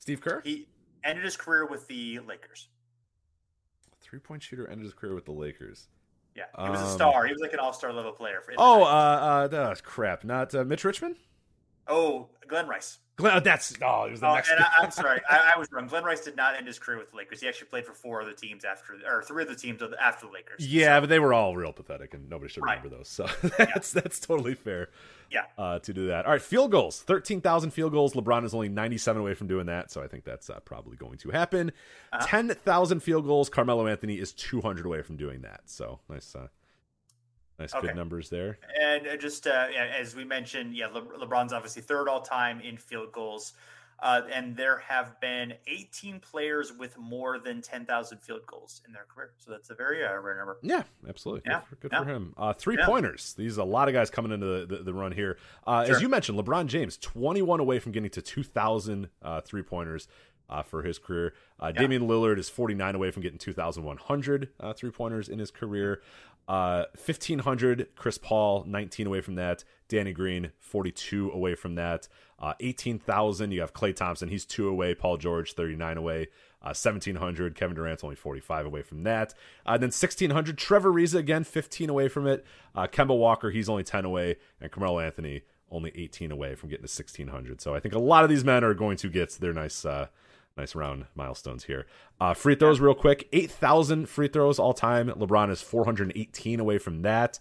Steve 0.06 0.22
Kerr? 0.22 0.40
He 0.44 0.68
ended 1.04 1.24
his 1.26 1.36
career 1.36 1.66
with 1.66 1.88
the 1.88 2.20
Lakers. 2.20 2.68
Three 4.02 4.20
point 4.20 4.44
shooter 4.44 4.68
ended 4.70 4.86
his 4.86 4.94
career 4.94 5.16
with 5.16 5.26
the 5.26 5.32
Lakers. 5.32 5.88
Yeah, 6.36 6.44
he 6.64 6.70
was 6.70 6.80
um, 6.80 6.86
a 6.86 6.92
star. 6.92 7.26
He 7.26 7.32
was 7.32 7.42
like 7.42 7.54
an 7.54 7.60
all 7.60 7.74
star 7.74 7.92
level 7.92 8.12
player. 8.12 8.40
For 8.46 8.54
oh, 8.56 8.84
uh, 8.84 9.50
uh, 9.52 9.76
crap! 9.82 10.24
Not 10.24 10.54
uh, 10.54 10.64
Mitch 10.64 10.84
Richmond. 10.84 11.16
Oh, 11.88 12.30
Glen 12.48 12.68
Rice. 12.68 13.00
Glen, 13.18 13.38
oh, 13.38 13.40
that's 13.40 13.74
oh, 13.82 14.04
it 14.06 14.12
was 14.12 14.20
the 14.20 14.28
oh, 14.28 14.34
next. 14.34 14.52
And 14.52 14.60
I, 14.60 14.84
am 14.84 14.92
sorry, 14.92 15.22
I, 15.30 15.54
I, 15.56 15.60
was 15.60 15.72
wrong. 15.72 15.88
Glen 15.88 16.04
Rice 16.04 16.20
did 16.20 16.36
not 16.36 16.56
end 16.58 16.68
his 16.68 16.78
career 16.78 16.98
with 16.98 17.12
the 17.12 17.18
Lakers. 17.18 17.40
He 17.40 17.48
actually 17.48 17.68
played 17.68 17.86
for 17.86 17.94
four 17.94 18.22
other 18.22 18.34
teams 18.34 18.66
after, 18.66 18.96
or 19.08 19.24
three 19.24 19.44
other 19.44 19.56
teams 19.56 19.82
after 20.02 20.26
the 20.26 20.34
Lakers. 20.34 20.68
Yeah, 20.68 20.98
so. 20.98 21.02
but 21.02 21.10
they 21.10 21.20
were 21.20 21.34
all 21.34 21.56
real 21.56 21.72
pathetic, 21.72 22.14
and 22.14 22.30
nobody 22.30 22.52
should 22.52 22.64
remember 22.64 22.90
right. 22.90 22.98
those. 22.98 23.08
So 23.08 23.26
that's 23.58 23.96
yeah. 23.96 24.02
that's 24.02 24.20
totally 24.20 24.54
fair. 24.54 24.90
Yeah, 25.32 25.46
uh, 25.58 25.80
to 25.80 25.94
do 25.94 26.08
that. 26.08 26.26
All 26.26 26.34
right, 26.34 26.42
field 26.42 26.72
goals. 26.72 27.02
Thirteen 27.02 27.40
thousand 27.40 27.72
field 27.72 27.94
goals. 27.94 28.16
LeBron 28.16 28.44
is 28.44 28.54
only 28.54 28.68
ninety-seven 28.68 29.22
away 29.22 29.34
from 29.34 29.48
doing 29.48 29.68
that, 29.68 29.92
so 29.92 30.04
I 30.04 30.08
think 30.08 30.26
that's 30.26 30.50
uh, 30.50 30.60
probably 30.60 30.98
going 30.98 31.18
to 31.20 31.30
happen. 31.30 31.72
Uh-huh. 32.12 32.26
Ten 32.28 32.50
thousand 32.50 33.00
field 33.00 33.26
goals. 33.26 33.48
Carmelo 33.48 33.88
Anthony 33.88 34.16
is 34.16 34.34
two 34.34 34.60
hundred 34.60 34.86
away 34.86 35.02
from 35.04 35.16
doing 35.16 35.42
that. 35.44 35.62
So 35.68 36.00
nice. 36.10 36.36
Uh, 36.36 36.48
Nice, 37.60 37.74
okay. 37.74 37.88
good 37.88 37.96
numbers 37.96 38.30
there. 38.30 38.58
And 38.80 39.08
uh, 39.08 39.18
just 39.18 39.48
uh, 39.48 39.68
as 40.00 40.16
we 40.16 40.26
mentioned, 40.26 40.76
yeah, 40.76 40.88
Le- 40.88 41.26
LeBron's 41.26 41.54
obviously 41.54 41.82
third 41.82 42.08
all 42.10 42.22
time 42.22 42.60
in 42.62 42.78
field 42.78 43.12
goals. 43.12 43.54
Uh, 44.00 44.22
and 44.34 44.58
there 44.58 44.80
have 44.80 45.20
been 45.22 45.54
18 45.68 46.20
players 46.20 46.74
with 46.74 46.98
more 46.98 47.40
than 47.40 47.62
10,000 47.62 48.18
field 48.18 48.46
goals 48.46 48.82
in 48.86 48.94
their 48.94 49.06
career. 49.06 49.32
So 49.38 49.52
that's 49.52 49.70
a 49.70 49.76
very 49.76 50.04
uh, 50.04 50.14
rare 50.18 50.38
number. 50.38 50.58
Yeah, 50.62 50.84
absolutely. 51.08 51.44
Yeah. 51.46 51.60
Good, 51.60 51.68
for, 51.68 51.76
good 51.76 51.92
yeah. 51.94 52.04
for 52.04 52.10
him. 52.10 52.34
Uh, 52.38 52.54
three 52.54 52.76
yeah. 52.78 52.86
pointers. 52.86 53.34
These 53.38 53.58
are 53.58 53.62
a 53.62 53.66
lot 53.66 53.88
of 53.88 53.94
guys 53.94 54.10
coming 54.10 54.32
into 54.32 54.46
the, 54.46 54.66
the, 54.66 54.84
the 54.84 54.94
run 54.94 55.14
here. 55.14 55.38
Uh, 55.66 55.86
sure. 55.86 55.96
As 55.96 56.02
you 56.02 56.10
mentioned, 56.10 56.38
LeBron 56.38 56.68
James, 56.68 56.98
21 56.98 57.60
away 57.60 57.80
from 57.80 57.94
getting 57.94 58.10
to 58.12 58.22
2,000 58.22 59.10
uh, 59.22 59.42
three 59.42 59.64
pointers. 59.64 60.08
Uh, 60.48 60.62
for 60.62 60.84
his 60.84 61.00
career. 61.00 61.34
Uh. 61.60 61.72
Damian 61.72 62.04
Lillard 62.04 62.38
is 62.38 62.50
49 62.50 62.94
away 62.94 63.10
from 63.10 63.24
getting 63.24 63.40
2,100 63.40 64.50
uh, 64.60 64.74
three 64.74 64.92
pointers 64.92 65.28
in 65.28 65.40
his 65.40 65.50
career. 65.50 66.04
1,500, 66.48 67.82
uh, 67.82 67.86
Chris 67.96 68.18
Paul, 68.18 68.64
19 68.68 69.08
away 69.08 69.22
from 69.22 69.36
that. 69.36 69.64
Danny 69.88 70.14
Green, 70.14 70.52
42 70.60 71.32
away 71.32 71.56
from 71.56 71.76
that. 71.76 72.08
Uh, 72.40 72.54
18,000, 72.60 73.52
you 73.52 73.62
have 73.62 73.74
Klay 73.74 73.96
Thompson. 73.96 74.30
He's 74.30 74.46
two 74.46 74.68
away. 74.68 74.96
Paul 74.96 75.18
George, 75.18 75.54
39 75.54 75.98
away. 75.98 76.28
Uh, 76.62 76.74
1,700, 76.74 77.56
Kevin 77.56 77.76
Durant's 77.76 78.04
only 78.04 78.16
45 78.16 78.66
away 78.66 78.82
from 78.82 79.04
that. 79.04 79.34
Uh, 79.66 79.78
then 79.78 79.88
1,600, 79.88 80.58
Trevor 80.58 80.92
Ariza, 80.92 81.16
again, 81.16 81.44
15 81.44 81.90
away 81.90 82.08
from 82.08 82.26
it. 82.26 82.44
Uh, 82.74 82.88
Kemba 82.88 83.16
Walker, 83.16 83.52
he's 83.52 83.70
only 83.70 83.84
10 83.84 84.04
away. 84.04 84.38
And 84.60 84.72
Carmelo 84.72 85.00
Anthony, 85.00 85.44
only 85.70 85.92
18 85.96 86.32
away 86.32 86.56
from 86.56 86.70
getting 86.70 86.86
to 86.86 86.92
1,600. 86.92 87.62
So 87.62 87.76
I 87.76 87.80
think 87.80 87.94
a 87.94 88.00
lot 88.00 88.24
of 88.24 88.30
these 88.32 88.44
men 88.44 88.64
are 88.64 88.74
going 88.74 88.98
to 88.98 89.10
get 89.10 89.32
their 89.34 89.54
nice. 89.54 89.86
Uh, 89.86 90.08
nice 90.58 90.76
round 90.76 91.06
milestones 91.16 91.66
here. 91.66 91.86
Uh, 92.20 92.34
free 92.34 92.56
throws, 92.56 92.80
real 92.80 92.96
quick 92.96 93.28
8,000 93.34 94.08
free 94.08 94.28
throws 94.28 94.60
all 94.60 94.74
time. 94.74 95.10
LeBron 95.10 95.52
is 95.52 95.62
418 95.62 96.60
away 96.60 96.78
from 96.78 97.02
that. 97.02 97.40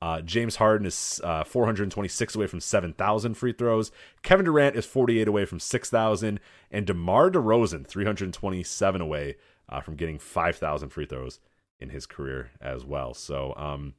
Uh, 0.00 0.20
James 0.20 0.56
Harden 0.56 0.86
is 0.86 1.20
uh, 1.22 1.44
426 1.44 2.34
away 2.34 2.46
from 2.48 2.60
7,000 2.60 3.34
free 3.34 3.52
throws. 3.52 3.92
Kevin 4.22 4.44
Durant 4.44 4.74
is 4.74 4.84
48 4.84 5.28
away 5.28 5.44
from 5.44 5.60
6,000. 5.60 6.40
And 6.72 6.86
DeMar 6.86 7.30
DeRozan, 7.30 7.86
327 7.86 9.00
away 9.00 9.36
uh, 9.68 9.80
from 9.80 9.94
getting 9.94 10.18
5,000 10.18 10.88
free 10.88 11.06
throws 11.06 11.38
in 11.78 11.90
his 11.90 12.06
career 12.06 12.50
as 12.60 12.84
well. 12.84 13.14
So 13.14 13.54
um, 13.56 13.94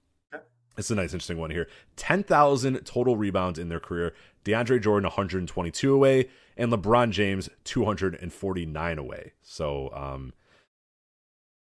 it's 0.78 0.90
a 0.90 0.96
nice, 0.96 1.14
interesting 1.14 1.38
one 1.38 1.52
here. 1.52 1.68
10,000 1.96 2.86
total 2.86 3.16
rebounds 3.16 3.60
in 3.60 3.70
their 3.70 3.80
career. 3.80 4.14
DeAndre 4.46 4.82
Jordan, 4.82 5.08
122 5.08 5.94
away. 5.94 6.30
And 6.58 6.72
LeBron 6.72 7.12
James, 7.12 7.50
249 7.64 8.98
away. 8.98 9.34
So 9.42 9.92
um, 9.94 10.34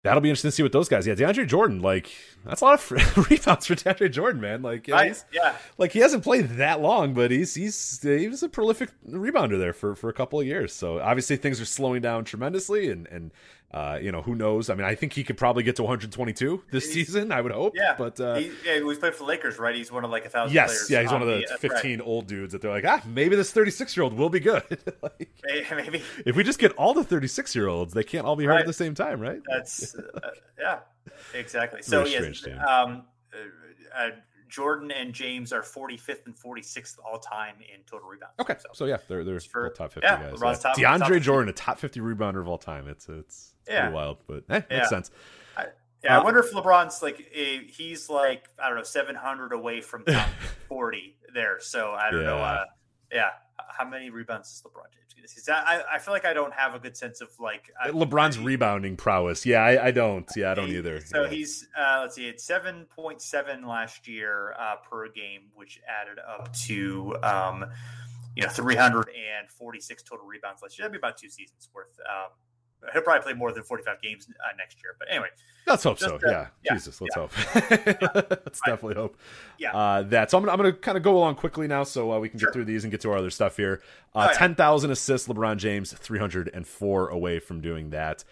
that'll 0.03 0.21
be 0.21 0.29
interesting 0.29 0.49
to 0.49 0.55
see 0.55 0.63
what 0.63 0.71
those 0.71 0.89
guys. 0.89 1.07
Yeah, 1.07 1.15
DeAndre 1.15 1.47
Jordan, 1.47 1.81
like 1.81 2.11
that's 2.45 2.61
a 2.61 2.65
lot 2.65 2.73
of 2.73 2.91
rebounds 3.29 3.65
for 3.65 3.75
DeAndre 3.75 4.11
Jordan, 4.11 4.41
man. 4.41 4.61
Like, 4.61 4.87
yeah, 4.87 4.95
yeah, 5.31 5.55
like 5.77 5.91
he 5.91 5.99
hasn't 5.99 6.23
played 6.23 6.49
that 6.57 6.81
long, 6.81 7.13
but 7.13 7.31
he's 7.31 7.55
he's 7.55 8.01
he 8.01 8.27
was 8.27 8.43
a 8.43 8.49
prolific 8.49 8.89
rebounder 9.09 9.57
there 9.57 9.73
for 9.73 9.95
for 9.95 10.09
a 10.09 10.13
couple 10.13 10.39
of 10.39 10.45
years. 10.45 10.73
So 10.73 10.99
obviously 10.99 11.37
things 11.37 11.59
are 11.59 11.65
slowing 11.65 12.01
down 12.01 12.25
tremendously, 12.25 12.89
and 12.89 13.07
and 13.07 13.31
uh, 13.73 13.97
you 13.99 14.11
know, 14.11 14.21
who 14.21 14.35
knows? 14.35 14.69
I 14.69 14.75
mean, 14.75 14.85
I 14.85 14.93
think 14.93 15.13
he 15.13 15.23
could 15.23 15.37
probably 15.37 15.63
get 15.63 15.77
to 15.77 15.83
122 15.83 16.63
this 16.71 16.85
he's, 16.85 17.07
season. 17.07 17.31
I 17.31 17.41
would 17.41 17.51
hope. 17.51 17.73
Yeah, 17.75 17.95
but 17.97 18.19
uh, 18.19 18.35
he, 18.35 18.51
yeah, 18.63 18.79
he's 18.83 18.99
played 18.99 19.13
for 19.13 19.19
the 19.19 19.25
Lakers, 19.25 19.57
right? 19.57 19.75
He's 19.75 19.91
one 19.91 20.05
of 20.05 20.11
like 20.11 20.25
a 20.25 20.29
thousand. 20.29 20.53
Yes, 20.53 20.91
yeah, 20.91 21.01
he's 21.01 21.11
one 21.11 21.23
of 21.23 21.27
the, 21.27 21.43
the 21.49 21.57
15 21.57 21.99
right. 21.99 22.07
old 22.07 22.27
dudes 22.27 22.51
that 22.51 22.61
they're 22.61 22.69
like, 22.69 22.85
ah, 22.85 23.01
maybe 23.05 23.35
this 23.35 23.51
36 23.51 23.97
year 23.97 24.03
old 24.03 24.13
will 24.13 24.29
be 24.29 24.39
good. 24.39 24.63
like, 25.01 25.27
maybe 25.71 26.03
if 26.23 26.35
we 26.35 26.43
just 26.43 26.59
get 26.59 26.71
all 26.73 26.93
the 26.93 27.03
36 27.03 27.55
year 27.55 27.67
olds, 27.67 27.93
they 27.95 28.03
can't 28.03 28.27
all 28.27 28.35
be 28.35 28.45
hurt 28.45 28.51
right. 28.51 28.61
at 28.61 28.67
the 28.67 28.73
same 28.73 28.93
time, 28.93 29.19
right? 29.19 29.41
That's 29.49 29.95
uh, 30.23 30.29
yeah, 30.59 30.79
exactly. 31.33 31.81
So 31.81 32.05
yes, 32.05 32.45
um, 32.67 33.05
uh, 33.33 33.97
uh 33.97 34.09
Jordan 34.49 34.91
and 34.91 35.13
James 35.15 35.51
are 35.51 35.63
45th 35.63 36.27
and 36.27 36.37
46th 36.37 36.97
all 37.03 37.17
time 37.17 37.55
in 37.61 37.81
total 37.89 38.07
rebounds. 38.07 38.35
Okay, 38.39 38.55
so, 38.59 38.69
so 38.73 38.85
yeah, 38.85 38.97
they're 39.07 39.23
they're 39.23 39.39
for, 39.39 39.67
top 39.71 39.93
50 39.93 40.05
yeah, 40.05 40.29
guys. 40.29 40.39
Yeah. 40.77 40.97
DeAndre 40.99 41.19
Jordan, 41.19 41.49
a 41.49 41.53
top 41.53 41.79
50 41.79 42.01
rebounder 42.01 42.39
of 42.39 42.47
all 42.47 42.59
time. 42.59 42.87
It's, 42.87 43.09
it's 43.09 43.52
yeah. 43.67 43.89
wild, 43.89 44.17
but 44.27 44.43
eh, 44.49 44.61
yeah. 44.69 44.77
makes 44.77 44.89
sense. 44.89 45.11
I, 45.57 45.65
yeah, 46.03 46.17
uh, 46.17 46.21
I 46.21 46.23
wonder 46.23 46.39
if 46.39 46.51
LeBron's 46.51 47.01
like 47.01 47.17
he's 47.31 48.09
like 48.09 48.49
I 48.61 48.67
don't 48.67 48.77
know 48.77 48.83
700 48.83 49.53
away 49.53 49.81
from 49.81 50.05
top 50.07 50.29
40 50.67 51.15
there. 51.33 51.57
So 51.59 51.91
I 51.91 52.11
don't 52.11 52.21
yeah. 52.21 52.27
know. 52.27 52.37
Uh, 52.37 52.65
yeah, 53.11 53.29
how 53.77 53.87
many 53.87 54.09
rebounds 54.09 54.49
does 54.49 54.71
LeBron 54.71 54.85
James 54.93 55.33
get? 55.33 55.55
I, 55.55 55.83
I 55.93 55.99
feel 55.99 56.13
like 56.13 56.25
I 56.25 56.33
don't 56.33 56.53
have 56.53 56.75
a 56.75 56.79
good 56.79 56.97
sense 56.97 57.21
of 57.21 57.29
like 57.39 57.71
I, 57.81 57.89
LeBron's 57.89 58.37
I, 58.37 58.43
rebounding 58.43 58.97
prowess. 58.97 59.45
Yeah, 59.45 59.59
I, 59.63 59.87
I, 59.87 59.91
don't. 59.91 60.29
Yeah, 60.35 60.51
I 60.51 60.53
don't 60.55 60.67
he, 60.67 60.77
either. 60.77 61.01
So 61.01 61.23
yeah. 61.23 61.29
he's 61.29 61.67
uh, 61.77 61.99
let's 62.01 62.15
see, 62.15 62.27
it's 62.27 62.43
seven 62.43 62.85
point 62.85 63.21
seven 63.21 63.67
last 63.67 64.07
year 64.07 64.55
uh, 64.59 64.75
per 64.89 65.09
game, 65.09 65.43
which 65.55 65.79
added 65.87 66.19
up 66.19 66.53
to 66.65 67.15
um, 67.23 67.65
you 68.35 68.43
know 68.43 68.49
three 68.49 68.75
hundred 68.75 69.09
and 69.09 69.49
forty 69.49 69.79
six 69.79 70.03
total 70.03 70.25
rebounds 70.25 70.61
last 70.61 70.77
year. 70.77 70.87
That'd 70.87 70.99
be 70.99 71.05
about 71.05 71.17
two 71.17 71.29
seasons 71.29 71.69
worth. 71.73 71.97
Um, 71.99 72.31
he'll 72.91 73.01
probably 73.01 73.23
play 73.23 73.33
more 73.33 73.51
than 73.51 73.63
45 73.63 74.01
games 74.01 74.27
uh, 74.29 74.55
next 74.57 74.77
year. 74.83 74.95
But 74.99 75.09
anyway, 75.09 75.27
let's 75.67 75.83
hope 75.83 75.99
so. 75.99 76.15
Uh, 76.15 76.19
yeah. 76.25 76.47
yeah. 76.63 76.73
Jesus, 76.73 77.01
let's 77.01 77.15
yeah. 77.15 77.21
hope. 77.21 78.35
let's 78.45 78.61
definitely 78.65 78.95
hope. 78.95 79.17
Yeah. 79.57 79.75
Uh, 79.75 80.01
that. 80.03 80.31
So 80.31 80.37
I'm 80.37 80.43
gonna, 80.43 80.51
I'm 80.51 80.57
gonna 80.57 80.73
kind 80.73 80.97
of 80.97 81.03
go 81.03 81.17
along 81.17 81.35
quickly 81.35 81.67
now, 81.67 81.83
so 81.83 82.11
uh, 82.11 82.19
we 82.19 82.29
can 82.29 82.39
sure. 82.39 82.49
get 82.49 82.53
through 82.53 82.65
these 82.65 82.83
and 82.83 82.91
get 82.91 83.01
to 83.01 83.11
our 83.11 83.17
other 83.17 83.29
stuff 83.29 83.57
here. 83.57 83.81
Uh, 84.13 84.27
oh, 84.27 84.31
yeah. 84.31 84.37
10,000 84.37 84.91
assists. 84.91 85.27
LeBron 85.27 85.57
James 85.57 85.93
304 85.93 87.09
away 87.09 87.39
from 87.39 87.61
doing 87.61 87.91
that. 87.91 88.23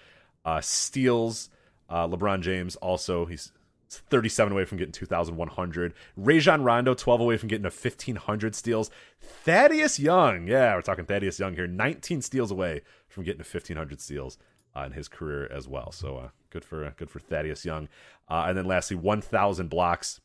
Uh, 0.43 0.61
steals. 0.61 1.49
LeBron 1.89 2.41
James 2.41 2.77
also 2.77 3.25
he's 3.25 3.51
37 3.99 4.53
away 4.53 4.65
from 4.65 4.77
getting 4.77 4.91
2,100. 4.91 5.93
Rajon 6.15 6.63
Rondo, 6.63 6.93
12 6.93 7.21
away 7.21 7.37
from 7.37 7.49
getting 7.49 7.65
a 7.65 7.69
1,500 7.69 8.55
steals. 8.55 8.89
Thaddeus 9.21 9.99
Young, 9.99 10.47
yeah, 10.47 10.75
we're 10.75 10.81
talking 10.81 11.05
Thaddeus 11.05 11.39
Young 11.39 11.55
here, 11.55 11.67
19 11.67 12.21
steals 12.21 12.51
away 12.51 12.81
from 13.07 13.23
getting 13.23 13.41
a 13.41 13.43
1,500 13.43 13.99
steals 13.99 14.37
uh, 14.75 14.83
in 14.83 14.93
his 14.93 15.07
career 15.07 15.51
as 15.51 15.67
well. 15.67 15.91
So 15.91 16.17
uh, 16.17 16.29
good 16.49 16.63
for 16.63 16.85
uh, 16.85 16.91
good 16.95 17.09
for 17.09 17.19
Thaddeus 17.19 17.65
Young. 17.65 17.89
Uh, 18.29 18.45
and 18.47 18.57
then 18.57 18.65
lastly, 18.65 18.95
1,000 18.95 19.69
blocks. 19.69 20.21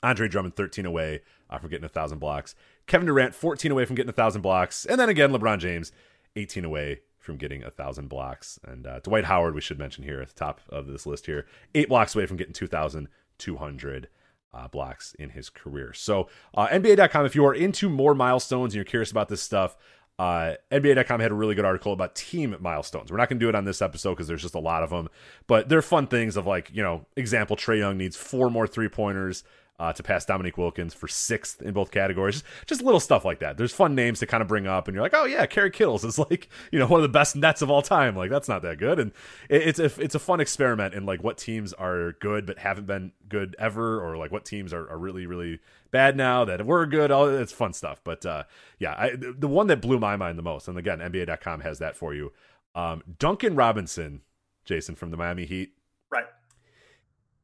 Andre 0.00 0.28
Drummond, 0.28 0.54
13 0.54 0.86
away 0.86 1.22
uh, 1.50 1.58
from 1.58 1.70
getting 1.70 1.82
1,000 1.82 2.18
blocks. 2.18 2.54
Kevin 2.86 3.06
Durant, 3.06 3.34
14 3.34 3.72
away 3.72 3.84
from 3.84 3.96
getting 3.96 4.08
1,000 4.08 4.42
blocks. 4.42 4.86
And 4.86 4.98
then 4.98 5.08
again, 5.08 5.32
LeBron 5.32 5.58
James, 5.58 5.90
18 6.36 6.64
away 6.64 7.00
from 7.28 7.36
getting 7.36 7.62
a 7.62 7.70
thousand 7.70 8.08
blocks. 8.08 8.58
And 8.66 8.86
uh, 8.86 9.00
Dwight 9.00 9.26
Howard, 9.26 9.54
we 9.54 9.60
should 9.60 9.78
mention 9.78 10.02
here 10.02 10.22
at 10.22 10.28
the 10.28 10.34
top 10.34 10.62
of 10.70 10.86
this 10.86 11.04
list 11.04 11.26
here, 11.26 11.46
eight 11.74 11.90
blocks 11.90 12.14
away 12.14 12.24
from 12.24 12.38
getting 12.38 12.54
2,200 12.54 14.08
uh, 14.54 14.68
blocks 14.68 15.14
in 15.18 15.28
his 15.28 15.50
career. 15.50 15.92
So, 15.92 16.30
uh, 16.54 16.68
NBA.com, 16.68 17.26
if 17.26 17.34
you 17.34 17.44
are 17.44 17.52
into 17.54 17.90
more 17.90 18.14
milestones 18.14 18.72
and 18.72 18.76
you're 18.76 18.86
curious 18.86 19.10
about 19.10 19.28
this 19.28 19.42
stuff, 19.42 19.76
uh, 20.18 20.54
NBA.com 20.72 21.20
had 21.20 21.30
a 21.30 21.34
really 21.34 21.54
good 21.54 21.66
article 21.66 21.92
about 21.92 22.14
team 22.14 22.56
milestones. 22.60 23.12
We're 23.12 23.18
not 23.18 23.28
going 23.28 23.38
to 23.38 23.44
do 23.44 23.50
it 23.50 23.54
on 23.54 23.66
this 23.66 23.82
episode 23.82 24.14
because 24.14 24.26
there's 24.26 24.40
just 24.40 24.54
a 24.54 24.58
lot 24.58 24.82
of 24.82 24.88
them, 24.88 25.10
but 25.46 25.68
they're 25.68 25.82
fun 25.82 26.06
things 26.06 26.38
of 26.38 26.46
like, 26.46 26.70
you 26.72 26.82
know, 26.82 27.04
example, 27.14 27.56
Trae 27.56 27.78
Young 27.78 27.98
needs 27.98 28.16
four 28.16 28.48
more 28.48 28.66
three 28.66 28.88
pointers 28.88 29.44
uh, 29.78 29.92
to 29.92 30.02
pass 30.02 30.24
Dominique 30.24 30.58
Wilkins 30.58 30.92
for 30.92 31.06
sixth 31.06 31.62
in 31.62 31.72
both 31.72 31.90
categories. 31.90 32.42
Just 32.66 32.82
little 32.82 33.00
stuff 33.00 33.24
like 33.24 33.38
that. 33.38 33.56
There's 33.56 33.72
fun 33.72 33.94
names 33.94 34.18
to 34.18 34.26
kind 34.26 34.40
of 34.42 34.48
bring 34.48 34.66
up, 34.66 34.88
and 34.88 34.94
you're 34.94 35.02
like, 35.02 35.14
oh 35.14 35.24
yeah, 35.24 35.46
Kerry 35.46 35.70
Kittles 35.70 36.04
is 36.04 36.18
like 36.18 36.48
you 36.72 36.78
know 36.78 36.86
one 36.86 36.98
of 36.98 37.02
the 37.02 37.08
best 37.08 37.36
nets 37.36 37.62
of 37.62 37.70
all 37.70 37.82
time. 37.82 38.16
Like 38.16 38.30
that's 38.30 38.48
not 38.48 38.62
that 38.62 38.78
good, 38.78 38.98
and 38.98 39.12
it's 39.48 39.78
a 39.78 39.86
it's 40.00 40.14
a 40.14 40.18
fun 40.18 40.40
experiment 40.40 40.94
in 40.94 41.06
like 41.06 41.22
what 41.22 41.38
teams 41.38 41.72
are 41.72 42.12
good 42.20 42.46
but 42.46 42.58
haven't 42.58 42.86
been 42.86 43.12
good 43.28 43.54
ever, 43.58 44.04
or 44.04 44.16
like 44.16 44.32
what 44.32 44.44
teams 44.44 44.72
are, 44.72 44.88
are 44.90 44.98
really 44.98 45.26
really 45.26 45.60
bad 45.90 46.16
now 46.16 46.44
that 46.44 46.64
were 46.66 46.86
good. 46.86 47.10
All 47.10 47.28
it's 47.28 47.52
fun 47.52 47.72
stuff. 47.72 48.00
But 48.02 48.26
uh, 48.26 48.44
yeah, 48.78 48.94
I, 48.98 49.12
the 49.16 49.48
one 49.48 49.68
that 49.68 49.80
blew 49.80 49.98
my 49.98 50.16
mind 50.16 50.38
the 50.38 50.42
most, 50.42 50.68
and 50.68 50.76
again, 50.76 50.98
NBA.com 50.98 51.60
has 51.60 51.78
that 51.78 51.96
for 51.96 52.14
you. 52.14 52.32
Um, 52.74 53.02
Duncan 53.18 53.54
Robinson, 53.54 54.22
Jason 54.64 54.94
from 54.94 55.10
the 55.10 55.16
Miami 55.16 55.44
Heat. 55.46 55.72
Right. 56.10 56.26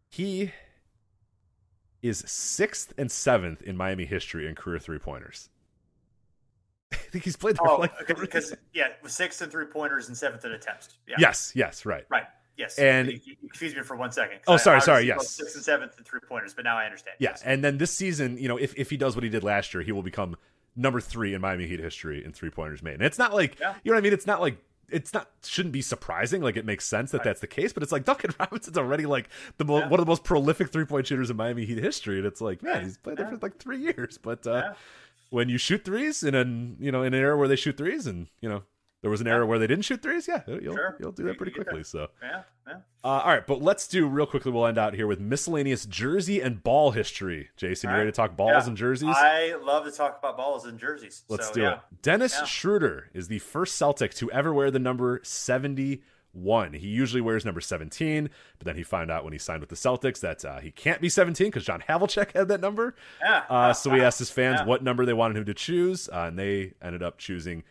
He 0.09 0.53
is 2.05 2.23
sixth 2.27 2.93
and 2.99 3.11
seventh 3.11 3.63
in 3.63 3.79
Miami 3.79 4.05
history 4.05 4.47
in 4.47 4.55
career 4.55 4.79
three 4.79 4.99
pointers. 4.99 5.49
I 6.93 6.97
think 6.97 7.25
he's 7.25 7.35
played 7.35 7.57
there 7.57 7.67
oh, 7.67 7.79
like 7.79 7.93
because 8.07 8.55
yeah, 8.75 8.89
sixth 9.07 9.41
and 9.41 9.51
three 9.51 9.65
pointers 9.65 10.09
and 10.09 10.17
seventh 10.17 10.45
in 10.45 10.53
attempts. 10.53 10.91
Yeah. 11.09 11.17
Yes, 11.19 11.53
yes, 11.57 11.87
right, 11.87 12.05
right. 12.11 12.25
Yes, 12.59 12.79
and 12.79 13.09
excuse 13.43 13.75
me 13.75 13.83
for 13.83 13.97
one 13.97 14.13
second. 14.13 14.41
Oh, 14.47 14.59
sorry, 14.59 14.83
sorry. 14.83 15.07
Yes, 15.07 15.31
sixth 15.31 15.57
and 15.57 15.65
seventh 15.65 15.97
and 15.97 16.07
three 16.07 16.21
pointers, 16.29 16.53
but 16.53 16.65
now 16.65 16.77
I 16.77 16.85
understand. 16.85 17.17
Yeah, 17.19 17.31
yes. 17.31 17.43
and 17.43 17.65
then 17.65 17.79
this 17.79 17.91
season, 17.91 18.37
you 18.37 18.49
know, 18.49 18.59
if 18.59 18.75
if 18.77 18.91
he 18.91 18.99
does 18.99 19.17
what 19.17 19.25
he 19.25 19.31
did 19.31 19.43
last 19.43 19.73
year, 19.73 19.83
he 19.83 19.91
will 19.91 20.03
become 20.03 20.37
number 20.77 21.01
three 21.01 21.33
in 21.33 21.41
Miami 21.41 21.67
Heat 21.67 21.81
history 21.81 22.23
in 22.23 22.33
three 22.33 22.51
pointers 22.51 22.83
made. 22.83 22.95
And 22.95 23.03
it's 23.03 23.19
not 23.19 23.33
like 23.33 23.59
yeah. 23.59 23.75
you 23.83 23.91
know 23.91 23.97
what 23.97 24.03
I 24.03 24.03
mean. 24.03 24.13
It's 24.13 24.27
not 24.27 24.43
like 24.43 24.59
it's 24.91 25.13
not 25.13 25.29
shouldn't 25.43 25.73
be 25.73 25.83
surprising. 25.83 26.43
Like 26.43 26.57
it 26.57 26.65
makes 26.65 26.85
sense 26.87 27.11
that 27.11 27.19
right. 27.19 27.25
that's 27.25 27.41
the 27.41 27.47
case, 27.47 27.73
but 27.73 27.83
it's 27.83 27.93
like 27.93 28.05
Duncan 28.05 28.35
Robinson's 28.41 28.79
already 28.79 29.07
like 29.07 29.29
the 29.59 29.65
mo- 29.65 29.79
yeah. 29.79 29.89
one 29.89 30.01
of 30.01 30.07
the 30.07 30.11
most 30.11 30.25
prolific 30.25 30.71
three 30.71 30.85
point 30.85 31.07
shooters 31.07 31.31
in 31.31 31.37
Miami 31.37 31.65
Heat 31.65 31.79
history, 31.79 32.19
and 32.19 32.27
it's 32.27 32.41
like 32.41 32.63
man, 32.63 32.85
he's 32.85 32.99
played 32.99 33.17
there 33.17 33.29
for 33.29 33.37
like 33.37 33.59
three 33.59 33.79
years. 33.79 34.19
But 34.19 34.47
uh, 34.47 34.75
when 35.31 35.49
you 35.49 35.59
shoot 35.59 35.85
threes 35.85 36.23
in 36.23 36.35
a 36.35 36.45
you 36.83 36.93
know 36.93 37.03
in 37.03 37.15
an 37.15 37.21
era 37.21 37.37
where 37.37 37.49
they 37.49 37.57
shoot 37.57 37.77
threes, 37.77 38.07
and 38.07 38.29
you 38.41 38.49
know 38.49 38.63
there 39.05 39.11
was 39.11 39.21
an 39.21 39.27
era 39.27 39.45
where 39.45 39.59
they 39.59 39.67
didn't 39.67 39.85
shoot 39.85 40.01
threes, 40.01 40.27
yeah, 40.27 40.41
you'll, 40.47 40.75
sure. 40.75 40.97
you'll 40.99 41.13
do 41.13 41.25
that 41.25 41.37
pretty 41.37 41.53
quickly. 41.53 41.85
So, 41.85 42.09
yeah, 42.23 42.41
yeah. 42.67 42.77
Uh, 43.05 43.09
all 43.09 43.29
right, 43.29 43.47
but 43.47 43.61
let's 43.61 43.87
do 43.87 44.07
real 44.07 44.25
quickly. 44.25 44.51
We'll 44.51 44.65
end 44.65 44.79
out 44.79 44.95
here 44.95 45.07
with 45.07 45.21
miscellaneous 45.21 45.85
jersey 45.85 46.41
and 46.41 46.63
ball 46.63 46.93
history. 46.93 47.51
Jason, 47.55 47.91
you 47.91 47.97
ready 47.97 48.09
to 48.09 48.17
talk 48.17 48.35
balls 48.35 48.65
yeah. 48.65 48.69
and 48.69 48.77
jerseys? 48.79 49.15
I 49.15 49.57
love 49.63 49.85
to 49.85 49.91
talk 49.91 50.19
about 50.19 50.39
balls 50.39 50.65
and 50.65 50.79
jerseys. 50.81 51.25
Let's 51.29 51.49
so, 51.49 51.53
do 51.53 51.61
yeah. 51.61 51.73
it. 51.75 51.81
Dennis 52.01 52.47
Schroeder 52.47 53.11
is 53.13 53.29
the 53.29 53.41
first 53.41 53.77
Celtic 53.77 54.15
to 54.15 54.31
ever 54.31 54.55
wear 54.55 54.71
the 54.71 54.79
number 54.79 55.21
71. 55.23 56.73
He 56.73 56.89
usually 56.89 57.21
wears 57.21 57.45
number 57.45 57.61
17, 57.61 58.31
but 58.59 58.65
then 58.65 58.77
he 58.77 58.83
found 58.83 59.11
out 59.11 59.23
when 59.23 59.35
he 59.35 59.39
signed 59.39 59.61
with 59.61 59.69
the 59.69 59.77
Celtics 59.77 60.21
that 60.21 60.47
uh, 60.47 60.61
he 60.61 60.71
can't 60.71 61.03
be 61.03 61.11
17 61.11 61.49
because 61.49 61.67
John 61.67 61.85
Havlicek 61.87 62.33
had 62.33 62.49
that 62.49 62.63
number. 62.63 62.95
Yeah. 63.21 63.43
Uh, 63.51 63.75
so 63.75 63.91
he 63.91 64.01
asked 64.01 64.19
his 64.19 64.31
fans 64.31 64.67
what 64.67 64.83
number 64.83 65.05
they 65.05 65.13
wanted 65.13 65.37
him 65.37 65.45
to 65.45 65.53
choose, 65.53 66.09
uh, 66.09 66.25
and 66.29 66.39
they 66.39 66.73
ended 66.81 67.03
up 67.03 67.19
choosing 67.19 67.65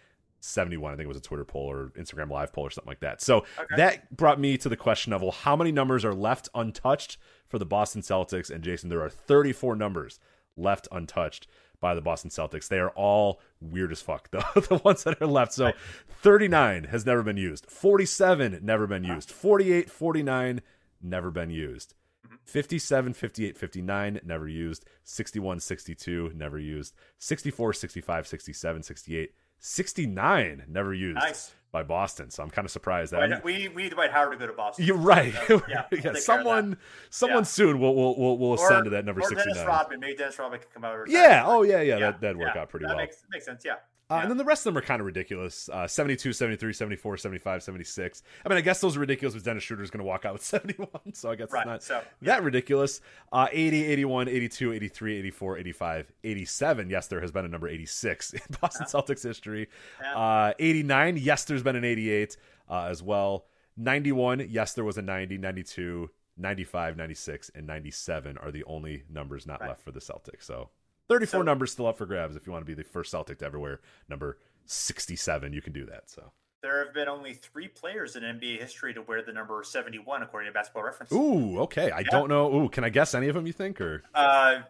71. 0.44 0.92
I 0.92 0.96
think 0.98 1.06
it 1.06 1.08
was 1.08 1.18
a 1.18 1.22
Twitter 1.22 1.46
poll 1.46 1.72
or 1.72 1.92
Instagram 1.98 2.30
live 2.30 2.52
poll 2.52 2.66
or 2.66 2.70
something 2.70 2.90
like 2.90 3.00
that. 3.00 3.22
So 3.22 3.46
okay. 3.58 3.76
that 3.78 4.16
brought 4.16 4.40
me 4.40 4.58
to 4.58 4.68
the 4.68 4.76
question 4.76 5.14
of, 5.14 5.22
well, 5.22 5.32
how 5.32 5.56
many 5.56 5.72
numbers 5.72 6.04
are 6.04 6.14
left 6.14 6.50
untouched 6.54 7.18
for 7.48 7.58
the 7.58 7.66
Boston 7.66 8.02
Celtics? 8.02 8.50
And 8.50 8.62
Jason, 8.62 8.90
there 8.90 9.02
are 9.02 9.10
34 9.10 9.78
numbers 9.78 10.20
left 10.58 10.88
untouched 10.92 11.48
by 11.80 11.96
the 11.96 12.02
Boston 12.02 12.30
Celtics. 12.30 12.68
They 12.68 12.80
are 12.80 12.90
all 12.90 13.40
weird 13.62 13.94
as 13.94 14.02
fuck, 14.02 14.30
though, 14.32 14.62
the 14.62 14.82
ones 14.84 15.06
that 15.06 15.22
are 15.22 15.28
left. 15.28 15.54
So 15.54 15.72
39 16.10 16.86
has 16.86 17.06
never 17.06 17.24
been 17.24 17.38
used, 17.38 17.66
47 17.70 18.60
never 18.62 18.86
been 18.86 19.06
used, 19.06 19.32
48, 19.32 19.90
49 19.90 20.62
never 21.02 21.32
been 21.32 21.52
used. 21.52 21.94
Mm-hmm. 22.26 22.36
57, 22.44 23.14
58, 23.14 23.58
59, 23.58 24.20
never 24.26 24.48
used. 24.48 24.86
61, 25.04 25.60
62, 25.62 26.32
never 26.36 26.60
used. 26.60 26.94
64, 27.20 27.74
65, 27.74 28.28
67, 28.28 28.84
68, 28.84 29.34
69 29.66 30.66
never 30.68 30.94
used 30.94 31.16
nice. 31.16 31.54
by 31.72 31.84
Boston. 31.84 32.30
So 32.30 32.44
I'm 32.44 32.50
kind 32.50 32.66
of 32.66 32.72
surprised 32.72 33.14
that 33.14 33.46
we 33.46 33.70
we 33.70 33.84
need 33.84 33.94
Dwight 33.94 34.12
Howard 34.12 34.34
to 34.34 34.38
go 34.38 34.48
to 34.48 34.52
Boston. 34.52 34.86
You're 34.86 34.98
right. 34.98 35.34
So, 35.48 35.62
yeah, 35.70 35.86
yeah 35.90 36.14
someone 36.16 36.78
someone 37.10 37.40
yeah. 37.40 37.44
soon 37.44 37.80
will 37.80 37.96
will 37.96 38.20
will, 38.20 38.38
will 38.38 38.54
ascend 38.56 38.82
or, 38.82 38.84
to 38.84 38.90
that 38.90 39.06
number 39.06 39.22
or 39.22 39.30
69. 39.30 39.56
Dennis 39.56 39.66
Rodman, 39.66 40.02
maybe 40.02 40.18
Dennis 40.18 40.38
Rodman 40.38 40.60
can 40.60 40.68
come 40.74 40.84
over. 40.84 41.06
Yeah. 41.08 41.44
Oh 41.46 41.64
yeah, 41.64 41.80
yeah. 41.80 41.96
yeah. 41.96 42.12
That 42.12 42.20
that'd 42.20 42.38
work 42.38 42.58
out 42.58 42.68
pretty 42.68 42.88
that 42.88 42.90
well. 42.90 42.98
Makes, 42.98 43.24
makes 43.32 43.46
sense. 43.46 43.64
Yeah. 43.64 43.76
Uh, 44.14 44.20
and 44.22 44.30
then 44.30 44.38
the 44.38 44.44
rest 44.44 44.66
of 44.66 44.74
them 44.74 44.78
are 44.78 44.86
kind 44.86 45.00
of 45.00 45.06
ridiculous. 45.06 45.70
Uh, 45.70 45.88
72, 45.88 46.34
73, 46.34 46.72
74, 46.72 47.18
75, 47.18 47.64
76. 47.64 48.24
I 48.46 48.50
mean, 48.50 48.58
I 48.58 48.62
guess 48.62 48.80
those 48.80 48.96
are 48.96 49.00
ridiculous 49.00 49.34
because 49.34 49.44
Dennis 49.44 49.64
Schroeder 49.64 49.84
is 49.84 49.90
going 49.90 50.00
to 50.00 50.06
walk 50.06 50.26
out 50.26 50.34
with 50.34 50.44
71. 50.44 50.90
So 51.14 51.32
I 51.32 51.36
guess 51.36 51.52
right. 51.52 51.62
it's 51.62 51.68
not 51.68 51.84
so, 51.84 51.96
yeah. 52.22 52.36
that 52.36 52.44
ridiculous. 52.44 53.02
Uh, 53.32 53.48
80, 53.52 53.86
81, 53.86 54.28
82, 54.30 54.74
83, 54.74 55.18
84, 55.18 55.58
85, 55.58 56.12
87. 56.24 56.90
Yes, 56.90 57.08
there 57.08 57.22
has 57.22 57.32
been 57.32 57.46
a 57.46 57.48
number 57.48 57.68
86 57.68 58.34
in 58.34 58.42
Boston 58.62 58.86
yeah. 58.88 59.02
Celtics 59.02 59.24
history. 59.24 59.70
Yeah. 60.02 60.16
Uh, 60.16 60.54
89. 60.60 61.18
Yes, 61.18 61.46
there's 61.46 61.64
been 61.64 61.76
an 61.76 61.86
88 61.86 62.38
uh, 62.70 62.84
as 62.84 63.02
well. 63.02 63.46
91. 63.78 64.48
Yes, 64.50 64.74
there 64.74 64.84
was 64.84 64.98
a 64.98 65.02
90, 65.02 65.40
92, 65.40 66.10
95, 66.38 66.98
96, 66.98 67.52
and 67.56 67.66
97 67.66 68.38
are 68.38 68.52
the 68.52 68.64
only 68.66 69.04
numbers 69.10 69.48
not 69.48 69.62
right. 69.62 69.70
left 69.70 69.82
for 69.82 69.92
the 69.92 70.00
Celtics. 70.00 70.44
So 70.44 70.70
34 71.10 71.40
so, 71.40 71.42
numbers 71.42 71.72
still 71.72 71.88
up 71.88 71.98
for 71.98 72.06
grabs 72.06 72.36
if 72.36 72.46
you 72.46 72.52
want 72.52 72.62
to 72.62 72.66
be 72.66 72.74
the 72.74 72.84
first 72.84 73.12
Celtic 73.12 73.40
to 73.40 73.46
ever 73.46 73.60
wear 73.60 73.80
number 74.10 74.38
67. 74.66 75.54
You 75.54 75.62
can 75.62 75.74
do 75.74 75.86
that. 75.86 76.10
So 76.10 76.32
there 76.62 76.84
have 76.84 76.94
been 76.94 77.10
only 77.10 77.34
three 77.34 77.68
players 77.68 78.16
in 78.16 78.24
NBA 78.24 78.60
history 78.60 78.94
to 78.94 79.02
wear 79.02 79.22
the 79.22 79.34
number 79.34 79.62
71, 79.64 80.24
according 80.24 80.50
to 80.50 80.54
Basketball 80.54 80.84
Reference. 80.84 81.12
Ooh, 81.12 81.60
okay. 81.60 81.92
I 81.92 82.00
yeah. 82.00 82.06
don't 82.10 82.30
know. 82.30 82.54
Ooh, 82.56 82.70
can 82.70 82.84
I 82.84 82.90
guess 82.90 83.14
any 83.14 83.28
of 83.28 83.36
them? 83.36 83.46
You 83.46 83.54
think 83.54 83.82
or? 83.82 84.02
Uh, 84.16 84.62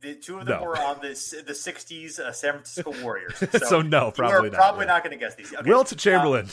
the 0.00 0.14
two 0.14 0.38
of 0.38 0.46
them 0.46 0.60
no. 0.60 0.66
were 0.66 0.78
on 0.78 1.00
the 1.00 1.08
the 1.08 1.52
'60s 1.52 2.20
uh, 2.20 2.32
San 2.32 2.52
Francisco 2.52 2.94
Warriors. 3.02 3.36
So, 3.36 3.58
so 3.58 3.82
no, 3.82 4.12
probably 4.12 4.50
not. 4.50 4.56
Probably 4.56 4.84
yeah. 4.84 4.92
not 4.92 5.04
going 5.04 5.18
to 5.18 5.24
guess 5.24 5.34
these. 5.34 5.52
Okay. 5.52 5.68
Wilt 5.68 5.96
Chamberlain, 5.96 6.48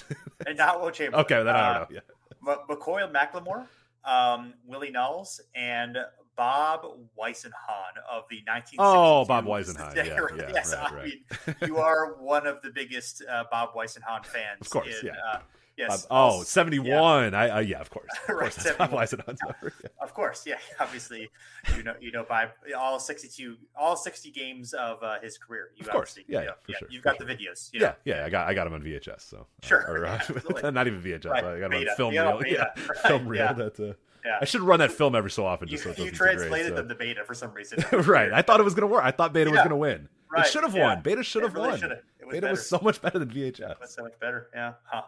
and 0.47 0.57
not 0.57 0.81
Wilt 0.81 0.95
Chamberlain. 0.95 1.25
okay, 1.25 1.43
then 1.43 1.55
I 1.55 1.73
don't 1.73 1.91
know. 1.91 2.01
Yeah. 2.45 2.51
Uh, 2.51 2.57
McCoy 2.67 3.11
McLemore, 3.11 3.67
um, 4.09 4.53
Willie 4.65 4.91
Knowles, 4.91 5.39
and 5.53 5.97
Bob 6.35 6.85
Whisenhahn 7.19 7.95
of 8.09 8.23
the 8.29 8.41
1960s. 8.49 8.75
Oh, 8.79 9.25
Bob 9.25 9.45
Whisenhahn. 9.45 9.95
Yeah, 9.95 10.03
yeah, 10.05 10.49
yes, 10.53 10.73
right, 10.73 10.91
I 10.91 10.95
right. 10.95 11.05
mean, 11.05 11.55
you 11.67 11.77
are 11.77 12.15
one 12.15 12.47
of 12.47 12.61
the 12.61 12.71
biggest 12.71 13.23
uh, 13.29 13.43
Bob 13.51 13.73
Whisenhahn 13.75 14.25
fans. 14.25 14.61
Of 14.61 14.69
course, 14.69 15.01
in, 15.01 15.07
yeah. 15.07 15.13
Uh, 15.33 15.39
yes. 15.77 16.07
oh, 16.09 16.43
71. 16.43 16.87
Yeah. 17.33 17.39
I, 17.39 17.47
I, 17.47 17.59
yeah, 17.61 17.79
of 17.79 17.89
course. 17.89 18.09
Of 18.29 18.35
right, 18.35 18.51
course, 18.51 18.77
Bob 18.77 18.91
Whisenhahn's 18.91 19.39
yeah. 19.45 19.53
yeah. 19.63 19.89
Of 20.01 20.13
course, 20.13 20.43
yeah. 20.45 20.57
Obviously, 20.79 21.29
you 21.75 21.83
know, 21.83 21.95
you 21.99 22.11
know, 22.11 22.25
by 22.27 22.47
all 22.77 22.99
62, 22.99 23.57
all 23.75 23.95
60 23.95 24.31
games 24.31 24.73
of 24.73 25.01
uh, 25.03 25.19
his 25.21 25.37
career. 25.37 25.69
You 25.75 25.85
of 25.85 25.91
course, 25.91 26.17
yeah, 26.27 26.39
you 26.39 26.45
know, 26.47 26.53
yeah, 26.67 26.77
sure, 26.77 26.87
You've 26.89 27.03
got 27.03 27.17
sure. 27.17 27.27
the 27.27 27.33
videos. 27.33 27.69
You 27.73 27.81
know? 27.81 27.93
Yeah, 28.05 28.17
yeah. 28.17 28.25
I 28.25 28.29
got, 28.29 28.47
I 28.47 28.53
got 28.53 28.67
him 28.67 28.73
on 28.73 28.81
VHS. 28.81 29.21
So 29.21 29.45
sure, 29.61 29.85
or, 29.87 30.05
uh, 30.05 30.71
not 30.71 30.87
even 30.87 31.01
VHS. 31.01 31.31
I 31.31 31.59
got 31.59 31.73
him 31.73 31.87
on 31.87 31.95
film 31.95 32.13
reel. 32.13 32.41
Yeah, 32.45 32.73
film 33.05 33.27
reel. 33.27 33.53
That. 33.53 33.97
Yeah. 34.25 34.37
I 34.41 34.45
should 34.45 34.61
run 34.61 34.79
that 34.79 34.91
film 34.91 35.15
every 35.15 35.31
so 35.31 35.45
often. 35.45 35.67
Just 35.67 35.85
you, 35.85 35.93
so 35.93 36.03
you 36.03 36.11
translated 36.11 36.73
great, 36.73 36.75
them 36.75 36.89
to 36.89 36.95
beta 36.95 37.23
for 37.25 37.33
some 37.33 37.53
reason. 37.53 37.83
right. 38.07 38.31
I 38.31 38.41
thought 38.41 38.59
it 38.59 38.63
was 38.63 38.73
going 38.73 38.87
to 38.87 38.93
work. 38.93 39.03
I 39.03 39.11
thought 39.11 39.33
beta 39.33 39.49
yeah. 39.49 39.55
was 39.55 39.59
going 39.59 39.69
to 39.69 39.75
win. 39.75 40.07
Right. 40.31 40.45
It 40.45 40.49
should 40.49 40.63
have 40.63 40.75
yeah. 40.75 40.95
won. 40.95 41.01
Beta 41.01 41.23
should 41.23 41.43
have 41.43 41.53
really 41.53 41.69
won. 41.69 41.79
Beta 41.79 42.01
better. 42.29 42.49
was 42.49 42.67
so 42.67 42.79
much 42.81 43.01
better 43.01 43.19
than 43.19 43.29
VHS. 43.29 43.71
It 43.71 43.77
was 43.79 43.93
so 43.93 44.03
much 44.03 44.19
better. 44.19 44.49
Yeah. 44.53 44.73
Huh. 44.85 45.03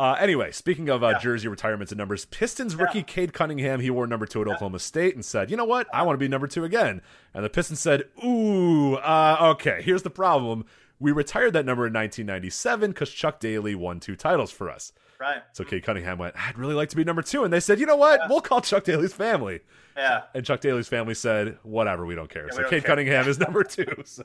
Uh, 0.00 0.16
anyway, 0.18 0.50
speaking 0.50 0.88
of 0.88 1.02
uh, 1.02 1.18
jersey 1.18 1.46
retirements 1.46 1.92
and 1.92 1.98
numbers, 1.98 2.24
Pistons 2.24 2.74
rookie 2.74 3.02
Cade 3.02 3.34
Cunningham, 3.34 3.80
he 3.80 3.90
wore 3.90 4.06
number 4.06 4.24
two 4.24 4.40
at 4.40 4.48
Oklahoma 4.48 4.78
State 4.78 5.14
and 5.14 5.22
said, 5.22 5.50
you 5.50 5.58
know 5.58 5.66
what? 5.66 5.86
I 5.92 6.04
want 6.04 6.14
to 6.14 6.18
be 6.18 6.26
number 6.26 6.46
two 6.46 6.64
again. 6.64 7.02
And 7.34 7.44
the 7.44 7.50
Pistons 7.50 7.80
said, 7.80 8.04
ooh, 8.24 8.94
uh, 8.94 9.36
okay, 9.56 9.82
here's 9.82 10.02
the 10.02 10.08
problem. 10.08 10.64
We 11.00 11.12
retired 11.12 11.54
that 11.54 11.64
number 11.66 11.86
in 11.86 11.92
1997 11.94 12.90
because 12.90 13.10
Chuck 13.10 13.40
Daly 13.40 13.74
won 13.74 13.98
two 14.00 14.14
titles 14.16 14.50
for 14.50 14.70
us. 14.70 14.92
right. 15.18 15.42
So 15.52 15.64
Cade 15.64 15.82
Cunningham 15.82 16.18
went, 16.18 16.34
I'd 16.38 16.58
really 16.58 16.74
like 16.74 16.90
to 16.90 16.96
be 16.96 17.04
number 17.04 17.22
two. 17.22 17.42
And 17.42 17.52
they 17.52 17.60
said, 17.60 17.80
you 17.80 17.86
know 17.86 17.96
what? 17.96 18.20
Yeah. 18.20 18.28
We'll 18.28 18.40
call 18.42 18.60
Chuck 18.60 18.84
Daly's 18.84 19.14
family. 19.14 19.60
Yeah. 19.96 20.22
And 20.34 20.44
Chuck 20.44 20.60
Daly's 20.60 20.88
family 20.88 21.14
said, 21.14 21.58
whatever, 21.62 22.04
we 22.06 22.14
don't 22.14 22.30
care. 22.30 22.46
Yeah, 22.52 22.56
so 22.58 22.68
Cade 22.68 22.84
Cunningham 22.84 23.26
is 23.28 23.38
number 23.38 23.64
two. 23.76 23.86
So 24.04 24.24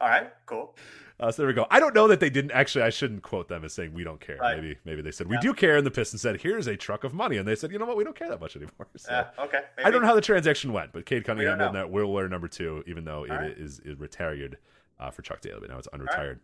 All 0.00 0.08
right, 0.08 0.32
cool. 0.46 0.74
Uh, 1.18 1.30
so 1.30 1.42
there 1.42 1.48
we 1.48 1.52
go. 1.52 1.66
I 1.70 1.80
don't 1.80 1.94
know 1.94 2.08
that 2.08 2.18
they 2.18 2.30
didn't 2.30 2.52
actually. 2.52 2.82
I 2.82 2.88
shouldn't 2.90 3.22
quote 3.22 3.48
them 3.48 3.62
as 3.62 3.74
saying 3.74 3.92
we 3.92 4.02
don't 4.04 4.20
care. 4.20 4.38
Right. 4.38 4.56
Maybe 4.56 4.78
maybe 4.86 5.02
they 5.02 5.10
said 5.10 5.28
we 5.28 5.36
do 5.38 5.52
care, 5.52 5.76
and 5.76 5.86
the 5.86 5.90
Pistons 5.90 6.22
said 6.22 6.40
here's 6.40 6.66
a 6.66 6.76
truck 6.78 7.04
of 7.04 7.12
money, 7.12 7.36
and 7.36 7.46
they 7.46 7.54
said 7.54 7.70
you 7.72 7.78
know 7.78 7.84
what 7.84 7.98
we 7.98 8.04
don't 8.04 8.16
care 8.16 8.30
that 8.30 8.40
much 8.40 8.56
anymore. 8.56 8.72
So, 8.96 9.12
yeah, 9.12 9.26
okay. 9.44 9.60
Maybe. 9.76 9.86
I 9.86 9.90
don't 9.90 10.00
know 10.00 10.08
how 10.08 10.14
the 10.14 10.22
transaction 10.22 10.72
went, 10.72 10.92
but 10.92 11.04
Cade 11.04 11.24
Cunningham 11.24 11.90
will 11.92 12.10
wear 12.10 12.26
number 12.26 12.48
two, 12.48 12.82
even 12.86 13.04
though 13.04 13.18
All 13.18 13.24
it 13.24 13.30
right. 13.30 13.50
is, 13.50 13.80
is 13.80 13.98
retired 13.98 14.56
uh, 15.00 15.10
for 15.10 15.22
Chuck 15.22 15.40
Daly, 15.40 15.58
but 15.60 15.70
now 15.70 15.78
it's 15.78 15.88
unretired. 15.88 16.38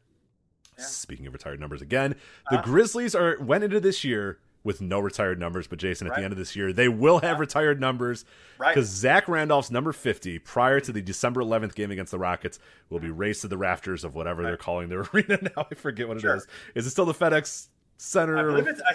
Yeah. 0.78 0.84
Speaking 0.84 1.26
of 1.26 1.32
retired 1.32 1.60
numbers 1.60 1.80
again, 1.80 2.16
the 2.50 2.58
uh-huh. 2.58 2.64
Grizzlies 2.64 3.14
are 3.14 3.38
went 3.40 3.64
into 3.64 3.80
this 3.80 4.04
year 4.04 4.38
with 4.66 4.80
no 4.80 4.98
retired 4.98 5.38
numbers. 5.38 5.66
But 5.66 5.78
Jason, 5.78 6.06
at 6.06 6.10
right. 6.10 6.18
the 6.18 6.24
end 6.24 6.32
of 6.32 6.38
this 6.38 6.56
year, 6.56 6.72
they 6.72 6.88
will 6.88 7.20
have 7.20 7.38
retired 7.38 7.80
numbers 7.80 8.24
because 8.58 8.76
right. 8.76 8.84
Zach 8.84 9.28
Randolph's 9.28 9.70
number 9.70 9.92
50 9.92 10.40
prior 10.40 10.80
to 10.80 10.92
the 10.92 11.00
December 11.00 11.40
11th 11.40 11.74
game 11.74 11.90
against 11.90 12.10
the 12.10 12.18
Rockets 12.18 12.58
will 12.90 12.98
be 12.98 13.10
raised 13.10 13.42
to 13.42 13.48
the 13.48 13.56
rafters 13.56 14.04
of 14.04 14.14
whatever 14.14 14.42
right. 14.42 14.48
they're 14.48 14.56
calling 14.56 14.88
their 14.88 15.00
arena 15.14 15.38
now. 15.56 15.66
I 15.70 15.74
forget 15.74 16.08
what 16.08 16.20
sure. 16.20 16.34
it 16.34 16.38
is. 16.38 16.46
Is 16.74 16.86
it 16.86 16.90
still 16.90 17.06
the 17.06 17.14
FedEx 17.14 17.68
Center 17.98 18.36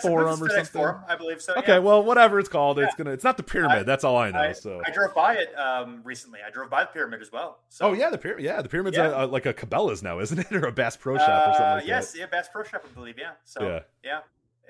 Forum 0.01 0.43
or 0.43 0.49
something? 0.49 0.65
Forum, 0.65 1.01
I 1.07 1.15
believe 1.15 1.41
so. 1.41 1.53
Okay, 1.55 1.73
yeah. 1.73 1.79
well, 1.79 2.03
whatever 2.03 2.39
it's 2.39 2.49
called, 2.49 2.77
yeah. 2.77 2.85
it's 2.85 2.95
gonna. 2.95 3.11
It's 3.11 3.23
not 3.23 3.37
the 3.37 3.43
pyramid. 3.43 3.79
I, 3.79 3.83
that's 3.83 4.03
all 4.03 4.17
I 4.17 4.31
know. 4.31 4.39
I, 4.39 4.51
so 4.51 4.81
I 4.85 4.91
drove 4.91 5.15
by 5.15 5.35
it 5.35 5.57
um, 5.57 6.01
recently. 6.03 6.39
I 6.45 6.51
drove 6.51 6.69
by 6.69 6.83
the 6.83 6.89
pyramid 6.89 7.21
as 7.21 7.31
well. 7.31 7.59
So. 7.69 7.87
Oh 7.87 7.93
yeah, 7.93 8.09
the 8.09 8.17
pyramid. 8.17 8.45
Yeah, 8.45 8.61
the 8.61 8.69
pyramid's 8.69 8.97
yeah. 8.97 9.07
A, 9.07 9.25
a, 9.25 9.27
like 9.27 9.45
a 9.45 9.53
Cabela's 9.53 10.03
now, 10.03 10.19
isn't 10.19 10.39
it, 10.39 10.51
or 10.51 10.67
a 10.67 10.71
Bass 10.71 10.97
Pro 10.97 11.17
Shop 11.17 11.27
uh, 11.29 11.31
or 11.31 11.53
something 11.53 11.73
like 11.73 11.87
yes, 11.87 12.11
that? 12.11 12.19
Yes, 12.19 12.21
yeah, 12.31 12.37
Bass 12.37 12.49
Pro 12.51 12.63
Shop, 12.63 12.85
I 12.89 12.93
believe. 12.93 13.17
Yeah. 13.17 13.31
So 13.43 13.81
yeah, 14.03 14.19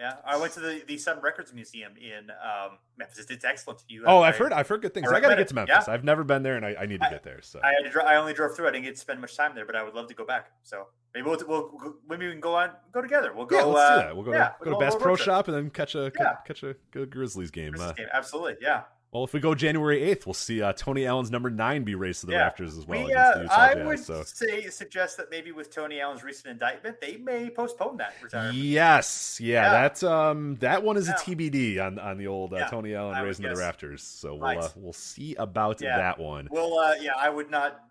yeah. 0.01 0.15
I 0.25 0.37
went 0.37 0.53
to 0.53 0.59
the 0.59 0.83
the 0.87 0.97
Sun 0.97 1.21
Records 1.21 1.53
Museum 1.53 1.93
in 1.95 2.31
um, 2.31 2.79
Memphis. 2.97 3.25
It's, 3.29 3.45
excellent. 3.45 3.83
You 3.87 4.03
oh, 4.07 4.21
I've 4.21 4.35
heard 4.35 4.51
I've 4.51 4.67
heard 4.67 4.81
good 4.81 4.93
things. 4.93 5.11
I, 5.11 5.17
I 5.17 5.19
got 5.19 5.29
to 5.29 5.35
get 5.35 5.47
to 5.49 5.55
Memphis. 5.55 5.85
Yeah. 5.87 5.93
I've 5.93 6.03
never 6.03 6.23
been 6.23 6.41
there, 6.41 6.55
and 6.55 6.65
I, 6.65 6.75
I 6.79 6.85
need 6.87 7.01
to 7.01 7.09
get 7.09 7.23
there. 7.23 7.39
So 7.41 7.59
I, 7.63 7.73
I 8.03 8.15
only 8.15 8.33
drove 8.33 8.55
through. 8.55 8.67
I 8.67 8.71
didn't 8.71 8.85
get 8.85 8.95
to 8.95 8.99
spend 8.99 9.21
much 9.21 9.37
time 9.37 9.53
there, 9.53 9.65
but 9.65 9.75
I 9.75 9.83
would 9.83 9.93
love 9.93 10.07
to 10.07 10.15
go 10.15 10.25
back. 10.25 10.51
So 10.63 10.87
maybe 11.13 11.27
we'll, 11.27 11.39
we'll 11.47 11.95
maybe 12.09 12.25
we 12.25 12.31
can 12.31 12.41
go 12.41 12.55
on 12.55 12.71
go 12.91 13.01
together. 13.01 13.31
We'll 13.35 13.45
go. 13.45 13.57
Yeah, 13.57 13.63
let's 13.65 13.79
uh, 13.79 13.95
do 13.95 14.01
that. 14.07 14.15
We'll 14.15 14.25
go 14.25 14.33
yeah, 14.33 14.47
to, 14.47 14.55
we'll 14.59 14.73
go 14.73 14.79
to 14.79 14.85
Bass 14.85 14.95
Pro 14.99 15.15
Shop 15.15 15.47
and 15.47 15.55
then 15.55 15.69
catch 15.69 15.93
a 15.93 16.11
yeah. 16.19 16.37
catch 16.47 16.63
a, 16.63 16.75
a 16.95 17.05
Grizzlies 17.05 17.51
game. 17.51 17.73
Grizzlies 17.73 17.91
uh, 17.91 17.93
game. 17.93 18.07
Absolutely, 18.11 18.55
yeah. 18.59 18.83
Well, 19.11 19.25
if 19.25 19.33
we 19.33 19.41
go 19.41 19.53
January 19.53 19.99
8th, 19.99 20.25
we'll 20.25 20.33
see 20.33 20.61
uh, 20.61 20.71
Tony 20.71 21.05
Allen's 21.05 21.29
number 21.29 21.49
nine 21.49 21.83
be 21.83 21.95
raised 21.95 22.21
to 22.21 22.27
the 22.27 22.31
yeah. 22.31 22.43
rafters 22.43 22.77
as 22.77 22.87
well. 22.87 23.03
We, 23.03 23.13
uh, 23.13 23.45
I 23.51 23.73
Jazz, 23.73 23.85
would 23.85 23.99
so. 23.99 24.23
say 24.23 24.69
suggest 24.69 25.17
that 25.17 25.29
maybe 25.29 25.51
with 25.51 25.69
Tony 25.69 25.99
Allen's 25.99 26.23
recent 26.23 26.47
indictment, 26.47 27.01
they 27.01 27.17
may 27.17 27.49
postpone 27.49 27.97
that 27.97 28.13
retirement. 28.23 28.57
Yes, 28.57 29.37
yeah, 29.41 29.63
yeah. 29.63 29.71
that 29.71 30.03
um, 30.05 30.55
that 30.61 30.81
one 30.81 30.95
is 30.95 31.09
yeah. 31.09 31.15
a 31.15 31.17
TBD 31.17 31.85
on 31.85 31.99
on 31.99 32.17
the 32.17 32.27
old 32.27 32.53
uh, 32.53 32.69
Tony 32.69 32.95
Allen 32.95 33.21
raising 33.21 33.43
to 33.43 33.49
the 33.49 33.59
rafters. 33.59 34.01
So 34.01 34.35
we'll 34.35 34.59
uh, 34.59 34.69
we'll 34.77 34.93
see 34.93 35.35
about 35.35 35.79
that 35.79 36.17
one. 36.17 36.47
Well, 36.49 36.79
uh, 36.79 36.93
yeah, 37.01 37.11
I 37.17 37.29
would 37.29 37.51
not 37.51 37.83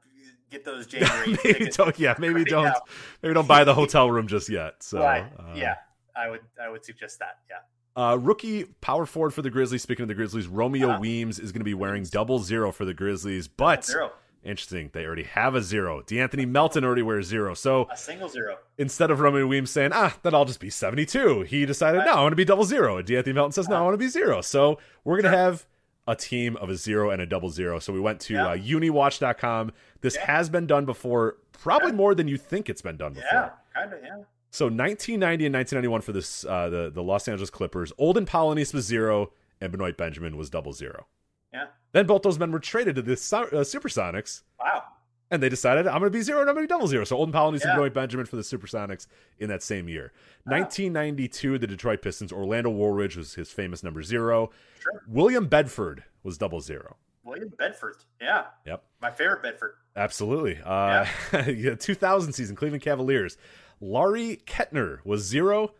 get 0.50 0.64
those 0.64 0.86
January. 0.86 1.36
maybe 1.44 1.66
don't, 1.66 1.98
yeah, 1.98 2.14
maybe 2.18 2.34
right 2.34 2.46
don't 2.46 2.64
now. 2.64 2.80
maybe 3.22 3.34
don't 3.34 3.48
buy 3.48 3.64
the 3.64 3.74
hotel 3.74 4.10
room 4.10 4.26
just 4.26 4.48
yet. 4.48 4.82
So 4.82 5.00
right. 5.04 5.30
Uh, 5.38 5.52
yeah, 5.54 5.76
I 6.16 6.30
would 6.30 6.40
I 6.58 6.70
would 6.70 6.84
suggest 6.84 7.18
that. 7.18 7.40
Yeah. 7.50 7.56
Uh, 7.96 8.16
rookie 8.20 8.64
power 8.80 9.04
forward 9.04 9.32
for 9.32 9.42
the 9.42 9.50
Grizzlies. 9.50 9.82
Speaking 9.82 10.04
of 10.04 10.08
the 10.08 10.14
Grizzlies, 10.14 10.46
Romeo 10.46 10.90
uh-huh. 10.90 11.00
Weems 11.00 11.38
is 11.38 11.52
going 11.52 11.60
to 11.60 11.64
be 11.64 11.74
wearing 11.74 12.04
double 12.04 12.38
zero 12.38 12.70
for 12.72 12.84
the 12.84 12.94
Grizzlies, 12.94 13.48
but 13.48 13.84
zero. 13.84 14.12
interesting, 14.44 14.90
they 14.92 15.04
already 15.04 15.24
have 15.24 15.54
a 15.54 15.62
zero. 15.62 16.00
De'Anthony 16.00 16.48
Melton 16.48 16.84
already 16.84 17.02
wears 17.02 17.26
zero, 17.26 17.52
so 17.54 17.88
a 17.90 17.96
single 17.96 18.28
zero. 18.28 18.58
Instead 18.78 19.10
of 19.10 19.20
Romeo 19.20 19.46
Weems 19.46 19.70
saying, 19.70 19.90
"Ah, 19.92 20.16
then 20.22 20.34
I'll 20.34 20.44
just 20.44 20.60
be 20.60 20.70
seventy-two," 20.70 21.42
he 21.42 21.66
decided, 21.66 21.98
right. 21.98 22.06
"No, 22.06 22.14
I 22.14 22.22
want 22.22 22.32
to 22.32 22.36
be 22.36 22.44
double 22.44 22.64
zero. 22.64 22.96
And 22.98 23.06
De'Anthony 23.08 23.34
Melton 23.34 23.52
says, 23.52 23.68
"No, 23.68 23.74
uh-huh. 23.74 23.82
I 23.82 23.86
want 23.86 23.94
to 23.94 23.98
be 23.98 24.08
zero. 24.08 24.40
So 24.40 24.78
we're 25.04 25.20
going 25.20 25.32
to 25.32 25.36
have 25.38 25.66
a 26.06 26.16
team 26.16 26.56
of 26.56 26.68
a 26.68 26.76
zero 26.76 27.10
and 27.10 27.22
a 27.22 27.26
double 27.26 27.50
zero. 27.50 27.78
So 27.78 27.92
we 27.92 28.00
went 28.00 28.20
to 28.22 28.34
yeah. 28.34 28.48
uh, 28.48 28.56
uniwatch.com. 28.56 29.72
This 30.00 30.16
yeah. 30.16 30.26
has 30.26 30.48
been 30.48 30.66
done 30.66 30.84
before, 30.84 31.36
probably 31.52 31.90
yeah. 31.90 31.96
more 31.96 32.14
than 32.14 32.28
you 32.28 32.36
think 32.36 32.68
it's 32.68 32.82
been 32.82 32.96
done 32.96 33.14
before. 33.14 33.28
Yeah, 33.32 33.50
kind 33.74 33.92
of, 33.92 34.00
yeah. 34.02 34.22
So 34.50 34.66
1990 34.66 35.46
and 35.46 35.54
1991 35.54 36.00
for 36.00 36.12
this 36.12 36.44
uh, 36.44 36.68
the 36.68 36.90
the 36.90 37.02
Los 37.02 37.28
Angeles 37.28 37.50
Clippers. 37.50 37.92
Olden 37.98 38.26
Polynice 38.26 38.74
was 38.74 38.84
zero, 38.84 39.32
and 39.60 39.70
Benoit 39.70 39.96
Benjamin 39.96 40.36
was 40.36 40.50
double 40.50 40.72
zero. 40.72 41.06
Yeah. 41.52 41.66
Then 41.92 42.06
both 42.06 42.22
those 42.22 42.38
men 42.38 42.52
were 42.52 42.58
traded 42.58 42.96
to 42.96 43.02
the 43.02 43.12
uh, 43.12 43.64
Supersonics. 43.64 44.42
Wow. 44.58 44.84
And 45.32 45.40
they 45.40 45.48
decided 45.48 45.86
I'm 45.86 46.00
going 46.00 46.10
to 46.12 46.18
be 46.18 46.22
zero 46.22 46.40
and 46.40 46.50
I'm 46.50 46.56
going 46.56 46.66
to 46.66 46.68
be 46.68 46.74
double 46.74 46.88
zero. 46.88 47.04
So 47.04 47.16
Olden 47.16 47.32
Polynice 47.32 47.60
yeah. 47.60 47.70
and 47.70 47.76
Benoit 47.76 47.94
Benjamin 47.94 48.26
for 48.26 48.34
the 48.36 48.42
Supersonics 48.42 49.06
in 49.38 49.48
that 49.48 49.62
same 49.62 49.88
year. 49.88 50.12
1992, 50.44 51.58
the 51.58 51.66
Detroit 51.68 52.02
Pistons. 52.02 52.32
Orlando 52.32 52.70
Woolridge 52.70 53.16
was 53.16 53.34
his 53.34 53.50
famous 53.50 53.84
number 53.84 54.02
zero. 54.02 54.50
Sure. 54.80 55.02
William 55.06 55.46
Bedford 55.46 56.02
was 56.24 56.36
double 56.36 56.60
zero. 56.60 56.96
William 57.22 57.52
Bedford. 57.56 57.96
Yeah. 58.20 58.46
Yep. 58.66 58.82
My 59.00 59.10
favorite 59.10 59.42
Bedford. 59.42 59.74
Absolutely. 59.94 60.58
Uh, 60.64 61.06
yeah. 61.46 61.74
2000 61.78 62.32
season, 62.32 62.56
Cleveland 62.56 62.82
Cavaliers. 62.82 63.36
Lari 63.80 64.40
Ketner 64.46 64.98
was 65.04 65.22
zero. 65.22 65.74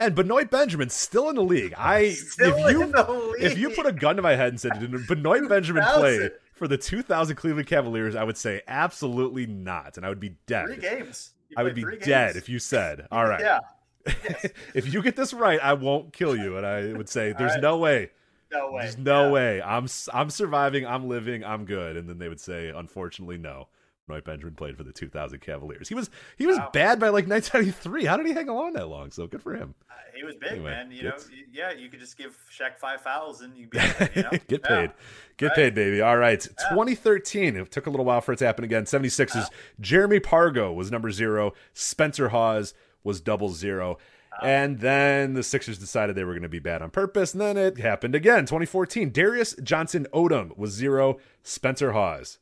And 0.00 0.14
Benoit 0.14 0.50
Benjamin 0.50 0.90
still 0.90 1.28
in 1.28 1.36
the 1.36 1.42
league. 1.42 1.72
I 1.76 2.10
still 2.10 2.66
if 2.66 2.72
you 2.72 2.84
league. 2.86 3.42
if 3.42 3.58
you 3.58 3.70
put 3.70 3.86
a 3.86 3.92
gun 3.92 4.16
to 4.16 4.22
my 4.22 4.34
head 4.34 4.48
and 4.48 4.60
said 4.60 4.78
did 4.80 5.06
Benoit 5.06 5.48
Benjamin 5.48 5.84
play 5.84 6.30
for 6.54 6.66
the 6.68 6.76
2000 6.76 7.36
Cleveland 7.36 7.68
Cavaliers, 7.68 8.16
I 8.16 8.24
would 8.24 8.36
say 8.36 8.62
absolutely 8.66 9.46
not, 9.46 9.96
and 9.96 10.04
I 10.04 10.08
would 10.08 10.20
be 10.20 10.36
dead. 10.46 10.66
Three 10.66 10.76
games. 10.76 11.30
I 11.56 11.62
would 11.62 11.74
be 11.74 11.84
dead 12.02 12.36
if 12.36 12.48
you 12.48 12.58
said, 12.58 13.06
"All 13.12 13.24
right." 13.28 13.40
yeah. 13.40 13.60
Yes. 14.06 14.46
if 14.74 14.92
you 14.92 15.00
get 15.00 15.16
this 15.16 15.32
right, 15.32 15.58
I 15.62 15.72
won't 15.74 16.12
kill 16.12 16.36
you, 16.36 16.56
and 16.58 16.66
I 16.66 16.92
would 16.92 17.08
say, 17.08 17.32
"There's 17.32 17.52
right. 17.52 17.62
no 17.62 17.78
way." 17.78 18.10
No 18.52 18.72
way. 18.72 18.82
There's 18.82 18.98
no 18.98 19.26
yeah. 19.26 19.30
way. 19.30 19.62
I'm 19.62 19.86
I'm 20.12 20.30
surviving. 20.30 20.86
I'm 20.86 21.08
living. 21.08 21.44
I'm 21.44 21.64
good. 21.64 21.96
And 21.96 22.08
then 22.08 22.18
they 22.18 22.28
would 22.28 22.40
say, 22.40 22.68
"Unfortunately, 22.68 23.38
no." 23.38 23.68
Roy 24.06 24.20
Benjamin 24.20 24.54
played 24.54 24.76
for 24.76 24.84
the 24.84 24.92
2000 24.92 25.40
Cavaliers. 25.40 25.88
He 25.88 25.94
was 25.94 26.10
he 26.36 26.46
was 26.46 26.58
wow. 26.58 26.70
bad 26.72 27.00
by 27.00 27.08
like 27.08 27.26
1993. 27.26 28.04
How 28.04 28.16
did 28.18 28.26
he 28.26 28.32
hang 28.32 28.48
along 28.48 28.74
that 28.74 28.88
long? 28.88 29.10
So 29.10 29.26
good 29.26 29.42
for 29.42 29.54
him. 29.54 29.74
Uh, 29.90 29.94
he 30.14 30.22
was 30.22 30.36
big, 30.36 30.52
anyway, 30.52 30.70
man. 30.70 30.90
You 30.90 31.04
know, 31.04 31.16
yeah, 31.50 31.72
you 31.72 31.88
could 31.88 32.00
just 32.00 32.18
give 32.18 32.36
Shaq 32.52 32.78
five 32.78 33.00
fouls 33.00 33.40
and 33.40 33.56
you, 33.56 33.66
be, 33.66 33.78
you 34.14 34.22
know? 34.22 34.30
get 34.48 34.62
paid, 34.62 34.92
get 35.38 35.46
right. 35.46 35.56
paid, 35.56 35.74
baby. 35.74 36.02
All 36.02 36.18
right, 36.18 36.44
yeah. 36.44 36.68
2013. 36.70 37.56
It 37.56 37.70
took 37.70 37.86
a 37.86 37.90
little 37.90 38.04
while 38.04 38.20
for 38.20 38.32
it 38.32 38.38
to 38.38 38.46
happen 38.46 38.64
again. 38.64 38.84
76 38.84 39.34
is 39.36 39.50
Jeremy 39.80 40.20
Pargo 40.20 40.74
was 40.74 40.90
number 40.90 41.10
zero. 41.10 41.52
Spencer 41.72 42.28
Hawes 42.28 42.74
was 43.02 43.20
double 43.20 43.50
zero. 43.50 43.96
And 44.42 44.80
then 44.80 45.34
the 45.34 45.44
Sixers 45.44 45.78
decided 45.78 46.16
they 46.16 46.24
were 46.24 46.32
going 46.32 46.42
to 46.42 46.48
be 46.48 46.58
bad 46.58 46.82
on 46.82 46.90
purpose, 46.90 47.32
and 47.32 47.40
then 47.40 47.56
it 47.56 47.78
happened 47.78 48.16
again. 48.16 48.46
2014, 48.46 49.12
Darius 49.12 49.54
Johnson 49.62 50.08
Odom 50.12 50.58
was 50.58 50.72
zero. 50.72 51.18
Spencer 51.44 51.92
Hawes 51.92 52.38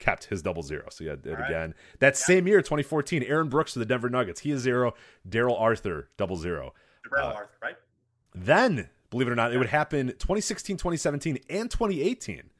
kept 0.00 0.24
his 0.24 0.42
double 0.42 0.62
zero. 0.62 0.88
So 0.90 1.04
yeah, 1.04 1.12
it 1.12 1.26
again. 1.26 1.74
That 2.00 2.14
yeah. 2.14 2.26
same 2.26 2.48
year, 2.48 2.60
2014, 2.60 3.22
Aaron 3.22 3.48
Brooks 3.48 3.74
to 3.74 3.78
the 3.78 3.84
Denver 3.84 4.10
Nuggets. 4.10 4.40
He 4.40 4.50
is 4.50 4.62
zero. 4.62 4.94
Darrell 5.28 5.56
Arthur, 5.56 6.08
double 6.16 6.36
zero. 6.36 6.74
Darrell 7.08 7.28
uh, 7.28 7.34
Arthur, 7.34 7.50
right? 7.62 7.76
Then, 8.34 8.88
believe 9.10 9.28
it 9.28 9.30
or 9.30 9.36
not, 9.36 9.50
yeah. 9.50 9.56
it 9.56 9.58
would 9.58 9.68
happen 9.68 10.08
2016, 10.08 10.76
2017, 10.76 11.38
and 11.48 11.70
2018. 11.70 12.50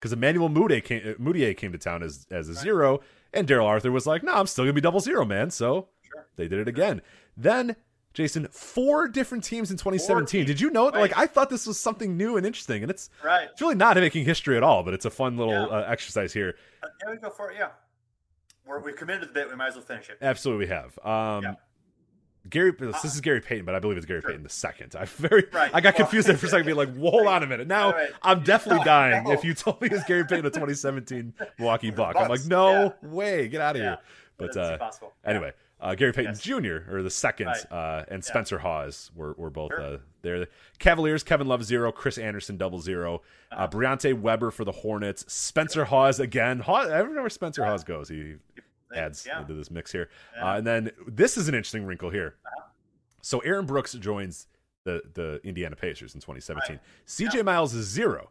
Because 0.00 0.12
Emmanuel 0.12 0.50
Mudiay 0.50 0.82
came, 0.82 1.02
uh, 1.04 1.22
Mudiay 1.22 1.56
came 1.56 1.72
to 1.72 1.78
town 1.78 2.02
as, 2.02 2.26
as 2.30 2.48
a 2.48 2.52
right. 2.52 2.62
zero, 2.62 3.00
and 3.32 3.46
Darrell 3.46 3.66
Arthur 3.66 3.92
was 3.92 4.06
like, 4.06 4.22
no, 4.22 4.32
I'm 4.32 4.46
still 4.46 4.64
going 4.64 4.74
to 4.74 4.80
be 4.80 4.80
double 4.80 5.00
zero, 5.00 5.24
man. 5.24 5.50
So 5.50 5.88
sure. 6.02 6.26
they 6.36 6.48
did 6.48 6.58
it 6.58 6.68
again. 6.68 7.02
Then 7.36 7.76
Jason, 8.16 8.48
four 8.50 9.08
different 9.08 9.44
teams 9.44 9.70
in 9.70 9.76
2017. 9.76 10.26
Teams. 10.26 10.46
Did 10.46 10.58
you 10.58 10.70
know? 10.70 10.88
Right. 10.88 11.00
Like, 11.02 11.18
I 11.18 11.26
thought 11.26 11.50
this 11.50 11.66
was 11.66 11.78
something 11.78 12.16
new 12.16 12.38
and 12.38 12.46
interesting, 12.46 12.80
and 12.80 12.90
it's 12.90 13.10
right. 13.22 13.46
It's 13.52 13.60
really 13.60 13.74
not 13.74 13.98
making 13.98 14.24
history 14.24 14.56
at 14.56 14.62
all, 14.62 14.82
but 14.82 14.94
it's 14.94 15.04
a 15.04 15.10
fun 15.10 15.36
little 15.36 15.52
yeah. 15.52 15.66
uh, 15.66 15.86
exercise 15.86 16.32
here. 16.32 16.54
Uh, 16.82 16.88
yeah, 17.04 17.10
we 17.10 17.18
go 17.18 17.28
for 17.28 17.50
it. 17.50 17.58
Yeah, 17.58 17.68
we're 18.66 18.80
we 18.80 18.94
committed 18.94 19.20
to 19.20 19.26
the 19.26 19.34
bit. 19.34 19.50
We 19.50 19.54
might 19.54 19.68
as 19.68 19.74
well 19.74 19.84
finish 19.84 20.08
it. 20.08 20.16
Absolutely, 20.22 20.64
we 20.64 20.70
have. 20.70 20.98
Um, 21.04 21.44
yeah. 21.44 21.54
Gary, 22.48 22.72
this 22.78 23.04
is 23.04 23.20
Gary 23.20 23.42
Payton, 23.42 23.66
but 23.66 23.74
I 23.74 23.80
believe 23.80 23.98
it's 23.98 24.06
Gary 24.06 24.22
sure. 24.22 24.30
Payton 24.30 24.44
the 24.44 24.48
second. 24.48 24.96
I 24.98 25.04
very, 25.04 25.44
right. 25.52 25.70
I 25.74 25.82
got 25.82 25.92
well, 25.92 26.06
confused 26.06 26.26
there 26.26 26.38
for 26.38 26.46
a 26.46 26.48
second, 26.48 26.64
being 26.64 26.78
like, 26.78 26.88
well, 26.96 27.10
"Hold 27.10 27.26
on 27.26 27.42
a 27.42 27.46
minute." 27.46 27.68
Now 27.68 27.92
right. 27.92 28.08
I'm 28.22 28.42
definitely 28.44 28.84
dying. 28.86 29.24
No. 29.24 29.32
If 29.32 29.44
you 29.44 29.52
told 29.52 29.82
me 29.82 29.88
it's 29.90 30.04
Gary 30.04 30.24
Payton, 30.24 30.46
a 30.46 30.50
2017 30.50 31.34
Milwaukee 31.58 31.90
Buck, 31.90 32.16
I'm 32.18 32.30
like, 32.30 32.46
"No 32.46 32.94
yeah. 33.02 33.08
way, 33.10 33.48
get 33.48 33.60
out 33.60 33.76
of 33.76 33.82
here." 33.82 33.98
But 34.38 34.56
uh, 34.56 34.90
anyway, 35.22 35.52
uh, 35.80 35.94
Gary 35.94 36.12
Payton 36.12 36.32
yes. 36.32 36.42
Jr. 36.42 36.90
or 36.90 37.02
the 37.02 37.10
second, 37.10 37.48
right. 37.48 37.72
uh, 37.72 38.04
and 38.08 38.24
Spencer 38.24 38.56
yeah. 38.56 38.62
Hawes 38.62 39.10
were, 39.14 39.34
were 39.34 39.50
both 39.50 39.72
sure. 39.72 39.80
uh, 39.80 39.98
there. 40.22 40.46
Cavaliers, 40.78 41.22
Kevin 41.22 41.46
Love 41.46 41.64
zero, 41.64 41.92
Chris 41.92 42.18
Andersen 42.18 42.56
double 42.56 42.80
zero, 42.80 43.22
uh, 43.52 43.56
uh-huh. 43.56 43.68
Briante 43.68 44.18
Weber 44.18 44.50
for 44.50 44.64
the 44.64 44.72
Hornets, 44.72 45.24
Spencer 45.32 45.84
Hawes 45.84 46.20
again. 46.20 46.60
Hawes, 46.60 46.90
I 46.90 46.98
don't 46.98 47.14
know 47.14 47.20
where 47.20 47.30
Spencer. 47.30 47.64
Hawes 47.64 47.84
goes. 47.84 48.08
He 48.08 48.36
adds 48.94 49.24
yeah. 49.26 49.40
into 49.40 49.54
this 49.54 49.70
mix 49.70 49.92
here, 49.92 50.08
yeah. 50.36 50.52
uh, 50.52 50.58
and 50.58 50.66
then 50.66 50.90
this 51.06 51.36
is 51.36 51.48
an 51.48 51.54
interesting 51.54 51.84
wrinkle 51.84 52.10
here. 52.10 52.36
Uh-huh. 52.46 52.62
So 53.22 53.40
Aaron 53.40 53.66
Brooks 53.66 53.92
joins 53.94 54.46
the 54.84 55.02
the 55.14 55.40
Indiana 55.44 55.76
Pacers 55.76 56.14
in 56.14 56.20
2017. 56.20 56.76
Right. 56.76 56.80
CJ 57.06 57.44
Miles 57.44 57.74
is 57.74 57.86
0 57.86 58.30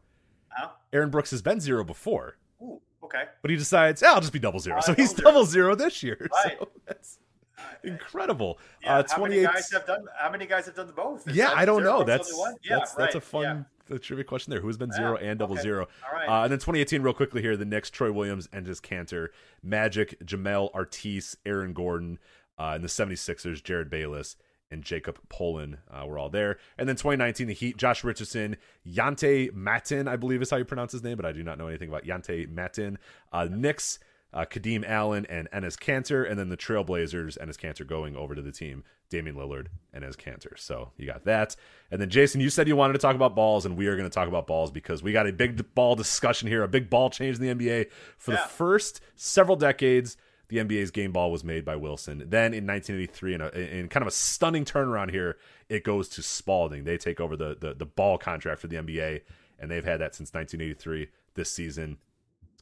uh-huh. 0.55 0.69
Aaron 0.93 1.09
Brooks 1.09 1.31
has 1.31 1.41
been 1.41 1.59
zero 1.59 1.83
before. 1.83 2.37
Ooh, 2.61 2.81
okay. 3.03 3.25
But 3.41 3.51
he 3.51 3.57
decides, 3.57 4.01
oh, 4.03 4.13
I'll 4.13 4.21
just 4.21 4.33
be 4.33 4.39
double 4.39 4.59
zero. 4.59 4.79
so 4.81 4.93
he's 4.93 5.13
double 5.13 5.45
zero 5.45 5.75
this 5.75 6.01
year. 6.01 6.29
Right. 6.45 6.57
So 6.59 6.69
that's 6.85 7.19
Incredible. 7.83 8.59
Yeah, 8.83 8.97
uh, 8.97 9.03
how 9.09 9.23
many 9.23 9.41
guys 9.41 9.71
have 9.71 9.85
done? 9.85 10.05
How 10.17 10.31
many 10.31 10.45
guys 10.45 10.65
have 10.65 10.75
done 10.75 10.87
the 10.87 10.93
both? 10.93 11.27
Is 11.27 11.35
yeah, 11.35 11.51
I 11.53 11.65
don't 11.65 11.83
know. 11.83 12.03
That's 12.03 12.31
yeah, 12.63 12.77
that's, 12.77 12.95
right. 12.95 12.97
that's 12.97 13.15
a 13.15 13.21
fun 13.21 13.65
yeah. 13.89 13.97
trivia 13.97 14.23
question 14.23 14.51
there. 14.51 14.61
Who's 14.61 14.77
been 14.77 14.91
zero 14.91 15.17
and 15.17 15.39
double 15.39 15.53
okay. 15.53 15.63
zero? 15.63 15.87
Right. 16.11 16.27
Uh, 16.27 16.43
and 16.43 16.51
then 16.51 16.59
2018, 16.59 17.01
real 17.01 17.13
quickly 17.13 17.41
here, 17.41 17.55
the 17.57 17.65
Knicks, 17.65 17.89
Troy 17.89 18.11
Williams, 18.11 18.47
Enes 18.49 18.81
Kanter, 18.81 19.29
Magic, 19.63 20.19
Jamel 20.25 20.69
Artis, 20.73 21.37
Aaron 21.45 21.73
Gordon, 21.73 22.19
uh, 22.57 22.73
and 22.75 22.83
the 22.83 22.87
76ers, 22.87 23.61
Jerryd 23.61 23.89
Bayless, 23.89 24.35
and 24.71 24.83
Jakob 24.83 25.19
Poeltl 25.29 25.77
uh, 25.91 26.05
were 26.05 26.17
all 26.17 26.29
there. 26.29 26.57
And 26.77 26.89
then 26.89 26.95
2019, 26.95 27.47
the 27.47 27.53
Heat, 27.53 27.77
Josh 27.77 28.03
Richardson, 28.03 28.57
Yante 28.87 29.51
Maten, 29.51 30.07
I 30.07 30.15
believe 30.15 30.41
is 30.41 30.49
how 30.49 30.57
you 30.57 30.65
pronounce 30.65 30.91
his 30.91 31.03
name, 31.03 31.17
but 31.17 31.25
I 31.25 31.31
do 31.31 31.43
not 31.43 31.57
know 31.57 31.67
anything 31.67 31.89
about 31.89 32.03
Yante 32.03 32.51
Maten. 32.51 32.97
Uh, 33.31 33.47
Knicks, 33.49 33.99
uh, 34.35 34.45
Kadeem 34.45 34.87
Allen, 34.87 35.25
and 35.27 35.49
Enes 35.51 35.77
Kanter. 35.77 36.29
And 36.29 36.37
then 36.37 36.49
the 36.49 36.57
Trailblazers, 36.57 37.37
Enes 37.39 37.57
Kanter 37.57 37.87
going 37.87 38.15
over 38.15 38.35
to 38.35 38.41
the 38.41 38.51
team, 38.51 38.83
Damian 39.09 39.37
Lillard, 39.37 39.67
and 39.93 40.03
Enes 40.03 40.17
Kanter. 40.17 40.59
So 40.59 40.91
you 40.97 41.07
got 41.07 41.23
that. 41.23 41.55
And 41.89 42.01
then, 42.01 42.09
Jason, 42.09 42.41
you 42.41 42.49
said 42.49 42.67
you 42.67 42.75
wanted 42.75 42.93
to 42.93 42.99
talk 42.99 43.15
about 43.15 43.33
balls, 43.33 43.65
and 43.65 43.77
we 43.77 43.87
are 43.87 43.95
going 43.95 44.09
to 44.09 44.13
talk 44.13 44.27
about 44.27 44.45
balls 44.45 44.69
because 44.71 45.01
we 45.01 45.13
got 45.13 45.25
a 45.25 45.33
big 45.33 45.73
ball 45.73 45.95
discussion 45.95 46.49
here, 46.49 46.61
a 46.63 46.67
big 46.67 46.89
ball 46.89 47.09
change 47.09 47.39
in 47.39 47.57
the 47.57 47.65
NBA 47.65 47.87
for 48.17 48.33
yeah. 48.33 48.43
the 48.43 48.49
first 48.49 48.99
several 49.15 49.55
decades 49.55 50.17
the 50.47 50.57
NBA's 50.57 50.91
game 50.91 51.11
ball 51.11 51.31
was 51.31 51.43
made 51.43 51.65
by 51.65 51.75
Wilson. 51.75 52.19
Then 52.19 52.53
in 52.53 52.67
1983, 52.67 53.33
in, 53.33 53.41
a, 53.41 53.47
in 53.49 53.89
kind 53.89 54.03
of 54.03 54.07
a 54.07 54.11
stunning 54.11 54.63
turnaround 54.63 55.09
here, 55.09 55.37
it 55.69 55.83
goes 55.83 56.07
to 56.09 56.21
Spalding. 56.21 56.83
They 56.83 56.97
take 56.97 57.19
over 57.19 57.35
the, 57.35 57.57
the, 57.59 57.73
the 57.73 57.85
ball 57.85 58.17
contract 58.17 58.61
for 58.61 58.67
the 58.67 58.75
NBA, 58.75 59.21
and 59.59 59.71
they've 59.71 59.83
had 59.83 60.01
that 60.01 60.13
since 60.13 60.33
1983. 60.33 61.09
This 61.33 61.49
season, 61.49 61.97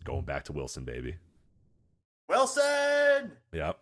going 0.04 0.24
back 0.24 0.46
to 0.46 0.54
Wilson, 0.54 0.86
baby. 0.86 1.18
Wilson. 2.28 3.34
Yep. 3.52 3.80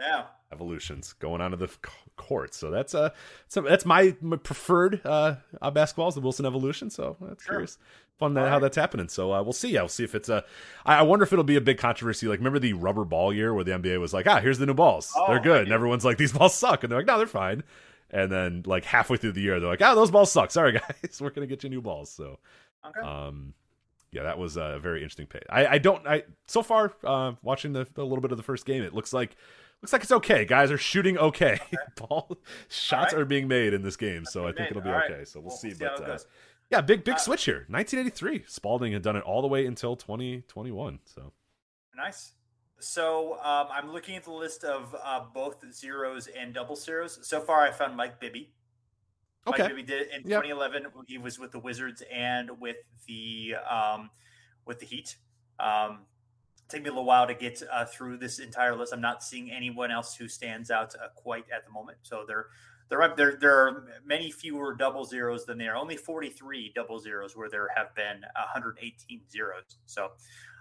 Yeah. 0.00 0.24
Evolutions 0.52 1.12
going 1.14 1.40
onto 1.40 1.56
the 1.56 1.68
court. 2.16 2.54
So 2.54 2.70
that's 2.70 2.94
uh, 2.94 3.10
so 3.48 3.62
that's 3.62 3.84
my, 3.84 4.16
my 4.20 4.36
preferred 4.36 5.00
uh, 5.04 5.36
uh 5.60 5.70
basketball 5.70 6.08
is 6.08 6.14
the 6.14 6.20
Wilson 6.20 6.46
evolution. 6.46 6.90
So 6.90 7.16
that's 7.20 7.44
sure. 7.44 7.54
curious 7.54 7.78
fun 8.18 8.34
that, 8.34 8.42
right. 8.42 8.50
how 8.50 8.58
that's 8.58 8.76
happening. 8.76 9.08
So 9.08 9.32
uh, 9.32 9.42
we'll 9.42 9.52
see. 9.52 9.72
We'll 9.72 9.88
see 9.88 10.04
if 10.04 10.14
it's 10.14 10.28
a. 10.28 10.44
I, 10.84 10.96
I 10.96 11.02
wonder 11.02 11.24
if 11.24 11.32
it'll 11.32 11.44
be 11.44 11.56
a 11.56 11.60
big 11.60 11.78
controversy. 11.78 12.26
Like, 12.26 12.38
remember 12.38 12.58
the 12.58 12.72
rubber 12.72 13.04
ball 13.04 13.32
year 13.32 13.54
where 13.54 13.64
the 13.64 13.72
NBA 13.72 14.00
was 14.00 14.12
like, 14.12 14.26
ah, 14.26 14.40
here's 14.40 14.58
the 14.58 14.66
new 14.66 14.74
balls. 14.74 15.12
Oh, 15.16 15.26
they're 15.28 15.40
good, 15.40 15.62
and 15.62 15.72
everyone's 15.72 16.04
like, 16.04 16.18
these 16.18 16.32
balls 16.32 16.54
suck, 16.54 16.84
and 16.84 16.90
they're 16.90 17.00
like, 17.00 17.06
no, 17.06 17.18
they're 17.18 17.26
fine. 17.26 17.62
And 18.10 18.30
then 18.30 18.62
like 18.66 18.84
halfway 18.84 19.16
through 19.16 19.32
the 19.32 19.40
year, 19.40 19.58
they're 19.58 19.68
like, 19.68 19.82
ah, 19.82 19.94
those 19.94 20.10
balls 20.10 20.30
suck. 20.30 20.50
Sorry 20.50 20.72
guys, 21.02 21.20
we're 21.20 21.30
gonna 21.30 21.46
get 21.46 21.64
you 21.64 21.70
new 21.70 21.82
balls. 21.82 22.10
So, 22.10 22.38
okay. 22.86 23.00
um, 23.00 23.54
yeah, 24.14 24.22
that 24.22 24.38
was 24.38 24.56
a 24.56 24.78
very 24.80 25.00
interesting 25.00 25.26
pay. 25.26 25.40
I, 25.50 25.66
I 25.66 25.78
don't. 25.78 26.06
I 26.06 26.22
so 26.46 26.62
far 26.62 26.94
uh, 27.02 27.32
watching 27.42 27.72
the, 27.72 27.86
the 27.94 28.04
little 28.04 28.20
bit 28.20 28.30
of 28.30 28.36
the 28.36 28.44
first 28.44 28.64
game, 28.64 28.84
it 28.84 28.94
looks 28.94 29.12
like 29.12 29.36
looks 29.82 29.92
like 29.92 30.02
it's 30.02 30.12
okay. 30.12 30.44
Guys 30.44 30.70
are 30.70 30.78
shooting 30.78 31.18
okay. 31.18 31.58
Ball 31.96 32.38
shots 32.68 33.12
right. 33.12 33.22
are 33.22 33.24
being 33.24 33.48
made 33.48 33.74
in 33.74 33.82
this 33.82 33.96
game, 33.96 34.24
so 34.24 34.46
I 34.46 34.52
think 34.52 34.70
it'll 34.70 34.82
be 34.82 34.88
All 34.88 35.02
okay. 35.02 35.18
Right. 35.18 35.28
So 35.28 35.40
we'll, 35.40 35.48
we'll 35.48 35.56
see. 35.56 35.72
see 35.72 35.84
but 35.84 36.08
uh, 36.08 36.18
yeah, 36.70 36.80
big 36.80 37.02
big 37.02 37.14
uh, 37.14 37.18
switch 37.18 37.44
here. 37.44 37.66
1983. 37.68 38.44
Spalding 38.46 38.92
had 38.92 39.02
done 39.02 39.16
it 39.16 39.24
all 39.24 39.42
the 39.42 39.48
way 39.48 39.66
until 39.66 39.96
2021. 39.96 41.00
So 41.04 41.32
nice. 41.96 42.34
So 42.78 43.34
um, 43.42 43.66
I'm 43.72 43.92
looking 43.92 44.14
at 44.14 44.22
the 44.22 44.32
list 44.32 44.62
of 44.62 44.94
uh, 45.02 45.22
both 45.34 45.56
zeros 45.72 46.28
and 46.28 46.54
double 46.54 46.76
zeros. 46.76 47.18
So 47.22 47.40
far, 47.40 47.62
I 47.62 47.72
found 47.72 47.96
Mike 47.96 48.20
Bibby. 48.20 48.52
Okay. 49.46 49.62
Mike 49.62 49.70
Bibby 49.70 49.82
did 49.82 50.02
it 50.02 50.08
in 50.08 50.28
yep. 50.28 50.42
2011. 50.42 50.86
He 51.06 51.18
was 51.18 51.38
with 51.38 51.52
the 51.52 51.58
Wizards 51.58 52.02
and 52.12 52.60
with 52.60 52.76
the 53.06 53.56
um, 53.68 54.10
with 54.64 54.78
the 54.80 54.86
Heat. 54.86 55.16
Um, 55.60 56.00
take 56.68 56.82
me 56.82 56.88
a 56.88 56.92
little 56.92 57.04
while 57.04 57.26
to 57.26 57.34
get 57.34 57.62
uh, 57.70 57.84
through 57.84 58.18
this 58.18 58.38
entire 58.38 58.74
list. 58.74 58.92
I'm 58.92 59.00
not 59.00 59.22
seeing 59.22 59.50
anyone 59.50 59.90
else 59.90 60.16
who 60.16 60.28
stands 60.28 60.70
out 60.70 60.94
uh, 60.94 61.08
quite 61.14 61.44
at 61.54 61.66
the 61.66 61.72
moment. 61.72 61.98
So 62.02 62.24
they're 62.26 62.46
there, 62.88 63.14
there, 63.16 63.36
there 63.40 63.58
are 63.58 63.84
many 64.04 64.30
fewer 64.30 64.74
double 64.74 65.04
zeros 65.04 65.46
than 65.46 65.58
there. 65.58 65.74
are. 65.74 65.76
Only 65.76 65.96
43 65.96 66.72
double 66.74 66.98
zeros 66.98 67.36
where 67.36 67.48
there 67.48 67.68
have 67.74 67.94
been 67.94 68.20
118 68.34 69.22
zeros. 69.30 69.78
So, 69.86 70.10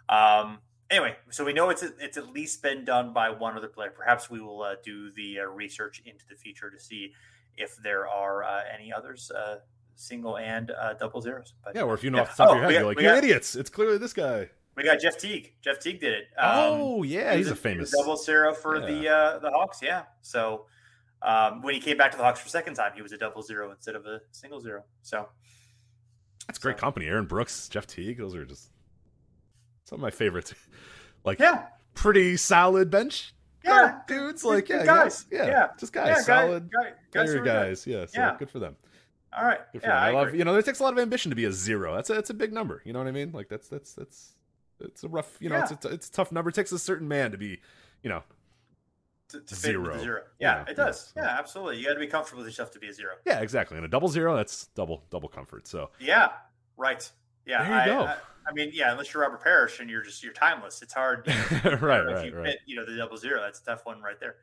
um, 0.09 0.59
anyway, 0.89 1.17
so 1.29 1.43
we 1.43 1.53
know 1.53 1.69
it's 1.69 1.83
it's 1.83 2.17
at 2.17 2.29
least 2.29 2.61
been 2.61 2.85
done 2.85 3.13
by 3.13 3.29
one 3.29 3.57
other 3.57 3.67
player. 3.67 3.91
Perhaps 3.91 4.29
we 4.29 4.39
will 4.39 4.61
uh, 4.61 4.75
do 4.83 5.11
the 5.11 5.39
uh, 5.39 5.45
research 5.45 6.01
into 6.05 6.25
the 6.29 6.35
future 6.35 6.69
to 6.69 6.79
see 6.79 7.13
if 7.57 7.75
there 7.77 8.07
are 8.07 8.43
uh, 8.43 8.61
any 8.73 8.91
others, 8.91 9.31
uh, 9.31 9.59
single 9.95 10.37
and 10.37 10.71
uh, 10.71 10.93
double 10.93 11.21
zeros. 11.21 11.53
But, 11.63 11.75
yeah, 11.75 11.83
or 11.83 11.93
if 11.93 12.03
you 12.03 12.11
know 12.11 12.17
yeah. 12.17 12.23
off 12.23 12.37
the 12.37 12.43
top 12.43 12.51
oh, 12.51 12.53
of 12.53 12.57
your 12.57 12.63
head, 12.63 12.73
got, 12.73 12.79
you're 12.79 12.87
like, 12.87 12.99
you're 12.99 13.11
got, 13.11 13.23
idiots. 13.23 13.55
It's 13.55 13.69
clearly 13.69 13.97
this 13.97 14.13
guy. 14.13 14.49
We 14.75 14.83
got 14.83 14.99
Jeff 14.99 15.17
Teague. 15.17 15.53
Jeff 15.61 15.79
Teague 15.79 15.99
did 15.99 16.13
it. 16.13 16.23
Um, 16.37 16.49
oh 16.51 17.03
yeah, 17.03 17.35
he's 17.35 17.49
a, 17.49 17.53
a 17.53 17.55
famous 17.55 17.91
double 17.91 18.17
zero 18.17 18.53
for 18.53 18.79
yeah. 18.79 18.85
the 18.85 19.39
the 19.43 19.51
Hawks. 19.51 19.81
Yeah, 19.81 20.03
so. 20.21 20.65
Um, 21.25 21.61
when 21.61 21.73
he 21.73 21.79
came 21.79 21.95
back 21.95 22.11
to 22.11 22.17
the 22.17 22.23
Hawks 22.25 22.41
for 22.41 22.47
a 22.47 22.49
second 22.49 22.73
time, 22.73 22.91
he 22.95 23.01
was 23.01 23.13
a 23.13 23.17
double 23.17 23.41
zero 23.41 23.71
instead 23.71 23.95
of 23.95 24.05
a 24.05 24.19
single 24.31 24.59
zero. 24.59 24.83
So 25.03 25.29
that's 26.47 26.59
great 26.59 26.77
company. 26.77 27.05
Aaron 27.05 27.25
Brooks, 27.25 27.69
Jeff 27.69 27.87
Teague, 27.87 28.17
those 28.17 28.35
are 28.35 28.45
just 28.45 28.69
some 29.85 29.97
of 29.97 30.01
my 30.01 30.11
favorites. 30.11 30.53
like, 31.23 31.39
yeah, 31.39 31.67
pretty 31.93 32.37
solid 32.37 32.89
bench. 32.89 33.33
Yeah, 33.63 33.99
dudes, 34.07 34.43
like 34.43 34.67
yeah, 34.69 34.85
guys, 34.85 35.25
yeah, 35.31 35.45
yeah, 35.45 35.67
just 35.79 35.93
guys, 35.93 36.07
yeah, 36.07 36.21
solid 36.21 36.69
guy, 36.71 36.91
guy, 37.11 37.25
guys, 37.25 37.41
guys. 37.41 37.87
Yeah, 37.87 38.05
so 38.05 38.19
yeah. 38.19 38.35
good 38.37 38.49
for 38.49 38.59
them. 38.59 38.75
All 39.35 39.45
right, 39.45 39.59
good 39.71 39.81
for 39.81 39.87
yeah, 39.87 39.93
them. 39.93 40.03
I, 40.03 40.19
I 40.19 40.21
love 40.21 40.35
you 40.35 40.43
know 40.43 40.55
it 40.55 40.65
takes 40.65 40.79
a 40.79 40.83
lot 40.83 40.93
of 40.93 40.99
ambition 40.99 41.29
to 41.29 41.35
be 41.35 41.45
a 41.45 41.51
zero. 41.51 41.95
That's 41.95 42.09
a 42.09 42.13
that's 42.13 42.29
a 42.29 42.33
big 42.33 42.51
number. 42.51 42.81
You 42.85 42.93
know 42.93 42.99
what 42.99 43.07
I 43.07 43.11
mean? 43.11 43.31
Like 43.31 43.47
that's 43.47 43.69
that's 43.69 43.93
that's 43.93 44.33
it's 44.79 45.03
a 45.03 45.07
rough. 45.09 45.37
You 45.39 45.49
know, 45.49 45.57
yeah. 45.57 45.67
it's 45.71 45.85
a, 45.85 45.89
it's 45.89 46.09
a 46.09 46.11
tough 46.11 46.31
number. 46.31 46.49
It 46.49 46.55
takes 46.55 46.71
a 46.71 46.79
certain 46.79 47.07
man 47.07 47.31
to 47.31 47.37
be, 47.37 47.59
you 48.03 48.09
know, 48.09 48.23
to, 49.29 49.39
to 49.39 49.55
zero. 49.55 49.97
zero. 49.97 50.21
Yeah, 50.39 50.65
it 50.67 50.75
does. 50.75 51.13
Yeah, 51.15 51.23
yeah, 51.23 51.39
absolutely. 51.39 51.77
You 51.79 51.87
got 51.87 51.93
to 51.93 51.99
be 51.99 52.07
comfortable 52.07 52.43
with 52.43 52.47
yourself 52.47 52.71
to 52.71 52.79
be 52.79 52.89
a 52.89 52.93
zero. 52.93 53.13
Yeah, 53.25 53.39
exactly. 53.39 53.77
And 53.77 53.85
a 53.85 53.89
double 53.89 54.07
zero, 54.07 54.35
that's 54.35 54.67
double 54.75 55.03
double 55.09 55.29
comfort. 55.29 55.67
So 55.67 55.89
yeah, 55.99 56.29
right. 56.77 57.09
Yeah, 57.45 57.63
there 57.63 57.71
you 57.71 57.79
I, 57.79 57.85
go. 57.85 58.05
I, 58.05 58.17
I, 58.47 58.53
mean, 58.53 58.71
yeah, 58.73 58.91
unless 58.91 59.13
you're 59.13 59.23
Robert 59.23 59.43
Parish 59.43 59.79
and 59.79 59.89
you're 59.89 60.03
just 60.03 60.23
you're 60.23 60.33
timeless. 60.33 60.81
It's 60.81 60.93
hard, 60.93 61.27
you 61.27 61.33
know, 61.71 61.77
right? 61.81 62.01
If 62.01 62.15
right, 62.15 62.25
you 62.25 62.35
right. 62.35 62.47
Hit, 62.47 62.59
you 62.65 62.75
know, 62.75 62.85
the 62.85 62.95
double 62.95 63.17
zero, 63.17 63.41
that's 63.41 63.59
a 63.59 63.65
tough 63.65 63.85
one 63.85 64.01
right 64.01 64.19
there. 64.19 64.35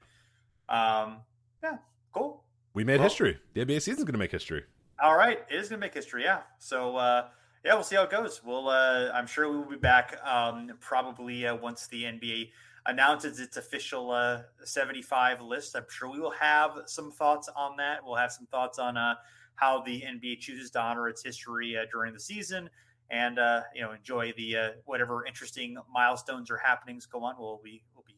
Um, 0.68 1.18
yeah, 1.62 1.78
cool. 2.14 2.44
We 2.74 2.84
made 2.84 3.00
history. 3.00 3.38
The 3.54 3.64
NBA 3.64 3.82
season's 3.82 4.04
going 4.04 4.12
to 4.12 4.18
make 4.18 4.30
history. 4.30 4.64
All 5.02 5.16
right, 5.16 5.40
it 5.50 5.54
is 5.54 5.68
going 5.68 5.80
to 5.80 5.86
make 5.86 5.94
history. 5.94 6.24
Yeah. 6.24 6.40
So. 6.58 6.96
uh 6.96 7.28
yeah, 7.64 7.74
we'll 7.74 7.84
see 7.84 7.96
how 7.96 8.04
it 8.04 8.10
goes. 8.10 8.40
We'll, 8.42 8.70
uh, 8.70 9.10
I'm 9.12 9.26
sure 9.26 9.50
we 9.50 9.58
will 9.58 9.68
be 9.68 9.76
back 9.76 10.18
um, 10.24 10.70
probably 10.80 11.46
uh, 11.46 11.54
once 11.56 11.86
the 11.88 12.04
NBA 12.04 12.50
announces 12.86 13.38
its 13.38 13.58
official 13.58 14.10
uh, 14.10 14.42
75 14.64 15.42
list. 15.42 15.76
I'm 15.76 15.84
sure 15.90 16.10
we 16.10 16.20
will 16.20 16.32
have 16.32 16.72
some 16.86 17.12
thoughts 17.12 17.50
on 17.54 17.76
that. 17.76 17.98
We'll 18.04 18.16
have 18.16 18.32
some 18.32 18.46
thoughts 18.46 18.78
on 18.78 18.96
uh, 18.96 19.14
how 19.56 19.82
the 19.82 20.00
NBA 20.00 20.40
chooses 20.40 20.70
to 20.70 20.80
honor 20.80 21.08
its 21.08 21.22
history 21.22 21.76
uh, 21.76 21.84
during 21.92 22.14
the 22.14 22.20
season, 22.20 22.70
and 23.10 23.38
uh, 23.38 23.62
you 23.74 23.82
know 23.82 23.92
enjoy 23.92 24.32
the 24.36 24.56
uh, 24.56 24.70
whatever 24.84 25.24
interesting 25.26 25.76
milestones 25.92 26.50
or 26.50 26.56
happenings 26.56 27.06
go 27.06 27.24
on. 27.24 27.36
We'll 27.38 27.60
be 27.62 27.82
we'll 27.94 28.04
be 28.06 28.16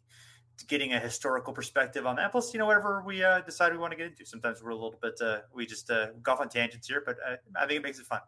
getting 0.69 0.93
a 0.93 1.01
historical 1.01 1.53
perspective 1.53 2.07
on 2.07 2.17
that. 2.17 2.33
Plus, 2.33 2.53
you 2.53 2.59
know 2.59 2.67
whatever 2.67 3.03
we 3.07 3.23
uh, 3.25 3.41
decide 3.41 3.73
we 3.73 3.79
want 3.79 3.93
to 3.93 3.97
get 3.97 4.07
into. 4.07 4.25
Sometimes 4.25 4.63
we're 4.63 4.71
a 4.71 4.75
little 4.75 4.95
bit 5.01 5.21
we 5.55 5.67
just 5.67 5.91
golf 6.23 6.41
on 6.41 6.49
tangents 6.49 6.89
here, 6.89 7.03
but 7.05 7.17
I 7.57 7.67
think 7.67 7.79
it 7.79 7.83
makes 7.83 7.99
it 7.99 8.07
fun. 8.07 8.21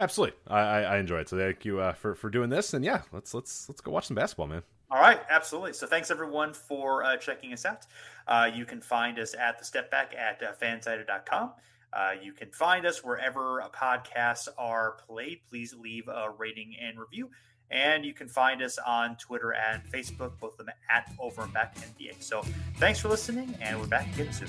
Absolutely, 0.00 0.36
I, 0.46 0.60
I 0.84 0.98
enjoy 0.98 1.18
it. 1.20 1.28
So 1.28 1.36
thank 1.36 1.64
you 1.64 1.92
for 1.96 2.14
for 2.14 2.30
doing 2.30 2.50
this, 2.50 2.74
and 2.74 2.84
yeah, 2.84 3.02
let's 3.12 3.34
let's 3.34 3.68
let's 3.68 3.80
go 3.80 3.90
watch 3.90 4.06
some 4.06 4.16
basketball, 4.16 4.46
man. 4.46 4.62
All 4.90 5.00
right, 5.00 5.20
absolutely. 5.28 5.74
So 5.74 5.86
thanks 5.86 6.10
everyone 6.10 6.54
for 6.54 7.04
uh, 7.04 7.16
checking 7.18 7.52
us 7.52 7.66
out. 7.66 7.84
Uh, 8.26 8.50
you 8.52 8.64
can 8.64 8.80
find 8.80 9.18
us 9.18 9.34
at 9.34 9.58
the 9.58 9.64
step 9.64 9.90
back 9.90 10.14
at 10.16 10.42
uh, 10.42 10.52
fansided.com. 10.62 11.52
Uh, 11.92 12.12
you 12.22 12.32
can 12.32 12.50
find 12.50 12.86
us 12.86 13.02
wherever 13.02 13.64
podcasts 13.74 14.48
are 14.58 14.96
played. 15.06 15.40
Please 15.48 15.74
leave 15.74 16.08
a 16.08 16.30
rating 16.36 16.76
and 16.80 16.98
review. 16.98 17.30
And 17.70 18.04
you 18.04 18.14
can 18.14 18.28
find 18.28 18.62
us 18.62 18.78
on 18.78 19.16
Twitter 19.16 19.52
and 19.52 19.82
Facebook, 19.92 20.38
both 20.38 20.58
of 20.58 20.66
them 20.66 20.74
at 20.90 21.12
Over 21.18 21.42
and 21.42 21.52
Back 21.52 21.76
NBA. 21.76 22.22
So 22.22 22.42
thanks 22.76 23.00
for 23.00 23.08
listening, 23.08 23.54
and 23.60 23.78
we're 23.78 23.86
back 23.86 24.06
again 24.14 24.32
soon. 24.32 24.48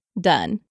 done. 0.19 0.61